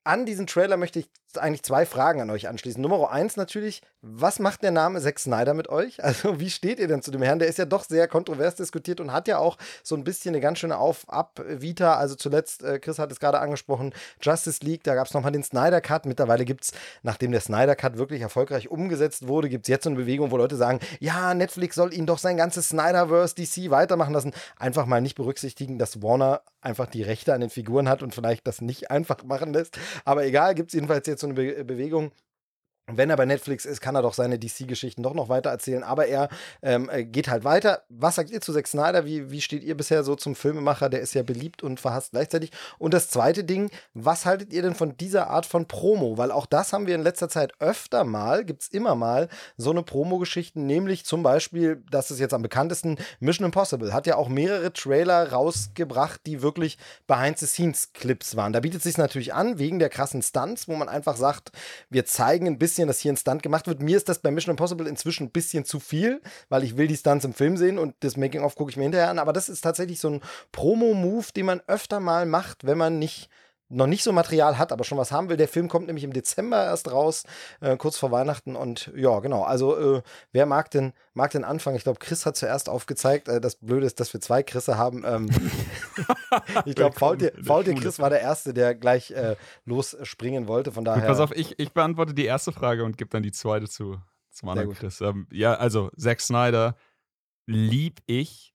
an 0.05 0.25
diesen 0.25 0.47
Trailer 0.47 0.77
möchte 0.77 1.01
ich 1.01 1.11
eigentlich 1.39 1.63
zwei 1.63 1.87
Fragen 1.87 2.21
an 2.21 2.31
euch 2.31 2.49
anschließen. 2.49 2.81
Nummer 2.81 3.11
eins 3.11 3.37
natürlich, 3.37 3.83
was 4.03 4.39
macht 4.39 4.63
der 4.63 4.71
Name 4.71 5.01
Zack 5.01 5.19
Snyder 5.19 5.55
mit 5.55 5.69
euch? 5.69 6.03
Also 6.05 6.39
wie 6.39 6.51
steht 6.51 6.79
ihr 6.79 6.87
denn 6.87 7.03
zu 7.03 7.11
dem 7.11 7.23
Herrn? 7.23 7.39
Der 7.39 7.49
ist 7.49 7.59
ja 7.59 7.65
doch 7.65 7.85
sehr 7.85 8.07
kontrovers 8.09 8.57
diskutiert 8.57 9.01
und 9.01 9.13
hat 9.13 9.27
ja 9.27 9.39
auch 9.39 9.57
so 9.83 9.97
ein 9.97 10.05
bisschen 10.05 10.35
eine 10.35 10.41
ganz 10.41 10.59
schöne 10.59 10.77
Auf-Ab-Vita. 10.77 11.97
Also 11.97 12.15
zuletzt, 12.15 12.63
äh, 12.63 12.79
Chris 12.79 12.99
hat 12.99 13.11
es 13.11 13.19
gerade 13.19 13.41
angesprochen, 13.41 13.95
Justice 14.21 14.65
League, 14.65 14.85
da 14.85 14.95
gab 14.95 15.07
es 15.07 15.15
nochmal 15.15 15.33
den 15.33 15.43
Snyder 15.43 15.81
Cut. 15.81 16.05
Mittlerweile 16.05 16.45
gibt 16.45 16.65
es, 16.65 16.73
nachdem 17.03 17.33
der 17.33 17.41
Snyder 17.41 17.75
Cut 17.75 17.97
wirklich 17.97 18.21
erfolgreich 18.21 18.71
umgesetzt 18.71 19.27
wurde, 19.27 19.49
gibt 19.49 19.65
es 19.65 19.69
jetzt 19.69 19.85
so 19.85 19.91
eine 19.91 19.99
Bewegung, 19.99 20.31
wo 20.31 20.37
Leute 20.37 20.57
sagen, 20.57 20.81
ja, 21.01 21.33
Netflix 21.33 21.75
soll 21.75 21.95
ihn 21.95 22.07
doch 22.07 22.19
sein 22.19 22.37
ganzes 22.37 22.69
Snyderverse 22.69 23.35
DC 23.35 23.71
weitermachen 23.71 24.13
lassen. 24.13 24.33
Einfach 24.59 24.87
mal 24.87 25.01
nicht 25.01 25.15
berücksichtigen, 25.15 25.79
dass 25.79 26.03
Warner 26.03 26.43
einfach 26.61 26.87
die 26.87 27.03
Rechte 27.03 27.35
an 27.35 27.41
den 27.41 27.51
Figuren 27.51 27.89
hat 27.89 28.03
und 28.03 28.15
vielleicht 28.15 28.47
das 28.47 28.61
nicht 28.61 28.91
einfach 28.91 29.23
machen 29.25 29.53
lässt. 29.53 29.79
Aber 30.05 30.25
egal, 30.25 30.55
gibt 30.55 30.71
es 30.71 30.75
jedenfalls 30.75 31.07
jetzt 31.07 31.24
so 31.25 31.31
eine 31.31 31.35
Be 31.35 31.65
Bewegung. 31.65 32.13
Wenn 32.87 33.09
er 33.09 33.17
bei 33.17 33.25
Netflix 33.25 33.65
ist, 33.65 33.81
kann 33.81 33.95
er 33.95 34.03
doch 34.03 34.13
seine 34.13 34.39
DC-Geschichten 34.39 35.03
doch 35.03 35.15
noch 35.15 35.31
weiter 35.31 35.49
erzählen. 35.49 35.83
Aber 35.83 36.07
er 36.07 36.29
ähm, 36.63 36.91
äh, 36.91 37.05
geht 37.05 37.29
halt 37.29 37.43
weiter. 37.43 37.83
Was 37.89 38.17
sagt 38.17 38.31
ihr 38.31 38.43
zu 38.43 38.53
Zack 38.53 38.69
Snyder? 38.69 39.07
Wie, 39.07 39.31
wie 39.31 39.41
steht 39.41 39.65
ihr 39.65 39.75
bisher 39.75 40.05
so 40.05 40.17
zum 40.17 40.35
Filmemacher? 40.35 40.91
Der 40.91 41.01
ist 41.01 41.15
ja 41.15 41.23
beliebt 41.23 41.63
und 41.63 41.81
verhasst 41.81 42.11
gleichzeitig. 42.13 42.51
Und 42.79 42.93
das 42.93 43.09
zweite 43.09 43.43
Ding, 43.43 43.71
was 43.95 44.27
haltet 44.27 44.53
ihr 44.53 44.61
denn 44.61 44.75
von 44.75 44.99
dieser 44.99 45.31
Art 45.31 45.47
von 45.47 45.67
Promo? 45.67 46.19
Weil 46.19 46.31
auch 46.31 46.45
das 46.45 46.75
haben 46.75 46.87
wir 46.87 46.95
in 46.95 47.03
letzter 47.03 47.31
Zeit 47.31 47.55
öfter 47.59 48.05
mal, 48.05 48.45
gibt 48.45 48.63
es 48.65 48.69
immer 48.69 48.95
mal 48.95 49.29
so 49.57 49.71
eine 49.71 49.83
Promo-Geschichten. 49.83 50.67
Nämlich 50.67 51.07
zum 51.07 51.23
Beispiel, 51.23 51.83
das 51.91 52.11
ist 52.11 52.21
jetzt 52.21 52.35
am 52.35 52.43
bekanntesten, 52.43 52.99
Mission 53.19 53.47
Impossible. 53.47 53.95
Hat 53.95 54.07
ja 54.07 54.17
auch 54.17 54.29
mehrere 54.29 54.75
Trailer 54.75 55.33
rausgebracht, 55.33 56.21
die 56.27 56.43
wirklich 56.43 56.77
Behind-the-Scenes-Clips 57.07 58.37
waren. 58.37 58.53
Da 58.53 58.61
bietet 58.61 58.79
es 58.79 58.85
sich 58.85 58.99
natürlich 58.99 59.33
an, 59.33 59.59
wegen 59.59 59.79
der 59.79 59.89
krassen 59.89 60.21
Stunts, 60.21 60.69
wo 60.69 60.77
man 60.77 60.91
einfach 60.91 61.17
sagt, 61.17 61.51
wir 61.89 62.05
zeigen 62.05 62.47
ein 62.47 62.59
bisschen 62.59 62.74
bisschen, 62.75 62.89
dass 62.89 62.99
hier 62.99 63.13
ein 63.13 63.17
Stunt 63.17 63.43
gemacht 63.43 63.69
wird. 63.69 63.81
Mir 63.81 63.97
ist 63.97 64.09
das 64.09 64.19
bei 64.19 64.33
Mission 64.33 64.51
Impossible 64.51 64.89
inzwischen 64.89 65.27
ein 65.27 65.31
bisschen 65.31 65.65
zu 65.65 65.79
viel, 65.79 66.21
weil 66.49 66.65
ich 66.65 66.77
will 66.77 66.89
die 66.89 66.97
Stunts 66.97 67.25
im 67.25 67.33
Film 67.33 67.57
sehen 67.57 67.79
und 67.79 67.95
das 68.01 68.17
Making-of 68.17 68.57
gucke 68.57 68.71
ich 68.71 68.77
mir 68.77 68.83
hinterher 68.83 69.11
an. 69.11 69.21
Aber 69.21 69.33
das 69.33 69.49
ist 69.49 69.61
tatsächlich 69.61 70.01
so 70.01 70.11
ein 70.11 70.21
Promo-Move, 70.51 71.27
den 71.37 71.47
man 71.47 71.63
öfter 71.69 72.01
mal 72.01 72.27
macht, 72.27 72.65
wenn 72.65 72.77
man 72.77 72.99
nicht 72.99 73.29
noch 73.75 73.87
nicht 73.87 74.03
so 74.03 74.13
Material 74.13 74.59
hat, 74.59 74.73
aber 74.73 74.85
schon 74.85 74.99
was 74.99 75.13
haben 75.13 75.29
will. 75.29 75.37
Der 75.37 75.49
Film 75.49 75.69
kommt 75.69 75.87
nämlich 75.87 76.05
im 76.05 76.13
Dezember 76.13 76.65
erst 76.65 76.91
raus, 76.91 77.25
äh, 77.61 77.77
kurz 77.77 77.99
vor 77.99 78.11
Weihnachten. 78.11 78.57
Und 78.57 78.93
ja, 78.97 79.19
genau. 79.21 79.43
Also, 79.43 79.97
äh, 79.97 80.03
wer 80.33 80.47
mag 80.47 80.71
denn, 80.71 80.93
mag 81.13 81.31
den 81.33 81.45
anfangen? 81.45 81.77
Ich 81.77 81.83
glaube, 81.83 81.99
Chris 81.99 82.25
hat 82.27 82.37
zuerst 82.37 82.69
aufgezeigt. 82.69 83.29
Äh, 83.29 83.41
das 83.41 83.57
Blöde 83.57 83.87
ist, 83.87 84.01
dass 84.01 84.13
wir 84.13 84.21
zwei 84.21 84.43
Chrisse 84.43 84.79
haben. 84.79 85.05
Ähm, 85.05 85.31
ich 86.65 86.75
glaube, 86.75 86.97
Faultier, 86.97 87.33
Faultier 87.43 87.75
Chris 87.75 87.99
war 87.99 88.11
der 88.11 88.21
Erste, 88.21 88.55
der 88.55 88.75
gleich 88.75 89.11
äh, 89.11 89.37
losspringen 89.65 90.47
wollte. 90.47 90.73
Von 90.73 90.85
daher. 90.85 91.03
Gut, 91.03 91.09
pass 91.09 91.21
auf, 91.21 91.33
ich, 91.35 91.59
ich 91.59 91.73
beantworte 91.73 92.15
die 92.15 92.25
erste 92.25 92.53
Frage 92.53 92.85
und 92.85 92.97
gebe 92.97 93.11
dann 93.11 93.23
die 93.23 93.33
zweite 93.33 93.69
zu, 93.69 93.99
zum 94.31 94.49
anderen 94.49 94.75
Chris. 94.75 95.01
Ähm, 95.01 95.27
ja, 95.31 95.55
also, 95.55 95.91
Zack 95.97 96.21
Snyder 96.21 96.77
lieb 97.47 98.01
ich, 98.07 98.55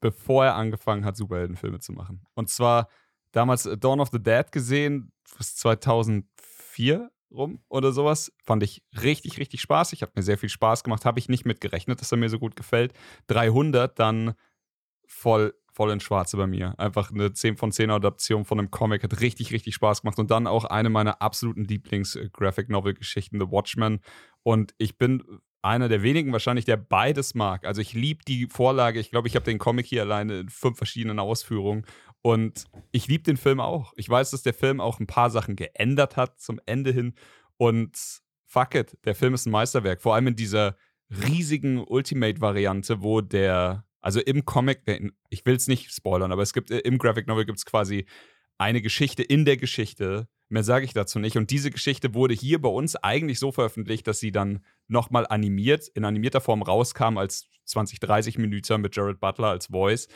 bevor 0.00 0.46
er 0.46 0.54
angefangen 0.54 1.04
hat, 1.04 1.16
Superheldenfilme 1.16 1.78
zu 1.78 1.92
machen. 1.92 2.26
Und 2.34 2.48
zwar 2.48 2.88
damals 3.32 3.66
äh, 3.66 3.76
Dawn 3.76 4.00
of 4.00 4.10
the 4.12 4.22
Dead 4.22 4.50
gesehen, 4.52 5.12
bis 5.36 5.56
2004 5.56 7.10
rum 7.30 7.60
oder 7.68 7.92
sowas. 7.92 8.32
Fand 8.44 8.62
ich 8.62 8.82
richtig, 9.02 9.38
richtig 9.38 9.60
spaßig. 9.60 10.02
Hat 10.02 10.16
mir 10.16 10.22
sehr 10.22 10.38
viel 10.38 10.48
Spaß 10.48 10.84
gemacht. 10.84 11.04
Habe 11.04 11.18
ich 11.18 11.28
nicht 11.28 11.46
mitgerechnet, 11.46 12.00
dass 12.00 12.12
er 12.12 12.18
mir 12.18 12.28
so 12.28 12.38
gut 12.38 12.56
gefällt. 12.56 12.92
300 13.28 13.98
dann 13.98 14.34
voll, 15.06 15.54
voll 15.72 15.90
in 15.90 16.00
Schwarze 16.00 16.36
bei 16.36 16.46
mir. 16.46 16.74
Einfach 16.78 17.10
eine 17.10 17.32
10 17.32 17.56
von 17.56 17.72
10 17.72 17.90
Adaption 17.90 18.44
von 18.44 18.58
einem 18.58 18.70
Comic. 18.70 19.02
Hat 19.02 19.20
richtig, 19.20 19.52
richtig 19.52 19.74
Spaß 19.74 20.02
gemacht. 20.02 20.18
Und 20.18 20.30
dann 20.30 20.46
auch 20.46 20.64
eine 20.64 20.90
meiner 20.90 21.22
absoluten 21.22 21.64
Lieblings-Graphic-Novel-Geschichten, 21.64 23.38
The 23.40 23.50
Watchmen. 23.50 24.00
Und 24.42 24.74
ich 24.78 24.98
bin 24.98 25.22
einer 25.62 25.88
der 25.88 26.02
wenigen 26.02 26.32
wahrscheinlich, 26.32 26.64
der 26.64 26.78
beides 26.78 27.34
mag. 27.34 27.66
Also 27.66 27.80
ich 27.80 27.92
liebe 27.92 28.24
die 28.26 28.46
Vorlage. 28.46 28.98
Ich 28.98 29.10
glaube, 29.10 29.28
ich 29.28 29.36
habe 29.36 29.44
den 29.44 29.58
Comic 29.58 29.86
hier 29.86 30.02
alleine 30.02 30.40
in 30.40 30.48
fünf 30.48 30.78
verschiedenen 30.78 31.18
Ausführungen. 31.18 31.84
Und 32.22 32.64
ich 32.92 33.08
liebe 33.08 33.24
den 33.24 33.36
Film 33.36 33.60
auch. 33.60 33.92
Ich 33.96 34.08
weiß, 34.08 34.30
dass 34.30 34.42
der 34.42 34.54
Film 34.54 34.80
auch 34.80 35.00
ein 35.00 35.06
paar 35.06 35.30
Sachen 35.30 35.56
geändert 35.56 36.16
hat 36.16 36.40
zum 36.40 36.60
Ende 36.66 36.92
hin. 36.92 37.14
Und 37.56 37.96
fuck 38.46 38.74
it, 38.74 38.98
der 39.04 39.14
Film 39.14 39.34
ist 39.34 39.46
ein 39.46 39.52
Meisterwerk. 39.52 40.02
Vor 40.02 40.14
allem 40.14 40.28
in 40.28 40.36
dieser 40.36 40.76
riesigen 41.10 41.78
Ultimate-Variante, 41.78 43.02
wo 43.02 43.20
der, 43.20 43.84
also 44.00 44.20
im 44.20 44.44
Comic, 44.44 44.82
ich 45.28 45.46
will 45.46 45.56
es 45.56 45.66
nicht 45.66 45.92
spoilern, 45.92 46.32
aber 46.32 46.42
es 46.42 46.52
gibt 46.52 46.70
im 46.70 46.98
Graphic 46.98 47.26
Novel 47.26 47.46
gibt 47.46 47.58
es 47.58 47.66
quasi 47.66 48.06
eine 48.58 48.82
Geschichte 48.82 49.22
in 49.22 49.44
der 49.44 49.56
Geschichte. 49.56 50.28
Mehr 50.50 50.64
sage 50.64 50.84
ich 50.84 50.92
dazu 50.92 51.18
nicht. 51.18 51.36
Und 51.36 51.50
diese 51.50 51.70
Geschichte 51.70 52.12
wurde 52.12 52.34
hier 52.34 52.60
bei 52.60 52.68
uns 52.68 52.96
eigentlich 52.96 53.38
so 53.38 53.52
veröffentlicht, 53.52 54.06
dass 54.06 54.20
sie 54.20 54.32
dann 54.32 54.64
nochmal 54.88 55.26
animiert, 55.26 55.88
in 55.88 56.04
animierter 56.04 56.40
Form 56.40 56.62
rauskam 56.62 57.16
als 57.16 57.48
20, 57.64 58.00
30 58.00 58.36
Minuten 58.36 58.80
mit 58.80 58.94
Jared 58.94 59.20
Butler 59.20 59.48
als 59.48 59.66
Voice. 59.66 60.08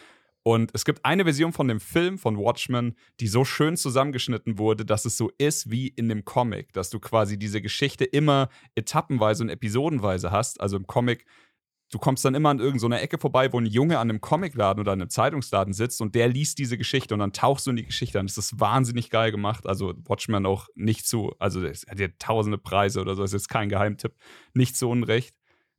Und 0.47 0.71
es 0.75 0.85
gibt 0.85 1.07
eine 1.07 1.25
Version 1.25 1.55
von 1.55 1.69
dem 1.69 1.81
Film 1.81 2.19
von 2.19 2.37
Watchmen, 2.37 2.97
die 3.19 3.29
so 3.29 3.47
schön 3.47 3.79
zusammengeschnitten 3.79 4.59
wurde, 4.59 4.85
dass 4.85 5.07
es 5.07 5.17
so 5.17 5.31
ist 5.39 5.71
wie 5.71 5.89
in 5.89 6.11
dem 6.11 6.27
Comic, 6.27 6.75
dass 6.75 6.91
du 6.91 7.01
quasi 7.01 7.39
diese 7.39 7.63
Geschichte 7.63 8.05
immer 8.05 8.51
etappenweise 8.75 9.43
und 9.43 9.49
episodenweise 9.49 10.31
hast. 10.31 10.61
Also 10.61 10.77
im 10.77 10.87
Comic, 10.87 11.25
du 11.91 11.99
kommst 11.99 12.27
dann 12.27 12.35
immer 12.35 12.51
an 12.51 12.59
irgendeiner 12.59 13.01
Ecke 13.01 13.17
vorbei, 13.17 13.55
wo 13.55 13.59
ein 13.59 13.65
Junge 13.65 13.99
an 13.99 14.11
einem 14.11 14.21
Comicladen 14.21 14.83
oder 14.83 14.93
einem 14.93 15.09
Zeitungsladen 15.09 15.73
sitzt 15.73 16.03
und 16.03 16.15
der 16.15 16.29
liest 16.29 16.59
diese 16.59 16.77
Geschichte 16.77 17.15
und 17.15 17.21
dann 17.21 17.33
tauchst 17.33 17.67
du 17.67 17.71
in 17.71 17.77
die 17.77 17.87
Geschichte 17.87 18.21
an. 18.21 18.27
Das 18.27 18.37
ist 18.37 18.61
wahnsinnig 18.61 19.09
geil 19.09 19.31
gemacht. 19.31 19.67
Also 19.67 19.95
Watchmen 20.05 20.45
auch 20.45 20.69
nicht 20.75 21.07
zu, 21.07 21.33
also 21.39 21.65
es 21.65 21.87
hat 21.89 21.99
ja 21.99 22.09
tausende 22.19 22.59
Preise 22.59 23.01
oder 23.01 23.15
so, 23.15 23.23
das 23.23 23.31
ist 23.31 23.45
jetzt 23.45 23.49
kein 23.49 23.71
Geheimtipp, 23.71 24.13
nicht 24.53 24.77
zu 24.77 24.91
Unrecht. 24.91 25.35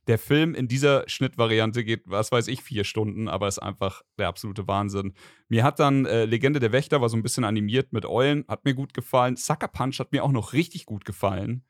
Der 0.08 0.20
Film 0.20 0.53
in 0.53 0.68
dieser 0.68 1.03
Schnittvariante 1.08 1.84
geht, 1.84 2.03
was 2.06 2.32
weiß 2.32 2.47
ich, 2.47 2.62
vier 2.62 2.84
Stunden, 2.84 3.28
aber 3.28 3.47
ist 3.47 3.60
einfach 3.60 4.03
der 4.20 4.28
absolute 4.28 4.68
Wahnsinn. 4.68 5.14
Mir 5.47 5.64
hat 5.64 5.80
dann 5.80 6.06
äh, 6.06 6.26
Legende 6.26 6.60
der 6.60 6.72
Wächter 6.72 7.01
war 7.01 7.10
so 7.10 7.18
ein 7.18 7.24
bisschen 7.24 7.43
animiert 7.43 7.91
mit 7.91 8.06
Eulen, 8.06 8.45
hat 8.47 8.66
mir 8.66 8.76
gut 8.76 8.93
gefallen. 8.93 9.36
Sucker 9.36 9.68
Punch 9.68 9.99
hat 9.99 10.12
mir 10.12 10.24
auch 10.24 10.32
noch 10.32 10.53
richtig 10.53 10.86
gut 10.86 11.06
gefallen. 11.06 11.64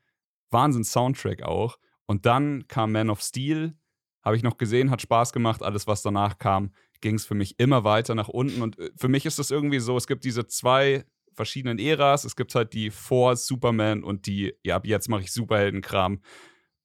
Wahnsinn 0.51 0.83
Soundtrack 0.83 1.43
auch. 1.43 1.77
Und 2.05 2.25
dann 2.25 2.67
kam 2.67 2.91
Man 2.91 3.09
of 3.09 3.21
Steel, 3.21 3.73
habe 4.21 4.35
ich 4.35 4.43
noch 4.43 4.57
gesehen, 4.57 4.91
hat 4.91 5.01
Spaß 5.01 5.31
gemacht. 5.31 5.63
Alles, 5.63 5.87
was 5.87 6.01
danach 6.01 6.37
kam, 6.37 6.73
ging 6.99 7.15
es 7.15 7.25
für 7.25 7.35
mich 7.35 7.59
immer 7.59 7.83
weiter 7.83 8.15
nach 8.15 8.27
unten. 8.27 8.61
Und 8.61 8.77
äh, 8.79 8.91
für 8.97 9.07
mich 9.07 9.25
ist 9.25 9.39
es 9.39 9.49
irgendwie 9.49 9.79
so, 9.79 9.95
es 9.95 10.07
gibt 10.07 10.25
diese 10.25 10.45
zwei 10.47 11.05
verschiedenen 11.33 11.79
Äras. 11.79 12.25
Es 12.25 12.35
gibt 12.35 12.53
halt 12.55 12.73
die 12.73 12.91
vor 12.91 13.35
Superman 13.35 14.03
und 14.03 14.25
die, 14.25 14.53
ja, 14.63 14.75
ab 14.75 14.85
jetzt 14.85 15.09
mache 15.09 15.21
ich 15.21 15.31
Superheldenkram. 15.31 16.21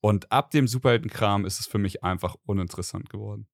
Und 0.02 0.32
ab 0.32 0.50
dem 0.50 0.66
Superheldenkram 0.66 1.44
ist 1.44 1.60
es 1.60 1.66
für 1.66 1.78
mich 1.78 2.02
einfach 2.02 2.36
uninteressant 2.44 3.10
geworden. 3.10 3.46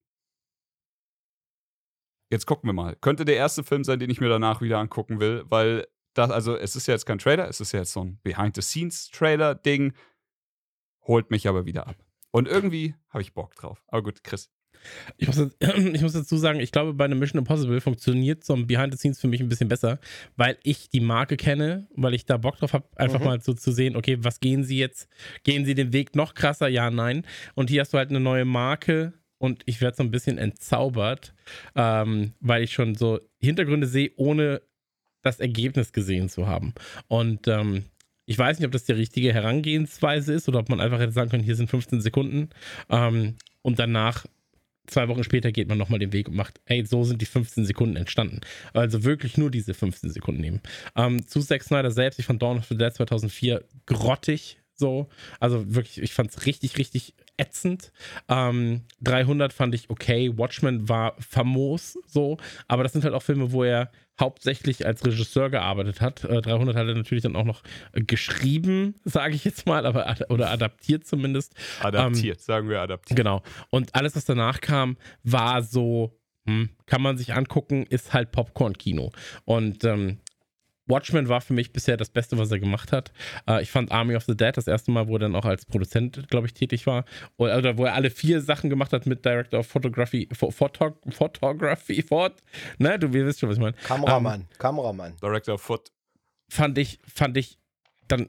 Jetzt 2.30 2.46
gucken 2.46 2.68
wir 2.68 2.72
mal. 2.72 2.96
Könnte 2.96 3.24
der 3.24 3.36
erste 3.36 3.64
Film 3.64 3.84
sein, 3.84 3.98
den 3.98 4.10
ich 4.10 4.20
mir 4.20 4.28
danach 4.28 4.60
wieder 4.60 4.78
angucken 4.78 5.20
will, 5.20 5.44
weil 5.48 5.86
das, 6.14 6.30
also 6.30 6.56
es 6.56 6.76
ist 6.76 6.86
ja 6.86 6.94
jetzt 6.94 7.06
kein 7.06 7.18
Trailer, 7.18 7.48
es 7.48 7.60
ist 7.60 7.72
ja 7.72 7.80
jetzt 7.80 7.92
so 7.92 8.02
ein 8.02 8.18
Behind-the-Scenes-Trailer-Ding, 8.22 9.92
holt 11.02 11.30
mich 11.30 11.46
aber 11.46 11.66
wieder 11.66 11.86
ab. 11.86 11.96
Und 12.30 12.48
irgendwie 12.48 12.94
habe 13.10 13.22
ich 13.22 13.34
Bock 13.34 13.54
drauf. 13.54 13.82
Aber 13.86 14.02
gut, 14.02 14.24
Chris. 14.24 14.50
Ich 15.16 15.26
muss, 15.26 15.38
ich 15.92 16.02
muss, 16.02 16.12
dazu 16.12 16.36
sagen, 16.36 16.60
ich 16.60 16.72
glaube, 16.72 16.94
bei 16.94 17.04
einem 17.04 17.18
Mission 17.18 17.38
Impossible 17.38 17.80
funktioniert 17.80 18.44
so 18.44 18.54
ein 18.54 18.66
Behind 18.66 18.92
the 18.92 18.98
Scenes 18.98 19.20
für 19.20 19.28
mich 19.28 19.40
ein 19.40 19.48
bisschen 19.48 19.68
besser, 19.68 19.98
weil 20.36 20.56
ich 20.62 20.90
die 20.90 21.00
Marke 21.00 21.36
kenne, 21.36 21.86
weil 21.94 22.14
ich 22.14 22.26
da 22.26 22.36
Bock 22.36 22.58
drauf 22.58 22.72
habe, 22.72 22.86
einfach 22.96 23.20
mhm. 23.20 23.26
mal 23.26 23.40
so 23.40 23.54
zu 23.54 23.72
sehen, 23.72 23.96
okay, 23.96 24.18
was 24.20 24.40
gehen 24.40 24.64
sie 24.64 24.78
jetzt? 24.78 25.08
Gehen 25.44 25.64
sie 25.64 25.74
den 25.74 25.92
Weg 25.92 26.14
noch 26.14 26.34
krasser? 26.34 26.68
Ja, 26.68 26.90
nein. 26.90 27.24
Und 27.54 27.70
hier 27.70 27.80
hast 27.80 27.92
du 27.92 27.98
halt 27.98 28.10
eine 28.10 28.20
neue 28.20 28.44
Marke 28.44 29.12
und 29.38 29.62
ich 29.66 29.80
werde 29.80 29.96
so 29.96 30.02
ein 30.02 30.10
bisschen 30.10 30.38
entzaubert, 30.38 31.34
ähm, 31.74 32.32
weil 32.40 32.62
ich 32.62 32.72
schon 32.72 32.94
so 32.94 33.20
Hintergründe 33.38 33.86
sehe, 33.86 34.10
ohne 34.16 34.62
das 35.22 35.40
Ergebnis 35.40 35.92
gesehen 35.92 36.28
zu 36.28 36.46
haben. 36.46 36.72
Und 37.08 37.48
ähm, 37.48 37.84
ich 38.26 38.38
weiß 38.38 38.58
nicht, 38.58 38.66
ob 38.66 38.72
das 38.72 38.84
die 38.84 38.92
richtige 38.92 39.32
Herangehensweise 39.32 40.34
ist 40.34 40.48
oder 40.48 40.58
ob 40.58 40.68
man 40.68 40.80
einfach 40.80 40.98
hätte 40.98 41.12
sagen 41.12 41.30
können, 41.30 41.44
hier 41.44 41.56
sind 41.56 41.70
15 41.70 42.00
Sekunden 42.00 42.50
ähm, 42.90 43.36
und 43.62 43.78
danach 43.78 44.26
zwei 44.86 45.08
Wochen 45.08 45.24
später 45.24 45.52
geht 45.52 45.68
man 45.68 45.78
nochmal 45.78 45.98
den 45.98 46.12
Weg 46.12 46.28
und 46.28 46.36
macht, 46.36 46.60
hey, 46.64 46.84
so 46.84 47.04
sind 47.04 47.20
die 47.20 47.26
15 47.26 47.64
Sekunden 47.64 47.96
entstanden. 47.96 48.40
Also 48.72 49.04
wirklich 49.04 49.36
nur 49.36 49.50
diese 49.50 49.74
15 49.74 50.10
Sekunden 50.10 50.40
nehmen. 50.40 50.60
Ähm, 50.96 51.26
zu 51.26 51.40
Zack 51.40 51.62
Snyder 51.62 51.90
selbst, 51.90 52.18
ich 52.18 52.26
fand 52.26 52.42
Dawn 52.42 52.58
of 52.58 52.66
the 52.66 52.76
Dead 52.76 52.92
2004 52.92 53.64
grottig, 53.86 54.58
so. 54.74 55.08
Also 55.40 55.74
wirklich, 55.74 56.02
ich 56.02 56.12
fand 56.12 56.30
es 56.30 56.46
richtig, 56.46 56.78
richtig 56.78 57.14
ätzend. 57.36 57.92
Ähm, 58.28 58.82
300 59.02 59.52
fand 59.52 59.74
ich 59.74 59.90
okay. 59.90 60.36
Watchmen 60.36 60.88
war 60.88 61.14
famos, 61.18 61.98
so. 62.06 62.38
Aber 62.68 62.82
das 62.82 62.92
sind 62.92 63.04
halt 63.04 63.14
auch 63.14 63.22
Filme, 63.22 63.52
wo 63.52 63.64
er 63.64 63.90
hauptsächlich 64.18 64.86
als 64.86 65.04
Regisseur 65.04 65.50
gearbeitet 65.50 66.00
hat. 66.00 66.24
Äh, 66.24 66.40
300 66.40 66.76
hat 66.76 66.86
er 66.88 66.94
natürlich 66.94 67.22
dann 67.22 67.36
auch 67.36 67.44
noch 67.44 67.62
äh, 67.92 68.00
geschrieben, 68.02 68.94
sage 69.04 69.34
ich 69.34 69.44
jetzt 69.44 69.66
mal, 69.66 69.86
aber 69.86 70.08
ad 70.08 70.24
oder 70.28 70.50
adaptiert 70.50 71.06
zumindest. 71.06 71.54
Adaptiert, 71.80 72.38
ähm, 72.38 72.42
sagen 72.42 72.68
wir 72.68 72.80
adaptiert. 72.80 73.16
Genau. 73.16 73.42
Und 73.70 73.94
alles, 73.94 74.16
was 74.16 74.24
danach 74.24 74.60
kam, 74.60 74.96
war 75.22 75.62
so, 75.62 76.18
hm, 76.46 76.70
kann 76.86 77.02
man 77.02 77.18
sich 77.18 77.34
angucken, 77.34 77.84
ist 77.88 78.12
halt 78.12 78.32
Popcorn-Kino. 78.32 79.12
Und 79.44 79.84
ähm, 79.84 80.20
Watchmen 80.86 81.28
war 81.28 81.40
für 81.40 81.52
mich 81.52 81.72
bisher 81.72 81.96
das 81.96 82.10
Beste, 82.10 82.38
was 82.38 82.50
er 82.50 82.58
gemacht 82.58 82.92
hat. 82.92 83.12
Äh, 83.48 83.62
ich 83.62 83.70
fand 83.70 83.92
Army 83.92 84.16
of 84.16 84.24
the 84.24 84.36
Dead 84.36 84.56
das 84.56 84.66
erste 84.66 84.90
Mal, 84.90 85.08
wo 85.08 85.16
er 85.16 85.20
dann 85.20 85.34
auch 85.34 85.44
als 85.44 85.66
Produzent, 85.66 86.28
glaube 86.28 86.46
ich, 86.46 86.54
tätig 86.54 86.86
war. 86.86 87.04
Oder, 87.36 87.58
oder, 87.58 87.78
wo 87.78 87.84
er 87.84 87.94
alle 87.94 88.10
vier 88.10 88.40
Sachen 88.40 88.70
gemacht 88.70 88.92
hat 88.92 89.06
mit 89.06 89.24
Director 89.24 89.60
of 89.60 89.66
Photography, 89.66 90.28
Photog 90.32 90.98
Photography, 91.10 92.02
Fort. 92.02 92.42
Ne, 92.78 92.98
du 92.98 93.12
wisst 93.12 93.40
schon, 93.40 93.48
was 93.48 93.56
ich 93.56 93.62
meine. 93.62 93.76
Kameramann, 93.84 94.42
ähm, 94.42 94.46
Kameramann. 94.58 95.16
Director 95.20 95.54
of 95.54 95.62
Foot. 95.62 95.90
Fand 96.48 96.78
ich, 96.78 97.00
fand 97.06 97.36
ich 97.36 97.58
dann 98.06 98.28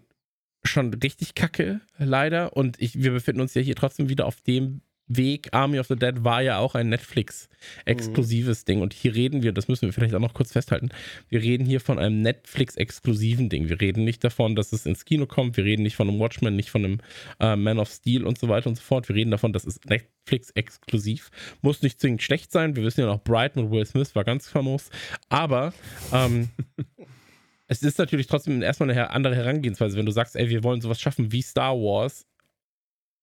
schon 0.63 0.93
richtig 0.93 1.35
kacke, 1.35 1.81
leider. 1.97 2.55
Und 2.57 2.81
ich, 2.81 3.01
wir 3.01 3.11
befinden 3.11 3.41
uns 3.41 3.53
ja 3.53 3.61
hier 3.61 3.75
trotzdem 3.75 4.09
wieder 4.09 4.25
auf 4.25 4.41
dem 4.41 4.81
Weg 5.07 5.49
Army 5.51 5.79
of 5.79 5.87
the 5.87 5.95
Dead 5.95 6.23
war 6.23 6.41
ja 6.41 6.59
auch 6.59 6.75
ein 6.75 6.89
Netflix-exklusives 6.89 8.61
mhm. 8.61 8.65
Ding. 8.65 8.81
Und 8.81 8.93
hier 8.93 9.15
reden 9.15 9.41
wir, 9.41 9.53
das 9.53 9.67
müssen 9.67 9.87
wir 9.87 9.93
vielleicht 9.93 10.13
auch 10.13 10.19
noch 10.19 10.33
kurz 10.33 10.51
festhalten, 10.51 10.89
wir 11.29 11.41
reden 11.41 11.65
hier 11.65 11.79
von 11.79 11.97
einem 11.99 12.21
Netflix-exklusiven 12.21 13.49
Ding. 13.49 13.69
Wir 13.69 13.79
reden 13.79 14.03
nicht 14.03 14.23
davon, 14.23 14.55
dass 14.55 14.73
es 14.73 14.85
ins 14.85 15.05
Kino 15.05 15.25
kommt. 15.25 15.57
Wir 15.57 15.63
reden 15.63 15.83
nicht 15.83 15.95
von 15.95 16.09
einem 16.09 16.19
Watchmen, 16.19 16.55
nicht 16.55 16.69
von 16.69 16.83
einem 16.83 16.97
äh, 17.39 17.55
Man 17.55 17.79
of 17.79 17.89
Steel 17.89 18.25
und 18.25 18.37
so 18.37 18.49
weiter 18.49 18.67
und 18.67 18.75
so 18.75 18.83
fort. 18.83 19.07
Wir 19.07 19.15
reden 19.15 19.31
davon, 19.31 19.53
dass 19.53 19.65
es 19.65 19.79
Netflix-exklusiv. 19.85 21.29
Muss 21.61 21.81
nicht 21.81 21.99
zwingend 21.99 22.21
schlecht 22.21 22.51
sein. 22.51 22.75
Wir 22.75 22.83
wissen 22.83 23.01
ja 23.01 23.07
noch, 23.07 23.23
Brighton 23.23 23.65
und 23.65 23.71
Will 23.71 23.85
Smith 23.85 24.15
war 24.15 24.23
ganz 24.23 24.49
famos. 24.49 24.89
Aber 25.29 25.73
ähm, 26.11 26.49
es 27.67 27.81
ist 27.81 27.97
natürlich 27.97 28.27
trotzdem 28.27 28.61
erstmal 28.61 28.91
eine 28.91 29.09
andere 29.11 29.35
Herangehensweise, 29.35 29.97
wenn 29.97 30.05
du 30.05 30.11
sagst, 30.11 30.35
ey, 30.35 30.49
wir 30.49 30.63
wollen 30.63 30.81
sowas 30.81 30.99
schaffen 30.99 31.31
wie 31.31 31.41
Star 31.41 31.75
Wars 31.75 32.25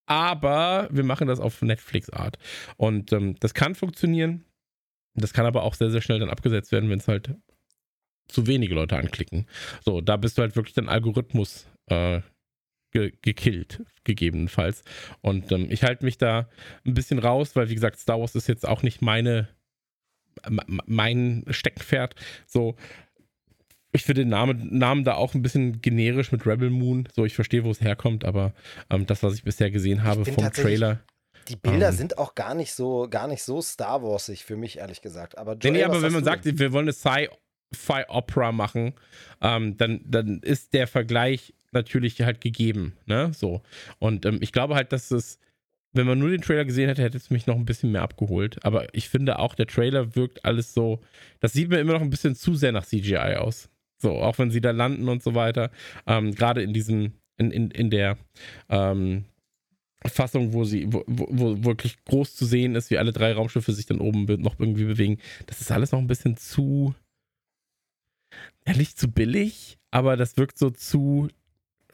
aber 0.07 0.89
wir 0.91 1.05
machen 1.05 1.29
das 1.29 1.41
auf 1.41 1.63
Netflix-Art. 1.63 2.39
Und 2.77 3.13
ähm, 3.13 3.37
das 3.41 3.55
kann 3.55 3.75
funktionieren. 3.75 4.45
Das 5.15 5.33
kann 5.33 5.47
aber 5.47 5.63
auch 5.63 5.75
sehr, 5.75 5.91
sehr 5.91 6.01
schnell 6.01 6.19
dann 6.19 6.31
abgesetzt 6.31 6.73
werden, 6.73 6.91
wenn 6.91 6.99
es 6.99 7.09
halt 7.09 7.35
zu 8.29 8.47
wenige 8.47 8.75
Leute 8.75 8.97
anklicken. 8.97 9.47
So, 9.85 10.01
da 10.01 10.17
bist 10.17 10.39
du 10.39 10.43
halt 10.43 10.57
wirklich 10.57 10.75
dann 10.75 10.89
Algorithmus 10.89 11.67
äh, 11.87 12.21
ge 12.91 13.13
gekillt, 13.23 13.83
gegebenenfalls. 14.05 14.83
Und 15.21 15.53
ähm, 15.53 15.71
ich 15.71 15.85
halte 15.85 16.05
mich 16.05 16.19
da 16.19 16.49
ein 16.85 16.95
bisschen 16.95 17.19
raus, 17.19 17.55
weil, 17.55 17.69
wie 17.69 17.75
gesagt, 17.75 17.99
Star 17.99 18.21
Wars 18.21 18.35
ist 18.35 18.49
jetzt 18.49 18.67
auch 18.67 18.83
nicht 18.83 19.03
meine 19.03 19.49
mein 20.87 21.45
Steckenpferd. 21.49 22.17
So, 22.47 22.77
ich 23.95 24.03
finde 24.03 24.23
den 24.23 24.29
Namen, 24.31 24.77
Namen 24.77 25.05
da 25.05 25.15
auch 25.15 25.35
ein 25.35 25.43
bisschen 25.43 25.81
generisch 25.81 26.33
mit 26.33 26.47
Rebel 26.47 26.69
Moon. 26.69 27.09
So, 27.15 27.25
ich 27.25 27.35
verstehe, 27.35 27.65
wo 27.65 27.71
es 27.71 27.81
herkommt, 27.81 28.25
aber 28.25 28.53
ähm, 28.91 29.07
das, 29.07 29.23
was 29.23 29.35
ich 29.35 29.45
bisher 29.45 29.71
gesehen 29.71 30.03
habe 30.03 30.25
vom 30.25 30.53
Trailer. 30.53 31.01
Die 31.49 31.57
Bilder 31.57 31.91
ähm, 31.91 31.95
sind 31.95 32.19
auch 32.19 32.35
gar 32.35 32.55
nicht 32.55 32.73
so, 32.73 33.07
gar 33.09 33.29
nicht 33.29 33.43
so 33.43 33.63
Star 33.63 34.03
Warsig 34.03 34.45
für 34.45 34.57
mich, 34.57 34.79
ehrlich 34.79 35.01
gesagt. 35.01 35.39
Aber, 35.39 35.57
Joel, 35.57 35.73
nee, 35.73 35.85
aber 35.85 36.03
wenn 36.03 36.13
man 36.13 36.25
sagt, 36.25 36.45
wir 36.45 36.73
wollen 36.73 36.87
eine 36.87 36.93
Sci-Fi-Opera 36.93 38.51
machen, 38.51 38.95
ähm, 39.41 39.77
dann, 39.77 40.01
dann 40.05 40.41
ist 40.41 40.75
der 40.75 40.89
Vergleich 40.89 41.55
natürlich 41.71 42.21
halt 42.23 42.41
gegeben. 42.41 42.97
Ne? 43.07 43.31
So. 43.33 43.63
Und 44.01 44.27
ähm, 44.27 44.39
ich 44.41 44.51
glaube 44.51 44.75
halt, 44.75 44.93
dass 44.93 45.13
es 45.13 45.39
wenn 45.97 46.09
man 46.09 46.19
nur 46.19 46.31
den 46.31 46.43
Trailer 46.43 46.65
gesehen 46.65 46.89
hätte, 46.89 47.03
hätte 47.03 47.17
es 47.17 47.31
mich 47.31 47.47
noch 47.47 47.55
ein 47.55 47.65
bisschen 47.65 47.93
mehr 47.93 48.03
abgeholt. 48.03 48.59
Aber 48.65 48.93
ich 48.93 49.09
finde 49.09 49.39
auch, 49.39 49.55
der 49.55 49.69
Trailer 49.69 50.17
wirkt 50.17 50.45
alles 50.45 50.75
so. 50.75 51.01
Das 51.39 51.53
sieht 51.53 51.69
mir 51.69 51.79
immer 51.79 51.93
noch 51.93 52.01
ein 52.01 52.11
bisschen 52.11 52.35
zu 52.35 52.57
sehr 52.57 52.73
nach 52.73 52.85
CGI 52.85 53.37
aus. 53.37 53.71
So, 54.05 54.21
auch 54.21 54.37
wenn 54.37 54.51
sie 54.51 54.61
da 54.61 54.71
landen 54.71 55.09
und 55.09 55.23
so 55.23 55.35
weiter. 55.35 55.71
Ähm, 56.07 56.35
Gerade 56.35 56.63
in 56.63 56.75
diesem, 56.75 57.15
in, 57.39 57.51
in, 57.51 57.71
in 57.71 57.89
der 57.89 58.19
ähm, 58.69 59.25
Fassung, 60.05 60.53
wo 60.53 60.65
sie, 60.65 60.93
wo, 60.93 61.03
wo, 61.07 61.65
wirklich 61.65 62.05
groß 62.05 62.37
zu 62.37 62.45
sehen 62.45 62.75
ist, 62.75 62.91
wie 62.91 62.99
alle 62.99 63.15
drei 63.15 63.33
Raumschiffe 63.33 63.73
sich 63.73 63.87
dann 63.87 64.01
oben 64.01 64.27
noch 64.43 64.61
irgendwie 64.61 64.85
bewegen. 64.85 65.21
Das 65.47 65.63
ist 65.63 65.73
alles 65.73 65.93
noch 65.93 66.01
ein 66.01 66.07
bisschen 66.07 66.37
zu, 66.37 66.95
ehrlich 68.67 68.95
zu 68.95 69.11
billig, 69.11 69.79
aber 69.91 70.19
das 70.19 70.37
wirkt 70.37 70.59
so 70.59 70.69
zu 70.69 71.29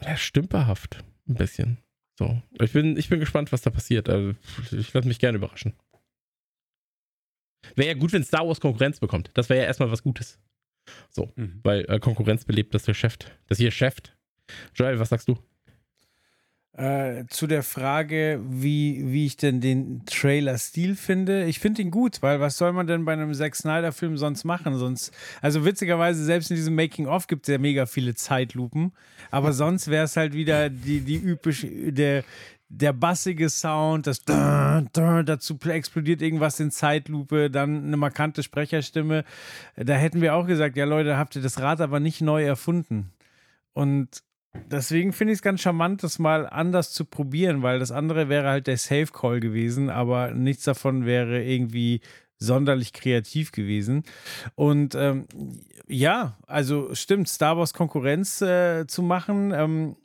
ja, 0.00 0.16
stümperhaft. 0.16 1.04
Ein 1.28 1.34
bisschen. 1.34 1.78
So. 2.18 2.42
Ich 2.60 2.72
bin, 2.72 2.96
ich 2.96 3.08
bin 3.08 3.20
gespannt, 3.20 3.52
was 3.52 3.62
da 3.62 3.70
passiert. 3.70 4.08
Also, 4.08 4.34
ich 4.72 4.92
lasse 4.92 5.06
mich 5.06 5.20
gerne 5.20 5.38
überraschen. 5.38 5.74
Wäre 7.76 7.90
ja 7.90 7.94
gut, 7.94 8.12
wenn 8.12 8.24
Star 8.24 8.48
Wars 8.48 8.58
Konkurrenz 8.58 8.98
bekommt. 8.98 9.30
Das 9.34 9.48
wäre 9.48 9.60
ja 9.60 9.66
erstmal 9.66 9.92
was 9.92 10.02
Gutes. 10.02 10.40
So, 11.10 11.32
mhm. 11.36 11.60
weil 11.62 11.84
äh, 11.88 11.98
Konkurrenz 11.98 12.44
belebt 12.44 12.74
das 12.74 12.84
Geschäft. 12.84 13.30
Das 13.48 13.58
hier 13.58 13.68
Geschäft. 13.68 14.16
Joel, 14.74 14.98
was 14.98 15.10
sagst 15.10 15.28
du? 15.28 15.38
Äh, 16.72 17.26
zu 17.28 17.48
der 17.48 17.64
Frage, 17.64 18.40
wie, 18.48 19.12
wie 19.12 19.26
ich 19.26 19.36
denn 19.36 19.60
den 19.60 20.04
Trailer-Stil 20.06 20.94
finde. 20.94 21.44
Ich 21.44 21.58
finde 21.58 21.82
ihn 21.82 21.90
gut, 21.90 22.22
weil 22.22 22.40
was 22.40 22.56
soll 22.56 22.72
man 22.72 22.86
denn 22.86 23.04
bei 23.04 23.12
einem 23.12 23.34
Zack 23.34 23.56
Snyder-Film 23.56 24.16
sonst 24.16 24.44
machen? 24.44 24.76
Sonst, 24.76 25.12
also 25.42 25.64
witzigerweise, 25.64 26.24
selbst 26.24 26.50
in 26.50 26.56
diesem 26.56 26.76
Making-of 26.76 27.26
gibt 27.26 27.48
es 27.48 27.52
ja 27.52 27.58
mega 27.58 27.86
viele 27.86 28.14
Zeitlupen, 28.14 28.92
aber 29.32 29.52
sonst 29.52 29.88
wäre 29.88 30.04
es 30.04 30.16
halt 30.16 30.32
wieder 30.32 30.70
die, 30.70 31.00
die 31.00 31.16
übliche, 31.16 31.92
der, 31.92 32.24
der 32.70 32.92
bassige 32.92 33.50
Sound, 33.50 34.06
das 34.06 34.24
dazu 34.24 35.58
explodiert 35.68 36.22
irgendwas 36.22 36.60
in 36.60 36.70
Zeitlupe, 36.70 37.50
dann 37.50 37.84
eine 37.84 37.96
markante 37.96 38.44
Sprecherstimme. 38.44 39.24
Da 39.76 39.94
hätten 39.94 40.20
wir 40.20 40.36
auch 40.36 40.46
gesagt, 40.46 40.76
ja 40.76 40.84
Leute, 40.84 41.18
habt 41.18 41.34
ihr 41.34 41.42
das 41.42 41.60
Rad 41.60 41.80
aber 41.80 41.98
nicht 41.98 42.20
neu 42.20 42.44
erfunden. 42.44 43.10
Und 43.72 44.22
deswegen 44.70 45.12
finde 45.12 45.32
ich 45.32 45.38
es 45.38 45.42
ganz 45.42 45.60
charmant, 45.60 46.04
das 46.04 46.20
mal 46.20 46.48
anders 46.48 46.92
zu 46.92 47.04
probieren, 47.04 47.62
weil 47.62 47.80
das 47.80 47.90
andere 47.90 48.28
wäre 48.28 48.48
halt 48.48 48.68
der 48.68 48.78
Safe 48.78 49.08
Call 49.12 49.40
gewesen, 49.40 49.90
aber 49.90 50.30
nichts 50.30 50.62
davon 50.62 51.04
wäre 51.04 51.42
irgendwie 51.42 52.00
sonderlich 52.38 52.92
kreativ 52.92 53.50
gewesen. 53.50 54.04
Und 54.54 54.94
ähm, 54.94 55.26
ja, 55.88 56.38
also 56.46 56.94
stimmt, 56.94 57.28
Star 57.28 57.58
Wars 57.58 57.74
Konkurrenz 57.74 58.40
äh, 58.40 58.86
zu 58.86 59.02
machen. 59.02 59.52
Ähm, 59.52 59.96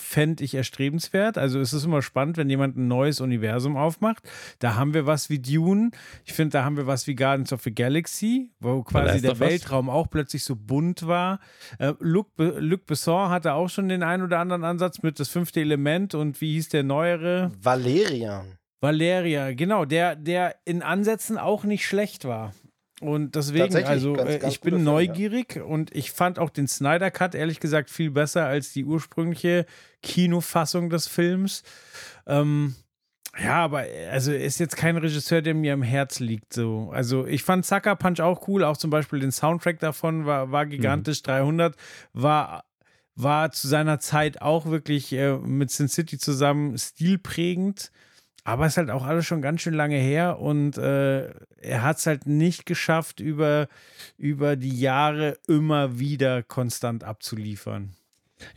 fände 0.00 0.42
ich 0.42 0.54
erstrebenswert. 0.54 1.38
Also 1.38 1.60
es 1.60 1.72
ist 1.72 1.84
immer 1.84 2.02
spannend, 2.02 2.36
wenn 2.36 2.50
jemand 2.50 2.76
ein 2.76 2.88
neues 2.88 3.20
Universum 3.20 3.76
aufmacht. 3.76 4.28
Da 4.58 4.74
haben 4.74 4.94
wir 4.94 5.06
was 5.06 5.30
wie 5.30 5.38
Dune. 5.38 5.90
Ich 6.24 6.32
finde, 6.32 6.52
da 6.52 6.64
haben 6.64 6.76
wir 6.76 6.86
was 6.86 7.06
wie 7.06 7.14
Guardians 7.14 7.52
of 7.52 7.62
the 7.62 7.74
Galaxy, 7.74 8.50
wo 8.60 8.82
quasi 8.82 9.20
der 9.20 9.38
Weltraum 9.38 9.86
was? 9.86 9.94
auch 9.94 10.10
plötzlich 10.10 10.44
so 10.44 10.56
bunt 10.56 11.06
war. 11.06 11.40
Äh, 11.78 11.92
Luc, 12.00 12.28
Luc 12.36 12.86
Besson 12.86 13.30
hatte 13.30 13.54
auch 13.54 13.68
schon 13.68 13.88
den 13.88 14.02
einen 14.02 14.22
oder 14.22 14.38
anderen 14.38 14.64
Ansatz 14.64 15.02
mit 15.02 15.20
das 15.20 15.28
fünfte 15.28 15.60
Element 15.60 16.14
und 16.14 16.40
wie 16.40 16.54
hieß 16.54 16.70
der 16.70 16.82
neuere? 16.82 17.52
Valerian. 17.60 18.58
Valeria, 18.80 19.52
genau, 19.52 19.84
der, 19.84 20.16
der 20.16 20.56
in 20.64 20.82
Ansätzen 20.82 21.36
auch 21.36 21.64
nicht 21.64 21.86
schlecht 21.86 22.24
war. 22.24 22.54
Und 23.00 23.34
deswegen, 23.34 23.74
also 23.86 24.12
ganz, 24.12 24.28
äh, 24.28 24.38
ganz 24.38 24.54
ich 24.54 24.60
bin 24.60 24.84
neugierig 24.84 25.56
ja. 25.56 25.62
und 25.62 25.94
ich 25.96 26.12
fand 26.12 26.38
auch 26.38 26.50
den 26.50 26.68
Snyder 26.68 27.10
Cut 27.10 27.34
ehrlich 27.34 27.58
gesagt 27.58 27.88
viel 27.88 28.10
besser 28.10 28.44
als 28.44 28.74
die 28.74 28.84
ursprüngliche 28.84 29.64
Kinofassung 30.02 30.90
des 30.90 31.08
Films. 31.08 31.62
Ähm, 32.26 32.74
ja, 33.42 33.64
aber 33.64 33.84
also 34.10 34.32
ist 34.32 34.60
jetzt 34.60 34.76
kein 34.76 34.98
Regisseur, 34.98 35.40
der 35.40 35.54
mir 35.54 35.72
am 35.72 35.82
Herz 35.82 36.20
liegt. 36.20 36.52
So. 36.52 36.90
Also 36.92 37.26
ich 37.26 37.42
fand 37.42 37.64
Sucker 37.64 37.96
Punch 37.96 38.20
auch 38.20 38.46
cool, 38.48 38.64
auch 38.64 38.76
zum 38.76 38.90
Beispiel 38.90 39.20
den 39.20 39.32
Soundtrack 39.32 39.78
davon 39.78 40.26
war, 40.26 40.52
war 40.52 40.66
gigantisch. 40.66 41.22
Mhm. 41.22 41.26
300 41.26 41.76
war, 42.12 42.64
war 43.14 43.50
zu 43.52 43.66
seiner 43.66 43.98
Zeit 43.98 44.42
auch 44.42 44.66
wirklich 44.66 45.12
äh, 45.12 45.38
mit 45.38 45.70
Sin 45.70 45.88
City 45.88 46.18
zusammen 46.18 46.76
stilprägend. 46.76 47.92
Aber 48.44 48.66
es 48.66 48.72
ist 48.72 48.76
halt 48.78 48.90
auch 48.90 49.04
alles 49.04 49.26
schon 49.26 49.42
ganz 49.42 49.60
schön 49.60 49.74
lange 49.74 49.98
her 49.98 50.38
und 50.38 50.78
äh, 50.78 51.28
er 51.60 51.82
hat 51.82 51.98
es 51.98 52.06
halt 52.06 52.26
nicht 52.26 52.66
geschafft, 52.66 53.20
über, 53.20 53.68
über 54.16 54.56
die 54.56 54.78
Jahre 54.78 55.38
immer 55.46 55.98
wieder 55.98 56.42
konstant 56.42 57.04
abzuliefern. 57.04 57.94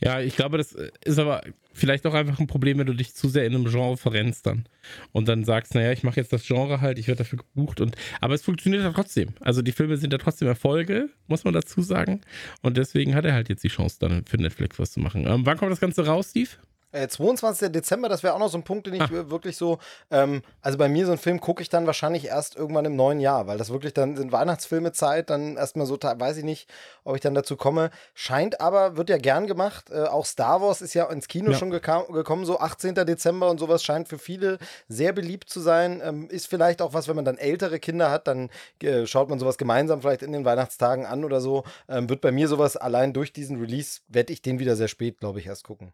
Ja, 0.00 0.20
ich 0.20 0.36
glaube, 0.36 0.58
das 0.58 0.72
ist 1.04 1.18
aber 1.18 1.42
vielleicht 1.72 2.06
auch 2.06 2.14
einfach 2.14 2.38
ein 2.38 2.46
Problem, 2.46 2.78
wenn 2.78 2.86
du 2.86 2.94
dich 2.94 3.14
zu 3.14 3.28
sehr 3.28 3.46
in 3.46 3.54
einem 3.54 3.66
Genre 3.66 3.96
verrennst 3.96 4.46
dann 4.46 4.66
und 5.12 5.28
dann 5.28 5.44
sagst, 5.44 5.74
naja, 5.74 5.92
ich 5.92 6.02
mache 6.02 6.20
jetzt 6.20 6.32
das 6.32 6.46
Genre 6.46 6.80
halt, 6.80 6.98
ich 6.98 7.08
werde 7.08 7.18
dafür 7.18 7.38
gebucht 7.38 7.80
und 7.80 7.96
aber 8.20 8.34
es 8.34 8.42
funktioniert 8.42 8.82
ja 8.82 8.92
trotzdem. 8.92 9.34
Also 9.40 9.62
die 9.62 9.72
Filme 9.72 9.96
sind 9.96 10.12
ja 10.12 10.18
trotzdem 10.18 10.48
Erfolge, 10.48 11.10
muss 11.26 11.44
man 11.44 11.54
dazu 11.54 11.82
sagen 11.82 12.20
und 12.62 12.76
deswegen 12.76 13.14
hat 13.14 13.24
er 13.24 13.34
halt 13.34 13.48
jetzt 13.48 13.64
die 13.64 13.68
Chance 13.68 13.96
dann 14.00 14.24
für 14.24 14.36
Netflix 14.38 14.78
was 14.78 14.92
zu 14.92 15.00
machen. 15.00 15.26
Ähm, 15.26 15.44
wann 15.44 15.58
kommt 15.58 15.72
das 15.72 15.80
Ganze 15.80 16.06
raus, 16.06 16.30
Steve? 16.30 16.50
Äh, 16.94 17.08
22. 17.08 17.72
Dezember, 17.72 18.08
das 18.08 18.22
wäre 18.22 18.34
auch 18.34 18.38
noch 18.38 18.48
so 18.48 18.56
ein 18.56 18.62
Punkt, 18.62 18.86
den 18.86 18.94
ich 18.94 19.02
ah. 19.02 19.28
wirklich 19.28 19.56
so, 19.56 19.78
ähm, 20.12 20.42
also 20.62 20.78
bei 20.78 20.88
mir 20.88 21.06
so 21.06 21.12
einen 21.12 21.18
Film 21.18 21.40
gucke 21.40 21.60
ich 21.60 21.68
dann 21.68 21.86
wahrscheinlich 21.86 22.26
erst 22.26 22.54
irgendwann 22.54 22.84
im 22.84 22.94
neuen 22.94 23.18
Jahr, 23.18 23.48
weil 23.48 23.58
das 23.58 23.70
wirklich 23.70 23.94
dann 23.94 24.16
sind 24.16 24.30
Weihnachtsfilme 24.30 24.92
Zeit, 24.92 25.28
dann 25.28 25.56
erstmal 25.56 25.86
so, 25.86 25.98
weiß 26.00 26.36
ich 26.36 26.44
nicht, 26.44 26.72
ob 27.02 27.16
ich 27.16 27.20
dann 27.20 27.34
dazu 27.34 27.56
komme. 27.56 27.90
Scheint 28.14 28.60
aber, 28.60 28.96
wird 28.96 29.10
ja 29.10 29.18
gern 29.18 29.48
gemacht. 29.48 29.90
Äh, 29.90 30.04
auch 30.04 30.24
Star 30.24 30.62
Wars 30.62 30.82
ist 30.82 30.94
ja 30.94 31.06
ins 31.10 31.26
Kino 31.26 31.50
ja. 31.50 31.58
schon 31.58 31.70
gekommen, 31.70 32.44
so 32.44 32.60
18. 32.60 32.94
Dezember 32.94 33.50
und 33.50 33.58
sowas 33.58 33.82
scheint 33.82 34.06
für 34.06 34.18
viele 34.18 34.58
sehr 34.86 35.12
beliebt 35.12 35.50
zu 35.50 35.58
sein. 35.58 36.00
Ähm, 36.04 36.28
ist 36.28 36.46
vielleicht 36.46 36.80
auch 36.80 36.94
was, 36.94 37.08
wenn 37.08 37.16
man 37.16 37.24
dann 37.24 37.38
ältere 37.38 37.80
Kinder 37.80 38.12
hat, 38.12 38.28
dann 38.28 38.50
äh, 38.80 39.04
schaut 39.06 39.28
man 39.28 39.40
sowas 39.40 39.58
gemeinsam 39.58 40.00
vielleicht 40.00 40.22
in 40.22 40.30
den 40.30 40.44
Weihnachtstagen 40.44 41.06
an 41.06 41.24
oder 41.24 41.40
so. 41.40 41.64
Ähm, 41.88 42.08
wird 42.08 42.20
bei 42.20 42.30
mir 42.30 42.46
sowas 42.46 42.76
allein 42.76 43.12
durch 43.12 43.32
diesen 43.32 43.58
Release, 43.58 44.00
werde 44.06 44.32
ich 44.32 44.42
den 44.42 44.60
wieder 44.60 44.76
sehr 44.76 44.88
spät, 44.88 45.18
glaube 45.18 45.40
ich, 45.40 45.46
erst 45.46 45.64
gucken. 45.64 45.92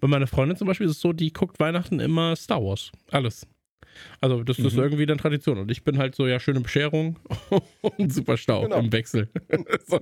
Bei 0.00 0.08
meiner 0.08 0.26
Freundin 0.26 0.56
zum 0.56 0.66
Beispiel 0.66 0.86
ist 0.86 0.96
es 0.96 1.00
so, 1.00 1.12
die 1.12 1.32
guckt 1.32 1.60
Weihnachten 1.60 2.00
immer 2.00 2.36
Star 2.36 2.62
Wars. 2.62 2.90
Alles. 3.10 3.46
Also, 4.20 4.42
das, 4.42 4.58
mhm. 4.58 4.66
ist 4.66 4.76
irgendwie 4.76 5.06
dann 5.06 5.18
Tradition. 5.18 5.58
Und 5.58 5.70
ich 5.70 5.84
bin 5.84 5.98
halt 5.98 6.14
so, 6.14 6.26
ja, 6.26 6.40
schöne 6.40 6.60
Bescherung 6.60 7.18
und 7.80 8.12
super 8.12 8.36
Stau 8.36 8.62
genau. 8.62 8.78
im 8.78 8.92
Wechsel. 8.92 9.28
so. 9.86 10.00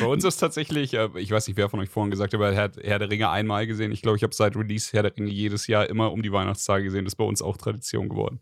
Bei 0.00 0.06
uns 0.06 0.24
ist 0.24 0.38
tatsächlich, 0.38 0.94
äh, 0.94 1.08
ich 1.16 1.30
weiß 1.30 1.46
nicht, 1.48 1.56
wer 1.56 1.68
von 1.68 1.80
euch 1.80 1.88
vorhin 1.88 2.10
gesagt 2.10 2.32
hat, 2.32 2.40
aber 2.40 2.54
Herr, 2.54 2.70
Herr 2.82 2.98
der 2.98 3.10
Ringe 3.10 3.30
einmal 3.30 3.66
gesehen. 3.66 3.92
Ich 3.92 4.02
glaube, 4.02 4.16
ich 4.16 4.22
habe 4.22 4.34
seit 4.34 4.56
Release 4.56 4.92
Herr 4.92 5.02
der 5.02 5.16
Ringe 5.16 5.30
jedes 5.30 5.66
Jahr 5.66 5.88
immer 5.88 6.12
um 6.12 6.22
die 6.22 6.32
Weihnachtstage 6.32 6.84
gesehen. 6.84 7.04
Das 7.04 7.12
ist 7.12 7.16
bei 7.16 7.24
uns 7.24 7.42
auch 7.42 7.56
Tradition 7.56 8.08
geworden. 8.08 8.40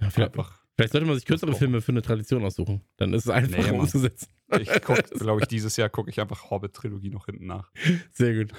Ja, 0.00 0.10
vielleicht, 0.10 0.36
Einfach. 0.36 0.60
vielleicht 0.76 0.92
sollte 0.92 1.06
man 1.06 1.16
sich 1.16 1.24
kürzere 1.24 1.54
Filme 1.54 1.80
für 1.80 1.92
eine 1.92 2.02
Tradition 2.02 2.44
aussuchen. 2.44 2.82
Dann 2.96 3.14
ist 3.14 3.24
es 3.24 3.30
einfacher 3.30 3.72
nee, 3.72 3.78
umzusetzen. 3.78 4.28
Ich 4.60 4.82
gucke, 4.82 5.02
glaube 5.18 5.40
ich, 5.42 5.48
dieses 5.48 5.76
Jahr 5.76 5.88
gucke 5.88 6.10
ich 6.10 6.20
einfach 6.20 6.50
Hobbit-Trilogie 6.50 7.10
noch 7.10 7.26
hinten 7.26 7.46
nach. 7.46 7.70
Sehr 8.12 8.34
gut. 8.34 8.52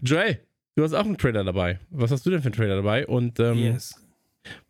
Joey, 0.00 0.38
Du 0.76 0.82
hast 0.82 0.92
auch 0.92 1.04
einen 1.04 1.18
Trailer 1.18 1.44
dabei. 1.44 1.78
Was 1.90 2.10
hast 2.10 2.26
du 2.26 2.30
denn 2.30 2.40
für 2.40 2.46
einen 2.46 2.54
Trailer 2.54 2.76
dabei? 2.76 3.06
Und 3.06 3.38
ähm, 3.38 3.58
yes. 3.58 4.00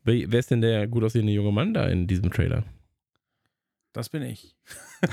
Wer, 0.04 0.30
wer 0.30 0.38
ist 0.38 0.50
denn 0.50 0.60
der 0.60 0.86
gut 0.86 1.02
aussehende 1.02 1.32
junge 1.32 1.50
Mann 1.50 1.72
da 1.72 1.86
in 1.86 2.06
diesem 2.06 2.30
Trailer? 2.30 2.64
Das 3.92 4.08
bin 4.08 4.22
ich. 4.22 4.56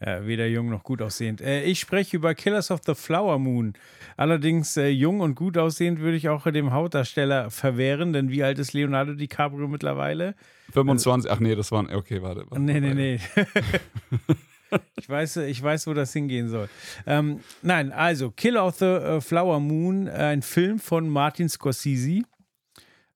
ja, 0.00 0.24
weder 0.26 0.46
jung 0.46 0.70
noch 0.70 0.84
gut 0.84 1.02
aussehend. 1.02 1.40
Äh, 1.40 1.64
ich 1.64 1.80
spreche 1.80 2.16
über 2.16 2.34
Killers 2.34 2.70
of 2.70 2.80
the 2.86 2.94
Flower 2.94 3.38
Moon. 3.38 3.74
Allerdings 4.16 4.76
äh, 4.76 4.88
jung 4.88 5.20
und 5.20 5.34
gut 5.34 5.58
aussehend 5.58 5.98
würde 5.98 6.16
ich 6.16 6.28
auch 6.28 6.50
dem 6.50 6.72
Hauptdarsteller 6.72 7.50
verwehren, 7.50 8.12
denn 8.12 8.30
wie 8.30 8.44
alt 8.44 8.58
ist 8.58 8.72
Leonardo 8.72 9.14
DiCaprio 9.14 9.66
mittlerweile? 9.66 10.34
25. 10.72 11.30
Ach 11.30 11.40
nee, 11.40 11.54
das 11.56 11.72
waren. 11.72 11.92
Okay, 11.92 12.22
warte. 12.22 12.44
warte 12.48 12.62
nee, 12.62 12.80
nee, 12.80 12.94
nee. 12.94 13.20
ich, 14.96 15.08
weiß, 15.08 15.38
ich 15.38 15.62
weiß, 15.62 15.86
wo 15.86 15.94
das 15.94 16.12
hingehen 16.12 16.48
soll. 16.48 16.68
Ähm, 17.06 17.40
nein, 17.62 17.92
also 17.92 18.30
Killer 18.30 18.66
of 18.66 18.76
the 18.76 18.84
äh, 18.86 19.20
Flower 19.20 19.60
Moon, 19.60 20.08
ein 20.08 20.42
Film 20.42 20.78
von 20.78 21.08
Martin 21.08 21.48
Scorsese 21.48 22.22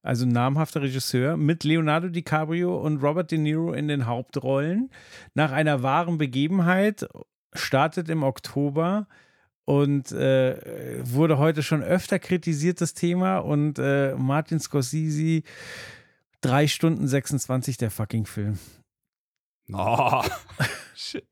also 0.04 0.26
namhafter 0.26 0.82
Regisseur, 0.82 1.38
mit 1.38 1.64
Leonardo 1.64 2.08
DiCaprio 2.08 2.76
und 2.76 3.02
Robert 3.02 3.30
De 3.30 3.38
Niro 3.38 3.72
in 3.72 3.88
den 3.88 4.06
Hauptrollen. 4.06 4.90
Nach 5.32 5.50
einer 5.50 5.82
wahren 5.82 6.18
Begebenheit 6.18 7.08
startet 7.54 8.10
im 8.10 8.22
Oktober 8.22 9.08
und 9.64 10.12
äh, 10.12 11.00
wurde 11.10 11.38
heute 11.38 11.62
schon 11.62 11.82
öfter 11.82 12.18
kritisiert, 12.18 12.82
das 12.82 12.92
Thema. 12.92 13.38
Und 13.38 13.78
äh, 13.78 14.14
Martin 14.16 14.60
Scorsese, 14.60 15.42
3 16.42 16.68
Stunden 16.68 17.08
26 17.08 17.78
der 17.78 17.90
fucking 17.90 18.26
Film. 18.26 18.58
Oh, 19.72 20.22
shit. 20.94 21.26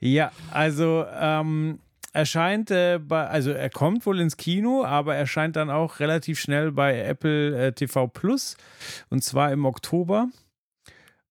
Ja, 0.00 0.32
also 0.50 1.04
ähm, 1.18 1.80
erscheint 2.12 2.70
äh, 2.70 2.98
bei, 2.98 3.26
also 3.26 3.50
er 3.50 3.70
kommt 3.70 4.04
wohl 4.06 4.20
ins 4.20 4.36
Kino, 4.36 4.84
aber 4.84 5.14
erscheint 5.14 5.56
dann 5.56 5.70
auch 5.70 6.00
relativ 6.00 6.40
schnell 6.40 6.72
bei 6.72 7.00
Apple 7.00 7.66
äh, 7.66 7.72
TV 7.72 8.06
Plus 8.08 8.56
und 9.10 9.22
zwar 9.22 9.52
im 9.52 9.64
Oktober. 9.64 10.28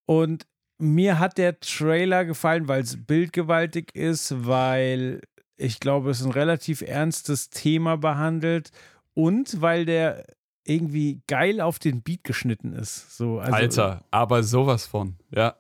Und 0.06 0.48
mir 0.78 1.20
hat 1.20 1.38
der 1.38 1.60
Trailer 1.60 2.26
gefallen, 2.26 2.68
weil 2.68 2.82
es 2.82 3.06
bildgewaltig 3.06 3.96
ist, 3.96 4.46
weil 4.46 5.22
ich 5.58 5.80
glaube, 5.80 6.12
es 6.12 6.24
ein 6.24 6.32
relativ 6.32 6.82
ernstes 6.82 7.50
Thema 7.50 7.98
behandelt 7.98 8.72
und 9.14 9.62
weil 9.62 9.86
der 9.86 10.24
irgendwie 10.64 11.22
geil 11.28 11.62
auf 11.62 11.80
den 11.80 12.02
Beat 12.04 12.24
geschnitten 12.24 12.74
ist. 12.74 13.18
So, 13.18 13.40
also, 13.40 13.54
Alter, 13.54 14.04
aber 14.12 14.44
sowas 14.44 14.86
von, 14.86 15.16
ja. 15.32 15.56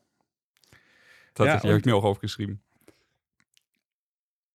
Tatsächlich 1.37 1.63
ja, 1.63 1.69
habe 1.69 1.79
ich 1.79 1.85
mir 1.85 1.95
auch 1.95 2.03
aufgeschrieben. 2.03 2.61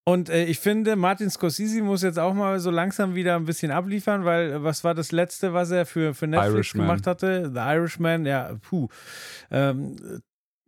Und 0.04 0.30
äh, 0.30 0.44
ich 0.46 0.58
finde, 0.58 0.96
Martin 0.96 1.30
Scorsese 1.30 1.80
muss 1.80 2.02
jetzt 2.02 2.18
auch 2.18 2.34
mal 2.34 2.58
so 2.58 2.70
langsam 2.70 3.14
wieder 3.14 3.36
ein 3.36 3.44
bisschen 3.44 3.70
abliefern, 3.70 4.24
weil 4.24 4.50
äh, 4.50 4.62
was 4.64 4.82
war 4.82 4.94
das 4.94 5.12
letzte, 5.12 5.52
was 5.52 5.70
er 5.70 5.86
für, 5.86 6.12
für 6.12 6.26
Netflix 6.26 6.54
Irishman. 6.54 6.86
gemacht 6.86 7.06
hatte? 7.06 7.52
The 7.54 7.60
Irishman, 7.60 8.26
ja, 8.26 8.56
puh. 8.62 8.88
Ähm, 9.50 10.20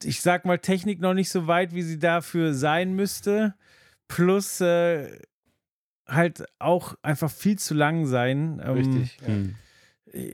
ich 0.04 0.20
sag 0.20 0.44
mal, 0.44 0.58
Technik 0.58 1.00
noch 1.00 1.14
nicht 1.14 1.30
so 1.30 1.48
weit, 1.48 1.74
wie 1.74 1.82
sie 1.82 1.98
dafür 1.98 2.54
sein 2.54 2.94
müsste. 2.94 3.54
Plus 4.06 4.60
äh, 4.60 5.18
halt 6.06 6.44
auch 6.60 6.94
einfach 7.02 7.30
viel 7.30 7.58
zu 7.58 7.74
lang 7.74 8.06
sein. 8.06 8.62
Ähm, 8.64 8.74
Richtig. 8.74 9.18
Ja. 9.26 9.34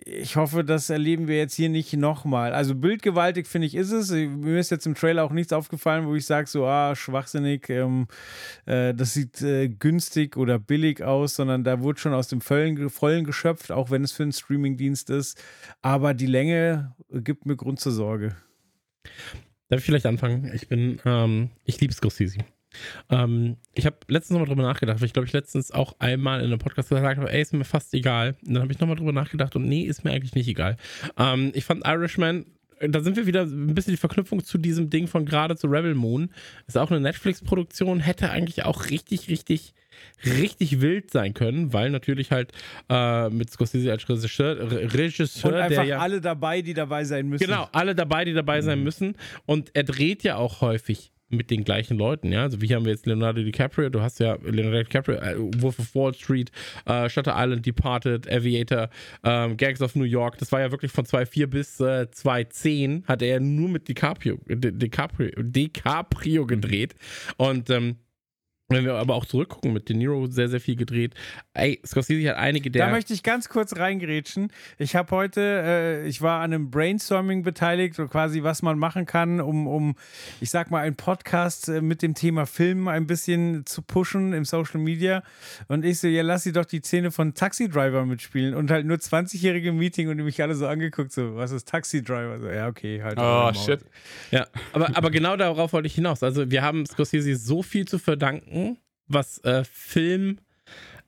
Ich 0.05 0.37
hoffe, 0.37 0.63
das 0.63 0.91
erleben 0.91 1.27
wir 1.27 1.39
jetzt 1.39 1.55
hier 1.55 1.71
nicht 1.71 1.95
nochmal. 1.95 2.53
Also 2.53 2.75
bildgewaltig 2.75 3.47
finde 3.47 3.67
ich 3.67 3.75
ist 3.75 3.93
es. 3.93 4.11
Mir 4.11 4.61
ist 4.61 4.71
jetzt 4.71 4.87
im 4.87 4.95
Trailer 4.95 5.25
auch 5.25 5.33
nichts 5.33 5.55
aufgefallen, 5.55 6.07
wo 6.07 6.15
ich 6.15 6.27
sage 6.27 6.47
so, 6.49 6.67
ah, 6.67 6.95
schwachsinnig, 6.95 7.71
ähm, 7.71 8.07
äh, 8.67 8.93
das 8.93 9.15
sieht 9.15 9.41
äh, 9.41 9.69
günstig 9.69 10.37
oder 10.37 10.59
billig 10.59 11.03
aus, 11.03 11.35
sondern 11.35 11.65
da 11.65 11.81
wurde 11.81 11.99
schon 11.99 12.13
aus 12.13 12.29
dem 12.29 12.43
Vollen, 12.43 12.91
Vollen 12.91 13.25
geschöpft, 13.25 13.73
auch 13.73 13.91
wenn 13.91 14.05
es 14.05 14.13
für 14.13 14.25
einen 14.25 14.33
Streamingdienst 14.33 15.09
ist. 15.09 15.43
Aber 15.81 16.13
die 16.13 16.27
Länge 16.27 16.95
gibt 17.11 17.47
mir 17.47 17.57
Grund 17.57 17.81
zur 17.81 17.93
Sorge. 17.93 18.37
Darf 19.71 19.81
ich 19.81 19.87
vielleicht 19.87 20.07
anfangen? 20.07 20.51
Ich 20.53 20.69
bin, 20.69 21.01
ähm, 21.07 21.51
ich 21.65 21.81
liebe 21.81 21.95
Scorsese. 21.95 22.41
Ähm, 23.11 23.57
ich 23.75 23.87
habe 23.87 23.97
letztens 24.09 24.39
nochmal 24.39 24.49
drüber 24.49 24.63
nachgedacht, 24.63 25.01
weil 25.01 25.07
ich 25.07 25.13
glaube, 25.13 25.27
ich 25.27 25.33
letztens 25.33 25.71
auch 25.71 25.97
einmal 25.99 26.41
in 26.41 26.47
einem 26.47 26.59
Podcast 26.59 26.89
gesagt 26.89 27.19
habe, 27.19 27.33
ey, 27.33 27.43
ist 27.43 27.53
mir 27.53 27.65
fast 27.65 27.93
egal. 27.95 28.37
Und 28.47 28.55
dann 28.55 28.63
habe 28.63 28.73
ich 28.73 28.81
nochmal 28.81 28.97
drüber 28.97 29.13
nachgedacht 29.13 29.57
und 29.57 29.67
nee, 29.67 29.83
ist 29.83 30.05
mir 30.05 30.13
eigentlich 30.13 30.35
nicht 30.35 30.49
egal. 30.49 30.77
Ähm, 31.19 31.53
ich 31.55 31.65
fand 31.65 31.87
Irishman 31.87 32.47
da 32.89 33.01
sind 33.01 33.17
wir 33.17 33.27
wieder 33.27 33.43
ein 33.43 33.75
bisschen 33.75 33.93
die 33.93 33.99
Verknüpfung 33.99 34.43
zu 34.43 34.59
diesem 34.59 34.91
Ding 34.91 35.07
von 35.07 35.27
gerade 35.27 35.57
zu 35.57 35.67
Rebel 35.67 35.95
Moon. 35.95 36.31
Ist 36.67 36.79
auch 36.79 36.91
eine 36.91 37.01
Netflix-Produktion, 37.01 38.01
hätte 38.01 38.31
eigentlich 38.31 38.65
auch 38.65 38.89
richtig, 38.89 39.29
richtig, 39.29 39.75
richtig 40.25 40.81
wild 40.81 41.11
sein 41.11 41.35
können, 41.35 41.73
weil 41.73 41.91
natürlich 41.91 42.31
halt 42.31 42.53
äh, 42.89 43.29
mit 43.29 43.51
Scorsese 43.51 43.91
als 43.91 44.09
Regisseur, 44.09 44.71
Regisseur 44.71 45.53
und 45.53 45.59
einfach 45.59 45.85
ja, 45.85 45.99
alle 45.99 46.21
dabei, 46.21 46.63
die 46.63 46.73
dabei 46.73 47.05
sein 47.05 47.29
müssen. 47.29 47.45
Genau, 47.45 47.69
alle 47.73 47.95
dabei, 47.95 48.25
die 48.25 48.33
dabei 48.33 48.63
sein 48.63 48.79
mhm. 48.79 48.85
müssen. 48.85 49.15
Und 49.45 49.71
er 49.75 49.85
dreht 49.85 50.23
ja 50.23 50.37
auch 50.37 50.63
häufig 50.63 51.13
mit 51.31 51.51
den 51.51 51.65
gleichen 51.65 51.97
Leuten, 51.97 52.33
ja. 52.33 52.43
Also 52.43 52.61
wie 52.61 52.75
haben 52.75 52.85
wir 52.85 52.93
jetzt 52.93 53.07
Leonardo 53.07 53.43
DiCaprio, 53.43 53.89
du 53.89 54.01
hast 54.01 54.21
ja 54.21 54.37
Leonardo 54.43 54.83
DiCaprio, 54.83 55.17
äh, 55.17 55.37
Wolf 55.63 55.79
of 55.79 55.95
Wall 55.95 56.15
Street, 56.15 56.51
äh, 56.87 57.09
Shutter 57.09 57.35
Island, 57.37 57.65
Departed, 57.65 58.31
Aviator, 58.31 58.91
ähm, 59.25 59.57
Gangs 59.57 59.81
of 59.81 59.95
New 59.95 60.05
York, 60.05 60.39
das 60.39 60.53
war 60.53 60.61
ja 60.61 60.71
wirklich 60.71 60.93
von 60.93 61.05
2004 61.07 61.49
bis 61.49 61.81
äh, 61.81 62.11
2010 62.11 63.05
hat 63.07 63.23
er 63.23 63.29
ja 63.29 63.41
nur 63.41 63.69
mit 63.69 63.89
DiCaprio, 63.89 64.39
DiCaprio, 64.47 65.31
DiCaprio 65.43 66.47
gedreht. 66.47 66.95
Und 67.37 67.71
ähm, 67.71 67.97
wenn 68.71 68.85
wir 68.85 68.95
aber 68.95 69.17
auch 69.17 69.27
zurückgucken, 69.27 69.73
mit 69.73 69.89
De 69.89 69.97
Niro 69.97 70.27
sehr, 70.29 70.49
sehr 70.49 70.61
viel 70.61 70.77
gedreht. 70.77 71.15
Ey, 71.55 71.81
Scorsese 71.85 72.31
hat 72.31 72.37
einige 72.37 72.71
der. 72.71 72.87
Da 72.87 72.93
möchte 72.93 73.13
ich 73.13 73.25
ganz 73.25 73.49
kurz 73.49 73.77
reingrätschen. 73.77 74.53
Ich 74.79 74.95
habe 74.95 75.11
heute, 75.11 75.41
äh, 75.41 76.07
ich 76.07 76.23
war 76.23 76.41
an 76.41 76.53
einem 76.53 76.71
Brainstorming 76.71 77.43
beteiligt, 77.43 77.97
so 77.97 78.07
quasi, 78.07 78.45
was 78.45 78.63
man 78.63 78.79
machen 78.79 79.07
kann, 79.07 79.41
um, 79.41 79.67
um 79.67 79.97
ich 80.41 80.51
sag 80.51 80.71
mal, 80.71 80.83
einen 80.83 80.95
Podcast 80.95 81.69
äh, 81.69 81.81
mit 81.81 82.01
dem 82.01 82.15
Thema 82.15 82.47
Film 82.47 82.87
ein 82.87 83.09
bisschen 83.09 83.67
zu 83.67 83.83
pushen 83.83 84.33
im 84.33 84.45
Social 84.45 84.79
Media. 84.79 85.25
Und 85.67 85.85
ich 85.85 85.99
so, 85.99 86.07
ja, 86.07 86.23
lass 86.23 86.45
sie 86.45 86.53
doch 86.53 86.65
die 86.65 86.81
Szene 86.81 87.11
von 87.11 87.35
Taxi 87.35 87.69
Driver 87.69 88.07
mitspielen. 88.07 88.55
Und 88.55 88.71
halt 88.71 88.87
nur 88.87 88.99
20-jährige 88.99 89.73
Meeting 89.73 90.09
und 90.09 90.19
die 90.19 90.23
mich 90.23 90.41
alle 90.43 90.55
so 90.55 90.69
angeguckt, 90.69 91.11
so, 91.11 91.35
was 91.35 91.51
ist 91.51 91.67
Taxi 91.67 92.05
Driver? 92.05 92.39
So, 92.39 92.49
ja, 92.49 92.69
okay, 92.69 93.03
halt. 93.03 93.19
Oh, 93.19 93.53
shit. 93.53 93.81
Ja, 94.31 94.47
aber, 94.73 94.97
aber 94.97 95.11
genau 95.11 95.37
darauf 95.37 95.73
wollte 95.73 95.89
ich 95.89 95.97
hinaus. 95.97 96.23
Also, 96.23 96.53
wir 96.53 96.63
haben 96.63 96.87
Scorsese 96.87 97.35
so 97.35 97.65
viel 97.65 97.89
zu 97.89 97.99
verdanken 97.99 98.60
was 99.07 99.39
äh, 99.45 99.65
Film. 99.65 100.39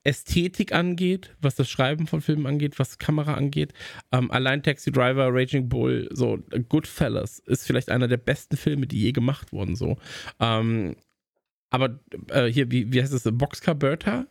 Ästhetik 0.05 0.72
angeht, 0.72 1.34
was 1.40 1.55
das 1.55 1.70
Schreiben 1.70 2.07
von 2.07 2.20
Filmen 2.20 2.46
angeht, 2.46 2.78
was 2.78 2.98
Kamera 2.98 3.34
angeht. 3.34 3.72
Ähm, 4.11 4.30
allein 4.30 4.62
Taxi 4.62 4.90
Driver, 4.90 5.28
Raging 5.32 5.68
Bull, 5.68 6.09
so 6.12 6.40
Goodfellas 6.68 7.38
ist 7.38 7.66
vielleicht 7.66 7.88
einer 7.88 8.09
der 8.09 8.16
besten 8.16 8.57
Filme, 8.57 8.86
die 8.86 9.00
je 9.00 9.12
gemacht 9.12 9.53
wurden. 9.53 9.76
So. 9.76 9.96
Ähm, 10.40 10.96
aber 11.70 12.00
äh, 12.30 12.46
hier, 12.46 12.70
wie, 12.70 12.92
wie 12.92 13.00
heißt 13.00 13.12
es? 13.12 13.28
Boxcar 13.32 13.74
Bertha 13.74 14.26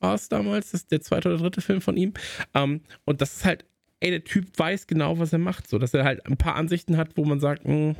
war 0.00 0.14
es 0.14 0.28
damals, 0.28 0.70
das 0.70 0.82
ist 0.82 0.92
der 0.92 1.00
zweite 1.00 1.28
oder 1.28 1.38
dritte 1.38 1.60
Film 1.60 1.80
von 1.80 1.96
ihm. 1.96 2.14
Ähm, 2.54 2.82
und 3.04 3.20
das 3.20 3.38
ist 3.38 3.44
halt, 3.44 3.64
ey, 4.00 4.10
der 4.10 4.24
Typ 4.24 4.46
weiß 4.56 4.86
genau, 4.86 5.18
was 5.18 5.32
er 5.32 5.38
macht. 5.38 5.68
So, 5.68 5.78
dass 5.78 5.92
er 5.92 6.04
halt 6.04 6.24
ein 6.26 6.36
paar 6.36 6.54
Ansichten 6.54 6.96
hat, 6.96 7.16
wo 7.16 7.24
man 7.24 7.40
sagt, 7.40 7.66
mh, 7.66 7.74
hm, 7.74 7.96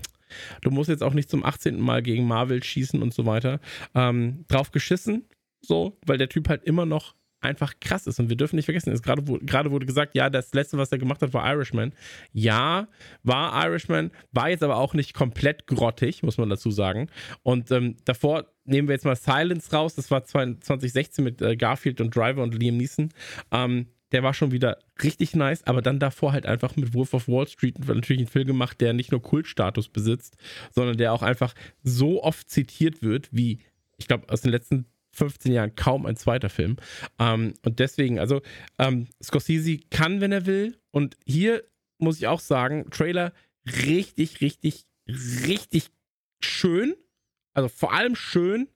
Du 0.62 0.70
musst 0.70 0.89
jetzt 0.89 1.03
auch 1.03 1.14
nicht 1.14 1.31
zum 1.31 1.45
18. 1.45 1.81
Mal 1.81 2.03
gegen 2.03 2.27
Marvel 2.27 2.62
schießen 2.62 3.03
und 3.03 3.14
so 3.14 3.27
weiter. 3.27 3.61
Ähm, 3.95 4.45
drauf 4.49 4.70
geschissen, 4.70 5.24
so, 5.61 5.99
weil 6.07 6.18
der 6.18 6.29
Typ 6.29 6.49
halt 6.49 6.64
immer 6.64 6.87
noch 6.87 7.14
einfach 7.41 7.74
krass 7.81 8.07
ist. 8.07 8.18
Und 8.18 8.29
wir 8.29 8.37
dürfen 8.37 8.57
nicht 8.57 8.64
vergessen, 8.64 8.95
gerade, 9.03 9.22
gerade 9.22 9.70
wurde 9.70 9.87
gesagt, 9.87 10.14
ja, 10.14 10.31
das 10.31 10.53
letzte, 10.53 10.79
was 10.79 10.91
er 10.93 10.99
gemacht 10.99 11.22
hat, 11.22 11.33
war 11.33 11.49
Irishman. 11.51 11.93
Ja, 12.33 12.89
war 13.22 13.64
Irishman, 13.64 14.11
war 14.33 14.51
jetzt 14.51 14.62
aber 14.62 14.77
auch 14.77 14.95
nicht 14.95 15.14
komplett 15.14 15.66
grottig, 15.66 16.22
muss 16.22 16.39
man 16.39 16.49
dazu 16.49 16.70
sagen. 16.70 17.09
Und 17.43 17.70
ähm, 17.70 17.97
davor 18.05 18.47
nehmen 18.64 18.89
wir 18.89 18.95
jetzt 18.95 19.05
mal 19.05 19.16
Silence 19.16 19.70
raus, 19.74 19.95
das 19.95 20.11
war 20.11 20.24
2016 20.24 21.24
mit 21.24 21.41
äh, 21.41 21.57
Garfield 21.57 22.01
und 22.01 22.14
Driver 22.14 22.43
und 22.43 22.55
Liam 22.61 22.77
Neeson. 22.77 23.11
Ähm, 23.53 23.87
der 24.13 24.23
war 24.23 24.35
schon 24.35 24.53
wieder 24.53 24.79
richtig 25.03 25.35
nice, 25.35 25.65
aber 25.65 25.83
dann 25.83 25.99
davor 25.99 26.33
halt 26.33 26.47
einfach 26.47 26.77
mit 26.77 26.95
Wolf 26.95 27.15
of 27.15 27.29
Wall 27.29 27.49
Street 27.49 27.79
natürlich 27.87 28.21
einen 28.21 28.29
Film 28.31 28.47
gemacht, 28.47 28.81
der 28.81 28.93
nicht 28.93 29.11
nur 29.11 29.23
Kultstatus 29.23 29.89
besitzt, 29.89 30.37
sondern 30.71 30.97
der 30.97 31.13
auch 31.13 31.23
einfach 31.23 31.55
so 31.83 32.23
oft 32.23 32.49
zitiert 32.49 33.03
wird, 33.03 33.29
wie 33.33 33.59
ich 33.99 34.07
glaube 34.07 34.29
aus 34.29 34.43
den 34.43 34.51
letzten 34.51 34.87
15 35.13 35.53
Jahren 35.53 35.75
kaum 35.75 36.07
ein 36.07 36.17
zweiter 36.17 36.51
Film. 36.51 36.77
Ähm, 37.19 37.55
und 37.65 37.79
deswegen, 37.79 38.19
also 38.19 38.43
ähm, 38.79 39.09
Scorsese 39.23 39.79
kann, 39.91 40.21
wenn 40.21 40.33
er 40.33 40.47
will. 40.47 40.79
Und 40.91 41.17
hier 41.25 41.65
muss 41.99 42.19
ich 42.19 42.27
auch 42.27 42.41
sagen, 42.41 42.91
Trailer 42.91 43.33
richtig, 43.67 44.41
richtig, 44.41 44.85
richtig 45.09 45.91
schön. 46.41 46.95
Also 47.55 47.69
vor 47.69 47.95
allem 47.95 48.15
schön. 48.15 48.69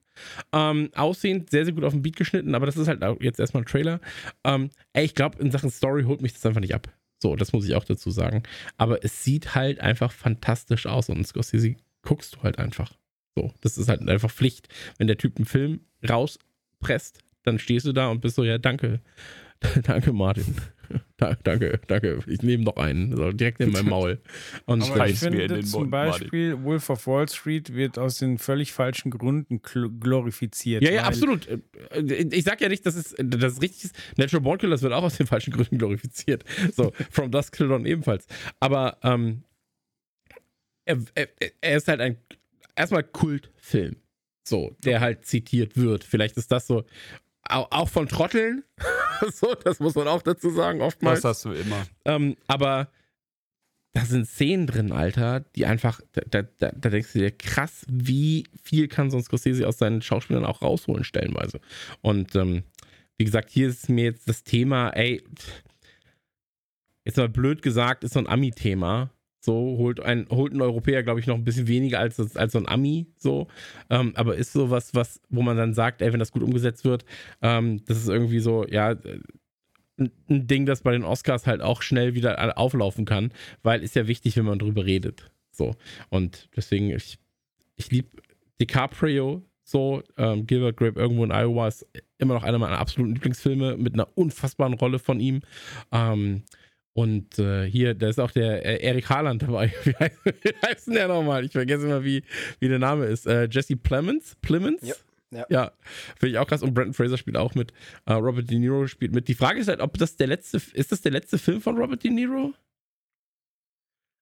Ähm, 0.52 0.90
aussehend 0.94 1.50
sehr, 1.50 1.64
sehr 1.64 1.74
gut 1.74 1.84
auf 1.84 1.92
den 1.92 2.02
Beat 2.02 2.16
geschnitten, 2.16 2.54
aber 2.54 2.66
das 2.66 2.76
ist 2.76 2.88
halt 2.88 3.02
jetzt 3.20 3.40
erstmal 3.40 3.62
ein 3.62 3.66
Trailer. 3.66 4.00
Ähm, 4.44 4.70
ey, 4.92 5.04
ich 5.04 5.14
glaube, 5.14 5.38
in 5.40 5.50
Sachen 5.50 5.70
Story 5.70 6.04
holt 6.04 6.22
mich 6.22 6.32
das 6.32 6.46
einfach 6.46 6.60
nicht 6.60 6.74
ab. 6.74 6.88
So, 7.22 7.36
das 7.36 7.52
muss 7.52 7.66
ich 7.66 7.74
auch 7.74 7.84
dazu 7.84 8.10
sagen. 8.10 8.42
Aber 8.78 9.04
es 9.04 9.24
sieht 9.24 9.54
halt 9.54 9.80
einfach 9.80 10.12
fantastisch 10.12 10.86
aus 10.86 11.08
und 11.10 11.26
Scorsese 11.26 11.76
guckst 12.02 12.36
du 12.36 12.42
halt 12.42 12.58
einfach. 12.58 12.92
So, 13.36 13.52
das 13.60 13.78
ist 13.78 13.88
halt 13.88 14.06
einfach 14.08 14.30
Pflicht. 14.30 14.68
Wenn 14.98 15.06
der 15.06 15.18
Typ 15.18 15.36
einen 15.36 15.44
Film 15.44 15.80
rauspresst, 16.08 17.20
dann 17.42 17.58
stehst 17.58 17.86
du 17.86 17.92
da 17.92 18.08
und 18.08 18.20
bist 18.20 18.36
so, 18.36 18.44
ja, 18.44 18.58
danke. 18.58 19.00
danke, 19.82 20.12
Martin. 20.12 20.56
danke, 21.44 21.80
danke. 21.86 22.20
Ich 22.26 22.42
nehme 22.42 22.64
noch 22.64 22.76
einen. 22.76 23.16
So, 23.16 23.32
direkt 23.32 23.60
in 23.60 23.70
mein 23.70 23.86
Maul. 23.86 24.20
Und 24.66 24.82
Aber 24.82 25.08
ich 25.08 25.18
finde 25.18 25.60
zum 25.60 25.90
Beispiel 25.90 26.62
Wolf 26.62 26.90
of 26.90 27.06
Wall 27.06 27.28
Street 27.28 27.74
wird 27.74 27.98
aus 27.98 28.18
den 28.18 28.38
völlig 28.38 28.72
falschen 28.72 29.10
Gründen 29.10 29.60
glorifiziert. 29.62 30.82
Ja, 30.82 30.90
ja, 30.90 31.02
absolut. 31.04 31.48
Ich 32.30 32.44
sag 32.44 32.60
ja 32.60 32.68
nicht, 32.68 32.84
dass 32.86 32.96
es 32.96 33.14
das 33.18 33.60
richtig 33.60 33.84
ist. 33.84 33.96
Natural 34.16 34.42
Born 34.42 34.58
Killers 34.58 34.82
wird 34.82 34.92
auch 34.92 35.02
aus 35.02 35.16
den 35.16 35.26
falschen 35.26 35.52
Gründen 35.52 35.78
glorifiziert. 35.78 36.44
So, 36.74 36.92
From 37.10 37.30
Dusk 37.30 37.56
Till 37.56 37.68
Dawn 37.68 37.86
ebenfalls. 37.86 38.26
Aber 38.58 38.98
ähm, 39.02 39.42
er, 40.84 40.98
er, 41.14 41.28
er 41.60 41.76
ist 41.76 41.88
halt 41.88 42.00
ein 42.00 42.16
erstmal 42.76 43.04
Kultfilm. 43.04 43.96
So, 44.42 44.74
der 44.82 45.00
halt 45.00 45.26
zitiert 45.26 45.76
wird. 45.76 46.02
Vielleicht 46.02 46.36
ist 46.36 46.50
das 46.50 46.66
so 46.66 46.84
auch 47.50 47.88
von 47.88 48.08
Trotteln. 48.08 48.64
so, 49.32 49.54
das 49.54 49.80
muss 49.80 49.94
man 49.94 50.08
auch 50.08 50.22
dazu 50.22 50.50
sagen, 50.50 50.80
oftmals. 50.80 51.22
Das 51.22 51.36
hast 51.36 51.44
du 51.44 51.52
immer. 51.52 51.86
Ähm, 52.04 52.36
aber 52.46 52.88
da 53.92 54.04
sind 54.04 54.26
Szenen 54.26 54.66
drin, 54.66 54.92
Alter, 54.92 55.40
die 55.56 55.66
einfach, 55.66 56.00
da, 56.12 56.42
da, 56.42 56.70
da, 56.70 56.90
denkst 56.90 57.12
du 57.12 57.18
dir, 57.18 57.30
krass, 57.32 57.84
wie 57.88 58.44
viel 58.62 58.86
kann 58.86 59.10
so 59.10 59.16
ein 59.16 59.24
Scorsese 59.24 59.66
aus 59.66 59.78
seinen 59.78 60.00
Schauspielern 60.00 60.44
auch 60.44 60.62
rausholen, 60.62 61.02
stellenweise. 61.02 61.60
Und 62.00 62.36
ähm, 62.36 62.62
wie 63.18 63.24
gesagt, 63.24 63.50
hier 63.50 63.68
ist 63.68 63.88
mir 63.88 64.04
jetzt 64.04 64.28
das 64.28 64.44
Thema, 64.44 64.90
ey, 64.90 65.22
jetzt 67.04 67.16
mal 67.16 67.28
blöd 67.28 67.62
gesagt, 67.62 68.04
ist 68.04 68.14
so 68.14 68.20
ein 68.20 68.28
Ami-Thema. 68.28 69.10
So, 69.40 69.54
holt 69.78 70.00
ein, 70.00 70.26
holt 70.30 70.52
ein 70.52 70.60
Europäer, 70.60 71.02
glaube 71.02 71.20
ich, 71.20 71.26
noch 71.26 71.34
ein 71.34 71.44
bisschen 71.44 71.66
weniger 71.66 71.98
als, 71.98 72.36
als 72.36 72.52
so 72.52 72.58
ein 72.58 72.68
Ami, 72.68 73.06
so. 73.16 73.48
Ähm, 73.88 74.12
aber 74.14 74.36
ist 74.36 74.52
so 74.52 74.70
was, 74.70 75.20
wo 75.30 75.42
man 75.42 75.56
dann 75.56 75.72
sagt, 75.72 76.02
ey, 76.02 76.12
wenn 76.12 76.20
das 76.20 76.32
gut 76.32 76.42
umgesetzt 76.42 76.84
wird, 76.84 77.04
ähm, 77.40 77.82
das 77.86 77.96
ist 77.96 78.08
irgendwie 78.08 78.40
so, 78.40 78.66
ja, 78.66 78.90
ein, 79.96 80.10
ein 80.28 80.46
Ding, 80.46 80.66
das 80.66 80.82
bei 80.82 80.92
den 80.92 81.04
Oscars 81.04 81.46
halt 81.46 81.62
auch 81.62 81.82
schnell 81.82 82.14
wieder 82.14 82.58
auflaufen 82.58 83.06
kann, 83.06 83.32
weil 83.62 83.82
ist 83.82 83.96
ja 83.96 84.06
wichtig, 84.06 84.36
wenn 84.36 84.44
man 84.44 84.58
drüber 84.58 84.84
redet. 84.84 85.30
So. 85.52 85.74
Und 86.10 86.48
deswegen, 86.54 86.90
ich, 86.90 87.18
ich 87.76 87.90
liebe 87.90 88.08
DiCaprio 88.60 89.42
so. 89.70 90.02
Ähm, 90.16 90.46
Gilbert 90.46 90.76
Grape 90.76 91.00
irgendwo 91.00 91.24
in 91.24 91.30
Iowa 91.30 91.68
ist 91.68 91.86
immer 92.18 92.34
noch 92.34 92.42
einer 92.42 92.58
meiner 92.58 92.78
absoluten 92.78 93.14
Lieblingsfilme 93.14 93.76
mit 93.76 93.94
einer 93.94 94.08
unfassbaren 94.16 94.74
Rolle 94.74 94.98
von 94.98 95.20
ihm. 95.20 95.40
Ähm, 95.92 96.42
und 96.92 97.38
äh, 97.38 97.64
hier, 97.66 97.94
da 97.94 98.08
ist 98.08 98.18
auch 98.18 98.32
der 98.32 98.64
äh, 98.64 98.84
Erik 98.84 99.08
Haaland 99.08 99.42
dabei. 99.42 99.72
Wie 99.84 99.94
heißt, 99.94 100.18
wie 100.24 100.66
heißt 100.66 100.86
denn 100.88 100.94
der 100.94 101.08
nochmal? 101.08 101.44
Ich 101.44 101.52
vergesse 101.52 101.86
immer, 101.86 102.04
wie, 102.04 102.24
wie 102.58 102.68
der 102.68 102.78
Name 102.78 103.06
ist. 103.06 103.26
Äh, 103.26 103.48
Jesse 103.50 103.76
Plemons? 103.76 104.36
Plemons? 104.42 104.82
Ja. 104.82 104.94
Ja, 105.30 105.46
ja 105.48 105.72
finde 106.18 106.32
ich 106.32 106.38
auch 106.38 106.46
krass. 106.46 106.62
Und 106.62 106.74
Brandon 106.74 106.94
Fraser 106.94 107.16
spielt 107.16 107.36
auch 107.36 107.54
mit. 107.54 107.72
Uh, 108.08 108.14
Robert 108.14 108.50
De 108.50 108.58
Niro 108.58 108.86
spielt 108.88 109.14
mit. 109.14 109.28
Die 109.28 109.34
Frage 109.34 109.60
ist 109.60 109.68
halt, 109.68 109.80
ob 109.80 109.96
das 109.98 110.16
der 110.16 110.26
letzte, 110.26 110.56
ist 110.56 110.90
das 110.90 111.00
der 111.00 111.12
letzte 111.12 111.38
Film 111.38 111.60
von 111.60 111.78
Robert 111.78 112.02
De 112.02 112.10
Niro? 112.10 112.52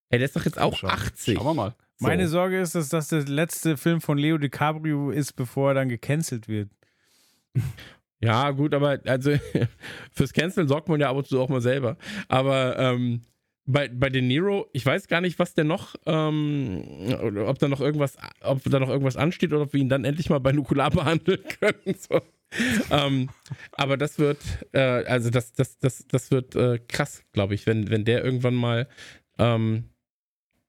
Ey, 0.09 0.19
der 0.19 0.25
ist 0.25 0.35
doch 0.35 0.45
jetzt 0.45 0.59
auch 0.59 0.77
Schauen. 0.77 0.91
80. 0.91 1.35
Schauen 1.35 1.45
wir 1.47 1.53
mal. 1.53 1.75
So. 1.97 2.07
Meine 2.07 2.27
Sorge 2.27 2.61
ist, 2.61 2.75
dass 2.75 2.89
das 2.89 3.09
der 3.09 3.23
letzte 3.23 3.77
Film 3.77 4.01
von 4.01 4.17
Leo 4.17 4.37
DiCaprio 4.37 5.11
ist, 5.11 5.33
bevor 5.33 5.71
er 5.71 5.73
dann 5.73 5.89
gecancelt 5.89 6.47
wird. 6.47 6.69
Ja, 8.21 8.51
gut, 8.51 8.73
aber 8.73 8.99
also 9.05 9.31
fürs 10.11 10.33
Canceln 10.33 10.67
sorgt 10.67 10.89
man 10.89 10.99
ja 10.99 11.09
ab 11.09 11.17
und 11.17 11.27
zu 11.27 11.39
auch 11.39 11.49
mal 11.49 11.61
selber. 11.61 11.97
Aber 12.27 12.77
ähm, 12.77 13.21
bei, 13.65 13.87
bei 13.87 14.09
De 14.09 14.21
Niro, 14.21 14.67
ich 14.73 14.85
weiß 14.85 15.07
gar 15.07 15.21
nicht, 15.21 15.37
was 15.37 15.53
der 15.53 15.63
noch, 15.63 15.95
ähm, 16.05 16.83
ob 17.45 17.59
da 17.59 17.67
noch 17.67 17.81
irgendwas, 17.81 18.17
ob 18.41 18.63
da 18.63 18.79
noch 18.79 18.89
irgendwas 18.89 19.15
ansteht 19.15 19.53
oder 19.53 19.61
ob 19.61 19.73
wir 19.73 19.79
ihn 19.79 19.89
dann 19.89 20.05
endlich 20.05 20.29
mal 20.29 20.39
bei 20.39 20.51
Nukular 20.51 20.89
behandeln 20.91 21.43
können. 21.59 21.95
So. 21.97 22.21
ähm, 22.89 23.29
aber 23.73 23.95
das 23.95 24.17
wird, 24.17 24.39
äh, 24.73 24.79
also 24.79 25.29
das, 25.29 25.53
das, 25.53 25.77
das, 25.77 26.05
das 26.07 26.31
wird 26.31 26.55
äh, 26.55 26.79
krass, 26.87 27.23
glaube 27.31 27.53
ich, 27.53 27.67
wenn, 27.67 27.89
wenn 27.89 28.05
der 28.05 28.23
irgendwann 28.23 28.55
mal 28.55 28.87
ähm, 29.37 29.85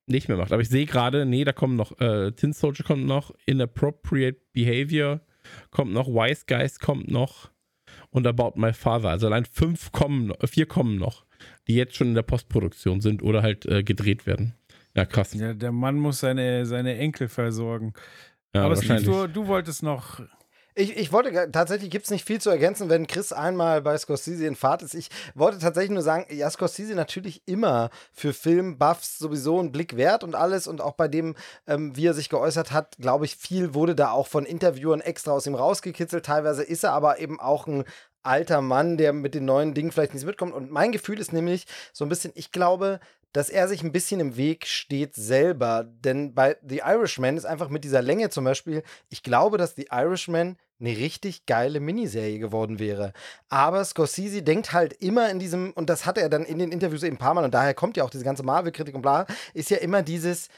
nicht 0.06 0.28
mehr 0.28 0.36
macht. 0.36 0.52
Aber 0.52 0.60
ich 0.60 0.68
sehe 0.68 0.85
gerade, 0.85 1.24
nee, 1.24 1.44
da 1.44 1.52
kommen 1.52 1.77
noch, 1.77 1.98
äh, 2.01 2.32
Tin 2.32 2.52
Soldier 2.52 2.85
kommt 2.85 3.06
noch, 3.06 3.35
Inappropriate 3.47 4.39
Behavior 4.52 5.22
kommt 5.70 5.93
noch, 5.93 6.09
Wise 6.09 6.44
Guys 6.47 6.78
kommt 6.78 7.10
noch 7.10 7.51
und 8.10 8.27
About 8.27 8.52
My 8.59 8.72
Father. 8.72 9.10
Also 9.10 9.27
allein 9.27 9.44
fünf 9.44 9.93
kommen, 9.93 10.32
vier 10.44 10.66
kommen 10.66 10.97
noch, 10.97 11.24
die 11.68 11.74
jetzt 11.74 11.97
schon 11.97 12.09
in 12.09 12.14
der 12.14 12.22
Postproduktion 12.22 13.01
sind 13.01 13.22
oder 13.22 13.43
halt 13.43 13.66
äh, 13.66 13.82
gedreht 13.82 14.27
werden. 14.27 14.55
Ja, 14.94 15.05
krass. 15.05 15.35
Ja, 15.35 15.55
der 15.55 15.72
Mann 15.72 15.97
muss 15.97 16.20
seine, 16.20 16.66
seine 16.66 16.97
Enkel 16.97 17.28
versorgen. 17.28 17.94
Ja, 18.55 18.64
Aber 18.64 18.77
Steve, 18.77 19.02
du, 19.02 19.27
du 19.28 19.47
wolltest 19.47 19.82
noch 19.82 20.20
ich, 20.75 20.97
ich 20.97 21.13
wollte 21.13 21.51
tatsächlich, 21.51 21.91
gibt 21.91 22.05
es 22.05 22.11
nicht 22.11 22.25
viel 22.25 22.41
zu 22.41 22.51
ergänzen, 22.51 22.89
wenn 22.89 23.07
Chris 23.07 23.33
einmal 23.33 23.83
bei 23.83 23.97
Scorsese 23.99 24.47
in 24.47 24.55
Fahrt 24.55 24.83
ist. 24.83 24.95
Ich 24.95 25.09
wollte 25.35 25.59
tatsächlich 25.59 25.91
nur 25.91 26.03
sagen, 26.03 26.27
ja, 26.31 26.49
Scorsese 26.49 26.95
natürlich 26.95 27.43
immer 27.47 27.91
für 28.13 28.33
Filmbuffs 28.33 29.19
sowieso 29.19 29.59
einen 29.59 29.73
Blick 29.73 29.97
wert 29.97 30.25
und 30.25 30.35
alles. 30.35 30.67
Und 30.67 30.81
auch 30.81 30.95
bei 30.95 31.09
dem, 31.09 31.35
ähm, 31.67 31.97
wie 31.97 32.07
er 32.07 32.15
sich 32.15 32.29
geäußert 32.29 32.73
hat, 32.73 32.97
glaube 32.99 33.25
ich, 33.25 33.37
viel 33.37 33.75
wurde 33.75 33.95
da 33.95 34.11
auch 34.13 34.27
von 34.27 34.47
Interviewern 34.47 35.01
extra 35.01 35.33
aus 35.33 35.47
ihm 35.47 35.55
rausgekitzelt. 35.55 36.25
Teilweise 36.25 36.63
ist 36.63 36.85
er 36.85 36.93
aber 36.93 37.19
eben 37.19 37.41
auch 37.41 37.67
ein 37.67 37.85
alter 38.23 38.61
Mann, 38.61 38.97
der 38.97 39.13
mit 39.13 39.35
den 39.35 39.45
neuen 39.45 39.75
Dingen 39.75 39.93
vielleicht 39.93 40.15
nicht 40.15 40.27
mitkommt. 40.27 40.55
Und 40.55 40.71
mein 40.71 40.93
Gefühl 40.93 41.19
ist 41.19 41.33
nämlich 41.33 41.67
so 41.93 42.05
ein 42.05 42.09
bisschen, 42.09 42.33
ich 42.35 42.53
glaube, 42.53 43.01
dass 43.32 43.51
er 43.51 43.69
sich 43.69 43.82
ein 43.82 43.93
bisschen 43.93 44.20
im 44.20 44.36
Weg 44.36 44.66
steht 44.66 45.15
selber. 45.15 45.85
Denn 45.85 46.35
bei 46.35 46.57
The 46.66 46.82
Irishman 46.85 47.36
ist 47.36 47.44
einfach 47.44 47.69
mit 47.69 47.85
dieser 47.85 48.02
Länge 48.02 48.31
zum 48.31 48.44
Beispiel, 48.44 48.82
ich 49.09 49.23
glaube, 49.23 49.59
dass 49.59 49.77
The 49.77 49.89
Irishman 49.90 50.57
eine 50.81 50.97
richtig 50.97 51.47
geile 51.47 51.78
Miniserie 51.78 52.39
geworden 52.39 52.78
wäre. 52.78 53.12
Aber 53.48 53.85
Scorsese 53.85 54.43
denkt 54.43 54.73
halt 54.73 54.94
immer 54.94 55.31
in 55.31 55.39
diesem, 55.39 55.73
und 55.73 55.90
das 55.90 56.07
hat 56.07 56.16
er 56.19 56.28
dann 56.28 56.44
in 56.44 56.59
den 56.59 56.73
Interviews 56.73 57.02
eben 57.02 57.16
ein 57.16 57.19
paar 57.19 57.35
Mal, 57.35 57.44
und 57.44 57.52
daher 57.52 57.74
kommt 57.74 57.97
ja 57.97 58.05
auch 58.05 58.11
diese 58.11 58.24
ganze 58.24 58.43
Marvel-Kritik 58.43 58.94
und 58.94 59.02
bla, 59.02 59.27
ist 59.52 59.70
ja 59.70 59.77
immer 59.77 60.02
dieses 60.02 60.48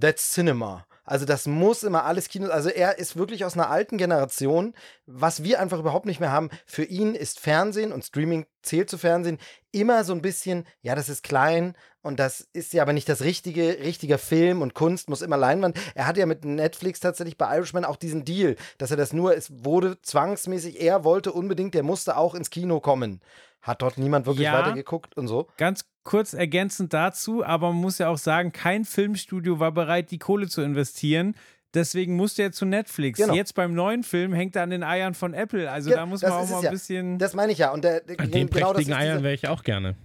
That's 0.00 0.32
Cinema. 0.32 0.86
Also 1.06 1.24
das 1.24 1.46
muss 1.46 1.84
immer 1.84 2.04
alles 2.04 2.28
Kino. 2.28 2.48
Also 2.48 2.68
er 2.68 2.98
ist 2.98 3.16
wirklich 3.16 3.44
aus 3.44 3.54
einer 3.54 3.70
alten 3.70 3.96
Generation, 3.96 4.74
was 5.06 5.44
wir 5.44 5.60
einfach 5.60 5.78
überhaupt 5.78 6.04
nicht 6.04 6.20
mehr 6.20 6.32
haben. 6.32 6.50
Für 6.66 6.84
ihn 6.84 7.14
ist 7.14 7.40
Fernsehen 7.40 7.92
und 7.92 8.04
Streaming 8.04 8.46
zählt 8.62 8.90
zu 8.90 8.98
Fernsehen 8.98 9.38
immer 9.70 10.04
so 10.04 10.12
ein 10.12 10.22
bisschen, 10.22 10.66
ja, 10.82 10.94
das 10.94 11.08
ist 11.08 11.22
klein 11.22 11.76
und 12.02 12.18
das 12.18 12.48
ist 12.52 12.72
ja 12.72 12.82
aber 12.82 12.92
nicht 12.92 13.08
das 13.08 13.22
richtige, 13.22 13.78
richtiger 13.80 14.18
Film 14.18 14.62
und 14.62 14.74
Kunst 14.74 15.08
muss 15.08 15.22
immer 15.22 15.36
Leinwand. 15.36 15.78
Er 15.94 16.06
hat 16.06 16.16
ja 16.16 16.26
mit 16.26 16.44
Netflix 16.44 16.98
tatsächlich 16.98 17.38
bei 17.38 17.56
Irishman 17.56 17.84
auch 17.84 17.96
diesen 17.96 18.24
Deal, 18.24 18.56
dass 18.78 18.90
er 18.90 18.96
das 18.96 19.12
nur, 19.12 19.36
es 19.36 19.64
wurde 19.64 20.00
zwangsmäßig, 20.02 20.80
er 20.80 21.04
wollte 21.04 21.32
unbedingt, 21.32 21.74
der 21.74 21.84
musste 21.84 22.16
auch 22.16 22.34
ins 22.34 22.50
Kino 22.50 22.80
kommen. 22.80 23.20
Hat 23.62 23.82
dort 23.82 23.98
niemand 23.98 24.26
wirklich 24.26 24.46
ja, 24.46 24.52
weitergeguckt 24.52 25.16
und 25.16 25.28
so? 25.28 25.48
Ganz 25.56 25.84
kurz 26.06 26.32
ergänzend 26.32 26.94
dazu, 26.94 27.44
aber 27.44 27.68
man 27.72 27.82
muss 27.82 27.98
ja 27.98 28.08
auch 28.08 28.16
sagen, 28.16 28.52
kein 28.52 28.86
Filmstudio 28.86 29.60
war 29.60 29.72
bereit, 29.72 30.10
die 30.10 30.18
Kohle 30.18 30.48
zu 30.48 30.62
investieren. 30.62 31.34
Deswegen 31.74 32.16
musste 32.16 32.42
er 32.42 32.52
zu 32.52 32.64
Netflix. 32.64 33.18
Genau. 33.18 33.34
Jetzt 33.34 33.54
beim 33.54 33.74
neuen 33.74 34.02
Film 34.02 34.32
hängt 34.32 34.56
er 34.56 34.62
an 34.62 34.70
den 34.70 34.82
Eiern 34.82 35.12
von 35.12 35.34
Apple. 35.34 35.70
Also 35.70 35.90
ja, 35.90 35.96
da 35.96 36.06
muss 36.06 36.22
man 36.22 36.32
auch 36.32 36.48
mal 36.48 36.58
ein 36.58 36.64
ja. 36.64 36.70
bisschen. 36.70 37.18
Das 37.18 37.34
meine 37.34 37.52
ich 37.52 37.58
ja. 37.58 37.72
Und 37.72 37.84
der, 37.84 38.02
an 38.16 38.30
den 38.30 38.48
genau 38.48 38.72
prächtigen 38.72 38.94
Eiern 38.94 39.22
wäre 39.22 39.34
ich 39.34 39.46
auch 39.48 39.62
gerne. 39.62 39.96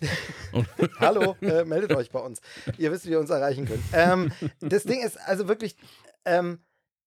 Hallo, 0.98 1.36
äh, 1.42 1.64
meldet 1.64 1.92
euch 1.94 2.10
bei 2.10 2.18
uns. 2.18 2.40
Ihr 2.78 2.90
wisst, 2.90 3.06
wie 3.06 3.10
ihr 3.10 3.20
uns 3.20 3.30
erreichen 3.30 3.66
könnt. 3.66 3.82
Ähm, 3.92 4.32
das 4.60 4.84
Ding 4.84 5.02
ist 5.02 5.20
also 5.20 5.46
wirklich, 5.46 5.76
ähm, 6.24 6.58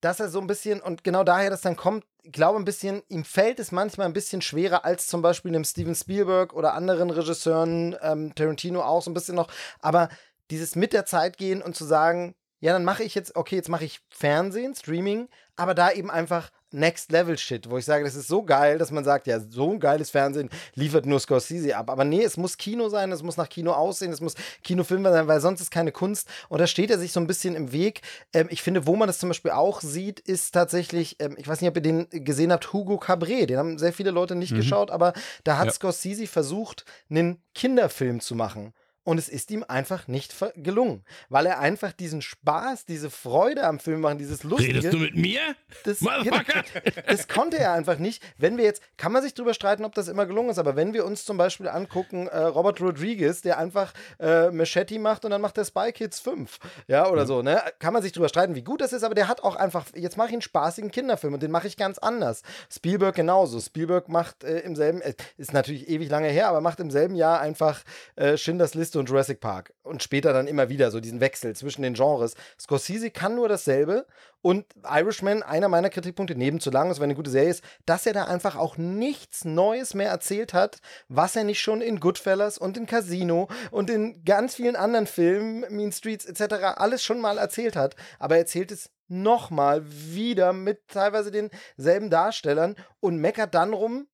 dass 0.04 0.20
er 0.20 0.30
so 0.30 0.40
ein 0.42 0.48
bisschen, 0.48 0.82
und 0.82 1.04
genau 1.04 1.24
daher 1.24 1.50
das 1.50 1.62
dann 1.62 1.78
kommt, 1.78 2.06
glaube 2.24 2.60
ein 2.60 2.66
bisschen, 2.66 3.04
ihm 3.08 3.24
fällt 3.24 3.60
es 3.60 3.72
manchmal 3.72 4.08
ein 4.08 4.14
bisschen 4.14 4.42
schwerer 4.42 4.84
als 4.86 5.08
zum 5.08 5.22
Beispiel 5.22 5.52
einem 5.52 5.64
Steven 5.64 5.96
Spielberg 5.96 6.54
oder 6.54 6.74
anderen 6.74 7.10
Regisseuren, 7.10 7.96
ähm, 8.02 8.36
Tarantino 8.36 8.82
auch 8.82 9.02
so 9.02 9.12
ein 9.12 9.14
bisschen 9.14 9.36
noch, 9.36 9.50
aber 9.80 10.10
dieses 10.52 10.76
mit 10.76 10.94
der 10.94 11.06
Zeit 11.06 11.38
gehen 11.38 11.62
und 11.62 11.76
zu 11.76 11.86
sagen, 11.86 12.36
ja, 12.60 12.74
dann 12.74 12.84
mache 12.86 13.04
ich 13.04 13.16
jetzt, 13.16 13.36
okay, 13.36 13.56
jetzt 13.56 13.70
mache 13.70 13.86
ich 13.86 14.02
Fernsehen, 14.10 14.76
Streaming, 14.76 15.30
aber 15.56 15.74
da 15.74 15.92
eben 15.92 16.12
einfach 16.12 16.50
Next 16.74 17.12
Level 17.12 17.38
Shit, 17.38 17.70
wo 17.70 17.78
ich 17.78 17.86
sage, 17.86 18.04
das 18.04 18.16
ist 18.16 18.28
so 18.28 18.44
geil, 18.44 18.78
dass 18.78 18.92
man 18.92 19.04
sagt, 19.04 19.28
ja, 19.28 19.40
so 19.40 19.72
ein 19.72 19.80
geiles 19.80 20.10
Fernsehen 20.10 20.50
liefert 20.76 21.06
nur 21.06 21.20
Scorsese 21.20 21.78
ab. 21.78 21.90
Aber 21.90 22.04
nee, 22.04 22.24
es 22.24 22.38
muss 22.38 22.58
Kino 22.58 22.90
sein, 22.90 23.12
es 23.12 23.24
muss 23.24 23.38
nach 23.38 23.50
Kino 23.50 23.72
aussehen, 23.72 24.12
es 24.12 24.22
muss 24.22 24.36
Kinofilm 24.64 25.04
sein, 25.04 25.28
weil 25.28 25.40
sonst 25.40 25.62
ist 25.62 25.72
keine 25.72 25.92
Kunst. 25.92 26.28
Und 26.50 26.60
da 26.60 26.68
steht 26.68 26.90
er 26.90 26.98
sich 26.98 27.12
so 27.12 27.20
ein 27.20 27.28
bisschen 27.28 27.56
im 27.56 27.72
Weg. 27.72 28.02
Ähm, 28.34 28.48
ich 28.50 28.62
finde, 28.62 28.88
wo 28.88 28.96
man 28.96 29.08
das 29.08 29.20
zum 29.20 29.30
Beispiel 29.30 29.52
auch 29.52 29.82
sieht, 29.82 30.20
ist 30.20 30.52
tatsächlich, 30.52 31.18
ähm, 31.20 31.36
ich 31.38 31.48
weiß 31.48 31.62
nicht, 31.62 31.70
ob 31.70 31.76
ihr 31.76 31.82
den 31.82 32.08
gesehen 32.10 32.52
habt, 32.52 32.74
Hugo 32.74 32.98
Cabret. 32.98 33.50
Den 33.50 33.58
haben 33.58 33.78
sehr 33.78 33.94
viele 33.94 34.12
Leute 34.12 34.36
nicht 34.36 34.52
mhm. 34.52 34.58
geschaut, 34.58 34.92
aber 34.92 35.14
da 35.44 35.58
hat 35.58 35.68
ja. 35.68 35.72
Scorsese 35.72 36.28
versucht, 36.28 36.86
einen 37.10 37.42
Kinderfilm 37.54 38.20
zu 38.20 38.36
machen. 38.36 38.74
Und 39.04 39.18
es 39.18 39.30
ist 39.30 39.52
ihm 39.52 39.66
einfach 39.68 40.08
nicht 40.08 40.34
gelungen, 40.56 41.04
weil 41.30 41.46
er 41.46 41.60
einfach 41.60 41.92
diesen 41.92 42.22
Spaß, 42.22 42.86
diese 42.86 43.10
Freude 43.10 43.64
am 43.66 43.80
Film 43.80 44.02
machen, 44.02 44.18
dieses 44.18 44.44
Lustige. 44.44 44.76
Redest 44.76 44.94
du 44.94 44.98
mit 44.98 45.16
mir? 45.16 45.42
Das, 45.84 46.02
Motherfucker! 46.02 46.64
das 47.08 47.28
konnte 47.28 47.58
er 47.58 47.74
einfach 47.74 47.98
nicht. 47.98 48.24
Wenn 48.38 48.58
wir 48.58 48.64
jetzt, 48.64 48.82
kann 48.98 49.12
man 49.12 49.22
sich 49.22 49.34
drüber 49.34 49.54
streiten, 49.54 49.84
ob 49.84 49.94
das 49.94 50.08
immer 50.08 50.26
gelungen 50.26 50.50
ist, 50.50 50.58
aber 50.58 50.76
wenn 50.76 50.94
wir 50.94 51.06
uns 51.06 51.26
zum 51.26 51.38
Beispiel 51.38 51.68
angucken, 51.68 52.28
äh, 52.28 52.38
Robert 52.40 52.80
Rodriguez, 52.80 53.42
der 53.42 53.58
einfach 53.58 53.94
äh, 54.20 54.52
Machete 54.52 55.00
macht 55.00 55.26
und 55.26 55.32
dann 55.32 55.42
macht 55.42 55.58
der 55.58 55.66
Spy 55.66 55.92
Kids 55.92 56.20
5, 56.22 56.60
ja, 56.88 57.10
oder 57.10 57.24
mhm. 57.24 57.28
so, 57.28 57.42
ne? 57.42 57.62
Kann 57.80 57.94
man 57.94 58.02
sich 58.02 58.14
drüber 58.14 58.30
streiten, 58.30 58.56
wie 58.56 58.64
gut 58.64 58.82
das 58.82 58.94
ist, 58.94 59.04
aber 59.04 59.16
der 59.16 59.28
hat 59.28 59.44
auch 59.44 59.56
einfach, 59.56 59.86
jetzt 59.96 60.18
mache 60.18 60.30
ich 60.30 60.34
einen 60.34 60.42
spaßigen 60.42 60.92
Kinderfilm 60.92 61.34
und 61.34 61.44
den 61.44 61.52
mache 61.52 61.68
ich 61.68 61.76
ganz 61.78 61.98
anders. 61.98 62.42
Spielberg 62.72 63.16
genauso. 63.16 63.60
Spielberg 63.60 64.08
macht 64.08 64.44
äh, 64.44 64.60
im 64.60 64.76
selben, 64.76 65.02
äh, 65.02 65.14
ist 65.38 65.52
natürlich 65.52 65.90
ewig 65.90 66.10
lange 66.10 66.30
her, 66.30 66.48
aber 66.48 66.62
macht 66.62 66.80
im 66.80 66.90
selben 66.90 67.16
Jahr 67.16 67.42
einfach 67.42 67.84
äh, 68.16 68.38
Schindlers 68.38 68.74
Liste 68.74 68.93
und 69.00 69.10
Jurassic 69.10 69.40
Park. 69.40 69.74
Und 69.84 70.04
später 70.04 70.34
dann 70.34 70.48
immer 70.48 70.70
wieder 70.70 70.92
so 70.92 71.00
diesen 71.00 71.20
Wechsel 71.20 71.56
zwischen 71.56 71.82
den 71.82 71.94
Genres. 71.94 72.36
Scorsese 72.60 73.12
kann 73.12 73.36
nur 73.36 73.50
dasselbe. 73.50 74.06
Und 74.42 74.66
Irishman, 74.84 75.42
einer 75.42 75.70
meiner 75.70 75.90
Kritikpunkte, 75.90 76.36
neben 76.36 76.60
zu 76.60 76.70
lang 76.70 76.92
ist, 76.92 77.00
wenn 77.00 77.06
eine 77.06 77.16
gute 77.16 77.32
Serie 77.32 77.52
ist, 77.52 77.64
dass 77.86 78.06
er 78.06 78.14
da 78.14 78.26
einfach 78.26 78.56
auch 78.56 78.78
nichts 78.78 79.46
Neues 79.46 79.94
mehr 79.94 80.10
erzählt 80.10 80.54
hat, 80.54 80.80
was 81.08 81.36
er 81.36 81.44
nicht 81.46 81.62
schon 81.62 81.82
in 81.82 82.00
Goodfellas 82.00 82.58
und 82.58 82.78
in 82.78 82.86
Casino 82.86 83.48
und 83.72 83.90
in 83.90 84.24
ganz 84.26 84.56
vielen 84.56 84.76
anderen 84.76 85.08
Filmen, 85.08 85.66
Mean 85.70 85.92
Streets 85.92 86.26
etc., 86.26 86.76
alles 86.76 87.04
schon 87.04 87.22
mal 87.22 87.38
erzählt 87.38 87.76
hat. 87.76 87.96
Aber 88.20 88.36
er 88.36 88.42
erzählt 88.42 88.72
es 88.72 88.90
nochmal 89.08 89.84
wieder 89.86 90.54
mit 90.54 90.88
teilweise 90.88 91.32
denselben 91.32 92.10
Darstellern 92.10 92.76
und 93.00 93.18
meckert 93.18 93.54
dann 93.54 93.74
rum, 93.74 94.08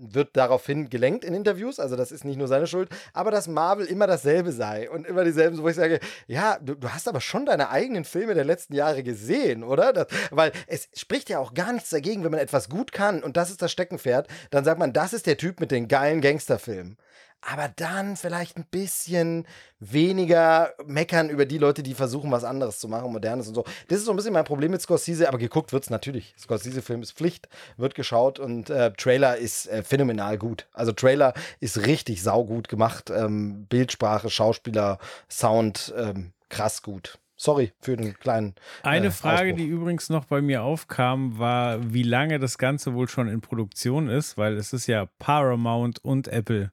wird 0.00 0.36
daraufhin 0.36 0.88
gelenkt 0.88 1.24
in 1.24 1.34
Interviews, 1.34 1.80
also 1.80 1.96
das 1.96 2.12
ist 2.12 2.24
nicht 2.24 2.36
nur 2.36 2.48
seine 2.48 2.66
Schuld, 2.66 2.88
aber 3.12 3.30
dass 3.30 3.48
Marvel 3.48 3.86
immer 3.86 4.06
dasselbe 4.06 4.52
sei 4.52 4.88
und 4.90 5.06
immer 5.06 5.24
dieselben, 5.24 5.60
wo 5.60 5.68
ich 5.68 5.76
sage, 5.76 6.00
ja, 6.26 6.58
du, 6.60 6.74
du 6.74 6.88
hast 6.90 7.08
aber 7.08 7.20
schon 7.20 7.46
deine 7.46 7.70
eigenen 7.70 8.04
Filme 8.04 8.34
der 8.34 8.44
letzten 8.44 8.74
Jahre 8.74 9.02
gesehen, 9.02 9.64
oder? 9.64 9.92
Das, 9.92 10.06
weil 10.30 10.52
es 10.66 10.88
spricht 10.94 11.28
ja 11.30 11.38
auch 11.38 11.54
gar 11.54 11.72
nichts 11.72 11.90
dagegen, 11.90 12.24
wenn 12.24 12.30
man 12.30 12.40
etwas 12.40 12.68
gut 12.68 12.92
kann 12.92 13.22
und 13.22 13.36
das 13.36 13.50
ist 13.50 13.60
das 13.62 13.72
Steckenpferd, 13.72 14.28
dann 14.50 14.64
sagt 14.64 14.78
man, 14.78 14.92
das 14.92 15.12
ist 15.12 15.26
der 15.26 15.36
Typ 15.36 15.60
mit 15.60 15.70
den 15.70 15.88
geilen 15.88 16.20
Gangsterfilmen 16.20 16.96
aber 17.40 17.68
dann 17.68 18.16
vielleicht 18.16 18.56
ein 18.56 18.66
bisschen 18.70 19.46
weniger 19.78 20.72
meckern 20.86 21.30
über 21.30 21.46
die 21.46 21.58
Leute, 21.58 21.82
die 21.82 21.94
versuchen, 21.94 22.30
was 22.30 22.44
anderes 22.44 22.80
zu 22.80 22.88
machen, 22.88 23.12
modernes 23.12 23.48
und 23.48 23.54
so. 23.54 23.64
Das 23.88 23.98
ist 23.98 24.06
so 24.06 24.10
ein 24.10 24.16
bisschen 24.16 24.32
mein 24.32 24.44
Problem 24.44 24.72
mit 24.72 24.82
Scorsese, 24.82 25.28
aber 25.28 25.38
geguckt 25.38 25.72
wird 25.72 25.84
es 25.84 25.90
natürlich. 25.90 26.34
Scorsese-Film 26.38 27.02
ist 27.02 27.12
Pflicht, 27.12 27.48
wird 27.76 27.94
geschaut 27.94 28.38
und 28.38 28.70
äh, 28.70 28.92
Trailer 28.92 29.36
ist 29.36 29.68
äh, 29.68 29.82
phänomenal 29.82 30.36
gut. 30.36 30.66
Also 30.72 30.92
Trailer 30.92 31.32
ist 31.60 31.86
richtig 31.86 32.22
saugut 32.22 32.68
gemacht. 32.68 33.10
Ähm, 33.10 33.66
Bildsprache, 33.66 34.30
Schauspieler, 34.30 34.98
Sound, 35.30 35.94
ähm, 35.96 36.32
krass 36.48 36.82
gut. 36.82 37.18
Sorry 37.36 37.72
für 37.80 37.96
den 37.96 38.18
kleinen. 38.18 38.56
Eine 38.82 39.06
äh, 39.06 39.10
Frage, 39.12 39.52
Ausbruch. 39.52 39.56
die 39.58 39.66
übrigens 39.66 40.10
noch 40.10 40.24
bei 40.24 40.42
mir 40.42 40.64
aufkam, 40.64 41.38
war, 41.38 41.92
wie 41.92 42.02
lange 42.02 42.40
das 42.40 42.58
Ganze 42.58 42.94
wohl 42.94 43.08
schon 43.08 43.28
in 43.28 43.40
Produktion 43.40 44.08
ist, 44.08 44.36
weil 44.36 44.56
es 44.56 44.72
ist 44.72 44.88
ja 44.88 45.06
Paramount 45.20 46.04
und 46.04 46.26
Apple. 46.26 46.72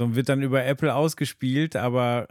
So 0.00 0.16
wird 0.16 0.30
dann 0.30 0.40
über 0.40 0.64
Apple 0.64 0.94
ausgespielt, 0.94 1.76
aber 1.76 2.26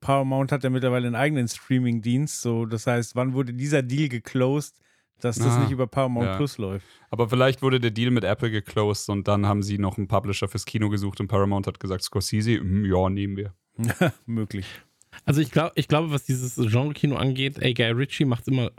Paramount 0.00 0.52
hat 0.52 0.62
ja 0.62 0.70
mittlerweile 0.70 1.08
einen 1.08 1.16
eigenen 1.16 1.48
Streaming-Dienst. 1.48 2.40
So, 2.40 2.66
das 2.66 2.86
heißt, 2.86 3.16
wann 3.16 3.32
wurde 3.32 3.52
dieser 3.52 3.82
Deal 3.82 4.08
geclosed, 4.08 4.76
dass 5.18 5.34
das 5.34 5.54
ah, 5.54 5.58
nicht 5.58 5.72
über 5.72 5.88
Paramount 5.88 6.26
ja. 6.26 6.36
Plus 6.36 6.56
läuft? 6.58 6.86
Aber 7.10 7.28
vielleicht 7.28 7.62
wurde 7.62 7.80
der 7.80 7.90
Deal 7.90 8.12
mit 8.12 8.22
Apple 8.22 8.52
geclosed 8.52 9.08
und 9.08 9.26
dann 9.26 9.44
haben 9.44 9.64
sie 9.64 9.76
noch 9.76 9.98
einen 9.98 10.06
Publisher 10.06 10.46
fürs 10.46 10.64
Kino 10.64 10.88
gesucht 10.88 11.18
und 11.18 11.26
Paramount 11.26 11.66
hat 11.66 11.80
gesagt, 11.80 12.04
Scorsese, 12.04 12.60
mm, 12.62 12.84
ja, 12.84 13.10
nehmen 13.10 13.36
wir. 13.36 13.54
Möglich. 14.26 14.66
Also 15.24 15.40
ich 15.40 15.50
glaube, 15.50 15.72
ich 15.74 15.88
glaube, 15.88 16.12
was 16.12 16.22
dieses 16.22 16.54
Genre-Kino 16.54 17.16
angeht, 17.16 17.58
ey, 17.58 17.74
Guy 17.74 17.90
Ritchie 17.90 18.24
macht 18.24 18.42
es 18.42 18.48
immer 18.48 18.70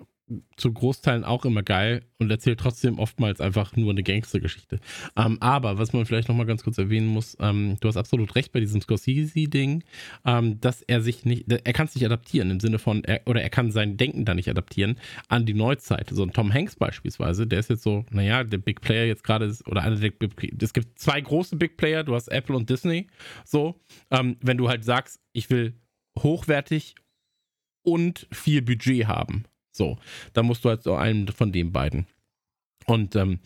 zu 0.56 0.72
Großteilen 0.72 1.24
auch 1.24 1.46
immer 1.46 1.64
geil 1.64 2.04
und 2.20 2.30
erzählt 2.30 2.60
trotzdem 2.60 3.00
oftmals 3.00 3.42
einfach 3.42 3.76
nur 3.76 3.92
eine 3.92 4.04
Gangstergeschichte. 4.04 4.80
Ähm, 5.18 5.38
aber 5.42 5.78
was 5.78 5.94
man 5.94 6.06
vielleicht 6.06 6.28
nochmal 6.28 6.46
ganz 6.46 6.64
kurz 6.64 6.78
erwähnen 6.78 7.08
muss, 7.08 7.36
ähm, 7.40 7.78
du 7.80 7.88
hast 7.88 7.98
absolut 7.98 8.36
recht 8.36 8.52
bei 8.52 8.60
diesem 8.60 8.82
Scorsese-Ding, 8.82 9.84
ähm, 10.26 10.60
dass 10.62 10.82
er 10.82 11.02
sich 11.02 11.26
nicht, 11.26 11.52
er 11.52 11.74
kann 11.74 11.88
es 11.88 11.96
nicht 11.96 12.06
adaptieren 12.06 12.52
im 12.52 12.60
Sinne 12.60 12.80
von, 12.80 13.04
er, 13.04 13.22
oder 13.26 13.42
er 13.42 13.50
kann 13.50 13.72
sein 13.72 13.98
Denken 13.98 14.26
da 14.26 14.34
nicht 14.34 14.50
adaptieren 14.50 14.98
an 15.28 15.46
die 15.46 15.54
Neuzeit. 15.54 16.10
So 16.12 16.24
ein 16.24 16.34
Tom 16.34 16.54
Hanks 16.54 16.76
beispielsweise, 16.76 17.48
der 17.48 17.60
ist 17.60 17.70
jetzt 17.70 17.84
so, 17.84 18.06
naja, 18.12 18.44
der 18.44 18.60
Big 18.60 18.82
Player 18.82 19.06
jetzt 19.06 19.24
gerade 19.24 19.46
ist, 19.46 19.68
oder 19.68 19.82
einer 19.82 19.96
der 19.96 20.12
Big, 20.12 20.62
es 20.62 20.74
gibt 20.74 21.00
zwei 21.00 21.20
große 21.20 21.56
Big 21.56 21.78
Player, 21.78 22.04
du 22.04 22.16
hast 22.16 22.28
Apple 22.28 22.56
und 22.56 22.70
Disney, 22.70 23.08
so, 23.46 23.80
ähm, 24.12 24.38
wenn 24.42 24.58
du 24.58 24.70
halt 24.70 24.84
sagst, 24.84 25.20
ich 25.34 25.50
will 25.50 25.74
hochwertig 26.20 26.96
und 27.84 28.28
viel 28.32 28.62
Budget 28.62 29.08
haben. 29.08 29.46
So, 29.72 29.98
da 30.34 30.44
musst 30.44 30.66
du 30.66 30.70
halt 30.70 30.84
so 30.84 30.96
einen 30.96 31.28
von 31.28 31.52
den 31.52 31.72
beiden. 31.72 32.08
Und 32.86 33.16
ähm, 33.16 33.40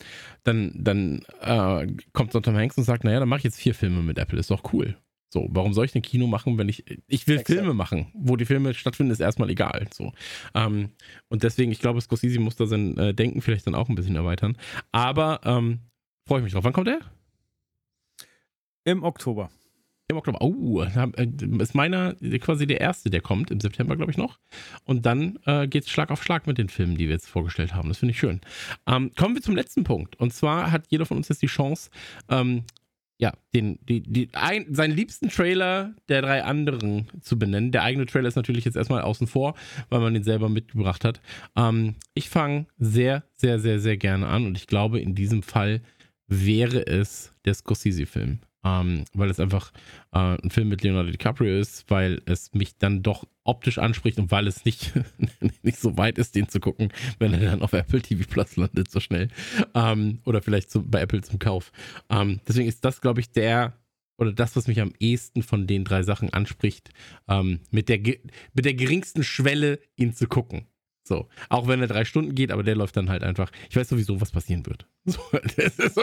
dann, 0.44 0.72
dann 0.76 1.26
äh, 1.42 1.88
kommt 2.14 2.32
so 2.32 2.40
Tom 2.40 2.56
Hanks 2.56 2.78
und 2.78 2.84
sagt, 2.84 3.04
naja, 3.04 3.20
dann 3.20 3.30
mache 3.30 3.40
ich 3.40 3.44
jetzt 3.44 3.60
vier 3.60 3.76
Filme 3.76 4.02
mit 4.02 4.18
Apple, 4.18 4.40
ist 4.40 4.52
doch 4.52 4.74
cool. 4.74 4.98
So, 5.30 5.50
warum 5.52 5.74
soll 5.74 5.86
ich 5.86 5.94
ein 5.96 6.02
Kino 6.02 6.28
machen, 6.28 6.58
wenn 6.58 6.70
ich, 6.70 6.86
ich 7.08 7.28
will 7.28 7.40
Exakt. 7.40 7.60
Filme 7.60 7.74
machen, 7.74 8.08
wo 8.14 8.38
die 8.38 8.46
Filme 8.46 8.74
stattfinden, 8.74 9.12
ist 9.12 9.20
erstmal 9.20 9.50
egal. 9.50 9.88
So. 9.94 10.14
Ähm, 10.54 10.92
und 11.28 11.44
deswegen, 11.44 11.72
ich 11.74 11.80
glaube, 11.80 12.00
Scorsese 12.00 12.40
muss 12.40 12.56
da 12.56 12.66
sein 12.66 12.98
äh, 12.98 13.14
Denken 13.14 13.42
vielleicht 13.42 13.68
dann 13.68 13.76
auch 13.76 13.90
ein 13.90 13.96
bisschen 13.96 14.16
erweitern. 14.16 14.58
Aber 14.94 15.42
ähm, 15.44 15.80
freue 16.26 16.40
ich 16.40 16.44
mich 16.46 16.54
drauf. 16.54 16.64
Wann 16.64 16.72
kommt 16.72 16.88
der? 16.88 17.00
Im 18.86 19.04
Oktober. 19.04 19.50
Im 20.08 20.18
Oktober. 20.18 20.40
Oh, 20.40 20.84
ist 20.84 21.74
meiner 21.74 22.14
quasi 22.40 22.68
der 22.68 22.80
erste, 22.80 23.10
der 23.10 23.22
kommt, 23.22 23.50
im 23.50 23.60
September, 23.60 23.96
glaube 23.96 24.12
ich, 24.12 24.18
noch. 24.18 24.38
Und 24.84 25.08
dann 25.08 25.40
äh, 25.46 25.68
geht 25.68 25.86
es 25.86 25.90
Schlag 25.90 26.12
auf 26.12 26.24
Schlag 26.24 26.46
mit 26.46 26.60
den 26.60 26.70
Filmen, 26.70 26.96
die 26.96 27.08
wir 27.08 27.14
jetzt 27.14 27.28
vorgestellt 27.28 27.74
haben. 27.74 27.90
Das 27.90 27.98
finde 27.98 28.12
ich 28.12 28.20
schön. 28.20 28.40
Ähm, 28.86 29.12
kommen 29.16 29.34
wir 29.34 29.42
zum 29.42 29.56
letzten 29.56 29.84
Punkt. 29.84 30.16
Und 30.18 30.32
zwar 30.32 30.72
hat 30.72 30.86
jeder 30.90 31.08
von 31.08 31.18
uns 31.18 31.30
jetzt 31.30 31.42
die 31.42 31.48
Chance, 31.48 31.90
ähm, 32.30 32.66
ja, 33.18 33.34
den, 33.56 33.80
die, 33.82 34.02
die, 34.02 34.30
ein, 34.34 34.76
seinen 34.76 34.96
liebsten 34.96 35.30
Trailer 35.30 35.96
der 36.08 36.22
drei 36.22 36.44
anderen 36.44 37.08
zu 37.22 37.40
benennen. 37.40 37.72
Der 37.72 37.82
eigene 37.82 38.06
Trailer 38.06 38.28
ist 38.28 38.36
natürlich 38.36 38.66
jetzt 38.66 38.76
erstmal 38.76 39.02
außen 39.02 39.26
vor, 39.26 39.56
weil 39.90 40.02
man 40.02 40.14
den 40.14 40.24
selber 40.24 40.50
mitgebracht 40.50 41.04
hat. 41.04 41.20
Ähm, 41.56 41.96
ich 42.14 42.30
fange 42.30 42.68
sehr, 42.78 43.24
sehr, 43.34 43.60
sehr, 43.60 43.80
sehr 43.80 43.98
gerne 43.98 44.28
an 44.28 44.46
und 44.46 44.56
ich 44.56 44.68
glaube, 44.68 45.00
in 45.00 45.16
diesem 45.16 45.42
Fall 45.42 45.82
wäre 46.28 46.86
es 46.86 47.32
der 47.46 47.56
Scorsese-Film 47.56 48.40
ähm, 48.66 49.06
weil 49.14 49.30
es 49.30 49.40
einfach 49.40 49.72
äh, 50.12 50.38
ein 50.42 50.50
Film 50.50 50.70
mit 50.70 50.82
Leonardo 50.82 51.12
DiCaprio 51.12 51.60
ist, 51.60 51.90
weil 51.90 52.22
es 52.26 52.54
mich 52.54 52.78
dann 52.78 53.04
doch 53.04 53.26
optisch 53.44 53.78
anspricht 53.78 54.18
und 54.18 54.32
weil 54.32 54.48
es 54.48 54.66
nicht, 54.66 54.94
nicht 55.62 55.80
so 55.80 55.98
weit 55.98 56.18
ist, 56.18 56.36
den 56.36 56.50
zu 56.50 56.60
gucken, 56.60 56.92
wenn 57.20 57.34
er 57.34 57.52
dann 57.52 57.62
auf 57.62 57.74
Apple 57.74 58.02
TV 58.02 58.24
Plus 58.28 58.56
landet 58.58 58.90
so 58.90 59.00
schnell. 59.00 59.30
Ähm, 59.76 60.20
oder 60.26 60.42
vielleicht 60.42 60.72
zu, 60.72 60.84
bei 60.84 61.02
Apple 61.02 61.22
zum 61.22 61.38
Kauf. 61.38 61.72
Ähm, 62.10 62.42
deswegen 62.48 62.68
ist 62.68 62.84
das, 62.84 63.02
glaube 63.02 63.22
ich, 63.22 63.32
der 63.32 63.74
oder 64.18 64.32
das, 64.32 64.56
was 64.56 64.68
mich 64.68 64.80
am 64.80 64.94
ehesten 65.00 65.44
von 65.44 65.68
den 65.68 65.84
drei 65.84 66.02
Sachen 66.02 66.32
anspricht, 66.32 66.90
ähm, 67.28 67.60
mit, 67.70 67.90
der, 67.90 68.00
mit 68.00 68.66
der 68.66 68.74
geringsten 68.74 69.24
Schwelle, 69.24 69.80
ihn 69.98 70.14
zu 70.14 70.28
gucken. 70.28 70.68
So, 71.08 71.28
auch 71.50 71.68
wenn 71.68 71.82
er 71.82 71.88
drei 71.88 72.04
Stunden 72.04 72.34
geht, 72.34 72.52
aber 72.52 72.64
der 72.64 72.76
läuft 72.76 72.98
dann 72.98 73.10
halt 73.10 73.24
einfach. 73.24 73.52
Ich 73.70 73.76
weiß 73.76 73.88
sowieso, 73.88 74.20
was 74.22 74.32
passieren 74.32 74.66
wird. 74.66 74.88
So, 75.06 75.22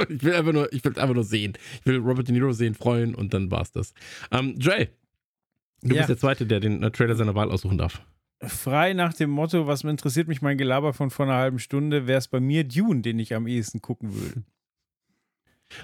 ich 0.08 0.22
will 0.22 0.34
einfach 0.34 0.52
nur, 0.52 0.72
ich 0.72 0.84
will 0.84 0.96
einfach 0.96 1.14
nur 1.14 1.24
sehen. 1.24 1.54
Ich 1.80 1.86
will 1.86 1.98
Robert 1.98 2.28
De 2.28 2.32
Niro 2.32 2.52
sehen, 2.52 2.74
freuen 2.74 3.16
und 3.16 3.34
dann 3.34 3.50
war's 3.50 3.72
das. 3.72 3.94
Ähm, 4.30 4.56
Dre, 4.58 4.90
du 5.82 5.94
ja. 5.94 6.02
bist 6.02 6.08
der 6.08 6.18
Zweite, 6.18 6.46
der 6.46 6.60
den 6.60 6.84
äh, 6.84 6.90
Trailer 6.92 7.16
seiner 7.16 7.34
Wahl 7.34 7.50
aussuchen 7.50 7.78
darf. 7.78 8.00
Frei 8.40 8.92
nach 8.92 9.12
dem 9.12 9.30
Motto, 9.30 9.66
was 9.66 9.82
interessiert 9.82 10.28
mich 10.28 10.40
mein 10.40 10.56
Gelaber 10.56 10.92
von 10.92 11.10
vor 11.10 11.26
einer 11.26 11.36
halben 11.36 11.58
Stunde, 11.58 12.06
wäre 12.06 12.18
es 12.18 12.28
bei 12.28 12.38
mir 12.38 12.62
Dune, 12.62 13.02
den 13.02 13.18
ich 13.18 13.34
am 13.34 13.48
ehesten 13.48 13.82
gucken 13.82 14.14
würde. 14.14 14.44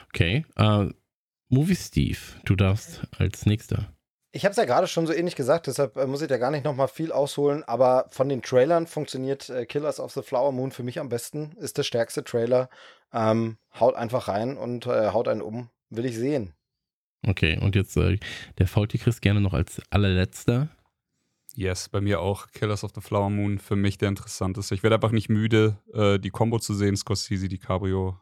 Okay. 0.09 0.45
Uh, 0.59 0.91
Movie 1.49 1.77
Steve, 1.77 2.19
du 2.45 2.55
darfst 2.55 3.07
als 3.17 3.47
nächster. 3.47 3.93
Ich 4.31 4.45
habe 4.45 4.51
es 4.51 4.59
ja 4.59 4.67
gerade 4.67 4.87
schon 4.87 5.07
so 5.07 5.13
ähnlich 5.13 5.37
gesagt, 5.37 5.67
deshalb 5.69 5.97
äh, 5.97 6.07
muss 6.07 6.21
ich 6.21 6.29
da 6.29 6.37
gar 6.37 6.51
nicht 6.51 6.65
nochmal 6.65 6.89
viel 6.89 7.13
ausholen, 7.13 7.65
aber 7.65 8.09
von 8.11 8.29
den 8.29 8.43
Trailern 8.43 8.87
funktioniert 8.87 9.49
äh, 9.49 9.65
Killers 9.65 10.01
of 10.01 10.13
the 10.13 10.23
Flower 10.23 10.53
Moon 10.53 10.71
für 10.71 10.83
mich 10.83 11.01
am 11.01 11.09
besten, 11.09 11.53
ist 11.59 11.79
der 11.79 11.83
stärkste 11.83 12.25
Trailer. 12.25 12.69
Ähm, 13.13 13.57
haut 13.81 13.95
einfach 13.95 14.29
rein 14.29 14.59
und 14.59 14.87
äh, 14.87 15.13
haut 15.13 15.29
einen 15.29 15.41
um, 15.41 15.71
will 15.89 16.05
ich 16.05 16.17
sehen. 16.17 16.53
Okay, 17.27 17.59
und 17.59 17.75
jetzt 17.75 17.97
äh, 17.97 18.19
der 18.59 18.69
Faulty 18.69 18.99
Chris 18.99 19.21
gerne 19.21 19.41
noch 19.41 19.55
als 19.55 19.81
allerletzter. 19.91 20.69
Yes, 21.55 21.89
bei 21.89 22.01
mir 22.01 22.21
auch 22.21 22.49
Killers 22.53 22.85
of 22.85 22.93
the 22.95 23.01
Flower 23.01 23.31
Moon 23.31 23.59
für 23.59 23.77
mich 23.77 23.99
der 23.99 24.11
interessanteste. 24.11 24.75
Ich 24.75 24.83
werde 24.83 24.97
einfach 24.97 25.11
nicht 25.11 25.31
müde, 25.31 25.79
äh, 25.95 26.19
die 26.19 26.31
Combo 26.31 26.59
zu 26.59 26.75
sehen, 26.75 26.97
Scorsese, 26.97 27.49
DiCaprio, 27.49 28.21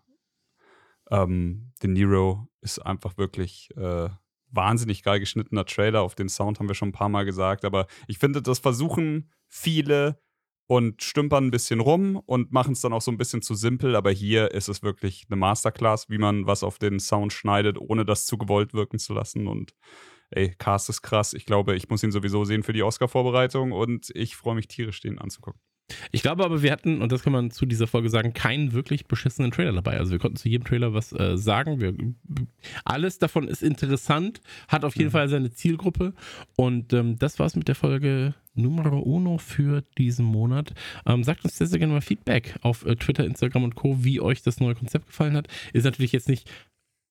ähm, 1.11 1.73
De 1.83 1.91
Niro 1.91 2.49
ist 2.61 2.78
einfach 2.78 3.19
wirklich 3.19 3.70
äh, 3.77 4.09
wahnsinnig 4.57 5.03
geil 5.03 5.20
geschnittener 5.20 5.65
Trailer. 5.65 6.03
Auf 6.03 6.15
den 6.15 6.28
Sound 6.28 6.59
haben 6.59 6.69
wir 6.69 6.74
schon 6.74 6.89
ein 6.89 6.93
paar 6.93 7.09
Mal 7.09 7.24
gesagt. 7.24 7.65
Aber 7.65 7.87
ich 8.09 8.19
finde, 8.19 8.43
das 8.43 8.59
versuchen 8.59 9.31
viele 9.49 10.19
und 10.66 11.03
stümpern 11.03 11.47
ein 11.47 11.51
bisschen 11.51 11.81
rum 11.81 12.16
und 12.27 12.53
machen 12.53 12.73
es 12.73 12.81
dann 12.81 12.93
auch 12.93 13.03
so 13.03 13.11
ein 13.11 13.19
bisschen 13.19 13.43
zu 13.43 13.55
simpel. 13.55 13.95
Aber 13.95 14.11
hier 14.11 14.51
ist 14.53 14.69
es 14.69 14.83
wirklich 14.83 15.27
eine 15.28 15.37
Masterclass, 15.37 16.09
wie 16.11 16.19
man 16.19 16.47
was 16.47 16.62
auf 16.62 16.78
den 16.78 16.99
Sound 16.99 17.33
schneidet, 17.33 17.78
ohne 17.78 18.05
das 18.05 18.27
zu 18.27 18.37
gewollt 18.39 18.74
wirken 18.74 18.99
zu 18.99 19.15
lassen. 19.15 19.47
Und 19.47 19.74
ey, 20.31 20.55
Cast 20.59 20.89
ist 20.89 21.03
krass. 21.03 21.35
Ich 21.35 21.47
glaube, 21.47 21.77
ich 21.77 21.89
muss 21.89 22.03
ihn 22.03 22.12
sowieso 22.12 22.45
sehen 22.45 22.62
für 22.62 22.73
die 22.73 22.83
Oscar-Vorbereitung 22.83 23.73
und 23.73 24.11
ich 24.15 24.37
freue 24.37 24.57
mich 24.57 24.66
tierisch, 24.69 25.01
den 25.01 25.19
anzugucken. 25.19 25.61
Ich 26.10 26.22
glaube 26.22 26.44
aber, 26.44 26.62
wir 26.62 26.72
hatten, 26.72 27.00
und 27.00 27.12
das 27.12 27.22
kann 27.22 27.32
man 27.32 27.50
zu 27.50 27.64
dieser 27.64 27.86
Folge 27.86 28.08
sagen, 28.08 28.32
keinen 28.32 28.72
wirklich 28.72 29.06
beschissenen 29.06 29.52
Trailer 29.52 29.72
dabei. 29.72 29.98
Also 29.98 30.12
wir 30.12 30.18
konnten 30.18 30.36
zu 30.36 30.48
jedem 30.48 30.64
Trailer 30.64 30.94
was 30.94 31.12
äh, 31.12 31.36
sagen. 31.36 31.80
Wir, 31.80 31.94
alles 32.84 33.18
davon 33.18 33.46
ist 33.46 33.62
interessant, 33.62 34.40
hat 34.68 34.84
auf 34.84 34.96
jeden 34.96 35.08
mhm. 35.08 35.12
Fall 35.12 35.28
seine 35.28 35.52
Zielgruppe. 35.52 36.12
Und 36.56 36.92
ähm, 36.92 37.18
das 37.18 37.38
war's 37.38 37.54
mit 37.54 37.68
der 37.68 37.76
Folge 37.76 38.34
Numero 38.54 38.98
Uno 38.98 39.38
für 39.38 39.82
diesen 39.96 40.24
Monat. 40.24 40.74
Ähm, 41.06 41.22
sagt 41.22 41.44
uns 41.44 41.56
sehr, 41.56 41.66
sehr 41.66 41.78
gerne 41.78 41.92
mal 41.92 42.00
Feedback 42.00 42.56
auf 42.62 42.84
äh, 42.84 42.96
Twitter, 42.96 43.24
Instagram 43.24 43.64
und 43.64 43.74
Co., 43.76 44.04
wie 44.04 44.20
euch 44.20 44.42
das 44.42 44.60
neue 44.60 44.74
Konzept 44.74 45.06
gefallen 45.06 45.36
hat. 45.36 45.46
Ist 45.72 45.84
natürlich 45.84 46.12
jetzt 46.12 46.28
nicht 46.28 46.50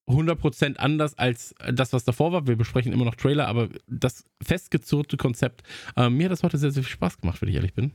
100% 0.07 0.77
anders 0.77 1.17
als 1.17 1.55
das, 1.71 1.93
was 1.93 2.03
davor 2.03 2.31
war. 2.31 2.47
Wir 2.47 2.55
besprechen 2.55 2.93
immer 2.93 3.05
noch 3.05 3.15
Trailer, 3.15 3.47
aber 3.47 3.69
das 3.87 4.25
festgezurrte 4.43 5.17
Konzept, 5.17 5.63
äh, 5.95 6.09
mir 6.09 6.25
hat 6.25 6.31
das 6.31 6.43
heute 6.43 6.57
sehr, 6.57 6.71
sehr 6.71 6.83
viel 6.83 6.91
Spaß 6.91 7.19
gemacht, 7.21 7.41
wenn 7.41 7.49
ich 7.49 7.55
ehrlich 7.55 7.73
bin. 7.73 7.93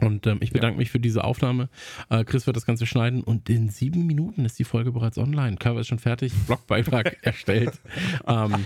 Und 0.00 0.26
ähm, 0.26 0.38
ich 0.40 0.50
bedanke 0.50 0.74
ja. 0.74 0.78
mich 0.78 0.90
für 0.90 0.98
diese 0.98 1.22
Aufnahme. 1.22 1.68
Äh, 2.10 2.24
Chris 2.24 2.46
wird 2.46 2.56
das 2.56 2.66
Ganze 2.66 2.84
schneiden 2.84 3.22
und 3.22 3.48
in 3.48 3.68
sieben 3.68 4.06
Minuten 4.06 4.44
ist 4.44 4.58
die 4.58 4.64
Folge 4.64 4.90
bereits 4.90 5.18
online. 5.18 5.56
Cover 5.56 5.80
ist 5.80 5.86
schon 5.86 6.00
fertig, 6.00 6.32
Blogbeitrag 6.46 7.18
erstellt. 7.22 7.80
Ähm, 8.26 8.64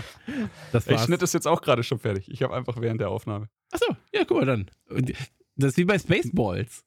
das 0.71 0.87
war's. 0.87 1.01
Ich 1.01 1.05
Schnitt 1.05 1.21
ist 1.21 1.33
jetzt 1.33 1.47
auch 1.47 1.61
gerade 1.61 1.83
schon 1.83 1.99
fertig. 1.99 2.29
Ich 2.31 2.41
habe 2.41 2.55
einfach 2.55 2.81
während 2.81 2.99
der 2.99 3.09
Aufnahme. 3.09 3.47
Achso, 3.71 3.95
ja, 4.13 4.23
guck 4.25 4.37
mal 4.37 4.45
dann. 4.45 4.71
Das 5.55 5.71
ist 5.71 5.77
wie 5.77 5.85
bei 5.85 5.99
Spaceballs. 5.99 6.83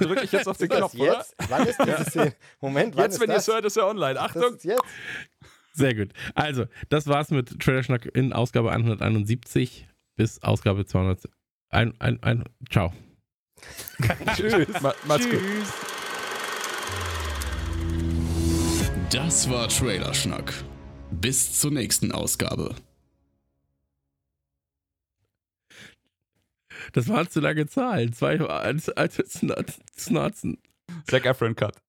Drücke 0.00 0.24
ich 0.24 0.32
jetzt 0.32 0.48
auf 0.48 0.56
den 0.58 0.68
Knopf, 0.68 0.94
oder? 0.94 1.18
Jetzt? 1.18 1.34
Wann 1.48 1.66
ist 1.66 1.78
diese 1.82 2.04
Szene? 2.04 2.34
Moment, 2.60 2.96
wann 2.96 3.04
Jetzt, 3.04 3.20
wenn 3.20 3.30
ihr 3.30 3.36
es 3.36 3.48
hört, 3.48 3.64
ist 3.64 3.76
er 3.76 3.86
online. 3.86 4.20
Achtung! 4.20 4.56
jetzt. 4.62 4.82
Sehr 5.72 5.94
gut. 5.94 6.12
Also, 6.34 6.66
das 6.88 7.06
war's 7.06 7.30
mit 7.30 7.60
Trailer 7.60 7.82
Schnack 7.82 8.06
in 8.14 8.32
Ausgabe 8.32 8.72
171 8.72 9.88
bis 10.16 10.42
Ausgabe 10.42 10.86
200. 10.86 11.28
Ein, 11.68 11.94
ein, 11.98 12.22
ein, 12.22 12.44
ciao. 12.70 12.92
Tschüss. 14.36 14.80
Ma 14.80 14.94
macht's 15.04 15.28
gut. 15.28 15.40
Das 19.10 19.48
war 19.48 19.68
Trailerschnack. 19.68 20.52
Bis 21.10 21.58
zur 21.58 21.70
nächsten 21.70 22.12
Ausgabe. 22.12 22.74
Das 26.92 27.08
waren 27.08 27.28
zu 27.28 27.40
lange 27.40 27.66
Zahlen. 27.66 28.12
Zwei 28.12 28.40
als, 28.40 28.88
als 28.90 29.22
Snatzen. 29.98 30.58
Zack 31.06 31.26
Efron 31.26 31.54
Cut. 31.54 31.76